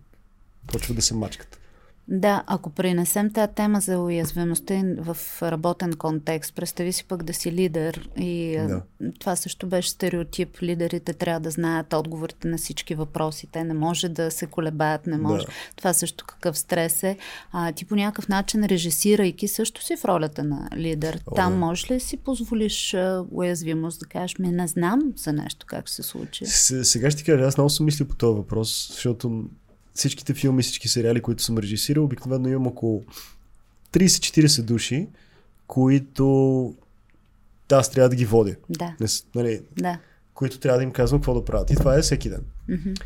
почва 0.67 0.95
да 0.95 1.03
се 1.03 1.15
мачкат. 1.15 1.61
Да, 2.09 2.43
ако 2.47 2.71
принесем 2.71 3.33
тази 3.33 3.53
тема 3.53 3.81
за 3.81 3.99
уязвимостта 3.99 4.83
в 4.99 5.17
работен 5.43 5.93
контекст, 5.93 6.55
представи 6.55 6.93
си 6.93 7.05
пък 7.05 7.23
да 7.23 7.35
си 7.35 7.53
лидер 7.53 8.09
и 8.17 8.57
да. 8.69 8.83
това 9.19 9.37
също 9.37 9.67
беше 9.67 9.91
стереотип. 9.91 10.63
Лидерите 10.63 11.13
трябва 11.13 11.41
да 11.41 11.51
знаят 11.51 11.93
отговорите 11.93 12.49
на 12.49 12.59
всички 12.59 12.95
въпроси. 12.95 13.49
Те 13.53 13.65
не 13.65 13.75
може 13.75 14.09
да 14.09 14.31
се 14.31 14.47
колебаят, 14.47 15.07
не 15.07 15.19
може. 15.19 15.47
Да. 15.47 15.53
Това 15.77 15.93
също 15.93 16.25
какъв 16.25 16.59
стрес 16.59 17.03
е. 17.03 17.17
А, 17.53 17.73
ти 17.73 17.85
по 17.85 17.97
някакъв 17.97 18.29
начин, 18.29 18.65
режисирайки, 18.65 19.49
също 19.49 19.85
си 19.85 19.97
в 19.97 20.05
ролята 20.05 20.45
на 20.45 20.69
лидер. 20.77 21.21
О, 21.27 21.35
Там 21.35 21.53
да. 21.53 21.59
можеш 21.59 21.91
ли 21.91 22.01
си 22.01 22.17
позволиш 22.17 22.95
а, 22.95 23.25
уязвимост 23.31 24.01
да 24.01 24.07
кажеш, 24.07 24.39
ми 24.39 24.49
не 24.49 24.67
знам 24.67 25.01
за 25.17 25.33
нещо 25.33 25.67
как 25.67 25.89
се 25.89 26.03
случи? 26.03 26.47
Сега 26.47 27.11
ще 27.11 27.19
ти 27.19 27.25
кажа, 27.25 27.45
аз 27.45 27.57
много 27.57 27.71
съм 27.71 27.87
мислил 27.87 28.09
по 28.09 28.17
този 28.17 28.37
въпрос, 28.37 28.89
защото 28.93 29.45
всичките 29.95 30.35
филми, 30.35 30.63
всички 30.63 30.89
сериали, 30.89 31.21
които 31.21 31.43
съм 31.43 31.59
режисирал, 31.59 32.05
обикновено 32.05 32.49
имам 32.49 32.67
около 32.67 33.05
30-40 33.93 34.63
души, 34.63 35.09
които 35.67 36.75
аз 37.73 37.91
трябва 37.91 38.09
да 38.09 38.17
ги 38.17 38.25
водя. 38.25 38.57
Да. 38.69 38.97
Не, 39.01 39.07
нали, 39.35 39.61
да. 39.77 39.99
Които 40.35 40.59
трябва 40.59 40.79
да 40.79 40.85
им 40.85 40.91
казвам 40.91 41.21
какво 41.21 41.35
да 41.35 41.45
правят. 41.45 41.71
И 41.71 41.75
това 41.75 41.99
е 41.99 42.03
всеки 42.03 42.29
ден. 42.29 42.45
Mm-hmm. 42.71 43.03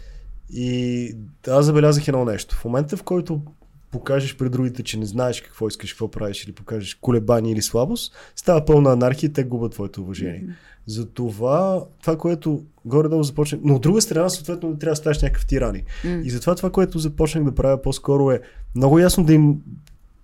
И 0.53 1.16
аз 1.49 1.64
забелязах 1.64 2.09
едно 2.09 2.24
нещо. 2.24 2.57
В 2.57 2.64
момента, 2.64 2.97
в 2.97 3.03
който 3.03 3.43
покажеш 3.91 4.36
пред 4.36 4.53
другите, 4.53 4.82
че 4.82 4.99
не 4.99 5.07
знаеш 5.07 5.41
какво 5.41 5.68
искаш, 5.68 5.93
какво 5.93 6.11
правиш 6.11 6.45
или 6.45 6.53
покажеш 6.53 6.95
колебание 6.95 7.53
или 7.53 7.62
слабост, 7.62 8.14
става 8.36 8.64
пълна 8.64 8.93
анархия 8.93 9.28
и 9.28 9.32
те 9.32 9.45
губят 9.45 9.72
твоето 9.72 10.03
уважение. 10.03 10.45
Mm-hmm. 10.45 10.55
Затова 10.89 11.84
това, 12.01 12.16
което 12.18 12.62
горе-долу 12.84 13.22
започнах, 13.22 13.61
но 13.64 13.74
от 13.74 13.82
друга 13.82 14.01
страна, 14.01 14.28
съответно, 14.28 14.78
трябва 14.78 14.93
да 14.93 14.97
ставаш 14.97 15.22
някакъв 15.22 15.47
тирани. 15.47 15.84
Mm. 16.05 16.22
И 16.22 16.30
затова 16.30 16.55
това, 16.55 16.70
което 16.70 16.99
започнах 16.99 17.45
да 17.45 17.55
правя 17.55 17.82
по-скоро 17.82 18.30
е 18.30 18.41
много 18.74 18.99
ясно 18.99 19.24
да 19.24 19.34
им 19.34 19.57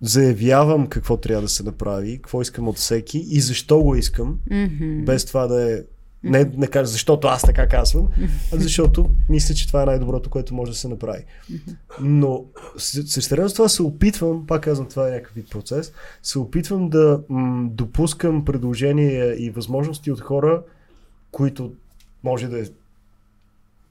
заявявам 0.01 0.87
какво 0.87 1.17
трябва 1.17 1.41
да 1.41 1.49
се 1.49 1.63
направи, 1.63 2.15
какво 2.15 2.41
искам 2.41 2.67
от 2.67 2.77
всеки 2.77 3.25
и 3.29 3.41
защо 3.41 3.79
го 3.79 3.95
искам, 3.95 4.39
mm-hmm. 4.51 5.05
без 5.05 5.25
това 5.25 5.47
да 5.47 5.73
е 5.73 5.81
не, 6.23 6.51
не 6.57 6.67
кажа, 6.67 6.85
защото 6.85 7.27
аз 7.27 7.41
така 7.41 7.67
казвам, 7.67 8.07
а 8.53 8.57
защото 8.57 9.09
мисля, 9.29 9.55
че 9.55 9.67
това 9.67 9.83
е 9.83 9.85
най-доброто, 9.85 10.29
което 10.29 10.53
може 10.53 10.71
да 10.71 10.77
се 10.77 10.87
направи. 10.87 11.23
Но 12.01 12.45
същевременно 12.77 13.49
с 13.49 13.53
това 13.53 13.69
се 13.69 13.83
опитвам, 13.83 14.47
пак 14.47 14.63
казвам, 14.63 14.87
това 14.87 15.07
е 15.07 15.11
някакъв 15.11 15.35
вид 15.35 15.49
процес, 15.49 15.93
се 16.23 16.39
опитвам 16.39 16.89
да 16.89 17.21
м- 17.29 17.69
допускам 17.71 18.45
предложения 18.45 19.45
и 19.45 19.49
възможности 19.49 20.11
от 20.11 20.21
хора, 20.21 20.61
които 21.31 21.73
може 22.23 22.47
да 22.47 22.59
е 22.59 22.65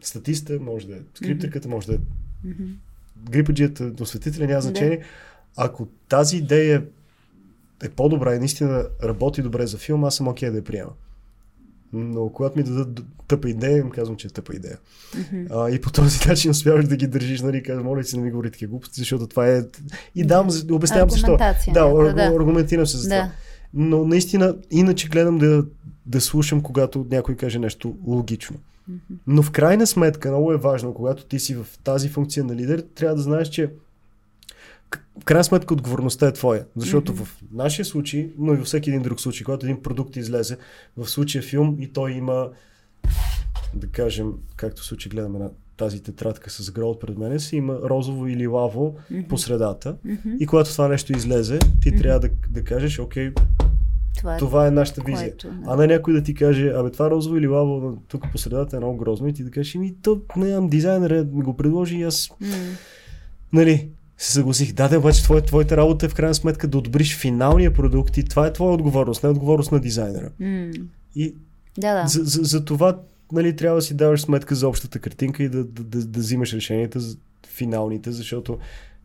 статиста, 0.01 0.59
може 0.61 0.87
да 0.87 0.95
е 0.97 1.01
скриптерката, 1.15 1.69
може 1.69 1.87
да 1.87 1.95
е 1.95 1.99
грипаджията, 3.31 3.93
осветителя, 4.01 4.47
няма 4.47 4.61
значение. 4.61 5.01
Ако 5.57 5.89
тази 6.09 6.37
идея 6.37 6.85
е 7.83 7.89
по-добра 7.89 8.35
и 8.35 8.39
наистина 8.39 8.87
работи 9.03 9.43
добре 9.43 9.67
за 9.67 9.79
филм, 9.79 10.05
аз 10.05 10.17
съм 10.17 10.29
окей 10.29 10.49
okay 10.49 10.53
да 10.53 10.59
я 10.59 10.65
приема. 10.65 10.91
Но 11.95 12.29
когато 12.29 12.59
ми 12.59 12.65
дадат 12.65 13.03
тъпа 13.29 13.51
идея, 13.51 13.79
им 13.79 13.91
казвам, 13.91 14.17
че 14.17 14.27
е 14.27 14.31
тъпа 14.31 14.55
идея. 14.55 14.79
Mm-hmm. 15.17 15.47
А, 15.51 15.71
и 15.71 15.81
по 15.81 15.93
този 15.93 16.19
начин 16.29 16.51
успяваш 16.51 16.87
да 16.87 16.97
ги 16.97 17.07
държиш, 17.07 17.41
нали, 17.41 17.63
казвам, 17.63 17.87
моля 17.87 18.05
си, 18.05 18.17
не 18.17 18.23
ми 18.23 18.31
говори 18.31 18.51
такива 18.51 18.71
глупости, 18.71 19.01
защото 19.01 19.27
това 19.27 19.49
е... 19.49 19.63
И 20.15 20.25
дам, 20.25 20.49
обяснявам 20.71 21.11
защо. 21.11 21.37
Да, 21.37 22.13
да, 22.15 22.23
аргументирам 22.23 22.87
се 22.87 22.97
за 22.97 23.09
да. 23.09 23.15
това. 23.15 23.31
Но 23.75 24.05
наистина, 24.05 24.57
иначе 24.71 25.09
гледам 25.09 25.39
да, 25.39 25.65
да 26.07 26.21
слушам, 26.21 26.61
когато 26.61 27.07
някой 27.11 27.37
каже 27.37 27.59
нещо 27.59 27.97
логично. 28.07 28.57
Но 29.27 29.43
в 29.43 29.51
крайна 29.51 29.87
сметка, 29.87 30.31
много 30.31 30.53
е 30.53 30.57
важно, 30.57 30.95
когато 30.95 31.25
ти 31.25 31.39
си 31.41 31.55
в 31.55 31.67
тази 31.85 32.09
функция 32.09 32.45
на 32.45 32.57
лидер, 32.57 32.85
трябва 32.95 33.17
да 33.17 33.23
знаеш, 33.23 33.49
че 33.49 33.71
в 35.21 35.25
крайна 35.25 35.45
сметка 35.45 35.75
отговорността 35.75 36.29
е 36.29 36.33
твоя. 36.33 36.67
Защото 36.77 37.13
mm-hmm. 37.13 37.25
в 37.25 37.43
нашия 37.53 37.85
случай, 37.85 38.31
но 38.39 38.55
и 38.55 38.57
във 38.57 38.67
всеки 38.67 38.91
един 38.91 39.03
друг 39.03 39.21
случай, 39.21 39.45
когато 39.45 39.67
един 39.67 39.83
продукт 39.83 40.17
излезе, 40.17 40.57
в 40.97 41.07
случая 41.07 41.43
филм 41.43 41.77
и 41.81 41.93
той 41.93 42.13
има, 42.13 42.49
да 43.75 43.87
кажем, 43.87 44.33
както 44.57 44.83
в 44.83 44.85
случай 44.85 45.11
гледаме 45.11 45.39
на 45.39 45.51
тази 45.77 46.03
тетрадка 46.03 46.51
с 46.51 46.71
грол 46.71 46.99
пред 46.99 47.19
мен, 47.19 47.41
си 47.41 47.57
има 47.57 47.79
розово 47.85 48.27
или 48.27 48.47
лаво 48.47 48.97
mm-hmm. 49.13 49.29
по 49.29 49.39
средата. 49.39 49.97
Mm-hmm. 50.07 50.39
И 50.39 50.47
когато 50.47 50.71
това 50.71 50.89
нещо 50.89 51.13
излезе, 51.13 51.59
ти 51.59 51.69
mm-hmm. 51.69 52.03
трябва 52.03 52.21
да, 52.21 52.29
да 52.51 52.65
кажеш, 52.65 52.99
окей, 52.99 53.33
това 54.17 54.37
е, 54.37 54.39
това 54.39 54.67
е 54.67 54.71
нашата 54.71 55.03
визия. 55.07 55.31
Което, 55.31 55.49
да. 55.49 55.63
А 55.67 55.77
не 55.77 55.87
някой 55.87 56.15
да 56.15 56.23
ти 56.23 56.35
каже, 56.35 56.69
абе 56.69 56.91
това 56.91 57.11
розово 57.11 57.37
или 57.37 57.47
лаво 57.47 57.99
тук 58.09 58.25
по 58.33 58.39
средата 58.39 58.77
е 58.77 58.81
много 58.81 58.99
грозно 58.99 59.29
и 59.29 59.33
ти 59.33 59.45
да 59.45 59.51
кажеш, 59.51 59.75
ми 59.75 59.95
то 60.03 60.21
нямам 60.37 60.69
дизайнера, 60.69 61.25
ми 61.25 61.43
го 61.43 61.57
предложи 61.57 61.97
и 61.97 62.03
аз. 62.03 62.29
Mm. 62.29 62.55
Нали, 63.53 63.89
се 64.19 64.33
съгласих. 64.33 64.73
Да, 64.73 64.89
да, 64.89 64.99
обаче 64.99 65.23
твоя, 65.23 65.43
твоята 65.43 65.77
работа 65.77 66.07
е 66.07 66.09
в 66.09 66.15
крайна 66.15 66.35
сметка 66.35 66.69
да 66.69 66.79
одобриш 66.79 67.17
финалния 67.17 67.75
продукт 67.75 68.17
и 68.17 68.25
това 68.25 68.47
е 68.47 68.53
твоя 68.53 68.73
отговорност, 68.73 69.23
не 69.23 69.27
е 69.27 69.31
отговорност 69.31 69.73
на 69.73 69.81
дизайнера. 69.81 70.31
Mm. 70.41 70.83
И 71.15 71.35
да, 71.79 72.03
да. 72.03 72.09
За, 72.09 72.25
за, 72.25 72.43
за 72.43 72.65
това 72.65 73.01
нали, 73.33 73.57
трябва 73.57 73.79
да 73.79 73.83
си 73.83 73.95
даваш 73.95 74.21
сметка 74.21 74.55
за 74.55 74.69
общата 74.69 74.99
картинка 74.99 75.43
и 75.43 75.49
да, 75.49 75.65
да, 75.65 75.83
да, 75.83 76.07
да 76.07 76.21
взимаш 76.21 76.53
решенията 76.53 77.01
за 77.01 77.17
финалните, 77.47 78.13
защото 78.13 78.59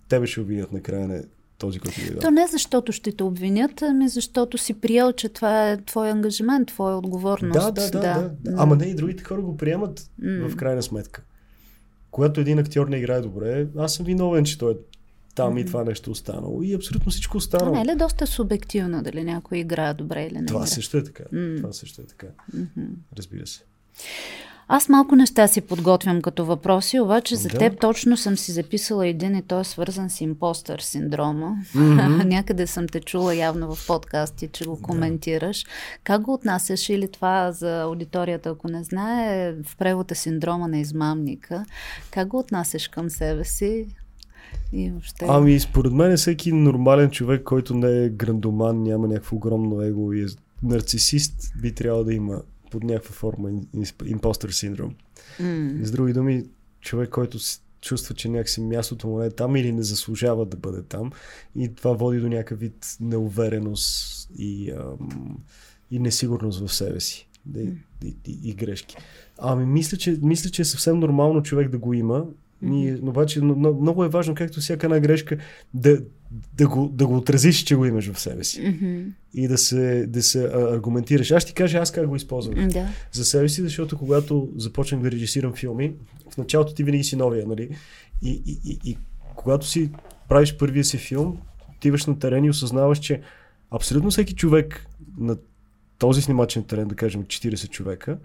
тебе 0.09 0.27
ще 0.27 0.41
обвинят 0.41 0.71
накрая, 0.71 1.07
не, 1.07 1.23
този, 1.57 1.79
който 1.79 2.01
ги 2.01 2.07
е 2.07 2.15
То 2.15 2.31
не 2.31 2.47
защото 2.47 2.91
ще 2.91 3.11
те 3.11 3.23
обвинят, 3.23 3.81
ами 3.81 4.09
защото 4.09 4.57
си 4.57 4.73
приел, 4.73 5.11
че 5.11 5.29
това 5.29 5.71
е 5.71 5.77
твой 5.77 6.09
ангажимент, 6.09 6.67
твоя 6.67 6.97
отговорност. 6.97 7.53
Да, 7.53 7.71
да, 7.71 7.91
да. 7.91 7.99
да. 7.99 8.31
да. 8.41 8.55
Ама 8.57 8.75
не 8.75 8.85
и 8.85 8.95
другите 8.95 9.23
хора 9.23 9.41
го 9.41 9.57
приемат 9.57 10.09
mm. 10.21 10.49
в 10.49 10.55
крайна 10.55 10.83
сметка. 10.83 11.23
Когато 12.11 12.41
един 12.41 12.59
актьор 12.59 12.87
не 12.87 12.97
играе 12.97 13.21
добре, 13.21 13.67
аз 13.77 13.93
съм 13.93 14.05
виновен, 14.05 14.45
че 14.45 14.57
той 14.57 14.71
е 14.71 14.75
там 15.35 15.55
mm-hmm. 15.55 15.61
и 15.61 15.65
това 15.65 15.83
нещо 15.83 16.11
останало. 16.11 16.63
И 16.63 16.73
абсолютно 16.73 17.11
всичко 17.11 17.37
останало. 17.37 17.71
Това 17.71 17.83
не 17.83 17.91
е 17.91 17.95
ли 17.95 17.97
доста 17.97 18.27
субективно, 18.27 19.03
дали 19.03 19.23
някой 19.23 19.57
играе 19.57 19.93
добре 19.93 20.25
или 20.25 20.39
не? 20.39 20.45
Това 20.45 20.65
също 20.65 20.97
е 20.97 21.03
така. 21.03 21.23
Mm. 21.23 21.57
Това 21.57 21.73
също 21.73 22.01
е 22.01 22.05
така. 22.05 22.27
Mm-hmm. 22.55 22.87
Разбира 23.17 23.47
се. 23.47 23.63
Аз 24.71 24.89
малко 24.89 25.15
неща 25.15 25.47
си 25.47 25.61
подготвям 25.61 26.21
като 26.21 26.45
въпроси, 26.45 26.99
обаче 26.99 27.35
за 27.35 27.49
да. 27.49 27.57
теб 27.57 27.79
точно 27.79 28.17
съм 28.17 28.37
си 28.37 28.51
записала 28.51 29.07
един 29.07 29.35
и 29.35 29.41
той 29.41 29.61
е 29.61 29.63
свързан 29.63 30.09
с 30.09 30.21
импостър 30.21 30.79
синдрома. 30.79 31.57
Mm-hmm. 31.75 32.23
Някъде 32.25 32.67
съм 32.67 32.87
те 32.87 32.99
чула 32.99 33.35
явно 33.35 33.75
в 33.75 33.87
подкасти, 33.87 34.47
че 34.47 34.65
го 34.65 34.81
коментираш. 34.81 35.63
Да. 35.63 35.69
Как 36.03 36.21
го 36.21 36.33
отнасяш 36.33 36.89
или 36.89 37.11
това 37.11 37.51
за 37.51 37.81
аудиторията, 37.81 38.49
ако 38.49 38.67
не 38.67 38.83
знае, 38.83 39.53
в 39.63 39.77
превода 39.77 40.15
синдрома 40.15 40.67
на 40.67 40.79
измамника? 40.79 41.65
Как 42.11 42.27
го 42.27 42.39
отнасяш 42.39 42.87
към 42.87 43.09
себе 43.09 43.45
си? 43.45 43.87
И 44.73 44.91
въобще... 44.91 45.25
Ами, 45.29 45.59
според 45.59 45.93
мен 45.93 46.17
всеки 46.17 46.51
нормален 46.51 47.09
човек, 47.09 47.43
който 47.43 47.73
не 47.73 48.05
е 48.05 48.09
грандоман, 48.09 48.83
няма 48.83 49.07
някакво 49.07 49.35
огромно 49.35 49.81
его 49.81 50.13
и 50.13 50.23
е 50.23 50.27
нарцисист, 50.63 51.53
би 51.61 51.71
трябвало 51.71 52.03
да 52.03 52.13
има 52.13 52.41
под 52.71 52.83
някаква 52.83 53.11
форма 53.11 53.51
импостър 54.05 54.49
синдром. 54.49 54.95
Mm. 55.41 55.83
С 55.83 55.91
други 55.91 56.13
думи, 56.13 56.43
човек, 56.81 57.09
който 57.09 57.37
чувства, 57.81 58.15
че 58.15 58.29
някакси 58.29 58.61
мястото 58.61 59.07
му 59.07 59.19
не 59.19 59.25
е 59.25 59.29
там 59.29 59.55
или 59.55 59.71
не 59.71 59.83
заслужава 59.83 60.45
да 60.45 60.57
бъде 60.57 60.81
там 60.81 61.11
и 61.55 61.75
това 61.75 61.91
води 61.91 62.19
до 62.19 62.29
някакъв 62.29 62.59
вид 62.59 62.97
неувереност 63.01 64.29
и, 64.37 64.71
ам, 64.71 65.37
и 65.91 65.99
несигурност 65.99 66.67
в 66.67 66.73
себе 66.73 66.99
си 66.99 67.27
и, 67.57 67.69
и, 68.05 68.15
и, 68.27 68.39
и 68.43 68.53
грешки. 68.53 68.95
Ами 69.37 69.65
мисля 69.65 69.97
че, 69.97 70.19
мисля, 70.21 70.49
че 70.49 70.61
е 70.61 70.65
съвсем 70.65 70.99
нормално 70.99 71.43
човек 71.43 71.69
да 71.69 71.77
го 71.77 71.93
има 71.93 72.25
Но 72.61 73.09
обаче 73.09 73.41
но, 73.41 73.73
много 73.73 74.03
е 74.03 74.09
важно, 74.09 74.35
както 74.35 74.59
всяка 74.59 74.85
една 74.87 74.99
грешка, 74.99 75.37
да, 75.73 76.01
да, 76.53 76.67
го, 76.67 76.89
да 76.93 77.07
го 77.07 77.17
отразиш, 77.17 77.63
че 77.63 77.75
го 77.75 77.85
имаш 77.85 78.11
в 78.11 78.19
себе 78.19 78.43
си. 78.43 78.61
Mm-hmm. 78.61 79.11
И 79.33 79.47
да 79.47 79.57
се, 79.57 80.05
да 80.07 80.23
се 80.23 80.43
аргументираш. 80.53 81.31
Аз 81.31 81.45
ти 81.45 81.53
кажа 81.53 81.77
аз 81.77 81.91
как 81.91 82.07
го 82.07 82.15
използвам 82.15 82.55
mm-hmm. 82.55 82.85
за 83.11 83.25
себе 83.25 83.49
си, 83.49 83.61
защото 83.61 83.97
когато 83.97 84.49
започнах 84.55 85.01
да 85.01 85.11
режисирам 85.11 85.53
филми, 85.53 85.93
в 86.31 86.37
началото 86.37 86.73
ти 86.73 86.83
винаги 86.83 87.03
си 87.03 87.15
новия, 87.15 87.47
нали? 87.47 87.69
И, 88.21 88.41
и, 88.45 88.59
и, 88.65 88.79
и 88.85 88.97
когато 89.35 89.67
си 89.67 89.91
правиш 90.29 90.57
първия 90.57 90.83
си 90.83 90.97
филм, 90.97 91.37
отиваш 91.75 92.05
на 92.05 92.19
терен 92.19 92.45
и 92.45 92.49
осъзнаваш, 92.49 92.99
че 92.99 93.21
абсолютно 93.71 94.11
всеки 94.11 94.35
човек 94.35 94.87
на 95.17 95.37
този 95.97 96.21
снимачен 96.21 96.63
терен, 96.63 96.87
да 96.87 96.95
кажем 96.95 97.23
40 97.23 97.69
човека, 97.69 98.17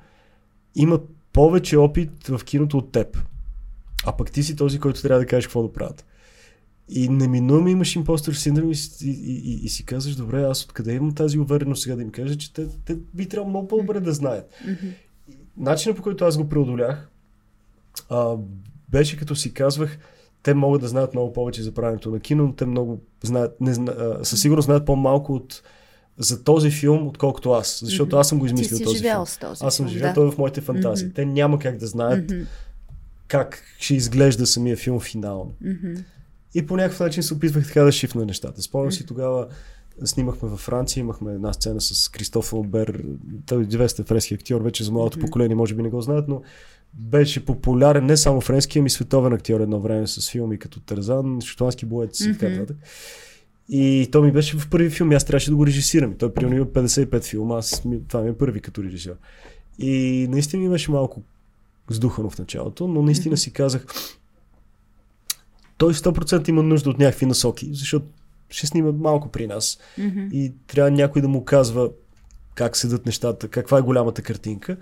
има 0.74 1.00
повече 1.32 1.76
опит 1.76 2.28
в 2.28 2.44
киното 2.44 2.78
от 2.78 2.92
теб. 2.92 3.18
А 4.06 4.16
пък 4.16 4.30
ти 4.30 4.42
си 4.42 4.56
този, 4.56 4.78
който 4.78 5.02
трябва 5.02 5.20
да 5.20 5.26
кажеш 5.26 5.46
какво 5.46 5.62
да 5.62 5.72
правят. 5.72 6.04
И 6.88 7.08
неминуемо 7.08 7.68
имаш 7.68 7.96
импостър 7.96 8.34
синдром 8.34 8.70
и, 8.70 8.74
и, 9.02 9.10
и, 9.10 9.60
и, 9.64 9.68
си 9.68 9.84
казваш, 9.84 10.14
добре, 10.14 10.42
аз 10.42 10.64
откъде 10.64 10.94
имам 10.94 11.14
тази 11.14 11.38
увереност 11.38 11.82
сега 11.82 11.96
да 11.96 12.02
им 12.02 12.10
кажа, 12.10 12.36
че 12.36 12.52
те, 12.52 12.66
те 12.84 12.96
би 13.14 13.28
трябвало 13.28 13.50
много 13.50 13.68
по-добре 13.68 14.00
да 14.00 14.12
знаят. 14.12 14.50
Mm-hmm. 14.66 14.92
Начинът 15.56 15.96
по 15.96 16.02
който 16.02 16.24
аз 16.24 16.36
го 16.36 16.48
преодолях 16.48 17.08
а, 18.10 18.36
беше 18.88 19.16
като 19.16 19.36
си 19.36 19.54
казвах, 19.54 19.98
те 20.42 20.54
могат 20.54 20.80
да 20.80 20.88
знаят 20.88 21.14
много 21.14 21.32
повече 21.32 21.62
за 21.62 21.72
правенето 21.72 22.10
на 22.10 22.20
кино, 22.20 22.44
но 22.44 22.52
те 22.52 22.66
много 22.66 23.00
знаят, 23.22 23.60
не, 23.60 23.70
а, 23.90 24.24
със 24.24 24.40
сигурност 24.40 24.66
знаят 24.66 24.86
по-малко 24.86 25.34
от 25.34 25.62
за 26.18 26.44
този 26.44 26.70
филм, 26.70 27.06
отколкото 27.06 27.50
аз. 27.50 27.80
Защото 27.84 28.16
mm-hmm. 28.16 28.20
аз 28.20 28.28
съм 28.28 28.38
го 28.38 28.46
измислил 28.46 28.78
този 28.78 29.02
филм. 29.02 29.26
С 29.26 29.38
този 29.38 29.64
аз 29.64 29.74
съм 29.74 29.88
живял 29.88 30.08
да. 30.08 30.14
той 30.14 30.30
в 30.30 30.38
моите 30.38 30.60
фантазии. 30.60 31.08
Mm-hmm. 31.08 31.14
Те 31.14 31.24
няма 31.24 31.58
как 31.58 31.76
да 31.76 31.86
знаят 31.86 32.30
mm-hmm 32.30 32.46
как 33.28 33.62
ще 33.78 33.94
изглежда 33.94 34.46
самия 34.46 34.76
филм 34.76 35.00
финално. 35.00 35.54
Mm-hmm. 35.64 36.04
И 36.54 36.66
по 36.66 36.76
някакъв 36.76 37.00
начин 37.00 37.22
се 37.22 37.34
опитвах 37.34 37.66
така 37.66 37.82
да 37.82 37.92
шифна 37.92 38.24
нещата. 38.24 38.62
Спомням 38.62 38.92
си 38.92 39.06
тогава 39.06 39.46
снимахме 40.04 40.48
във 40.48 40.60
Франция, 40.60 41.00
имахме 41.00 41.32
една 41.32 41.52
сцена 41.52 41.80
с 41.80 42.08
Кристоф 42.08 42.52
Албер, 42.52 43.04
той 43.46 43.62
е 43.62 43.66
200 43.66 44.06
френски 44.06 44.34
актьор, 44.34 44.60
вече 44.60 44.84
за 44.84 44.92
младото 44.92 45.18
mm-hmm. 45.18 45.20
поколение 45.20 45.56
може 45.56 45.74
би 45.74 45.82
не 45.82 45.90
го 45.90 46.00
знаят, 46.00 46.28
но 46.28 46.42
беше 46.94 47.44
популярен 47.44 48.06
не 48.06 48.16
само 48.16 48.40
френски, 48.40 48.78
ами 48.78 48.90
световен 48.90 49.32
актьор 49.32 49.60
едно 49.60 49.80
време 49.80 50.06
с 50.06 50.30
филми 50.30 50.58
като 50.58 50.80
Тързан, 50.80 51.40
Шотландски 51.40 51.86
боец 51.86 52.20
и 52.20 52.32
така 52.38 52.48
нататък. 52.48 52.76
И 53.68 54.08
то 54.12 54.22
ми 54.22 54.32
беше 54.32 54.56
в 54.56 54.70
първи 54.70 54.90
филм, 54.90 55.10
аз 55.10 55.24
трябваше 55.24 55.50
да 55.50 55.56
го 55.56 55.66
режисирам. 55.66 56.14
Той 56.18 56.34
примерно 56.34 56.56
има 56.56 56.66
55 56.66 57.24
филма, 57.24 57.58
аз 57.58 57.82
това 58.08 58.22
ми 58.22 58.28
е 58.28 58.32
първи 58.32 58.60
като 58.60 58.82
режисьор. 58.82 59.14
И 59.78 60.26
наистина 60.30 60.62
ми 60.62 60.68
беше 60.68 60.90
малко 60.90 61.22
сдухано 61.90 62.30
в 62.30 62.38
началото, 62.38 62.88
но 62.88 63.02
наистина 63.02 63.36
си 63.36 63.52
казах, 63.52 63.86
той 65.78 65.94
100% 65.94 66.48
има 66.48 66.62
нужда 66.62 66.90
от 66.90 66.98
някакви 66.98 67.26
насоки, 67.26 67.68
защото 67.72 68.06
ще 68.48 68.66
снима 68.66 68.92
малко 68.92 69.28
при 69.28 69.46
нас 69.46 69.78
mm-hmm. 69.98 70.30
и 70.32 70.52
трябва 70.66 70.90
някой 70.90 71.22
да 71.22 71.28
му 71.28 71.44
казва 71.44 71.90
как 72.54 72.76
седат 72.76 73.06
нещата, 73.06 73.48
каква 73.48 73.78
е 73.78 73.82
голямата 73.82 74.22
картинка. 74.22 74.76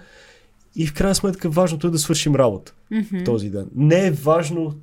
И 0.76 0.86
в 0.86 0.94
крайна 0.94 1.14
сметка 1.14 1.50
важното 1.50 1.86
е 1.86 1.90
да 1.90 1.98
свършим 1.98 2.34
работа 2.34 2.74
mm-hmm. 2.92 3.24
този 3.24 3.50
ден. 3.50 3.70
Не 3.74 4.06
е 4.06 4.10
важно 4.10 4.74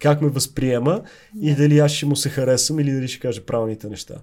как 0.00 0.22
ме 0.22 0.28
възприема 0.28 1.00
yeah. 1.00 1.40
и 1.40 1.54
дали 1.54 1.78
аз 1.78 1.92
ще 1.92 2.06
му 2.06 2.16
се 2.16 2.28
харесам 2.28 2.80
или 2.80 2.92
дали 2.92 3.08
ще 3.08 3.20
кажа 3.20 3.44
правилните 3.44 3.88
неща. 3.88 4.14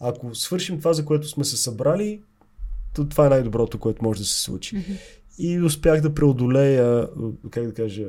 Ако 0.00 0.34
свършим 0.34 0.78
това, 0.78 0.92
за 0.92 1.04
което 1.04 1.28
сме 1.28 1.44
се 1.44 1.56
събрали, 1.56 2.20
то 2.94 3.08
това 3.08 3.26
е 3.26 3.28
най-доброто, 3.28 3.78
което 3.78 4.04
може 4.04 4.20
да 4.20 4.26
се 4.26 4.40
случи. 4.42 4.76
Mm-hmm 4.76 4.96
и 5.38 5.60
успях 5.60 6.00
да 6.00 6.14
преодолея, 6.14 7.08
как 7.50 7.66
да 7.66 7.74
кажа, 7.74 8.04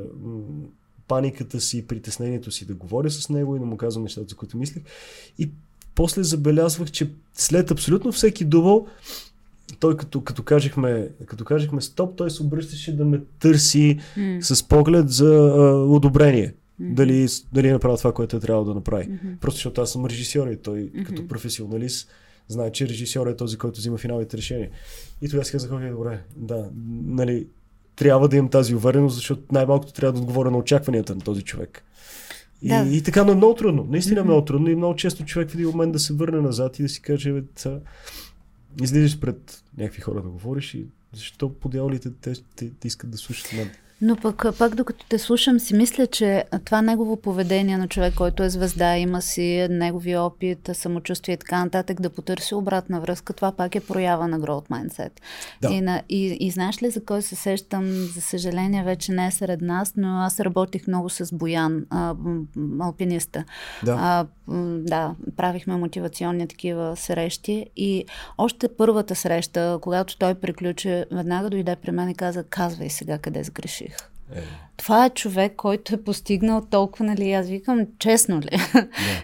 паниката 1.07 1.61
си, 1.61 1.87
притеснението 1.87 2.51
си, 2.51 2.65
да 2.65 2.73
говоря 2.73 3.09
с 3.09 3.29
него 3.29 3.55
и 3.55 3.59
да 3.59 3.65
му 3.65 3.77
казвам 3.77 4.03
нещата, 4.03 4.27
за 4.29 4.35
които 4.35 4.57
мислех. 4.57 4.83
И 5.39 5.49
после 5.95 6.23
забелязвах, 6.23 6.91
че 6.91 7.11
след 7.33 7.71
абсолютно 7.71 8.11
всеки 8.11 8.45
дувал, 8.45 8.87
той 9.79 9.97
като, 9.97 10.21
като, 10.21 10.43
кажехме, 10.43 11.09
като 11.25 11.45
кажехме 11.45 11.81
стоп, 11.81 12.15
той 12.15 12.31
се 12.31 12.43
обръщаше 12.43 12.95
да 12.95 13.05
ме 13.05 13.21
търси 13.39 13.99
mm. 14.17 14.41
с 14.41 14.67
поглед 14.67 15.09
за 15.09 15.35
а, 15.35 15.71
одобрение. 15.75 16.53
Mm-hmm. 16.81 16.93
Дали, 16.93 17.27
дали 17.53 17.67
е 17.67 17.73
направил 17.73 17.97
това, 17.97 18.13
което 18.13 18.37
е 18.37 18.39
трябвало 18.39 18.65
да 18.65 18.73
направи. 18.73 19.05
Mm-hmm. 19.05 19.39
Просто 19.41 19.57
защото 19.57 19.81
аз 19.81 19.91
съм 19.91 20.05
режисьор 20.05 20.47
и 20.47 20.57
той 20.57 20.79
mm-hmm. 20.79 21.05
като 21.05 21.27
професионалист 21.27 22.09
знае, 22.47 22.71
че 22.71 22.87
режисьор 22.87 23.27
е 23.27 23.35
този, 23.35 23.57
който 23.57 23.79
взима 23.79 23.97
финалните 23.97 24.37
решения. 24.37 24.69
И 25.21 25.29
тогава 25.29 25.45
си 25.45 25.51
казах, 25.51 25.71
окей, 25.71 25.89
добре, 25.89 26.21
да, 26.35 26.69
нали, 27.05 27.47
трябва 27.95 28.29
да 28.29 28.37
имам 28.37 28.49
тази 28.49 28.75
увереност, 28.75 29.15
защото 29.15 29.41
най-малкото 29.51 29.93
трябва 29.93 30.13
да 30.13 30.19
отговоря 30.19 30.51
на 30.51 30.57
очакванията 30.57 31.15
на 31.15 31.21
този 31.21 31.41
човек. 31.41 31.83
И, 32.61 32.67
да. 32.67 32.87
и 32.91 33.03
така, 33.03 33.23
но 33.23 33.31
е 33.31 33.35
много 33.35 33.55
трудно. 33.55 33.87
Наистина 33.89 34.19
е 34.19 34.23
много 34.23 34.45
трудно 34.45 34.69
и 34.69 34.75
много 34.75 34.95
често 34.95 35.25
човек 35.25 35.49
в 35.49 35.53
един 35.53 35.67
момент 35.67 35.93
да 35.93 35.99
се 35.99 36.13
върне 36.13 36.41
назад 36.41 36.79
и 36.79 36.83
да 36.83 36.89
си 36.89 37.01
каже, 37.01 37.33
бе, 37.33 37.43
ца, 37.55 37.79
излизаш 38.81 39.19
пред 39.19 39.63
някакви 39.77 40.01
хора 40.01 40.21
да 40.21 40.29
говориш 40.29 40.73
и 40.73 40.85
защо 41.13 41.53
по 41.53 41.69
те, 41.69 41.99
те, 42.21 42.33
те, 42.55 42.71
те 42.79 42.87
искат 42.87 43.09
да 43.09 43.17
слушат 43.17 43.53
мен. 43.53 43.69
Но 44.05 44.15
пък, 44.15 44.45
пак 44.59 44.75
докато 44.75 45.05
те 45.09 45.19
слушам, 45.19 45.59
си 45.59 45.75
мисля, 45.75 46.07
че 46.07 46.43
това 46.65 46.81
негово 46.81 47.17
поведение 47.17 47.77
на 47.77 47.87
човек, 47.87 48.13
който 48.13 48.43
е 48.43 48.49
звезда, 48.49 48.97
има 48.97 49.21
си 49.21 49.67
негови 49.69 50.17
опит, 50.17 50.69
самочувствие 50.73 51.33
и 51.33 51.37
така 51.37 51.63
нататък, 51.63 52.01
да 52.01 52.09
потърси 52.09 52.55
обратна 52.55 53.01
връзка, 53.01 53.33
това 53.33 53.51
пак 53.51 53.75
е 53.75 53.79
проява 53.79 54.27
на 54.27 54.39
growth 54.39 54.69
mindset. 54.69 55.11
Да. 55.61 55.69
И, 55.73 55.81
на, 55.81 56.01
и, 56.09 56.37
и 56.39 56.51
знаеш 56.51 56.83
ли 56.83 56.89
за 56.89 57.05
кой 57.05 57.21
се 57.21 57.35
сещам? 57.35 57.85
За 57.85 58.21
съжаление, 58.21 58.83
вече 58.83 59.11
не 59.11 59.27
е 59.27 59.31
сред 59.31 59.61
нас, 59.61 59.93
но 59.97 60.07
аз 60.07 60.39
работих 60.39 60.87
много 60.87 61.09
с 61.09 61.35
Боян, 61.35 61.85
а, 61.89 62.15
алпиниста. 62.79 63.43
Да. 63.83 63.97
А, 63.99 64.25
да, 64.79 65.15
правихме 65.37 65.75
мотивационни 65.75 66.47
такива 66.47 66.95
срещи 66.95 67.65
и 67.75 68.05
още 68.37 68.67
първата 68.77 69.15
среща, 69.15 69.79
когато 69.81 70.17
той 70.17 70.35
приключи, 70.35 71.03
веднага 71.11 71.49
дойде 71.49 71.75
при 71.75 71.91
мен 71.91 72.09
и 72.09 72.15
каза, 72.15 72.43
казвай 72.43 72.89
сега 72.89 73.17
къде 73.17 73.43
сгреши 73.43 73.85
реших. 73.85 73.94
Е. 74.33 74.41
Това 74.77 75.05
е 75.05 75.09
човек, 75.09 75.53
който 75.55 75.95
е 75.95 76.03
постигнал 76.03 76.65
толкова, 76.69 77.05
нали? 77.05 77.31
Аз 77.31 77.47
викам, 77.47 77.87
честно 77.99 78.41
ли? 78.41 78.49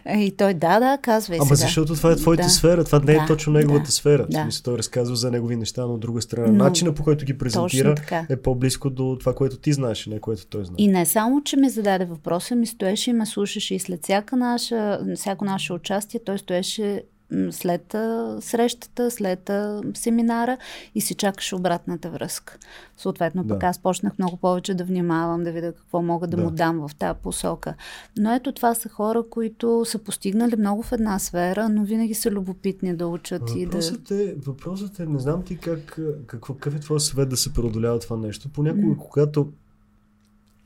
Да. 0.05 0.13
и 0.17 0.31
той, 0.37 0.53
да, 0.53 0.79
да, 0.79 0.97
казва 1.01 1.35
и 1.35 1.37
Ама 1.37 1.45
сега. 1.45 1.55
защото 1.55 1.95
това 1.95 2.11
е 2.11 2.15
твоята 2.15 2.43
да. 2.43 2.49
сфера, 2.49 2.83
това 2.83 2.99
не 2.99 3.13
е 3.13 3.19
да, 3.19 3.25
точно 3.25 3.53
неговата 3.53 3.85
да, 3.85 3.91
сфера. 3.91 4.27
Да. 4.29 4.39
В 4.39 4.41
смисъл, 4.41 4.63
той 4.63 4.77
разказва 4.77 5.15
за 5.15 5.31
негови 5.31 5.55
неща, 5.55 5.85
но 5.85 5.93
от 5.93 5.99
друга 5.99 6.21
страна. 6.21 6.47
Но, 6.47 6.63
начина 6.63 6.93
по 6.93 7.03
който 7.03 7.25
ги 7.25 7.37
презентира 7.37 7.95
е 8.29 8.35
по-близко 8.35 8.89
до 8.89 9.17
това, 9.19 9.35
което 9.35 9.57
ти 9.57 9.73
знаеш, 9.73 10.05
не 10.05 10.19
което 10.19 10.47
той 10.47 10.65
знае. 10.65 10.75
И 10.77 10.87
не 10.87 11.05
само, 11.05 11.43
че 11.43 11.57
ми 11.57 11.69
зададе 11.69 12.05
въпроса, 12.05 12.55
ми 12.55 12.65
стоеше 12.65 13.09
и 13.09 13.13
ме 13.13 13.25
слушаше 13.25 13.75
и 13.75 13.79
след 13.79 14.03
всяка 14.03 14.35
наша, 14.37 14.99
всяко 15.15 15.45
наше 15.45 15.73
участие, 15.73 16.19
той 16.25 16.37
стоеше 16.37 17.03
след 17.51 17.95
срещата, 18.39 19.11
след 19.11 19.51
семинара 19.93 20.57
и 20.95 21.01
си 21.01 21.15
чакаш 21.15 21.53
обратната 21.53 22.09
връзка. 22.09 22.57
Съответно, 22.97 23.43
Да. 23.43 23.53
пък 23.53 23.63
аз 23.63 23.79
почнах 23.79 24.17
много 24.19 24.37
повече 24.37 24.73
да 24.73 24.83
внимавам, 24.83 25.43
да 25.43 25.51
видя 25.51 25.73
какво 25.73 26.01
мога 26.01 26.27
да, 26.27 26.37
Да. 26.37 26.43
му 26.43 26.51
дам 26.51 26.87
в 26.87 26.95
тази 26.95 27.19
посока. 27.23 27.73
Но 28.17 28.33
ето 28.33 28.51
това 28.51 28.73
са 28.75 28.89
хора, 28.89 29.23
които 29.29 29.85
са 29.85 29.99
постигнали 29.99 30.55
много 30.55 30.83
в 30.83 30.91
една 30.91 31.19
сфера, 31.19 31.69
но 31.69 31.83
винаги 31.83 32.13
са 32.13 32.31
любопитни 32.31 32.95
да 32.95 33.07
учат 33.07 33.41
и 33.55 33.65
да... 33.65 33.71
Въпросът 33.71 34.11
е, 34.11 34.35
въпросът 34.37 34.99
е, 34.99 35.05
не 35.05 35.19
знам 35.19 35.43
ти 35.43 35.57
как, 35.57 35.99
какво, 36.27 36.53
какъв 36.53 36.75
е 36.75 36.79
твой 36.79 36.99
съвет 36.99 37.29
да 37.29 37.37
се 37.37 37.53
преодолява 37.53 37.99
това 37.99 38.17
нещо. 38.17 38.49
Понякога, 38.49 38.87
М. 38.87 38.97
когато, 38.97 39.51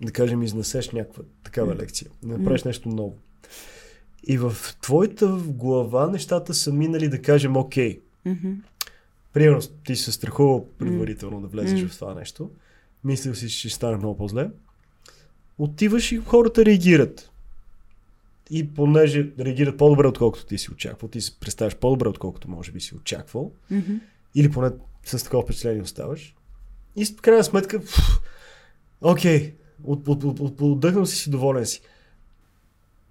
да 0.01 0.11
кажем, 0.11 0.43
изнесеш 0.43 0.89
някаква 0.91 1.23
такава 1.43 1.75
лекция, 1.75 2.07
да 2.23 2.37
направиш 2.37 2.63
нещо 2.63 2.89
ново. 2.89 3.13
И 4.27 4.37
в 4.37 4.55
твоята 4.81 5.27
глава 5.45 6.07
нещата 6.07 6.53
са 6.53 6.73
минали, 6.73 7.09
да 7.09 7.21
кажем, 7.21 7.57
окей. 7.57 7.99
Мгм. 8.25 8.51
Примерно, 9.33 9.61
ти 9.85 9.95
се 9.95 10.11
страхувал 10.11 10.67
предварително 10.77 11.41
да 11.41 11.47
влезеш 11.47 11.81
М. 11.81 11.89
в 11.89 11.99
това 11.99 12.13
нещо. 12.13 12.49
Мислил 13.03 13.35
си, 13.35 13.49
че 13.49 13.57
ще 13.69 13.69
стане 13.69 13.97
много 13.97 14.17
по-зле. 14.17 14.49
Отиваш 15.57 16.11
и 16.11 16.17
хората 16.17 16.65
реагират. 16.65 17.31
И 18.49 18.73
понеже 18.73 19.31
реагират 19.39 19.77
по-добре, 19.77 20.07
отколкото 20.07 20.45
ти 20.45 20.57
си 20.57 20.71
очаквал, 20.71 21.09
ти 21.09 21.21
се 21.21 21.39
представяш 21.39 21.75
по-добре, 21.75 22.07
отколкото 22.07 22.49
може 22.49 22.71
би 22.71 22.79
си 22.81 22.95
очаквал, 22.95 23.51
Мгм. 23.71 23.93
или 24.35 24.51
поне 24.51 24.69
с 25.03 25.23
такова 25.23 25.43
впечатление 25.43 25.81
оставаш. 25.81 26.35
И 26.95 27.05
в 27.05 27.15
крайна 27.15 27.43
сметка, 27.43 27.81
окей, 29.01 29.53
от, 29.83 30.07
отдъхнал 30.61 31.05
си 31.05 31.15
си, 31.15 31.29
доволен 31.29 31.65
си. 31.65 31.81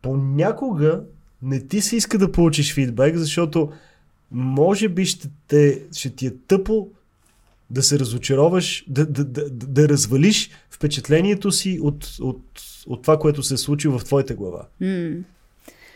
Понякога 0.04 1.02
не 1.42 1.66
ти 1.66 1.80
се 1.80 1.96
иска 1.96 2.18
да 2.18 2.32
получиш 2.32 2.74
фидбек, 2.74 3.16
защото 3.16 3.72
може 4.30 4.88
би 4.88 5.06
ще, 5.06 5.28
те, 5.48 5.82
ще 5.92 6.10
ти 6.10 6.26
е 6.26 6.34
тъпо 6.48 6.88
да 7.70 7.82
се 7.82 7.98
разочароваш, 7.98 8.84
да, 8.88 9.06
да, 9.06 9.24
да, 9.24 9.50
да, 9.50 9.88
развалиш 9.88 10.50
впечатлението 10.70 11.52
си 11.52 11.78
от, 11.82 12.16
от, 12.20 12.42
от 12.86 13.02
това, 13.02 13.18
което 13.18 13.42
се 13.42 13.54
е 13.54 13.56
случило 13.56 13.98
в 13.98 14.04
твоята 14.04 14.34
глава. 14.34 14.66
М. 14.80 15.14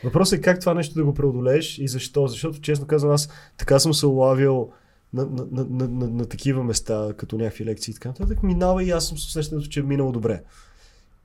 Въпросът 0.05 0.39
е 0.39 0.43
как 0.43 0.60
това 0.60 0.74
нещо 0.74 0.94
да 0.94 1.05
го 1.05 1.14
преодолееш 1.14 1.78
и 1.78 1.89
защо. 1.89 2.26
Защото, 2.26 2.60
честно 2.60 2.86
казвам, 2.86 3.12
аз 3.12 3.28
така 3.56 3.78
съм 3.78 3.94
се 3.94 4.06
улавил 4.06 4.70
на, 5.12 5.26
на, 5.26 5.47
на, 5.52 5.66
на, 5.70 5.89
на, 5.89 6.09
на 6.09 6.26
такива 6.26 6.64
места, 6.64 7.12
като 7.16 7.39
някакви 7.39 7.64
лекции 7.64 7.90
и 7.90 7.94
така 7.94 8.09
нататък. 8.09 8.43
Минава 8.43 8.85
и 8.85 8.90
аз 8.90 9.09
съм 9.09 9.18
с 9.18 9.26
усещането, 9.26 9.68
че 9.68 9.80
е 9.80 9.82
минало 9.82 10.12
добре. 10.12 10.43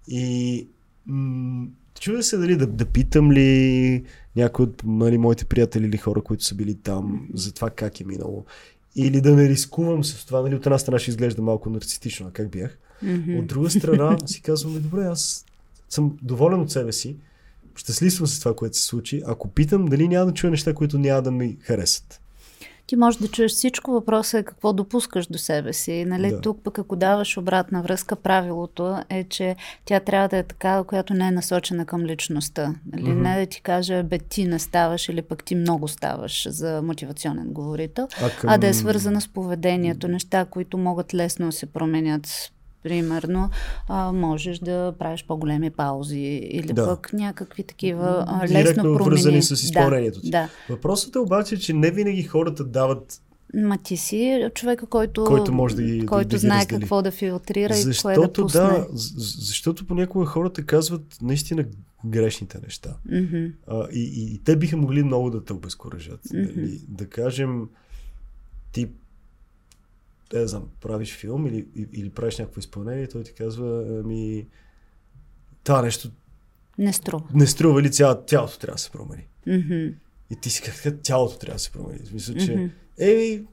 И 0.07 0.67
м- 1.05 1.67
чудя 1.99 2.23
се 2.23 2.37
дали 2.37 2.55
да, 2.55 2.67
да 2.67 2.85
питам 2.85 3.31
ли 3.31 4.03
някои 4.35 4.63
от 4.63 4.81
нали, 4.85 5.17
моите 5.17 5.45
приятели 5.45 5.85
или 5.85 5.97
хора, 5.97 6.21
които 6.21 6.43
са 6.43 6.55
били 6.55 6.75
там, 6.75 7.27
за 7.33 7.53
това 7.53 7.69
как 7.69 7.99
е 7.99 8.03
минало. 8.03 8.45
Или 8.95 9.21
да 9.21 9.35
не 9.35 9.49
рискувам 9.49 10.03
с 10.03 10.25
това. 10.25 10.41
Нали, 10.41 10.55
от 10.55 10.65
една 10.65 10.77
страна 10.77 10.99
ще 10.99 11.11
изглежда 11.11 11.41
малко 11.41 11.69
нарцистично, 11.69 12.29
как 12.33 12.51
бях. 12.51 12.77
Мгм. 13.03 13.37
От 13.37 13.47
друга 13.47 13.69
страна 13.69 14.17
си 14.25 14.41
казвам, 14.41 14.73
«Бе, 14.73 14.79
добре, 14.79 15.05
аз 15.05 15.45
съм 15.89 16.17
доволен 16.21 16.59
от 16.59 16.71
себе 16.71 16.91
си, 16.91 17.15
щастлив 17.75 18.13
съм 18.13 18.27
с 18.27 18.39
това, 18.39 18.55
което 18.55 18.77
се 18.77 18.83
случи. 18.83 19.21
Ако 19.25 19.47
питам, 19.49 19.85
дали 19.85 20.07
няма 20.07 20.25
да 20.25 20.33
чуя 20.33 20.51
неща, 20.51 20.73
които 20.73 20.99
няма 20.99 21.21
да 21.21 21.31
ми 21.31 21.57
харесат. 21.61 22.21
Ти 22.87 22.95
можеш 22.95 23.19
да 23.21 23.27
чуеш 23.27 23.51
всичко, 23.51 23.91
въпросът 23.91 24.41
е 24.41 24.43
какво 24.43 24.73
допускаш 24.73 25.27
до 25.27 25.37
себе 25.37 25.73
си. 25.73 26.05
Нали? 26.05 26.29
Да. 26.29 26.41
Тук 26.41 26.63
пък 26.63 26.79
ако 26.79 26.95
даваш 26.95 27.37
обратна 27.37 27.81
връзка, 27.81 28.15
правилото 28.15 28.97
е, 29.09 29.23
че 29.23 29.55
тя 29.85 29.99
трябва 29.99 30.27
да 30.27 30.37
е 30.37 30.43
такава, 30.43 30.83
която 30.83 31.13
не 31.13 31.27
е 31.27 31.31
насочена 31.31 31.85
към 31.85 32.05
личността. 32.05 32.75
Нали? 32.93 33.09
Мгм. 33.09 33.21
Не 33.21 33.39
да 33.39 33.45
ти 33.45 33.61
каже, 33.61 34.03
бе 34.03 34.19
ти 34.19 34.45
не 34.45 34.59
ставаш 34.59 35.09
или 35.09 35.21
пък 35.21 35.43
ти 35.43 35.55
много 35.55 35.87
ставаш 35.87 36.47
за 36.49 36.81
мотивационен 36.81 37.47
говорител, 37.47 38.07
А, 38.21 38.29
към... 38.29 38.49
а 38.49 38.57
да 38.57 38.67
е 38.67 38.73
свързана 38.73 39.21
с 39.21 39.27
поведението, 39.27 40.07
неща, 40.07 40.45
които 40.45 40.77
могат 40.77 41.13
лесно 41.13 41.45
да 41.45 41.51
се 41.51 41.65
променят. 41.65 42.51
Примерно, 42.83 43.49
а, 43.87 44.11
можеш 44.11 44.59
да 44.59 44.93
правиш 44.93 45.25
по-големи 45.25 45.69
паузи 45.69 46.17
или 46.43 46.67
Да. 46.67 46.85
пък 46.85 47.13
някакви 47.13 47.63
такива 47.63 48.25
а, 48.27 48.47
Директно 48.47 48.59
лесно 48.61 48.83
промени. 48.83 49.05
вързани 49.05 49.43
с 49.43 49.51
изпълнението 49.53 50.15
да, 50.15 50.21
ти. 50.21 50.29
Да, 50.29 50.49
Въпросът 50.69 51.15
е 51.15 51.19
обаче, 51.19 51.59
че 51.59 51.73
не 51.73 51.91
винаги 51.91 52.23
хората 52.23 52.63
дават, 52.63 53.19
Ма 53.55 53.77
ти 53.77 53.97
си 53.97 54.49
човека, 54.53 54.85
който, 54.85 55.23
Който 55.23 55.53
може 55.53 55.75
да 55.75 55.83
ги- 55.83 55.99
да- 55.99 56.05
който 56.05 56.27
да 56.29 56.35
ги 56.35 56.39
знае 56.39 56.59
раздели. 56.59 56.79
какво 56.79 57.01
да 57.01 57.11
филтрира 57.11 57.73
и 57.73 57.75
кое 57.75 57.77
да 57.77 57.83
защото 57.83 58.41
пусне. 58.41 58.59
да, 58.61 58.85
защото 58.91 59.87
понякога 59.87 60.25
хората 60.25 60.65
казват 60.65 61.17
наистина 61.21 61.65
грешните 62.05 62.59
неща. 62.59 62.95
Мгм. 63.07 63.45
А, 63.67 63.87
и, 63.91 63.99
и, 63.99 64.35
и 64.35 64.39
те 64.39 64.55
биха 64.55 64.77
могли 64.77 65.03
много 65.03 65.29
да 65.29 65.45
те 65.45 65.53
обезкуражат. 65.53 66.19
Мгм. 66.33 66.41
Нали? 66.55 66.81
Да 66.87 67.07
кажем, 67.07 67.61
ти 68.71 68.87
те 70.33 70.39
да 70.39 70.47
знам, 70.47 70.69
правиш 70.81 71.15
филм 71.15 71.47
или, 71.47 71.67
или 71.93 72.09
правиш 72.09 72.37
някакво 72.37 72.59
изпълнение, 72.59 73.07
той 73.07 73.23
ти 73.23 73.33
казва, 73.33 73.99
ами, 74.03 74.47
това 75.63 75.81
нещо 75.81 76.11
Не 76.77 76.93
струва. 76.93 77.25
не 77.33 77.47
струва 77.47 77.81
ли 77.81 77.91
цяло, 77.91 78.23
цялото 78.27 78.59
трябва 78.59 78.75
да 78.75 78.81
се 78.81 78.91
промени. 78.91 79.27
Мгм. 79.47 79.95
И 80.29 80.35
ти 80.41 80.49
си 80.49 80.61
как 80.61 81.03
цялото 81.03 81.37
трябва 81.37 81.55
да 81.55 81.59
се 81.59 81.71
промени. 81.71 81.99
В 81.99 82.07
смисъл, 82.07 82.35
че, 82.35 82.69
еми, 82.99 83.43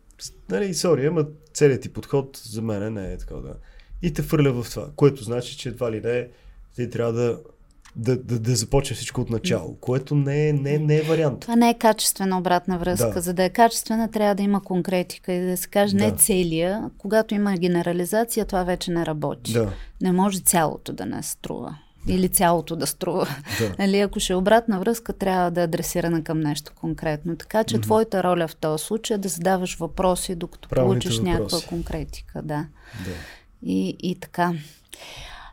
нали, 0.49 0.75
сори, 0.75 1.07
ама 1.07 1.27
целият 1.55 1.83
ти 1.83 1.93
подход 1.93 2.37
за 2.45 2.63
мен 2.63 2.93
не 2.95 3.13
е 3.13 3.19
така 3.19 3.35
да. 3.35 3.55
И 4.03 4.13
те 4.13 4.23
фърля 4.23 4.63
в 4.63 4.71
това, 4.71 4.91
което 4.97 5.25
значи, 5.25 5.57
че 5.57 5.69
едва 5.69 5.93
ли 5.93 6.01
не, 6.01 6.29
ти 6.75 6.91
трябва 6.91 7.13
да, 7.13 7.41
да, 7.97 8.17
да, 8.17 8.39
да 8.39 8.57
започне 8.57 8.97
всичко 8.97 9.21
от 9.21 9.31
начало, 9.31 9.75
което 9.75 10.15
не 10.15 10.49
е, 10.49 10.53
не, 10.53 10.79
не 10.79 10.97
е 10.97 11.03
вариант. 11.03 11.41
Това 11.41 11.57
не 11.57 11.71
е 11.71 11.75
качествена 11.75 12.39
обратна 12.39 12.79
връзка. 12.79 13.11
Да. 13.11 13.21
За 13.21 13.35
да 13.35 13.45
е 13.45 13.51
качествена, 13.51 14.11
трябва 14.11 14.35
да 14.35 14.43
има 14.43 14.63
конкретика 14.63 15.33
и 15.33 15.47
да 15.47 15.57
се 15.57 15.69
каже 15.69 15.97
не 15.97 16.11
Да. 16.11 16.17
целия. 16.17 16.91
Когато 16.99 17.35
има 17.35 17.55
генерализация, 17.55 18.45
това 18.45 18.65
вече 18.65 18.91
не 18.91 19.07
работи. 19.07 19.53
Да, 19.53 19.73
Не 20.03 20.13
може 20.13 20.41
цялото 20.41 20.93
да 20.93 21.07
не 21.07 21.23
струва. 21.23 21.79
Или 22.09 22.29
цялото 22.29 22.77
да 22.77 22.87
струва. 22.87 23.29
да. 23.59 23.75
Нали, 23.79 23.99
ако 23.99 24.21
ще 24.21 24.33
е 24.33 24.37
обратна 24.37 24.79
връзка, 24.81 25.13
трябва 25.13 25.51
да 25.51 25.61
е 25.61 25.65
адресирана 25.65 26.25
към 26.25 26.41
нещо 26.41 26.73
конкретно. 26.75 27.37
Така 27.37 27.65
че 27.65 27.77
Мгм. 27.77 27.83
твоята 27.83 28.23
роля 28.23 28.49
в 28.49 28.57
този 28.57 28.85
случай 28.85 29.15
е 29.15 29.19
да 29.19 29.29
задаваш 29.29 29.77
въпроси, 29.77 30.35
докато 30.35 30.69
Правилните 30.69 31.05
получиш 31.05 31.21
някаква 31.21 31.45
въпроси. 31.45 31.67
конкретика. 31.67 32.43
Да. 32.43 32.67
да. 33.05 33.11
И, 33.63 33.97
и 34.01 34.15
така. 34.15 34.53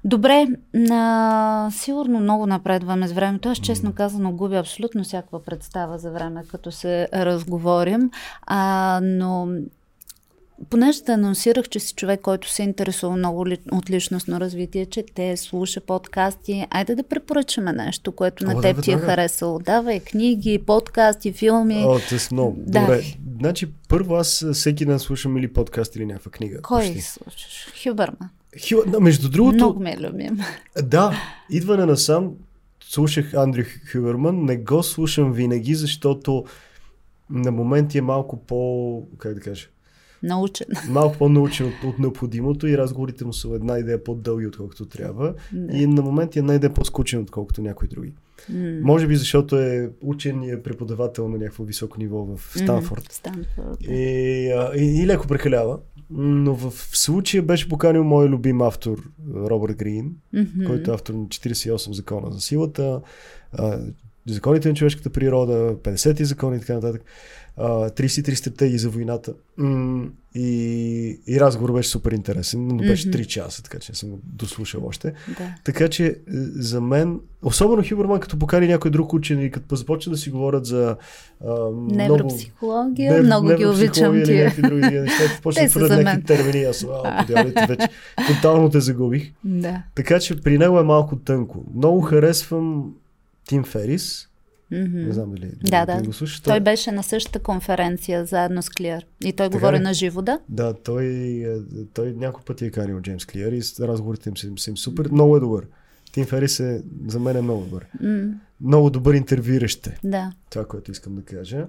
Добре, 0.03 0.47
а, 0.91 1.69
сигурно 1.71 2.19
много 2.19 2.45
напредваме 2.45 3.07
с 3.07 3.11
времето. 3.11 3.49
Аз 3.49 3.57
честно 3.57 3.93
казано 3.93 4.31
губя 4.31 4.57
абсолютно 4.57 5.03
всякаква 5.03 5.43
представа 5.43 5.97
за 5.97 6.11
време, 6.11 6.43
като 6.51 6.71
се 6.71 7.07
разговорим. 7.13 8.11
А, 8.41 8.99
но 9.03 9.47
понеже 10.69 11.03
те 11.03 11.11
анонсирах, 11.11 11.69
че 11.69 11.79
си 11.79 11.93
човек, 11.93 12.21
който 12.21 12.49
се 12.49 12.63
интересува 12.63 13.15
много 13.15 13.47
ли, 13.47 13.57
от 13.71 13.89
личностно 13.89 14.39
развитие, 14.39 14.85
че 14.85 15.03
те 15.15 15.37
слуша 15.37 15.81
подкасти, 15.81 16.67
айде 16.69 16.95
да 16.95 17.03
препоръчаме 17.03 17.73
нещо, 17.73 18.11
което 18.11 18.45
О, 18.45 18.47
на 18.47 18.55
да, 18.55 18.61
теб 18.61 18.83
ти 18.83 18.91
е 18.91 18.97
харесало. 18.97 19.59
Давай 19.59 19.99
книги, 19.99 20.59
подкасти, 20.65 21.33
филми. 21.33 21.83
О, 21.85 21.99
те 22.09 22.19
са 22.19 22.35
много. 22.35 22.55
Да. 22.57 22.79
Добре. 22.79 23.03
Значи, 23.39 23.67
първо 23.89 24.15
аз 24.15 24.45
всеки 24.53 24.85
ден 24.85 24.99
слушам 24.99 25.37
или 25.37 25.53
подкаст, 25.53 25.95
или 25.95 26.05
някаква 26.05 26.31
книга. 26.31 26.61
Кой 26.61 26.85
почти. 26.85 27.01
слушаш? 27.01 27.67
Хюбърман. 27.83 28.29
Хила, 28.57 28.83
да, 28.87 28.99
между 28.99 29.29
другото, 29.29 29.55
Много 29.55 29.79
ми 29.79 29.89
е 29.89 29.97
любим. 29.99 30.39
Да, 30.83 31.13
идване 31.49 31.85
насам 31.85 32.33
слушах 32.79 33.33
Андрю 33.33 33.63
Хюверман, 33.91 34.45
не 34.45 34.57
го 34.57 34.83
слушам 34.83 35.33
винаги, 35.33 35.75
защото 35.75 36.45
на 37.29 37.51
моменти 37.51 37.97
е 37.97 38.01
малко 38.01 38.45
по, 38.45 39.03
как 39.17 39.33
да 39.33 39.39
кажа, 39.39 39.67
Научен. 40.23 40.67
малко 40.89 41.17
по-научен 41.17 41.67
от, 41.67 41.73
от 41.83 41.99
необходимото 41.99 42.67
и 42.67 42.77
разговорите 42.77 43.25
му 43.25 43.33
са 43.33 43.49
една 43.55 43.79
идея 43.79 44.03
по-дълги, 44.03 44.47
отколкото 44.47 44.85
трябва. 44.85 45.33
И 45.73 45.87
на 45.87 46.01
моменти 46.01 46.39
една 46.39 46.55
идея 46.55 46.73
по-скучен, 46.73 47.21
отколкото 47.21 47.61
някои 47.61 47.87
други. 47.87 48.13
М. 48.49 48.79
Може 48.81 49.07
би 49.07 49.15
защото 49.15 49.59
е 49.59 49.89
учен 50.01 50.43
и 50.43 50.51
е 50.51 50.63
преподавател 50.63 51.29
на 51.29 51.37
някакво 51.37 51.63
високо 51.63 51.99
ниво 51.99 52.25
в 52.25 52.39
Станфорд. 52.57 53.01
Мгм, 53.01 53.11
Станфорд. 53.11 53.77
да. 53.87 53.93
И, 53.93 54.51
а, 54.51 54.71
и, 54.75 55.01
и 55.01 55.07
леко 55.07 55.27
прекалява. 55.27 55.79
Но 56.09 56.55
в 56.55 56.73
случая 56.97 57.43
беше 57.43 57.69
поканил 57.69 58.03
мой 58.03 58.29
любим 58.29 58.61
автор 58.61 59.09
Робърт 59.35 59.77
Грин, 59.77 60.15
Мгм. 60.33 60.65
който 60.65 60.91
е 60.91 60.93
автор 60.93 61.13
на 61.13 61.27
48 61.27 61.91
закона 61.91 62.31
за 62.31 62.41
силата, 62.41 63.01
а, 63.51 63.79
законите 64.27 64.69
на 64.69 64.75
човешката 64.75 65.09
природа, 65.09 65.75
50 65.83 66.23
закони 66.23 66.57
и 66.57 66.59
така 66.59 66.73
нататък, 66.73 67.01
33 67.57 68.33
стратегии 68.33 68.77
за 68.77 68.89
войната. 68.89 69.33
И, 70.35 71.19
и 71.27 71.39
разговор 71.39 71.73
беше 71.73 71.89
супер 71.89 72.11
интересен, 72.11 72.67
но 72.67 72.77
беше 72.77 73.07
Мгм. 73.09 73.17
3 73.17 73.25
часа, 73.25 73.63
така 73.63 73.79
че 73.79 73.91
не 73.91 73.95
съм 73.95 74.09
го 74.09 74.19
дослушал 74.23 74.85
още. 74.85 75.13
Да. 75.37 75.55
Така 75.63 75.89
че 75.89 76.05
е, 76.05 76.15
за 76.55 76.81
мен, 76.81 77.19
особено 77.43 77.83
Хюберман, 77.89 78.19
като 78.19 78.39
покани 78.39 78.67
някой 78.67 78.91
друг 78.91 79.13
учен 79.13 79.41
и 79.41 79.51
като 79.51 79.75
започне 79.75 80.11
да 80.11 80.17
си 80.17 80.29
говорят 80.29 80.65
за 80.65 80.95
а, 81.47 81.53
много... 81.69 81.95
Невропсихология, 81.95 83.13
Нев- 83.13 83.25
много 83.25 83.47
ги 83.55 83.65
обичам 83.65 84.23
тия. 84.25 84.43
някакви 84.43 84.61
други 84.61 84.99
неща. 84.99 85.23
Почне 85.43 85.67
да 85.67 85.87
за 85.87 85.97
някакви 86.03 86.23
термини, 86.23 86.63
аз 86.63 86.85
подявайте 87.19 87.65
вече. 87.67 87.87
Тотално 88.27 88.69
те 88.69 88.79
загубих. 88.79 89.31
Да. 89.43 89.83
Така 89.95 90.19
че 90.19 90.41
при 90.41 90.57
него 90.57 90.79
е 90.79 90.83
малко 90.83 91.15
тънко. 91.15 91.63
Много 91.75 92.01
харесвам 92.01 92.93
Тим 93.47 93.63
Ферис 93.63 94.26
Не 94.71 95.13
знам 95.13 95.31
дали, 95.31 95.51
Да, 95.63 95.85
дали 95.85 96.01
да. 96.01 96.07
го 96.07 96.13
слушаш. 96.13 96.39
Той 96.39 96.59
беше 96.59 96.91
на 96.91 97.03
същата 97.03 97.39
конференция 97.39 98.25
заедно 98.25 98.61
с 98.61 98.69
Клиър. 98.69 99.05
И 99.25 99.33
той 99.33 99.49
говори 99.49 99.77
ли? 99.77 99.83
на 99.83 99.93
живо, 99.93 100.21
да? 100.21 100.39
Да, 100.49 100.73
той, 100.73 101.05
е, 101.05 101.57
той 101.93 102.13
няколко 102.13 102.45
пъти 102.45 102.65
е 102.65 102.71
канил 102.71 103.01
Джеймс 103.01 103.25
Клиър 103.25 103.51
и 103.51 103.61
разговорите 103.79 104.29
им 104.29 104.37
са, 104.37 104.69
им 104.69 104.77
супер. 104.77 105.09
Много 105.11 105.37
е 105.37 105.39
добър. 105.39 105.67
Тим 106.11 106.25
Ферис 106.25 106.59
е, 106.59 106.83
за 107.07 107.19
мен 107.19 107.37
е 107.37 107.41
много 107.41 107.63
добър. 107.63 107.85
М, 108.01 108.33
Много 108.61 108.89
добър 108.89 109.13
интервюиращ 109.13 109.89
да. 110.03 110.31
Това, 110.49 110.65
което 110.65 110.91
искам 110.91 111.15
да 111.15 111.21
кажа. 111.23 111.65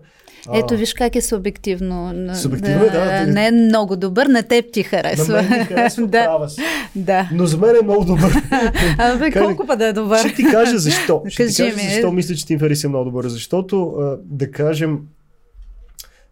Ето 0.55 0.77
виж 0.77 0.95
как 0.95 1.17
е 1.17 1.21
субективно. 1.21 2.15
Субективно 2.35 2.85
е, 2.85 2.91
да. 2.91 3.27
Не 3.27 3.47
е 3.47 3.51
много 3.51 3.97
добър, 3.97 4.27
на 4.27 4.43
теб 4.43 4.65
ти 4.73 4.83
харесва. 4.83 5.35
На 5.35 5.43
мен 5.43 5.59
ми 5.59 5.65
харесва, 5.67 6.03
да, 6.07 6.25
права 6.25 6.49
си. 6.49 6.61
да. 6.97 7.31
Но 7.33 7.47
за 7.47 7.59
мен 7.59 7.77
е 7.77 7.85
много 7.85 8.05
добър. 8.05 8.33
Абе, 8.99 9.33
колко 9.33 9.67
път 9.67 9.79
да 9.79 9.87
е 9.87 9.93
добър? 9.93 10.19
Ще 10.19 10.35
ти 10.35 10.45
кажа 10.45 10.79
защо. 10.79 11.23
Ще 11.29 11.37
ти 11.37 11.47
Кажи 11.47 11.57
кажа 11.65 11.77
ми. 11.79 11.91
защо 11.91 12.13
мисля, 12.13 12.35
че 12.35 12.47
Тим 12.47 12.59
Ферис 12.59 12.85
е 12.85 12.89
много 12.89 13.05
добър. 13.05 13.27
Защото, 13.27 13.89
а, 13.89 14.19
да 14.25 14.51
кажем, 14.51 15.01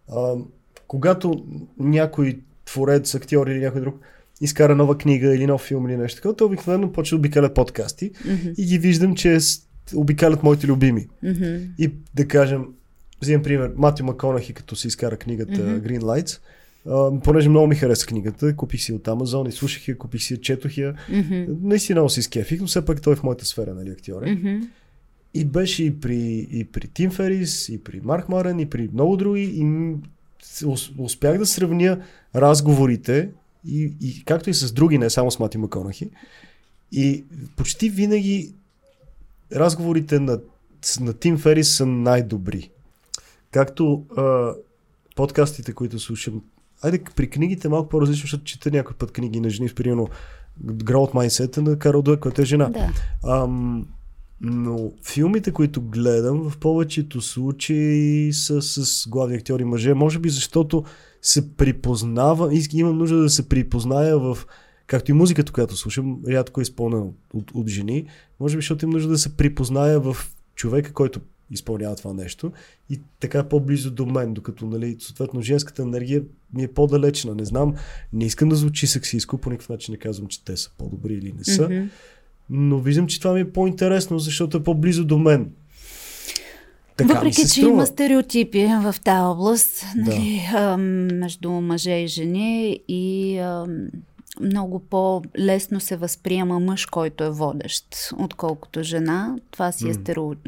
а, 0.09 0.33
когато 0.87 1.43
някой 1.79 2.39
творец, 2.65 3.15
актьор 3.15 3.47
или 3.47 3.59
някой 3.59 3.81
друг 3.81 3.95
изкара 4.41 4.75
нова 4.75 4.97
книга 4.97 5.35
или 5.35 5.47
нов 5.47 5.61
филм 5.61 5.89
или 5.89 5.97
нещо 5.97 6.15
такова, 6.15 6.35
то 6.35 6.45
обикновено 6.45 6.91
почва 6.91 7.15
да 7.15 7.19
обикалят 7.19 7.53
подкасти 7.53 8.11
Мгм, 8.25 8.47
и 8.57 8.65
ги 8.65 8.77
виждам, 8.77 9.15
че 9.15 9.39
с- 9.39 9.61
обикалят 9.95 10.43
моите 10.43 10.67
любими. 10.67 11.07
мгм, 11.23 11.57
И 11.77 11.91
да 12.15 12.27
кажем, 12.27 12.65
взимам 13.21 13.43
пример, 13.43 13.71
Матю 13.77 14.03
Маконахи, 14.05 14.53
като 14.53 14.75
си 14.75 14.87
изкара 14.87 15.17
книгата 15.17 15.51
Мгм. 15.63 15.87
Green 15.87 15.99
Lights, 16.01 16.39
а, 16.87 17.19
понеже 17.19 17.49
много 17.49 17.67
ми 17.67 17.75
хареса 17.75 18.05
книгата, 18.07 18.55
купих 18.55 18.81
си 18.81 18.93
от 18.93 19.07
Амазон 19.07 19.47
и 19.47 19.51
слушах 19.51 19.87
я, 19.87 19.97
купих 19.97 20.21
си 20.21 20.33
я, 20.33 20.41
четох 20.41 20.77
я. 20.77 20.95
мгм, 21.11 21.45
Наистина 21.61 21.95
много 21.95 22.09
си 22.09 22.21
скефих, 22.21 22.61
но 22.61 22.67
все 22.67 22.85
пак 22.85 23.01
той 23.01 23.13
е 23.13 23.15
в 23.15 23.23
моята 23.23 23.45
сфера, 23.45 23.73
нали, 23.75 23.89
актьор 23.89 24.21
е. 24.21 24.31
мгм. 24.31 24.67
И 25.33 25.45
беше 25.45 25.83
и 25.83 25.99
при, 25.99 26.15
и 26.51 26.63
при 26.63 26.87
Тим 26.87 27.11
Ферис, 27.11 27.69
и 27.69 27.83
при 27.83 28.01
Марк 28.03 28.29
Марен, 28.29 28.59
и 28.59 28.65
при 28.65 28.89
много 28.93 29.17
други. 29.17 29.41
И 29.43 29.95
успях 30.97 31.37
да 31.37 31.45
сравня 31.45 31.99
разговорите, 32.35 33.29
и, 33.67 33.93
и 34.01 34.23
както 34.25 34.49
и 34.49 34.53
с 34.53 34.71
други, 34.71 34.97
не 34.97 35.09
само 35.09 35.31
с 35.31 35.39
Мати 35.39 35.57
Маконахи. 35.57 36.09
И 36.91 37.23
почти 37.55 37.89
винаги 37.89 38.53
разговорите 39.55 40.19
на, 40.19 40.39
на 40.99 41.13
Тим 41.13 41.37
Ферис 41.37 41.75
са 41.75 41.85
най-добри. 41.85 42.71
Както 43.51 44.05
а, 44.17 44.53
подкастите, 45.15 45.73
които 45.73 45.99
слушам. 45.99 46.41
Айде, 46.81 47.03
при 47.15 47.29
книгите 47.29 47.67
е 47.67 47.71
малко 47.71 47.89
по-различно, 47.89 48.21
защото 48.21 48.43
чета 48.43 48.71
някой 48.71 48.95
път 48.95 49.11
книги 49.11 49.39
на 49.39 49.49
жени, 49.49 49.69
примерно 49.69 50.07
Growth 50.65 51.13
Mindset 51.13 51.57
на 51.57 51.79
Карл 51.79 52.01
Дуек, 52.01 52.19
който 52.19 52.41
е 52.41 52.45
жена. 52.45 52.69
Да. 52.69 52.89
Ам, 53.31 53.87
но 54.41 54.91
филмите, 55.03 55.51
които 55.51 55.81
гледам, 55.81 56.49
в 56.49 56.57
повечето 56.57 57.21
случаи 57.21 58.33
са 58.33 58.61
с 58.61 59.09
главни 59.09 59.35
актьори 59.35 59.63
мъже. 59.63 59.93
Може 59.93 60.19
би 60.19 60.29
защото 60.29 60.83
се 61.21 61.55
припознава, 61.55 62.53
и 62.53 62.67
имам 62.73 62.97
нужда 62.97 63.17
да 63.17 63.29
се 63.29 63.49
припозная 63.49 64.19
в 64.19 64.37
както 64.87 65.11
и 65.11 65.13
музиката, 65.13 65.51
която 65.51 65.75
слушам, 65.75 66.19
рядко 66.27 66.61
е 66.61 66.63
изпълнена 66.63 67.03
от, 67.03 67.15
от, 67.33 67.51
от 67.53 67.67
жени, 67.67 68.05
може 68.39 68.55
би 68.55 68.61
защото 68.61 68.85
имам 68.85 68.93
нужда 68.93 69.09
да 69.09 69.17
се 69.17 69.37
припозная 69.37 69.99
в 69.99 70.17
човека, 70.55 70.93
който 70.93 71.19
изпълнява 71.51 71.95
това 71.95 72.13
нещо 72.13 72.51
и 72.89 73.01
така 73.19 73.43
по-близо 73.43 73.91
до 73.91 74.05
мен, 74.05 74.33
докато 74.33 74.65
нали, 74.65 74.95
съответно 74.99 75.41
женската 75.41 75.81
енергия 75.81 76.23
ми 76.53 76.63
е 76.63 76.67
по-далечна. 76.67 77.35
Не 77.35 77.45
знам, 77.45 77.73
не 78.13 78.25
искам 78.25 78.49
да 78.49 78.55
звучи 78.55 78.87
сексистко, 78.87 79.37
по 79.37 79.49
никакъв 79.49 79.69
начин 79.69 79.91
не 79.91 79.97
казвам, 79.97 80.27
че 80.27 80.43
те 80.45 80.57
са 80.57 80.71
по-добри 80.77 81.13
или 81.13 81.33
не 81.37 81.43
са, 81.43 81.69
Мгм. 81.69 81.85
но 82.49 82.79
виждам, 82.79 83.07
че 83.07 83.19
това 83.19 83.33
ми 83.33 83.39
е 83.39 83.51
по-интересно, 83.51 84.19
защото 84.19 84.57
е 84.57 84.63
по-близо 84.63 85.05
до 85.05 85.17
мен. 85.17 85.51
Така 86.97 87.13
Въпреки, 87.13 87.41
че 87.41 87.47
струва. 87.47 87.69
има 87.69 87.85
стереотипи 87.85 88.67
в 88.83 88.95
тази 89.03 89.21
област, 89.21 89.85
Да. 89.95 90.11
нали, 90.11 90.41
ам, 90.55 90.81
между 91.19 91.51
мъже 91.51 91.91
и 91.91 92.07
жени 92.07 92.79
и 92.87 93.37
ам, 93.37 93.87
много 94.41 94.79
по-лесно 94.79 95.79
се 95.79 95.95
възприема 95.95 96.59
мъж, 96.59 96.85
който 96.85 97.23
е 97.23 97.29
водещ, 97.29 97.87
отколкото 98.17 98.83
жена. 98.83 99.35
Това 99.51 99.71
си 99.71 99.89
е 99.89 99.93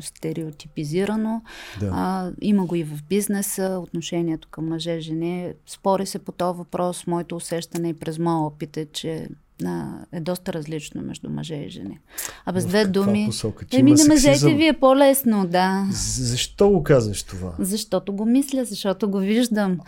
стереотипизирано. 0.01 1.41
Да. 1.79 1.91
А, 1.93 2.31
има 2.41 2.65
го 2.65 2.75
и 2.75 2.83
в 2.83 3.03
бизнеса, 3.09 3.79
отношението 3.83 4.47
към 4.51 4.67
мъже-жени. 4.69 5.53
Спори 5.67 6.05
се 6.05 6.19
по 6.19 6.31
този 6.31 6.57
въпрос. 6.57 7.07
Моето 7.07 7.35
усещане 7.35 7.89
и 7.89 7.93
през 7.93 8.19
моя 8.19 8.37
опит 8.37 8.77
е, 8.77 8.85
че 8.85 9.29
а, 9.65 9.87
е 10.11 10.19
доста 10.19 10.53
различно 10.53 11.01
между 11.01 11.29
мъже 11.29 11.55
и 11.55 11.69
жени. 11.69 11.99
А 12.45 12.51
без 12.51 12.65
две 12.65 12.85
думи... 12.85 13.25
посока? 13.27 13.65
Еми 13.71 13.91
на 13.91 14.05
мъжете 14.05 14.53
ви 14.53 14.67
е 14.67 14.73
по-лесно, 14.73 15.47
да. 15.47 15.87
Защо 15.91 16.69
го 16.69 16.83
казваш 16.83 17.23
това? 17.23 17.55
Защото 17.59 18.13
го 18.13 18.25
мисля, 18.25 18.65
защото 18.65 19.09
го 19.09 19.17
виждам. 19.17 19.79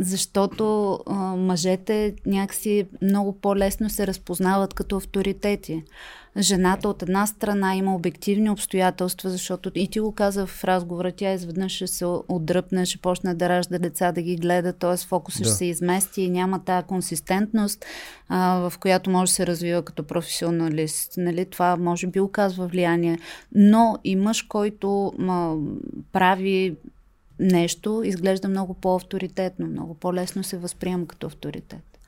А, 0.00 0.04
Защото 0.04 0.98
а, 1.06 1.14
мъжете 1.36 2.14
някакси 2.26 2.86
много 3.02 3.32
по-лесно 3.32 3.90
се 3.90 4.06
разпознават 4.06 4.74
като 4.74 4.96
авторитети. 4.96 5.82
Жената 6.38 6.88
от 6.88 7.02
една 7.02 7.26
страна 7.26 7.76
има 7.76 7.94
обективни 7.94 8.50
обстоятелства, 8.50 9.30
защото 9.30 9.70
и 9.74 9.88
ти 9.88 10.00
го 10.00 10.12
каза 10.12 10.46
в 10.46 10.64
разговора, 10.64 11.12
тя 11.12 11.32
изведнъж 11.32 11.72
ще 11.72 11.86
се 11.86 12.04
отдръпне, 12.28 12.86
ще 12.86 12.98
почне 12.98 13.34
да 13.34 13.48
ражда 13.48 13.78
деца, 13.78 14.12
да 14.12 14.22
ги 14.22 14.36
гледа, 14.36 14.72
т.е. 14.72 14.96
фокусът 14.96 15.42
Да. 15.42 15.48
ще 15.48 15.56
се 15.56 15.64
измести 15.64 16.22
и 16.22 16.30
няма 16.30 16.64
тази 16.64 16.86
консистентност, 16.86 17.84
а, 18.28 18.70
в 18.70 18.78
която 18.78 19.10
може 19.10 19.30
да 19.30 19.34
се 19.34 19.46
развива 19.46 19.82
като 19.82 20.02
професионалист. 20.02 21.12
Нали? 21.16 21.44
Това 21.44 21.76
може 21.76 22.06
би 22.06 22.20
оказва 22.20 22.66
влияние. 22.66 23.18
Но 23.54 23.98
и 24.04 24.16
мъж, 24.16 24.42
който 24.42 25.12
ма, 25.18 25.56
прави 26.12 26.76
нещо, 27.38 28.02
изглежда 28.04 28.48
много 28.48 28.74
по-авторитетно, 28.74 29.66
много 29.66 29.94
по-лесно 29.94 30.44
се 30.44 30.58
възприема 30.58 31.06
като 31.06 31.26
авторитет. 31.26 31.98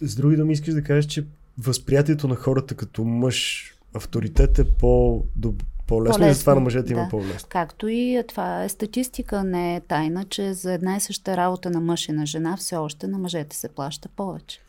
С 0.00 0.16
други 0.16 0.36
думи 0.36 0.52
искаш 0.52 0.74
да 0.74 0.82
кажеш, 0.82 1.06
че 1.06 1.24
възприятието 1.58 2.28
на 2.28 2.34
хората 2.34 2.74
като 2.74 3.04
мъж 3.04 3.64
авторитет 3.94 4.58
е 4.58 4.64
по, 4.64 5.24
доб- 5.38 5.62
по-лесно, 5.86 6.14
и 6.14 6.18
По-лесно, 6.18 6.34
затова 6.34 6.54
на 6.54 6.60
мъжете 6.60 6.92
има 6.92 7.02
да. 7.02 7.08
по-лесно. 7.08 7.48
Както 7.48 7.88
и 7.88 8.22
това 8.28 8.64
е 8.64 8.68
статистика, 8.68 9.44
не 9.44 9.76
е 9.76 9.80
тайна, 9.80 10.24
че 10.24 10.54
за 10.54 10.72
една 10.72 10.96
и 10.96 11.00
съща 11.00 11.36
работа 11.36 11.70
на 11.70 11.80
мъж 11.80 12.08
и 12.08 12.12
на 12.12 12.26
жена 12.26 12.56
все 12.56 12.76
още 12.76 13.06
на 13.06 13.18
мъжете 13.18 13.56
се 13.56 13.68
плаща 13.68 14.08
повече. 14.16 14.60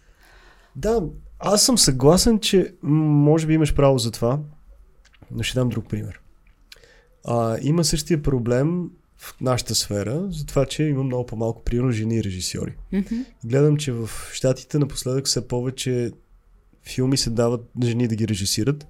Да, 0.75 1.03
аз 1.39 1.63
съм 1.63 1.77
съгласен, 1.77 2.39
че 2.39 2.73
може 2.83 3.47
би 3.47 3.53
имаш 3.53 3.75
право 3.75 3.97
за 3.97 4.11
това, 4.11 4.39
но 5.31 5.43
ще 5.43 5.59
дам 5.59 5.69
друг 5.69 5.89
пример. 5.89 6.19
А, 7.25 7.57
има 7.61 7.83
същия 7.83 8.21
проблем 8.21 8.89
в 9.21 9.35
нашата 9.41 9.75
сфера, 9.75 10.27
за 10.29 10.45
това, 10.45 10.65
че 10.65 10.83
има 10.83 11.03
много 11.03 11.25
по-малко 11.25 11.63
примерно 11.63 11.91
жени 11.91 12.23
режисьори. 12.23 12.73
Мгм. 12.93 13.15
Гледам, 13.45 13.77
че 13.77 13.91
в 13.91 14.09
Штатите 14.33 14.79
напоследък 14.79 15.25
все 15.25 15.47
повече 15.47 16.11
филми 16.83 17.17
се 17.17 17.29
дават 17.29 17.75
на 17.75 17.87
жени 17.87 18.07
да 18.07 18.15
ги 18.15 18.27
режисират 18.27 18.87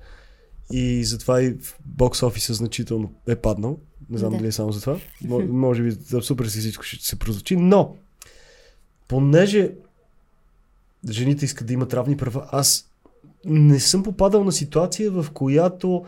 и 0.72 1.04
затова 1.04 1.42
и 1.42 1.54
в 1.54 1.80
бокс 1.86 2.24
офиса 2.24 2.54
значително 2.54 3.14
е 3.28 3.36
паднал. 3.36 3.80
Не 4.10 4.18
знам 4.18 4.32
Да. 4.32 4.38
дали 4.38 4.48
е 4.48 4.52
само 4.52 4.72
за 4.72 4.82
това. 4.82 4.98
Мо- 5.24 5.48
Може 5.48 5.84
би 5.84 5.92
за 5.92 6.22
супер 6.22 6.46
всичко 6.46 6.84
ще 6.84 7.06
се 7.06 7.20
прозвучи, 7.20 7.56
но 7.56 7.96
понеже 9.08 9.72
жените 11.10 11.46
искат 11.46 11.68
да 11.68 11.74
имат 11.74 11.94
равни 11.94 12.18
права, 12.18 12.50
аз 12.52 12.92
не 13.46 13.80
съм 13.80 14.04
попадал 14.04 14.44
на 14.44 14.52
ситуация, 14.52 15.12
в 15.12 15.26
която 15.34 16.06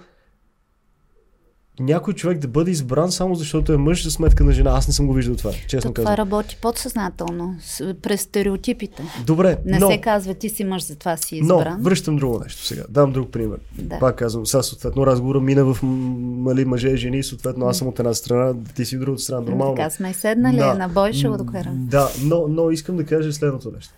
някой 1.80 2.14
човек 2.14 2.38
да 2.38 2.48
бъде 2.48 2.72
избран 2.72 3.12
само 3.12 3.36
защото 3.36 3.74
е 3.74 3.78
мъж 3.78 4.04
за 4.04 4.12
сметка 4.12 4.44
на 4.44 4.52
жена. 4.52 4.72
Аз 4.72 4.88
не 4.88 4.94
съм 4.94 5.08
го 5.08 5.14
виждал 5.14 5.36
това, 5.36 5.52
честно 5.68 5.90
То 5.90 5.94
казвам. 5.94 6.06
това 6.06 6.18
работи 6.18 6.58
подсъзнателно, 6.62 7.56
с- 7.62 7.96
през 8.02 8.22
стереотипите. 8.22 9.04
Добре, 9.26 9.58
Не 9.66 9.80
но, 9.80 9.92
се 9.92 9.98
казва 9.98 10.34
ти 10.34 10.50
си 10.50 10.64
мъж, 10.64 10.84
затова 10.84 11.18
си 11.18 11.42
но 11.42 11.56
избран. 11.56 11.82
връщам 11.82 12.16
друго 12.16 12.40
нещо 12.40 12.66
сега. 12.66 12.84
Дам 12.90 13.12
друг 13.12 13.32
пример. 13.32 13.60
Да. 13.74 14.00
Пак 14.00 14.16
казвам, 14.16 14.46
сега 14.46 14.64
съответно 14.64 15.06
разговора 15.08 15.40
мина 15.40 15.66
в 15.66 15.78
мали 15.84 16.66
мъже 16.66 16.90
и 16.90 16.98
жени, 16.98 17.24
съответно 17.24 17.66
аз 17.66 17.78
съм 17.78 17.88
от 17.88 18.00
една 18.00 18.14
страна, 18.14 18.54
ти 18.76 18.86
си 18.86 18.98
от 18.98 19.02
другата 19.02 19.22
страна, 19.22 19.42
нормално. 19.42 19.76
Така 19.76 19.90
сме 19.90 20.14
седнали 20.14 20.58
Да. 20.58 20.74
на 20.74 20.90
бой, 20.90 21.14
ще 21.14 21.28
го 21.28 21.38
докарам. 21.38 21.88
Да, 21.88 22.10
но, 22.22 22.48
но 22.48 22.72
искам 22.72 22.98
да 22.98 23.06
кажа 23.06 23.34
следното 23.34 23.72
нещо. 23.72 23.94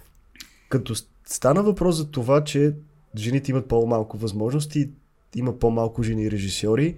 Като 0.69 0.93
стана 1.26 1.64
въпрос 1.64 1.95
за 1.95 2.06
това, 2.06 2.43
че 2.43 2.73
жените 3.18 3.52
имат 3.52 3.65
по-малко 3.65 4.18
възможности, 4.18 4.89
има 5.35 5.53
по-малко 5.53 6.03
жени 6.03 6.31
режисьори 6.31 6.95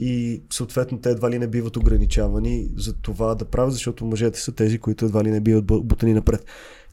и 0.00 0.42
съответно 0.50 0.98
те 0.98 1.10
едва 1.10 1.30
ли 1.30 1.38
не 1.38 1.46
биват 1.46 1.76
ограничавани 1.76 2.68
за 2.76 2.92
това 2.92 3.34
да 3.34 3.44
правят, 3.44 3.72
защото 3.72 4.04
мъжете 4.04 4.40
са 4.40 4.52
тези, 4.52 4.78
които 4.78 5.04
едва 5.04 5.24
ли 5.24 5.30
не 5.30 5.40
биват 5.40 5.64
бу- 5.64 5.82
бутани 5.82 6.14
напред. 6.14 6.44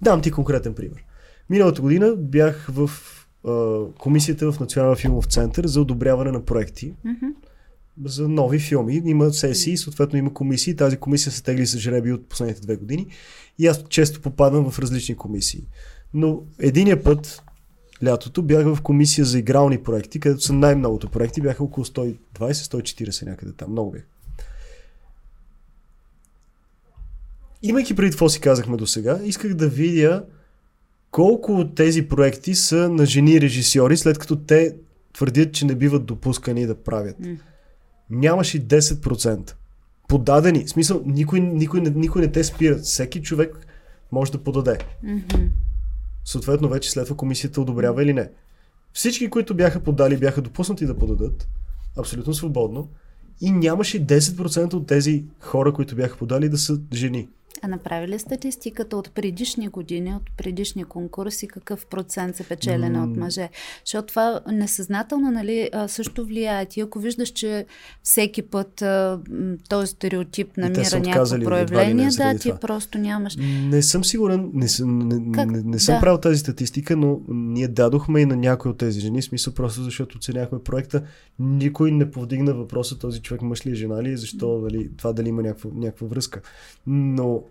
Дам 0.02 0.22
ти 0.22 0.32
конкретен 0.32 0.73
пример. 0.73 1.03
Миналата 1.49 1.82
година 1.82 2.15
бях 2.18 2.68
в 2.72 2.90
а, 3.48 3.82
комисията 3.99 4.52
в 4.52 4.60
Националния 4.60 4.95
филмов 4.98 5.26
център 5.26 5.68
за 5.68 5.82
одобряване 5.82 6.32
на 6.32 6.45
проекти 6.45 6.94
Мгм. 7.03 7.26
за 8.06 8.27
нови 8.30 8.60
филми. 8.60 9.02
Има 9.06 9.34
сесии, 9.34 9.77
съответно 9.77 10.19
има 10.19 10.34
комисии. 10.34 10.76
Тази 10.76 10.98
комисия 10.98 11.32
се 11.32 11.44
тегли 11.44 11.65
с 11.65 11.77
жреби 11.77 12.11
от 12.11 12.30
последните 12.30 12.61
две 12.61 12.76
години. 12.76 13.07
И 13.60 13.68
аз 13.68 13.84
често 13.90 14.22
попадам 14.22 14.72
в 14.72 14.80
различни 14.80 15.15
комисии. 15.15 15.68
Но 16.14 16.44
единия 16.60 17.03
път, 17.03 17.44
лятото 18.03 18.41
бях 18.41 18.65
в 18.65 18.81
комисия 18.81 19.26
за 19.26 19.39
игрални 19.39 19.84
проекти, 19.84 20.19
където 20.19 20.41
са 20.41 20.53
най-многото 20.53 21.09
проекти, 21.09 21.41
бяха 21.41 21.63
около 21.63 21.85
120-140 21.85 23.26
някъде 23.26 23.51
там, 23.51 23.72
много 23.72 23.91
бях. 23.91 24.03
Имайки 27.63 27.95
преди 27.95 28.11
какво 28.11 28.30
си 28.30 28.39
казахме 28.39 28.77
до 28.77 28.88
сега, 28.88 29.19
исках 29.23 29.53
да 29.53 29.67
видя 29.67 30.26
колко 31.11 31.51
от 31.51 31.76
тези 31.76 32.07
проекти 32.07 32.55
са 32.55 32.89
на 32.89 33.05
жени 33.05 33.41
режисьори, 33.41 33.97
след 33.97 34.17
като 34.17 34.35
те 34.35 34.76
твърдят, 35.13 35.53
че 35.53 35.65
не 35.65 35.76
биват 35.76 36.05
допускани 36.05 36.65
да 36.65 36.76
правят. 36.76 37.17
Mm. 37.22 37.39
Нямаше 38.09 38.67
10%. 38.67 39.53
Подадени. 40.07 40.65
В 40.65 40.69
смисъл, 40.69 41.01
никой, 41.05 41.39
никой, 41.39 41.81
никой 41.81 42.22
не 42.22 42.31
те 42.31 42.43
спира. 42.43 42.77
Всеки 42.77 43.22
човек 43.22 43.67
може 44.11 44.31
да 44.31 44.38
подаде. 44.38 44.77
Mm-hmm. 45.05 45.49
Съответно, 46.26 46.69
вече 46.69 46.91
следва 46.91 47.15
комисията 47.15 47.61
одобрява 47.61 48.03
или 48.03 48.14
не. 48.14 48.30
Всички, 48.93 49.30
които 49.30 49.56
бяха 49.56 49.80
подали, 49.80 50.18
бяха 50.18 50.41
допуснати 50.41 50.85
да 50.85 50.97
подадат. 50.97 51.47
Абсолютно 51.97 52.34
свободно. 52.34 52.89
И 53.41 53.52
нямаше 53.52 54.06
10% 54.06 54.73
от 54.73 54.88
тези 54.88 55.26
хора, 55.39 55.73
които 55.73 55.95
бяха 55.95 56.18
подали, 56.18 56.49
да 56.49 56.57
са 56.57 56.80
жени. 56.93 57.30
А 57.61 57.68
направи 57.68 58.07
ли 58.07 58.19
статистиката 58.19 58.98
от 58.98 59.11
предишни 59.11 59.68
години, 59.68 60.15
от 60.15 60.32
предишни 60.38 60.84
конкурси, 60.84 61.48
какъв 61.48 61.86
процент 61.86 62.36
се 62.36 62.44
печелене 62.44 62.99
от 63.02 63.18
мъже? 63.18 63.49
Защото 63.86 64.07
това 64.07 64.41
несъзнателно 64.52 65.32
нали, 65.32 65.69
също 65.88 66.26
влияе. 66.26 66.65
Ти 66.65 66.82
ако 66.82 66.99
виждаш, 66.99 67.30
че 67.30 67.65
всеки 68.03 68.41
път 68.41 68.84
този 69.69 69.88
стереотип 69.88 70.52
те 70.56 70.61
намира 70.61 70.86
са 70.86 70.99
някакво 70.99 71.40
проявление, 71.40 72.10
да, 72.18 72.38
ти 72.38 72.49
това. 72.49 72.60
просто 72.60 72.98
нямаш. 72.98 73.38
Не 73.64 73.82
съм 73.82 74.03
сигурен, 74.03 74.52
не 74.53 74.68
съм, 74.68 74.99
не, 74.99 75.32
Как? 75.32 75.52
не, 75.52 75.61
не 75.61 75.80
съм 75.80 75.95
Да. 75.95 76.02
правил 76.02 76.19
тази 76.19 76.40
статистика, 76.40 76.95
но 76.98 77.19
ние 77.27 77.68
дадохме 77.68 78.22
и 78.22 78.26
на 78.26 78.36
някои 78.36 78.72
от 78.72 78.77
тези 78.77 78.99
жени, 78.99 79.22
смисъл 79.22 79.53
просто 79.53 79.84
защото 79.84 80.18
оценяхме 80.18 80.60
проекта. 80.60 81.03
Никой 81.40 81.91
не 81.91 82.11
повдигна 82.11 82.53
въпроса 82.53 82.99
този 82.99 83.22
човек 83.22 83.41
мъж 83.41 83.65
ли 83.65 83.72
е 83.72 83.76
жена 83.76 84.03
ли, 84.03 84.11
е, 84.11 84.18
защо 84.18 84.61
дали, 84.61 84.90
това 84.98 85.14
дали 85.14 85.30
има 85.30 85.41
някаква, 85.41 85.69
някаква 85.73 86.07
връзка. 86.07 86.41
Но, 86.88 87.44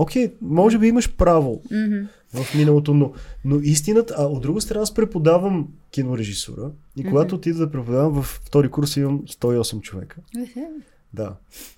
окей, 0.00 0.32
може 0.40 0.78
би 0.78 0.86
имаш 0.86 1.14
право 1.16 1.62
Мгм. 1.70 2.06
в 2.32 2.54
миналото, 2.54 2.94
но, 2.94 3.12
но 3.44 3.56
истината, 3.56 4.14
а 4.18 4.24
от 4.24 4.42
друга 4.42 4.60
страна 4.60 4.82
аз 4.82 4.94
преподавам 4.94 5.68
кинорежисура 5.90 6.70
и 6.96 7.04
когато 7.04 7.34
отида 7.34 7.58
да 7.58 7.70
преподавам 7.70 8.12
във 8.12 8.26
втори 8.26 8.70
курс 8.70 8.96
имам 8.96 9.22
108 9.26 9.80
човека. 9.80 10.16
Ехе. 10.42 10.66
Да. 11.14 11.34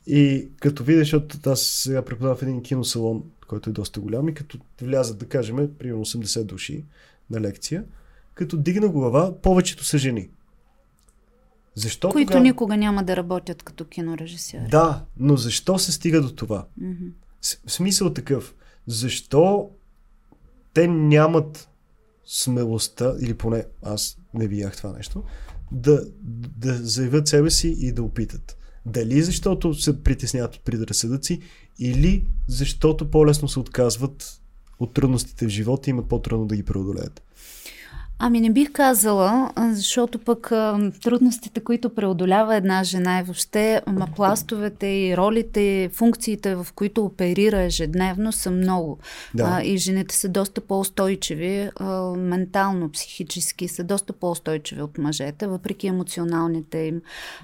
И 0.07 0.49
като 0.61 0.85
видя, 0.85 0.99
защото 0.99 1.51
аз 1.51 1.61
сега 1.61 2.03
преподавам 2.03 2.37
в 2.37 2.43
един 2.43 2.63
киносалон, 2.63 3.23
който 3.49 3.71
е 3.71 3.73
доста 3.73 4.01
голям 4.01 4.29
и 4.29 4.35
като 4.35 4.59
влязат, 4.83 5.19
да 5.19 5.27
кажем, 5.27 5.69
примерно 5.79 6.05
80 6.05 6.45
души 6.45 6.85
на 7.31 7.41
лекция, 7.41 7.85
като 8.35 8.57
дигна 8.57 8.89
глава, 8.89 9.41
повечето 9.43 9.85
са 9.85 9.99
жени. 9.99 10.29
Защо 11.75 12.09
Които 12.09 12.31
тогава... 12.31 12.43
никога 12.43 12.77
няма 12.77 13.05
да 13.05 13.17
работят 13.17 13.63
като 13.63 13.85
кинорежисьори. 13.85 14.69
Да, 14.71 15.05
но 15.19 15.37
защо 15.37 15.79
се 15.79 15.93
стига 15.93 16.23
до 16.23 16.33
това? 16.33 16.67
Мгм. 16.81 17.07
Смисъл 17.67 18.13
такъв. 18.13 18.55
Защо 18.87 19.71
те 20.75 20.89
нямат 20.89 21.69
смелостта, 22.25 23.15
или 23.21 23.35
поне 23.35 23.65
аз 23.83 24.19
не 24.35 24.47
видях 24.47 24.77
това 24.77 24.93
нещо, 24.93 25.23
да, 25.73 26.05
да 26.57 26.75
заявят 26.75 27.29
себе 27.29 27.51
си 27.51 27.77
и 27.79 27.93
да 27.93 28.03
опитат. 28.03 28.57
Дали 28.87 29.23
защото 29.23 29.75
се 29.75 30.03
притесняват 30.03 30.55
от 30.55 30.65
предразсъдъци, 30.65 31.41
или 31.79 32.27
защото 32.49 33.11
по-лесно 33.11 33.49
се 33.49 33.61
отказват 33.61 34.41
от 34.79 34.95
трудностите 34.95 35.47
в 35.47 35.49
живота 35.49 35.91
и 35.91 35.93
имат 35.93 36.09
по-трудно 36.09 36.47
да 36.47 36.57
ги 36.57 36.63
преодолеят. 36.63 37.23
Ами 38.19 38.41
не 38.41 38.51
бих 38.51 38.73
казала, 38.73 39.51
защото 39.57 40.19
пък 40.19 40.53
а, 40.53 40.91
трудностите, 41.03 41.61
които 41.61 41.95
преодолява 41.95 42.57
една 42.57 42.85
жена 42.85 43.21
и 43.21 43.23
въобще 43.23 43.83
ма, 43.87 44.09
пластовете 44.17 44.87
и 44.87 45.17
ролите, 45.17 45.61
и 45.61 45.89
функциите, 45.89 46.55
в 46.55 46.67
които 46.75 47.05
оперира 47.05 47.63
ежедневно 47.63 48.33
са 48.33 48.51
много. 48.51 48.99
Да. 49.35 49.49
А, 49.53 49.63
и 49.63 49.79
жените 49.79 50.15
са 50.15 50.29
доста 50.29 50.61
по-устойчиви, 50.61 51.71
а, 51.77 52.03
ментално, 52.17 52.91
психически 52.91 53.69
са 53.69 53.85
доста 53.85 54.13
по-устойчиви 54.13 54.83
от 54.83 54.99
мъжете, 54.99 55.47
въпреки 55.47 55.87
емоционалните 55.87 56.79
им 56.79 57.01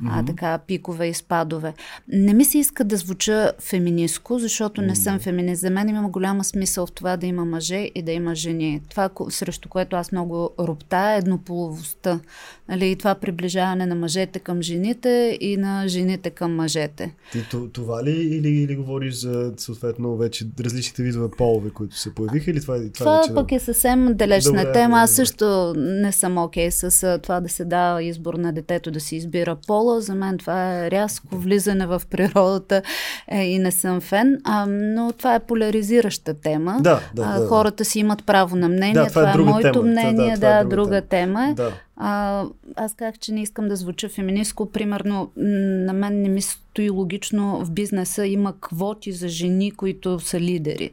а, 0.07 0.25
така, 0.25 0.59
пикове 0.59 1.07
и 1.07 1.15
спадове. 1.15 1.75
Не 2.09 2.35
ми 2.35 2.45
се 2.45 2.59
иска 2.59 2.85
да 2.85 2.97
звуча 2.97 3.53
феминистко, 3.61 4.39
защото 4.39 4.83
не 4.83 4.97
съм 4.97 5.19
феминист. 5.19 5.61
За 5.61 5.71
мен 5.71 5.89
има 5.89 6.09
голяма 6.09 6.45
смисъл 6.45 6.87
в 6.87 6.93
това 6.93 7.17
да 7.17 7.27
има 7.27 7.45
мъже 7.45 7.91
и 7.95 8.03
да 8.03 8.13
има 8.13 8.35
жени. 8.35 8.81
Това, 8.91 9.11
срещу 9.31 9.69
което 9.69 9.97
аз 9.97 10.13
много 10.13 10.51
роптая, 10.69 11.15
е 11.15 11.19
еднополовостта. 11.19 12.21
Нали, 12.69 12.87
и 12.87 12.97
това 12.97 13.15
приближаване 13.15 13.87
на 13.87 13.95
мъжете 13.95 14.39
към 14.39 14.63
жените 14.63 15.09
и 15.41 15.57
на 15.57 15.89
жените 15.89 16.31
към 16.31 16.55
мъжете. 16.57 17.15
Ти 17.33 17.45
то- 17.51 17.69
това 17.73 18.05
ли 18.05 18.11
или, 18.11 18.49
или 18.49 18.77
говориш 18.77 19.15
за 19.15 19.53
съответно 19.57 20.17
вече 20.17 20.47
различните 20.61 21.03
видове 21.03 21.29
полове, 21.31 21.71
които 21.71 21.97
се 21.99 22.15
появиха 22.15 22.51
или 22.51 22.61
това, 22.61 22.77
е- 22.77 22.81
това, 22.81 22.91
Това 22.93 23.21
вече... 23.21 23.35
пък 23.35 23.53
е 23.53 23.59
съвсем 23.59 24.15
далечна 24.15 24.53
Добре, 24.53 24.73
тема. 24.73 24.99
Аз 24.99 25.11
също 25.11 25.75
не 25.77 26.13
съм 26.13 26.39
окей 26.39 26.71
с 26.71 27.03
а, 27.03 27.19
това 27.19 27.41
да 27.41 27.49
се 27.49 27.65
дава 27.65 28.03
избор 28.03 28.35
на 28.35 28.53
детето 28.53 28.91
да 28.91 29.01
си 29.01 29.17
избира 29.17 29.57
пола. 29.67 30.01
За 30.01 30.15
мен 30.15 30.39
това 30.39 30.75
е 30.77 30.91
рязко 30.91 31.27
влизане 31.33 31.87
в 31.87 32.03
природата 32.11 32.83
е, 33.29 33.43
и 33.43 33.59
не 33.59 33.71
съм 33.71 34.01
фен. 34.01 34.39
А, 34.45 34.67
но 34.69 35.13
това 35.13 35.35
е 35.35 35.41
поляризираща 35.41 36.35
тема. 36.35 36.77
Да, 36.81 37.01
да, 37.15 37.23
а, 37.23 37.41
да. 37.41 37.47
Хората 37.47 37.85
си 37.85 37.99
имат 37.99 38.27
право 38.27 38.57
на 38.57 38.69
мнение. 38.69 38.95
Да, 38.95 39.07
това 39.07 39.21
е 39.21 39.25
това, 39.25 39.33
друга 39.33 39.51
моето 39.51 39.63
тема. 39.63 39.73
Това- 39.73 39.83
да, 39.83 39.91
мнение. 39.91 40.37
Е 40.51 40.65
Да, 40.65 40.65
друга 40.65 40.77
друга 40.85 41.01
тема. 41.03 41.41
тема 41.41 41.51
е. 41.51 41.55
Да. 41.55 41.73
А, 41.97 42.45
аз 42.77 42.95
казах, 42.95 43.19
че 43.19 43.33
не 43.33 43.43
искам 43.43 43.69
да 43.69 43.77
звуча 43.77 44.09
феминистко. 44.09 44.73
Примерно, 44.73 45.31
на 45.37 45.93
мен 45.93 46.23
не 46.23 46.29
ми 46.29 46.43
стои 46.79 46.91
логично 46.91 47.65
в 47.65 47.71
бизнеса 47.71 48.27
има 48.27 48.55
квоти 48.61 49.13
за 49.13 49.29
жени, 49.29 49.71
които 49.71 50.21
са 50.21 50.41
лидери. 50.41 50.91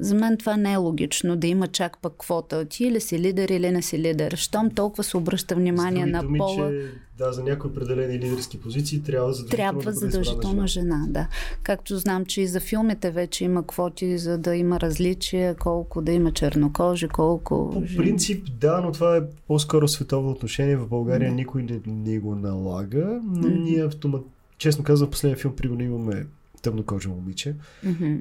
За 0.00 0.14
мен 0.14 0.36
това 0.36 0.56
не 0.56 0.72
е 0.72 0.76
логично 0.76 1.36
да 1.36 1.46
има 1.46 1.68
чак 1.68 1.98
пък 2.02 2.12
квота. 2.18 2.64
Ти 2.64 2.84
или 2.84 3.00
си 3.00 3.18
лидер, 3.18 3.48
или 3.48 3.70
не 3.70 3.82
си 3.82 3.98
лидер. 3.98 4.36
Щом 4.36 4.70
толкова 4.70 5.04
се 5.04 5.16
обръща 5.16 5.54
внимание 5.54 6.06
на 6.06 6.22
думи, 6.22 6.38
пола, 6.38 6.70
че 6.70 6.90
да, 7.18 7.32
за 7.32 7.42
някои 7.42 7.70
определени 7.70 8.18
лидерски 8.18 8.60
позиции 8.60 9.02
трябва 9.02 9.32
задължително 9.32 9.80
трябва 9.80 9.82
да 9.82 9.92
задължително 9.92 10.48
избрана 10.48 10.66
жена, 10.66 11.04
да. 11.08 11.28
Както 11.62 11.98
знам, 11.98 12.24
че 12.24 12.40
и 12.40 12.46
за 12.46 12.60
филмите 12.60 13.10
вече 13.10 13.44
има 13.44 13.66
квоти, 13.66 14.18
за 14.18 14.38
да 14.38 14.56
има 14.56 14.80
различия, 14.80 15.54
колко 15.54 16.02
да 16.02 16.12
има 16.12 16.32
чернокожи, 16.32 17.08
колко... 17.08 17.70
По 17.70 17.96
принцип, 17.96 18.46
да, 18.60 18.80
но 18.80 18.92
това 18.92 19.16
е 19.16 19.20
по-скоро 19.46 19.88
световно 19.88 20.30
отношение. 20.30 20.76
В 20.76 20.88
България 20.88 21.32
никой 21.32 21.62
не, 21.62 21.80
не 21.86 22.18
го 22.18 22.34
налага, 22.34 23.20
но 23.24 23.48
ние 23.48 23.84
автомат... 23.84 24.22
Честно 24.58 24.84
казвам, 24.84 25.06
в 25.08 25.10
последния 25.10 25.36
филм, 25.38 25.56
примерно, 25.56 25.82
имаме 25.82 26.26
тъмнокожа 26.62 27.08
момиче. 27.08 27.54
М, 27.84 28.20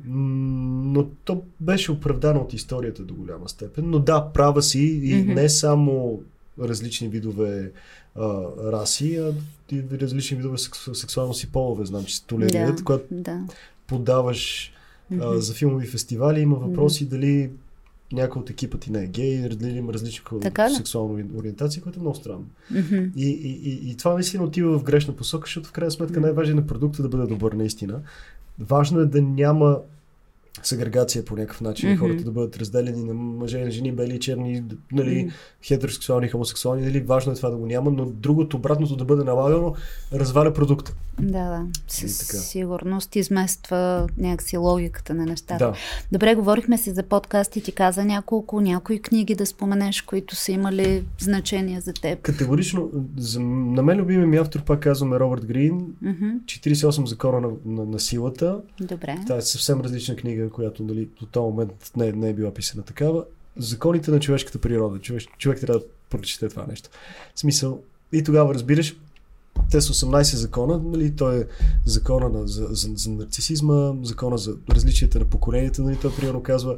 Но 0.94 1.04
то 1.26 1.44
беше 1.62 1.92
оправдано 1.92 2.40
от 2.40 2.54
историята 2.54 3.04
до 3.04 3.14
голяма 3.14 3.50
степен. 3.50 3.84
Но 3.90 4.00
да, 4.00 4.30
права 4.34 4.62
си 4.62 4.80
и 5.04 5.16
Мгм. 5.16 5.34
не 5.34 5.50
само 5.50 6.22
различни 6.62 7.08
видове 7.08 7.72
а, 8.16 8.44
раси, 8.72 9.16
а 9.16 9.34
и 9.72 9.84
различни 9.92 10.38
видове 10.38 10.58
секс, 10.58 10.80
сексуалност 10.94 11.44
и 11.44 11.48
полове, 11.48 11.86
знам, 11.86 12.04
че 12.06 12.16
се 12.16 12.26
толерират. 12.26 12.76
Да, 12.76 12.84
Когато 12.84 13.06
да. 13.12 13.42
подаваш 13.88 14.72
а, 15.20 15.40
за 15.40 15.54
филмови 15.54 15.88
фестивали, 15.88 16.40
има 16.40 16.56
въпроси 16.56 17.06
дали 17.06 17.50
някой 18.14 18.42
от 18.42 18.50
екипа 18.50 18.78
ти 18.78 18.92
не 18.92 19.04
е 19.04 19.08
гей, 19.08 19.50
дали 19.50 19.78
има 19.78 19.94
различни 19.94 20.40
Така 20.42 20.70
ли? 20.70 20.74
сексуална 20.74 21.24
ориентация, 21.38 21.84
което 21.84 22.00
е 22.00 22.02
много 22.02 22.16
странно. 22.16 22.46
Мгм. 22.72 22.96
И, 23.16 23.30
и, 23.30 23.70
и, 23.70 23.92
и 23.92 23.98
това 23.98 24.14
наистина 24.14 24.44
отива 24.44 24.80
в 24.80 24.84
грешна 24.84 25.16
посока, 25.16 25.46
защото 25.46 25.70
в 25.70 25.72
крайна 25.72 25.92
сметка 25.92 26.22
най-важно 26.22 26.60
е 26.60 26.68
продукта 26.68 27.02
да 27.02 27.10
бъде 27.10 27.28
добър 27.28 27.52
наистина. 27.52 28.02
Важно 28.60 29.00
е 29.00 29.06
да 29.06 29.22
няма 29.22 29.80
сегрегация 30.64 31.26
по 31.26 31.36
някакъв 31.36 31.62
начин, 31.62 31.90
Мгм. 31.90 32.00
хората 32.00 32.24
да 32.24 32.32
бъдат 32.32 32.58
разделени 32.58 33.04
на 33.04 33.14
мъже 33.14 33.60
на 33.60 33.72
жени, 33.72 33.92
бели 33.92 34.20
черни, 34.20 34.64
нали, 34.92 35.24
Мгм. 35.24 35.34
хетеросексуални, 35.64 36.28
хомосексуални, 36.28 36.82
нали, 36.86 37.00
важно 37.00 37.32
е 37.32 37.36
това 37.36 37.50
да 37.50 37.58
го 37.58 37.66
няма, 37.66 37.92
но 37.92 38.06
другото, 38.06 38.58
обратното 38.58 38.96
да 38.96 39.06
бъде 39.06 39.24
налагано, 39.24 39.76
разваля 40.14 40.54
продукта. 40.54 40.94
Да, 41.22 41.32
да. 41.50 41.66
Със 41.88 42.18
така? 42.28 42.38
сигурност 42.38 43.16
измества 43.16 44.08
някакси 44.18 44.58
логиката 44.58 45.14
на 45.14 45.26
нещата. 45.26 45.66
Да. 45.66 45.74
Добре, 46.12 46.36
говорихме 46.36 46.78
си 46.78 46.92
за 46.92 47.04
подкаст 47.04 47.56
и 47.56 47.62
ти 47.64 47.72
каза 47.72 48.06
няколко, 48.06 48.62
някои 48.62 49.02
книги 49.02 49.36
да 49.36 49.46
споменеш, 49.46 50.02
които 50.02 50.36
са 50.36 50.52
имали 50.52 51.04
значение 51.20 51.82
за 51.82 51.94
теб. 51.94 52.22
Категорично, 52.22 52.90
за, 53.18 53.40
на 53.40 53.84
мен 53.84 53.98
любимия 53.98 54.28
ми 54.28 54.38
автор, 54.38 54.64
пак 54.64 54.80
казвам, 54.80 55.14
е 55.14 55.20
Робърт 55.20 55.46
Грин, 55.46 55.86
Мгм. 56.02 56.26
48 56.46 57.06
закона 57.06 57.42
на, 57.42 57.50
на, 57.66 57.86
на 57.86 58.00
силата. 58.00 58.62
Добре. 58.82 59.18
Това 59.26 59.38
е 59.38 59.42
съвсем 59.42 59.82
различна 59.82 60.16
книга, 60.16 60.45
която 60.50 60.84
нали, 60.84 61.10
до 61.20 61.26
този 61.26 61.44
момент 61.44 61.92
не, 61.98 62.12
не 62.12 62.30
е 62.30 62.34
била 62.34 62.54
писана 62.54 62.84
такава. 62.84 63.26
Законите 63.58 64.12
на 64.12 64.20
човешката 64.20 64.60
природа. 64.60 65.00
Човек, 65.00 65.24
човек 65.38 65.60
трябва 65.62 65.80
да 65.80 65.86
прочете 66.10 66.50
това 66.50 66.66
нещо. 66.70 66.90
В 67.36 67.40
смисъл, 67.40 67.82
и 68.12 68.24
тогава 68.24 68.54
разбираш, 68.54 68.96
те 69.72 69.82
са 69.82 69.94
18 69.94 70.36
закона, 70.36 70.82
нали, 70.86 71.16
той 71.16 71.40
е 71.40 71.46
закона 71.86 72.30
на, 72.30 72.48
за, 72.48 72.68
за, 72.70 72.90
за 72.96 73.12
нарцисизма, 73.12 73.94
закона 74.04 74.38
за 74.38 74.56
различията 74.70 75.20
на 75.20 75.26
поколенията, 75.26 75.82
нали, 75.82 75.98
той 76.02 76.16
примерно 76.16 76.44
казва, 76.44 76.78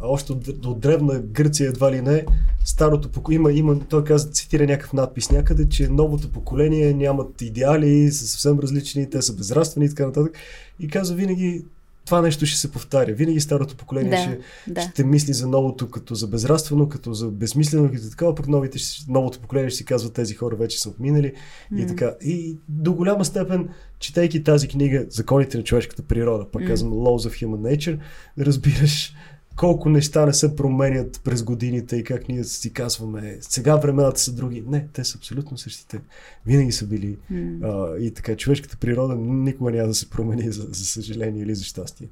още 0.00 0.32
от, 0.32 0.48
от 0.48 0.80
древна 0.80 1.20
Гърция 1.20 1.68
едва 1.68 1.92
ли 1.92 2.00
не, 2.00 2.26
старото 2.64 3.12
поколение, 3.12 3.36
има, 3.36 3.52
има, 3.52 3.80
той 3.88 4.04
каза, 4.04 4.30
цитира 4.30 4.66
някакъв 4.66 4.92
надпис 4.92 5.30
някъде, 5.30 5.68
че 5.68 5.88
новото 5.88 6.32
поколение 6.32 6.94
нямат 6.94 7.42
идеали, 7.42 8.10
са 8.10 8.26
съвсем 8.26 8.58
различни, 8.58 9.10
те 9.10 9.22
са 9.22 9.36
безразствени 9.36 9.86
и 9.86 9.88
така 9.88 10.06
нататък. 10.06 10.34
И 10.80 10.88
каза 10.88 11.14
винаги, 11.14 11.64
това 12.08 12.20
нещо 12.20 12.46
ще 12.46 12.58
се 12.58 12.72
повтаря. 12.72 13.12
Винаги 13.12 13.40
старото 13.40 13.76
поколение 13.76 14.10
Да, 14.10 14.18
ще, 14.18 14.38
да. 14.72 14.80
ще 14.80 15.04
мисли 15.04 15.32
за 15.32 15.48
новото 15.48 15.90
като 15.90 16.14
за 16.14 16.26
безраствено, 16.26 16.88
като 16.88 17.14
за 17.14 17.28
безсмислено, 17.28 17.90
като 17.92 18.10
такова, 18.10 18.34
пък 18.34 18.48
новите, 18.48 18.78
новото 19.08 19.40
поколение 19.40 19.70
ще 19.70 19.76
си 19.76 19.84
казва, 19.84 20.12
тези 20.12 20.34
хора 20.34 20.56
вече 20.56 20.80
са 20.80 20.88
отминали 20.88 21.32
и 21.76 21.86
така. 21.86 22.14
И 22.20 22.58
до 22.68 22.92
голяма 22.94 23.24
степен, 23.24 23.68
четейки 23.98 24.44
тази 24.44 24.68
книга, 24.68 25.06
Законите 25.10 25.58
на 25.58 25.64
човешката 25.64 26.02
природа, 26.02 26.46
пак 26.52 26.66
казвам 26.66 26.92
Laws 26.92 27.30
of 27.30 27.46
Human 27.46 27.76
Nature, 27.76 27.98
разбираш 28.38 29.14
колко 29.58 29.88
неща 29.88 30.26
не 30.26 30.34
се 30.34 30.56
променят 30.56 31.20
през 31.24 31.42
годините 31.42 31.96
и 31.96 32.04
как 32.04 32.28
ние 32.28 32.44
си 32.44 32.72
казваме, 32.72 33.38
сега 33.40 33.76
времената 33.76 34.20
са 34.20 34.32
други. 34.32 34.64
Не, 34.66 34.88
те 34.92 35.04
са 35.04 35.18
абсолютно 35.18 35.58
същите. 35.58 36.00
Винаги 36.46 36.72
са 36.72 36.86
били. 36.86 37.16
А, 37.62 37.96
и 37.98 38.10
така, 38.10 38.36
човешката 38.36 38.76
природа 38.76 39.16
никога 39.16 39.70
няма 39.70 39.88
да 39.88 39.94
се 39.94 40.10
промени, 40.10 40.52
за, 40.52 40.62
за 40.62 40.84
съжаление 40.84 41.42
или 41.42 41.54
за 41.54 41.64
щастие. 41.64 42.08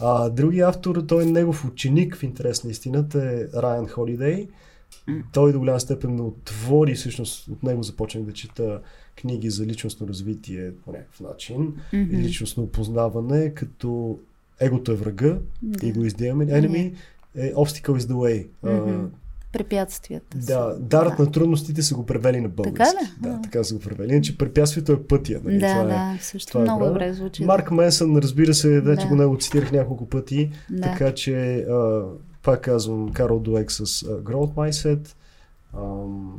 А, 0.00 0.28
другия 0.28 0.68
автор, 0.68 1.02
той 1.08 1.22
е 1.22 1.26
негов 1.26 1.64
ученик 1.64 2.16
в 2.16 2.22
интерес 2.22 2.64
на 2.64 2.70
истината, 2.70 3.22
е 3.24 3.60
Райан 3.62 3.88
Холидей. 3.88 4.48
Той 5.32 5.52
до 5.52 5.58
голяма 5.58 5.80
степен 5.80 6.20
отвори, 6.20 6.94
всъщност 6.94 7.48
от 7.48 7.62
него 7.62 7.82
започнах 7.82 8.24
да 8.24 8.32
чета 8.32 8.80
книги 9.16 9.50
за 9.50 9.66
личностно 9.66 10.08
развитие 10.08 10.72
по 10.84 10.92
някакъв 10.92 11.20
начин 11.20 11.74
и 11.92 12.16
личностно 12.16 12.62
опознаване, 12.62 13.54
като 13.54 14.18
Егото 14.60 14.92
е 14.92 14.96
врага, 14.96 15.38
Да. 15.62 15.78
Ego 15.78 15.98
is 16.00 16.10
the 16.10 16.32
enemy, 16.50 16.92
е 17.36 17.54
Obstacle 17.54 17.98
is 17.98 17.98
the 17.98 18.12
way. 18.14 18.46
Препятствията. 19.52 20.38
да, 20.38 20.76
дарът 20.80 21.18
на 21.18 21.30
трудностите 21.30 21.82
са 21.82 21.94
го 21.94 22.06
превели 22.06 22.40
на 22.40 22.48
български. 22.48 22.76
Така 22.96 23.04
ли? 23.04 23.08
Да, 23.20 23.40
така 23.42 23.64
са 23.64 23.74
го 23.74 23.80
превели. 23.80 24.12
Иначе 24.12 24.38
препятствието 24.38 24.92
е 24.92 25.02
пътя. 25.02 25.40
Нали? 25.44 25.58
Да, 25.58 25.68
това 25.68 25.82
е, 25.82 25.86
да, 26.14 26.18
също 26.20 26.48
това 26.48 26.60
е 26.60 26.62
много 26.62 26.78
правилно. 26.78 26.94
добре 26.94 27.12
звучи. 27.12 27.44
Марк 27.44 27.70
Менсън, 27.70 28.16
разбира 28.16 28.54
се, 28.54 28.80
вече 28.80 29.02
Да. 29.02 29.08
го 29.08 29.14
него 29.16 29.38
цитирах 29.38 29.72
няколко 29.72 30.06
пъти, 30.08 30.50
Да. 30.70 30.82
така 30.82 31.14
че 31.14 31.56
а, 31.58 32.02
пак 32.42 32.60
казвам 32.60 33.12
Карл 33.12 33.38
Дуек 33.40 33.72
с 33.72 33.80
а, 33.80 33.84
Growth 34.06 34.54
Mindset. 34.54 35.08
Ам, 35.76 36.34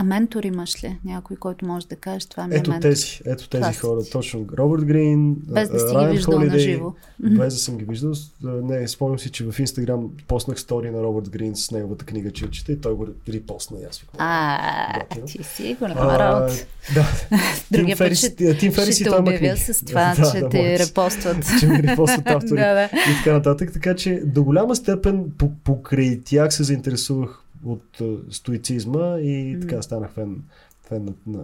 А 0.00 0.02
ментор 0.02 0.44
имаш 0.44 0.84
ли? 0.84 0.98
Някой, 1.04 1.36
който 1.36 1.66
може 1.66 1.86
да 1.86 1.96
кажеш, 1.96 2.26
това 2.26 2.46
ми 2.46 2.54
е 2.54 2.58
ето 2.58 2.70
ментор. 2.70 2.88
тези, 2.88 3.20
ето 3.26 3.48
тези 3.48 3.74
са 3.74 3.80
хора, 3.80 4.00
точно 4.12 4.46
Робърт 4.58 4.84
Грин, 4.84 5.34
Без 5.34 5.68
да 5.68 5.78
си 5.80 5.86
ги 5.86 5.94
Райан 5.94 6.10
виждал 6.10 6.40
на 6.40 6.58
живо. 6.58 6.92
Без 7.20 7.54
да 7.54 7.60
съм 7.60 7.78
ги 7.78 7.84
виждал. 7.84 8.12
Не, 8.42 8.88
спомням 8.88 9.18
си, 9.18 9.30
че 9.30 9.44
в 9.44 9.58
Инстаграм 9.58 10.10
поснах 10.28 10.60
стори 10.60 10.90
на 10.90 11.02
Робърт 11.02 11.30
Грин 11.30 11.56
с 11.56 11.70
неговата 11.70 12.04
книга, 12.04 12.30
че 12.30 12.50
чета 12.50 12.72
и 12.72 12.80
той 12.80 12.94
го 12.94 13.06
репостна 13.28 13.78
аз 13.90 14.04
А, 14.18 15.04
ти 15.26 15.42
си 15.42 15.76
А, 15.82 16.18
работа. 16.18 16.54
Да. 16.94 17.06
Другия 17.70 17.96
път 17.98 18.12
Тим 18.58 18.72
Ферис 18.72 19.00
и 19.00 19.04
той 19.04 19.18
обявя 19.18 19.56
с 19.56 19.84
това, 19.84 20.14
че 20.32 20.48
те 20.50 20.78
репостват. 20.78 21.36
че 21.60 21.66
ми 21.66 21.82
репостват 21.82 22.26
автори 22.26 22.60
и 22.92 23.16
така 23.16 23.32
нататък. 23.32 23.72
Така 23.72 23.94
че 23.94 24.22
до 24.24 24.44
голяма 24.44 24.76
степен 24.76 25.24
по- 25.38 25.50
покрай 25.64 26.20
тях 26.24 26.54
се 26.54 26.62
заинтересувах 26.62 27.44
от 27.64 28.00
а, 28.00 28.16
стоицизма 28.30 29.18
и 29.20 29.58
така 29.60 29.82
станах 29.82 30.10
фен, 30.10 30.42
фен 30.88 31.04
на, 31.04 31.12
на, 31.26 31.38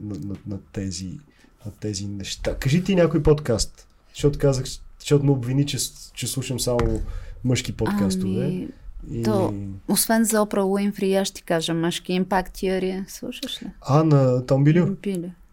на, 0.00 0.16
на, 0.24 0.36
на, 0.46 0.58
тези, 0.72 1.18
на 1.66 1.72
тези 1.80 2.06
неща. 2.06 2.56
Кажи 2.56 2.84
ти 2.84 2.94
някой 2.94 3.22
подкаст, 3.22 3.88
защото 4.14 4.38
казах, 4.38 4.64
защото 5.00 5.24
ме 5.24 5.30
обвини, 5.30 5.66
че, 5.66 5.78
че 6.14 6.26
слушам 6.26 6.60
само 6.60 7.00
мъжки 7.44 7.72
подкастове. 7.72 8.44
Ами, 8.44 8.68
и... 9.10 9.22
то- 9.22 9.54
освен 9.88 10.24
за 10.24 10.42
Опра 10.42 10.64
Уинфри, 10.64 11.14
аз 11.14 11.28
ще 11.28 11.42
кажа 11.42 11.74
мъжки 11.74 12.12
импакт 12.12 12.52
Тиари. 12.52 13.04
Слушаш 13.08 13.62
ли? 13.62 13.66
А, 13.80 14.04
на 14.04 14.46
Том 14.46 14.64
Билю? 14.64 14.96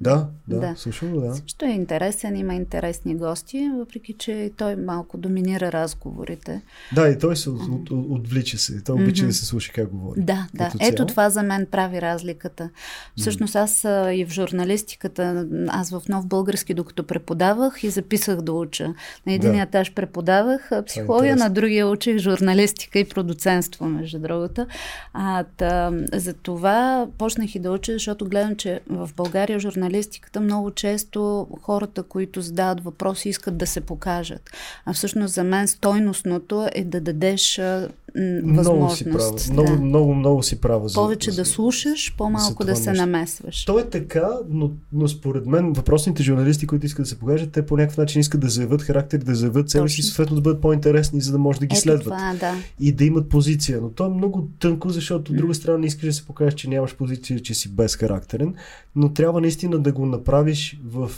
Да, 0.01 0.27
да, 0.47 0.59
Да. 0.59 0.73
слушам 0.77 1.19
да. 1.19 1.35
Също 1.35 1.65
е 1.65 1.69
интересен, 1.69 2.35
има 2.35 2.53
интересни 2.53 3.15
гости, 3.15 3.69
въпреки 3.77 4.13
че 4.13 4.51
той 4.57 4.75
малко 4.75 5.17
доминира 5.17 5.71
разговорите. 5.71 6.61
Да, 6.95 7.09
и 7.09 7.19
той 7.19 7.35
се 7.35 7.49
от, 7.49 7.61
от, 7.61 7.91
от, 7.91 8.05
отвлича 8.09 8.57
се. 8.57 8.83
Той 8.83 8.95
обича 8.95 9.25
да 9.25 9.33
се 9.33 9.45
слуша 9.45 9.71
как 9.73 9.89
говори. 9.89 10.21
Да, 10.21 10.47
да. 10.53 10.65
Като 10.65 10.77
Ето 10.81 10.95
цяло. 10.95 11.07
това 11.07 11.29
за 11.29 11.43
мен 11.43 11.67
прави 11.71 12.01
разликата. 12.01 12.69
Всъщност 13.17 13.55
аз 13.55 13.85
а, 13.85 14.13
и 14.13 14.25
в 14.25 14.29
журналистиката, 14.31 15.47
аз 15.67 15.89
в 15.89 16.01
нов 16.09 16.27
български, 16.27 16.73
докато 16.73 17.03
преподавах 17.03 17.83
и 17.83 17.89
записах 17.89 18.41
да 18.41 18.53
уча. 18.53 18.93
На 19.25 19.33
един 19.33 19.51
Да. 19.51 19.61
етаж 19.61 19.93
преподавах 19.93 20.69
психология, 20.87 21.35
на 21.35 21.49
другия 21.49 21.87
учих 21.87 22.17
журналистика 22.17 22.99
и 22.99 23.05
продуцентство, 23.09 23.85
между 23.85 24.19
другото. 24.19 24.67
А, 25.13 25.43
та, 25.57 25.91
за 26.13 26.33
това 26.33 27.07
почнах 27.17 27.55
и 27.55 27.59
да 27.59 27.71
уча, 27.71 27.93
защото 27.93 28.25
гледам, 28.25 28.55
че 28.55 28.79
в 28.89 29.09
България 29.15 29.59
журналистиката 29.59 29.85
много 30.39 30.71
често 30.71 31.47
хората, 31.61 32.03
които 32.03 32.41
задават 32.41 32.83
въпроси, 32.83 33.29
искат 33.29 33.57
да 33.57 33.67
се 33.67 33.81
покажат. 33.81 34.49
А 34.85 34.93
всъщност 34.93 35.33
за 35.33 35.43
мен 35.43 35.67
стойностното 35.67 36.67
е 36.73 36.83
да 36.83 37.01
дадеш 37.01 37.61
м, 38.15 38.51
Много 38.51 38.89
си 38.89 39.03
права. 39.03 39.17
възможност. 39.17 39.51
Много, 39.51 39.69
да. 39.69 39.77
много, 39.77 40.13
много 40.15 40.43
си 40.43 40.61
права. 40.61 40.89
Повече 40.93 41.31
за- 41.31 41.41
да 41.41 41.45
слушаш, 41.45 42.15
по-малко 42.17 42.63
да 42.65 42.75
се 42.75 42.89
нещо. 42.89 43.05
намесваш. 43.05 43.65
То 43.65 43.79
е 43.79 43.83
така, 43.85 44.29
но, 44.49 44.71
но 44.93 45.07
според 45.07 45.45
мен 45.45 45.73
въпросните 45.73 46.23
журналисти, 46.23 46.67
които 46.67 46.85
искат 46.85 47.03
да 47.03 47.09
се 47.09 47.19
покажат, 47.19 47.51
те 47.51 47.65
по 47.65 47.77
някакъв 47.77 47.97
начин 47.97 48.21
искат 48.21 48.41
да 48.41 48.49
заявят 48.49 48.81
характер, 48.81 49.17
да 49.17 49.35
заявят 49.35 49.69
себе 49.69 49.89
си, 49.89 50.01
съответно 50.01 50.35
да 50.35 50.41
бъдат 50.41 50.61
по-интересни, 50.61 51.21
за 51.21 51.31
да 51.31 51.37
може 51.37 51.59
да 51.59 51.65
ги 51.65 51.73
Ето 51.73 51.81
следват. 51.81 52.03
това, 52.03 52.33
да. 52.39 52.53
И 52.79 52.91
да 52.91 53.05
имат 53.05 53.29
позиция. 53.29 53.81
Но 53.81 53.89
то 53.89 54.05
е 54.05 54.09
много 54.09 54.47
тънко, 54.59 54.89
защото 54.89 55.31
от 55.31 55.37
друга 55.37 55.53
страна 55.55 55.77
не 55.77 55.87
искаш 55.87 56.05
да 56.05 56.13
се 56.13 56.25
покажеш, 56.25 56.53
че 56.53 56.69
нямаш 56.69 56.95
позиция, 56.95 57.39
че 57.39 57.53
си 57.53 57.69
безхарактерен, 57.69 58.53
но 58.95 59.09
трябва 59.09 59.41
наистина 59.41 59.79
да 59.79 59.91
го 59.91 60.05
направиш 60.05 60.79
в 60.85 61.11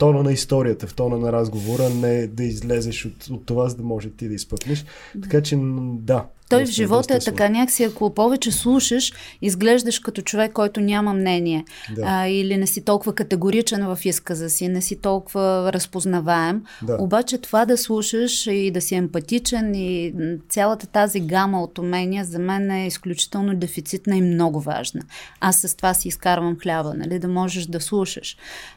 тона 0.00 0.22
на 0.22 0.32
историята, 0.32 0.86
в 0.86 0.94
тона 0.94 1.18
на 1.18 1.32
разговора, 1.32 1.90
не 1.90 2.26
да 2.26 2.44
излезеш 2.44 3.06
от, 3.06 3.26
от 3.30 3.46
това, 3.46 3.68
за 3.68 3.76
да 3.76 3.82
може 3.82 4.10
ти 4.10 4.28
да 4.28 4.34
изпъкнеш. 4.34 4.84
Така 5.22 5.42
че, 5.42 5.58
да. 5.94 6.26
Той 6.50 6.58
в 6.58 6.62
доста- 6.62 6.74
живота 6.74 7.14
е 7.14 7.18
така, 7.18 7.48
някакси 7.48 7.84
ако 7.84 8.14
повече 8.14 8.52
слушаш, 8.52 9.12
изглеждаш 9.42 9.98
като 9.98 10.22
човек, 10.22 10.52
който 10.52 10.80
няма 10.80 11.12
мнение. 11.12 11.64
Да. 11.96 12.02
А, 12.06 12.26
или 12.26 12.56
не 12.56 12.66
си 12.66 12.84
толкова 12.84 13.14
категоричен 13.14 13.86
в 13.86 13.98
изказа 14.04 14.50
си, 14.50 14.68
не 14.68 14.82
си 14.82 14.96
толкова 14.96 15.72
разпознаваем. 15.72 16.62
Да. 16.82 16.96
Обаче 17.00 17.38
това 17.38 17.64
да 17.64 17.76
слушаш 17.76 18.46
и 18.46 18.70
да 18.70 18.80
си 18.80 18.94
емпатичен 18.94 19.74
и 19.74 20.12
м, 20.14 20.36
цялата 20.48 20.86
тази 20.86 21.20
гама 21.20 21.62
от 21.62 21.78
умения 21.78 22.24
за 22.24 22.38
мен 22.38 22.70
е 22.70 22.86
изключително 22.86 23.54
дефицитна 23.54 24.16
и 24.16 24.22
много 24.22 24.60
важна. 24.60 25.02
Аз 25.40 25.56
с 25.56 25.76
това 25.76 25.94
си 25.94 26.08
изкарвам 26.08 26.56
хляба, 26.62 26.94
нали? 26.94 27.18
да 27.18 27.28
можеш 27.28 27.66
да 27.66 27.80
слушаш 27.80 28.36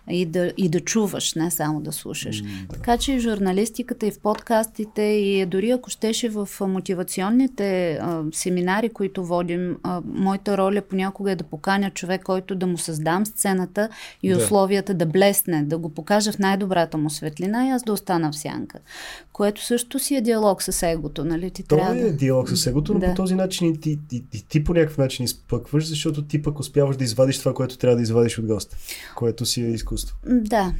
и 0.09 0.25
да, 0.25 0.51
и 0.57 0.69
да 0.69 0.79
чуваш, 0.79 1.33
не 1.33 1.51
само 1.51 1.81
да 1.81 1.91
слушаш. 1.91 2.43
Така 2.73 2.97
че 2.97 3.13
и 3.13 3.17
в 3.17 3.21
журналистиката, 3.21 4.05
и 4.05 4.11
в 4.11 4.19
подкастите, 4.19 5.01
и 5.01 5.45
дори 5.45 5.71
ако 5.71 5.89
щеше 5.89 6.29
в 6.29 6.49
а, 6.61 6.67
мотивационните 7.63 7.99
а, 8.01 8.23
семинари, 8.33 8.89
които 8.89 9.25
водим, 9.25 9.77
а, 9.83 10.01
моята 10.05 10.57
роля 10.57 10.81
понякога 10.81 11.31
е 11.31 11.35
да 11.35 11.43
поканя 11.43 11.91
човек, 11.91 12.23
който 12.23 12.55
да 12.55 12.67
му 12.67 12.77
създам 12.77 13.25
сцената 13.25 13.89
и 14.23 14.29
Да. 14.29 14.37
условията 14.37 14.93
да 14.93 15.05
блесне, 15.05 15.63
да 15.63 15.77
го 15.77 15.89
покажа 15.89 16.31
в 16.31 16.39
най-добрата 16.39 16.97
му 16.97 17.09
светлина 17.09 17.67
и 17.67 17.69
аз 17.69 17.83
да 17.83 17.93
остана 17.93 18.31
в 18.31 18.35
сянка. 18.35 18.79
Което 19.33 19.65
също 19.65 19.99
си 19.99 20.15
е 20.15 20.21
диалог 20.21 20.63
с 20.63 20.83
егото, 20.87 21.25
нали? 21.25 21.51
Ти 21.51 21.63
То 21.63 21.75
трябва 21.75 21.97
е 21.99 22.03
да... 22.03 22.13
диалог 22.13 22.49
с 22.49 22.67
егото, 22.67 22.93
но 22.93 22.99
Да. 22.99 23.07
по 23.07 23.15
този 23.15 23.35
начин 23.35 23.67
и 23.67 23.79
ти, 23.79 23.99
и, 24.11 24.23
и 24.33 24.45
ти 24.49 24.63
по 24.63 24.73
някакъв 24.73 24.97
начин 24.97 25.25
изпъкваш, 25.25 25.87
защото 25.87 26.23
ти 26.23 26.41
пък 26.41 26.59
успяваш 26.59 26.97
да 26.97 27.03
извадиш 27.03 27.39
това, 27.39 27.53
което 27.53 27.77
трябва 27.77 27.95
да 27.95 28.01
извадиш 28.01 28.39
от 28.39 28.45
госта, 28.45 28.77
което 29.15 29.45
си 29.45 29.61
е 29.61 29.67
изкуство. 29.67 30.15
Да. 30.25 30.73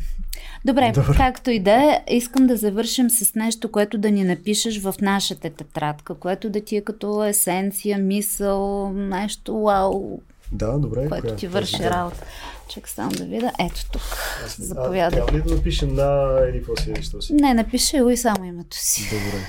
Добре, 0.66 0.92
Добре. 0.96 1.14
както 1.18 1.52
и 1.52 1.60
да 1.60 1.72
е, 1.74 2.04
искам 2.10 2.48
да 2.48 2.58
завършим 2.58 3.10
с 3.10 3.36
нещо, 3.36 3.72
което 3.72 3.98
да 3.98 4.12
ни 4.12 4.24
напишеш 4.24 4.82
в 4.82 4.96
нашата 5.02 5.50
тетрадка, 5.50 6.16
което 6.16 6.50
да 6.50 6.62
ти 6.62 6.76
е 6.76 6.82
като 6.82 7.24
есенция, 7.24 7.98
мисъл, 7.98 8.90
нещо 8.92 9.60
вау, 9.60 10.20
Да, 10.52 10.78
добре. 10.80 11.08
което 11.10 11.22
коя 11.22 11.36
ти 11.36 11.48
върши 11.48 11.78
Да. 11.78 11.90
работа. 11.90 12.26
Чак 12.70 12.90
само 12.90 13.12
да 13.12 13.26
видя. 13.26 13.52
Ето 13.60 13.92
тук. 13.92 14.02
Аз- 14.46 14.60
а, 14.60 14.64
Заповядай. 14.64 15.10
Трябва 15.12 15.38
ли 15.38 15.42
да 15.42 15.56
напиша 15.56 15.88
на 15.88 16.38
или 16.50 16.58
какво 16.58 16.76
си 16.76 16.90
нещо 16.90 17.22
си? 17.22 17.34
Не, 17.34 17.54
напиши 17.54 18.02
го 18.02 18.10
и 18.10 18.18
само 18.18 18.46
името 18.46 18.78
си. 18.78 19.10
Добре. 19.10 19.46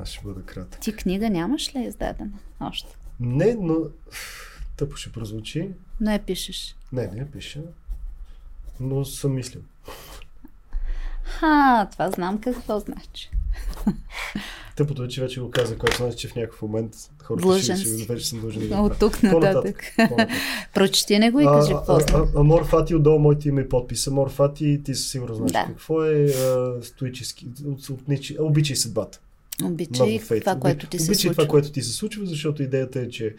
Аз 0.00 0.08
ще 0.08 0.24
бъда 0.24 0.42
кратък. 0.42 0.80
Ти 0.80 0.92
книга 0.92 1.30
нямаш 1.30 1.74
ли 1.74 1.80
издадена? 1.80 2.30
Още. 2.60 2.88
Не, 3.20 3.54
но 3.54 3.74
тъпо 4.76 4.96
ще 4.96 5.12
прозвучи. 5.12 5.68
Но 6.00 6.12
я 6.12 6.18
пишеш. 6.18 6.76
Не, 6.92 7.06
не 7.06 7.18
я 7.18 7.26
пиша. 7.26 7.60
Но 8.80 9.04
съм 9.04 9.34
мислил. 9.34 9.60
Ха, 11.22 11.88
това 11.92 12.10
знам 12.10 12.38
какво 12.40 12.78
значи. 12.80 13.30
Тъпото 14.76 15.04
е, 15.04 15.08
че 15.08 15.20
вече 15.20 15.40
го 15.40 15.50
каза, 15.50 15.78
което 15.78 15.96
значи, 15.96 16.16
че 16.18 16.28
в 16.28 16.34
някакъв 16.34 16.62
момент 16.62 16.94
хората 17.22 17.42
Длъжен 17.42 17.76
ще, 17.76 17.88
си. 17.88 18.02
ще, 18.02 18.12
вече 18.12 18.28
съм 18.28 18.40
да 18.40 18.76
го 18.76 18.84
От 18.84 18.98
тук 18.98 19.22
нататък. 19.22 19.84
Прочети 20.74 21.18
не 21.18 21.30
го 21.30 21.40
и 21.40 21.44
кажи 21.44 21.72
какво 21.72 21.98
Амор 22.36 22.66
Фати 22.66 22.94
отдолу 22.94 23.18
моите 23.18 23.48
име 23.48 23.60
и 23.60 23.68
подпис. 23.68 24.06
Амор 24.06 24.30
Фати, 24.30 24.80
ти 24.84 24.94
със 24.94 25.10
сигурно 25.10 25.34
знаеш 25.34 25.52
Да. 25.52 25.64
какво 25.66 26.04
е 26.04 26.24
а, 26.24 26.74
стоически. 26.82 27.46
От, 27.66 27.88
от, 27.90 28.08
Ниче- 28.08 28.36
обичай 28.40 28.76
съдбата. 28.76 29.20
Обичай 29.64 30.20
това, 30.40 30.56
което 30.56 30.86
ти 30.86 30.98
се 30.98 31.04
обичай 31.04 31.14
случва. 31.20 31.34
това, 31.34 31.48
което 31.50 31.72
ти 31.72 31.82
се 31.82 31.92
случва, 31.92 32.26
защото 32.26 32.62
идеята 32.62 33.00
е, 33.00 33.08
че 33.08 33.34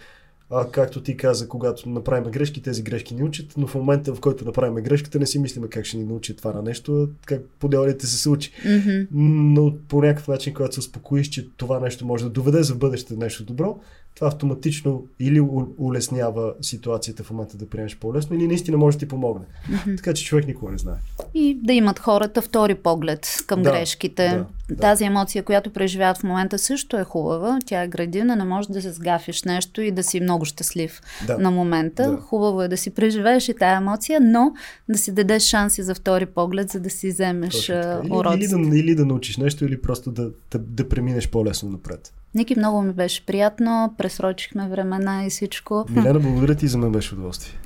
а, 0.49 0.71
както 0.71 1.03
ти 1.03 1.17
каза, 1.17 1.47
когато 1.47 1.89
направим 1.89 2.31
грешки, 2.31 2.61
тези 2.61 2.83
грешки 2.83 3.15
ни 3.15 3.23
учат, 3.23 3.53
но 3.57 3.67
в 3.67 3.75
момента, 3.75 4.15
в 4.15 4.19
който 4.19 4.45
направим 4.45 4.83
грешката, 4.83 5.19
не 5.19 5.25
си 5.25 5.39
мислиме 5.39 5.67
как 5.67 5.85
ще 5.85 5.97
ни 5.97 6.03
научи 6.03 6.35
това 6.35 6.53
на 6.53 6.61
нещо, 6.61 7.09
как 7.25 7.41
по 7.59 7.67
делите 7.67 8.07
се 8.07 8.17
случи. 8.17 8.51
Mm-hmm. 8.65 9.07
Но 9.11 9.73
по 9.87 10.01
някакъв 10.01 10.27
начин, 10.27 10.53
когато 10.53 10.73
се 10.73 10.79
успокоиш, 10.79 11.29
че 11.29 11.49
това 11.57 11.79
нещо 11.79 12.05
може 12.05 12.23
да 12.23 12.29
доведе 12.29 12.63
за 12.63 12.75
бъдеще 12.75 13.15
нещо 13.15 13.43
добро, 13.43 13.79
това 14.17 14.27
автоматично 14.27 15.03
или 15.19 15.39
улеснява 15.77 16.53
ситуацията 16.61 17.23
в 17.23 17.31
момента 17.31 17.57
да 17.57 17.69
приемеш 17.69 17.97
по-лесно, 17.97 18.35
или 18.35 18.47
наистина 18.47 18.77
може 18.77 18.97
да 18.97 18.99
ти 18.99 19.07
помогне. 19.07 19.45
Mm-hmm. 19.69 19.97
Така 19.97 20.13
че 20.13 20.25
човек 20.25 20.47
никога 20.47 20.71
не 20.71 20.77
знае. 20.77 20.95
И 21.33 21.57
да 21.63 21.73
имат 21.73 21.99
хората 21.99 22.41
втори 22.41 22.75
поглед 22.75 23.43
към 23.47 23.63
да, 23.63 23.71
грешките. 23.71 24.43
Да, 24.69 24.75
Тази 24.75 25.03
емоция, 25.03 25.43
която 25.43 25.69
преживяват 25.69 26.17
в 26.17 26.23
момента 26.23 26.59
също 26.59 26.97
е 26.97 27.03
хубава. 27.03 27.59
Тя 27.65 27.83
е 27.83 27.87
градивна, 27.87 28.35
не 28.35 28.43
може 28.43 28.67
да 28.67 28.81
се 28.81 28.91
сгафиш 28.91 29.43
нещо 29.43 29.81
и 29.81 29.91
да 29.91 30.03
си 30.03 30.19
много 30.19 30.45
щастлив 30.45 31.01
да. 31.27 31.37
на 31.37 31.51
момента. 31.51 32.11
Да. 32.11 32.17
Хубаво 32.17 32.61
е 32.61 32.67
да 32.67 32.77
си 32.77 32.89
преживееш 32.89 33.49
и 33.49 33.53
тая 33.53 33.77
емоция, 33.77 34.19
но 34.21 34.53
да 34.89 34.97
си 34.97 35.11
дадеш 35.11 35.43
шанси 35.43 35.83
за 35.83 35.95
втори 35.95 36.25
поглед, 36.25 36.69
за 36.69 36.79
да 36.79 36.89
си 36.89 37.07
вземеш 37.07 37.69
уроците. 38.09 38.55
Или, 38.55 38.61
или, 38.61 38.69
да, 38.69 38.77
или 38.77 38.95
да 38.95 39.05
научиш 39.05 39.37
нещо, 39.37 39.65
или 39.65 39.81
просто 39.81 40.11
да, 40.11 40.29
да, 40.51 40.59
да 40.59 40.89
преминеш 40.89 41.29
по-лесно 41.29 41.69
напред. 41.69 42.13
Ники, 42.35 42.55
много 42.57 42.81
ми 42.81 42.93
беше 42.93 43.25
приятно, 43.25 43.95
пресрочихме 43.97 44.67
времена 44.67 45.25
и 45.25 45.29
всичко. 45.29 45.85
Милена, 45.89 46.19
благодаря 46.19 46.55
ти, 46.55 46.67
за 46.67 46.77
мен 46.77 46.91
беше 46.91 47.13
удоволствие. 47.13 47.59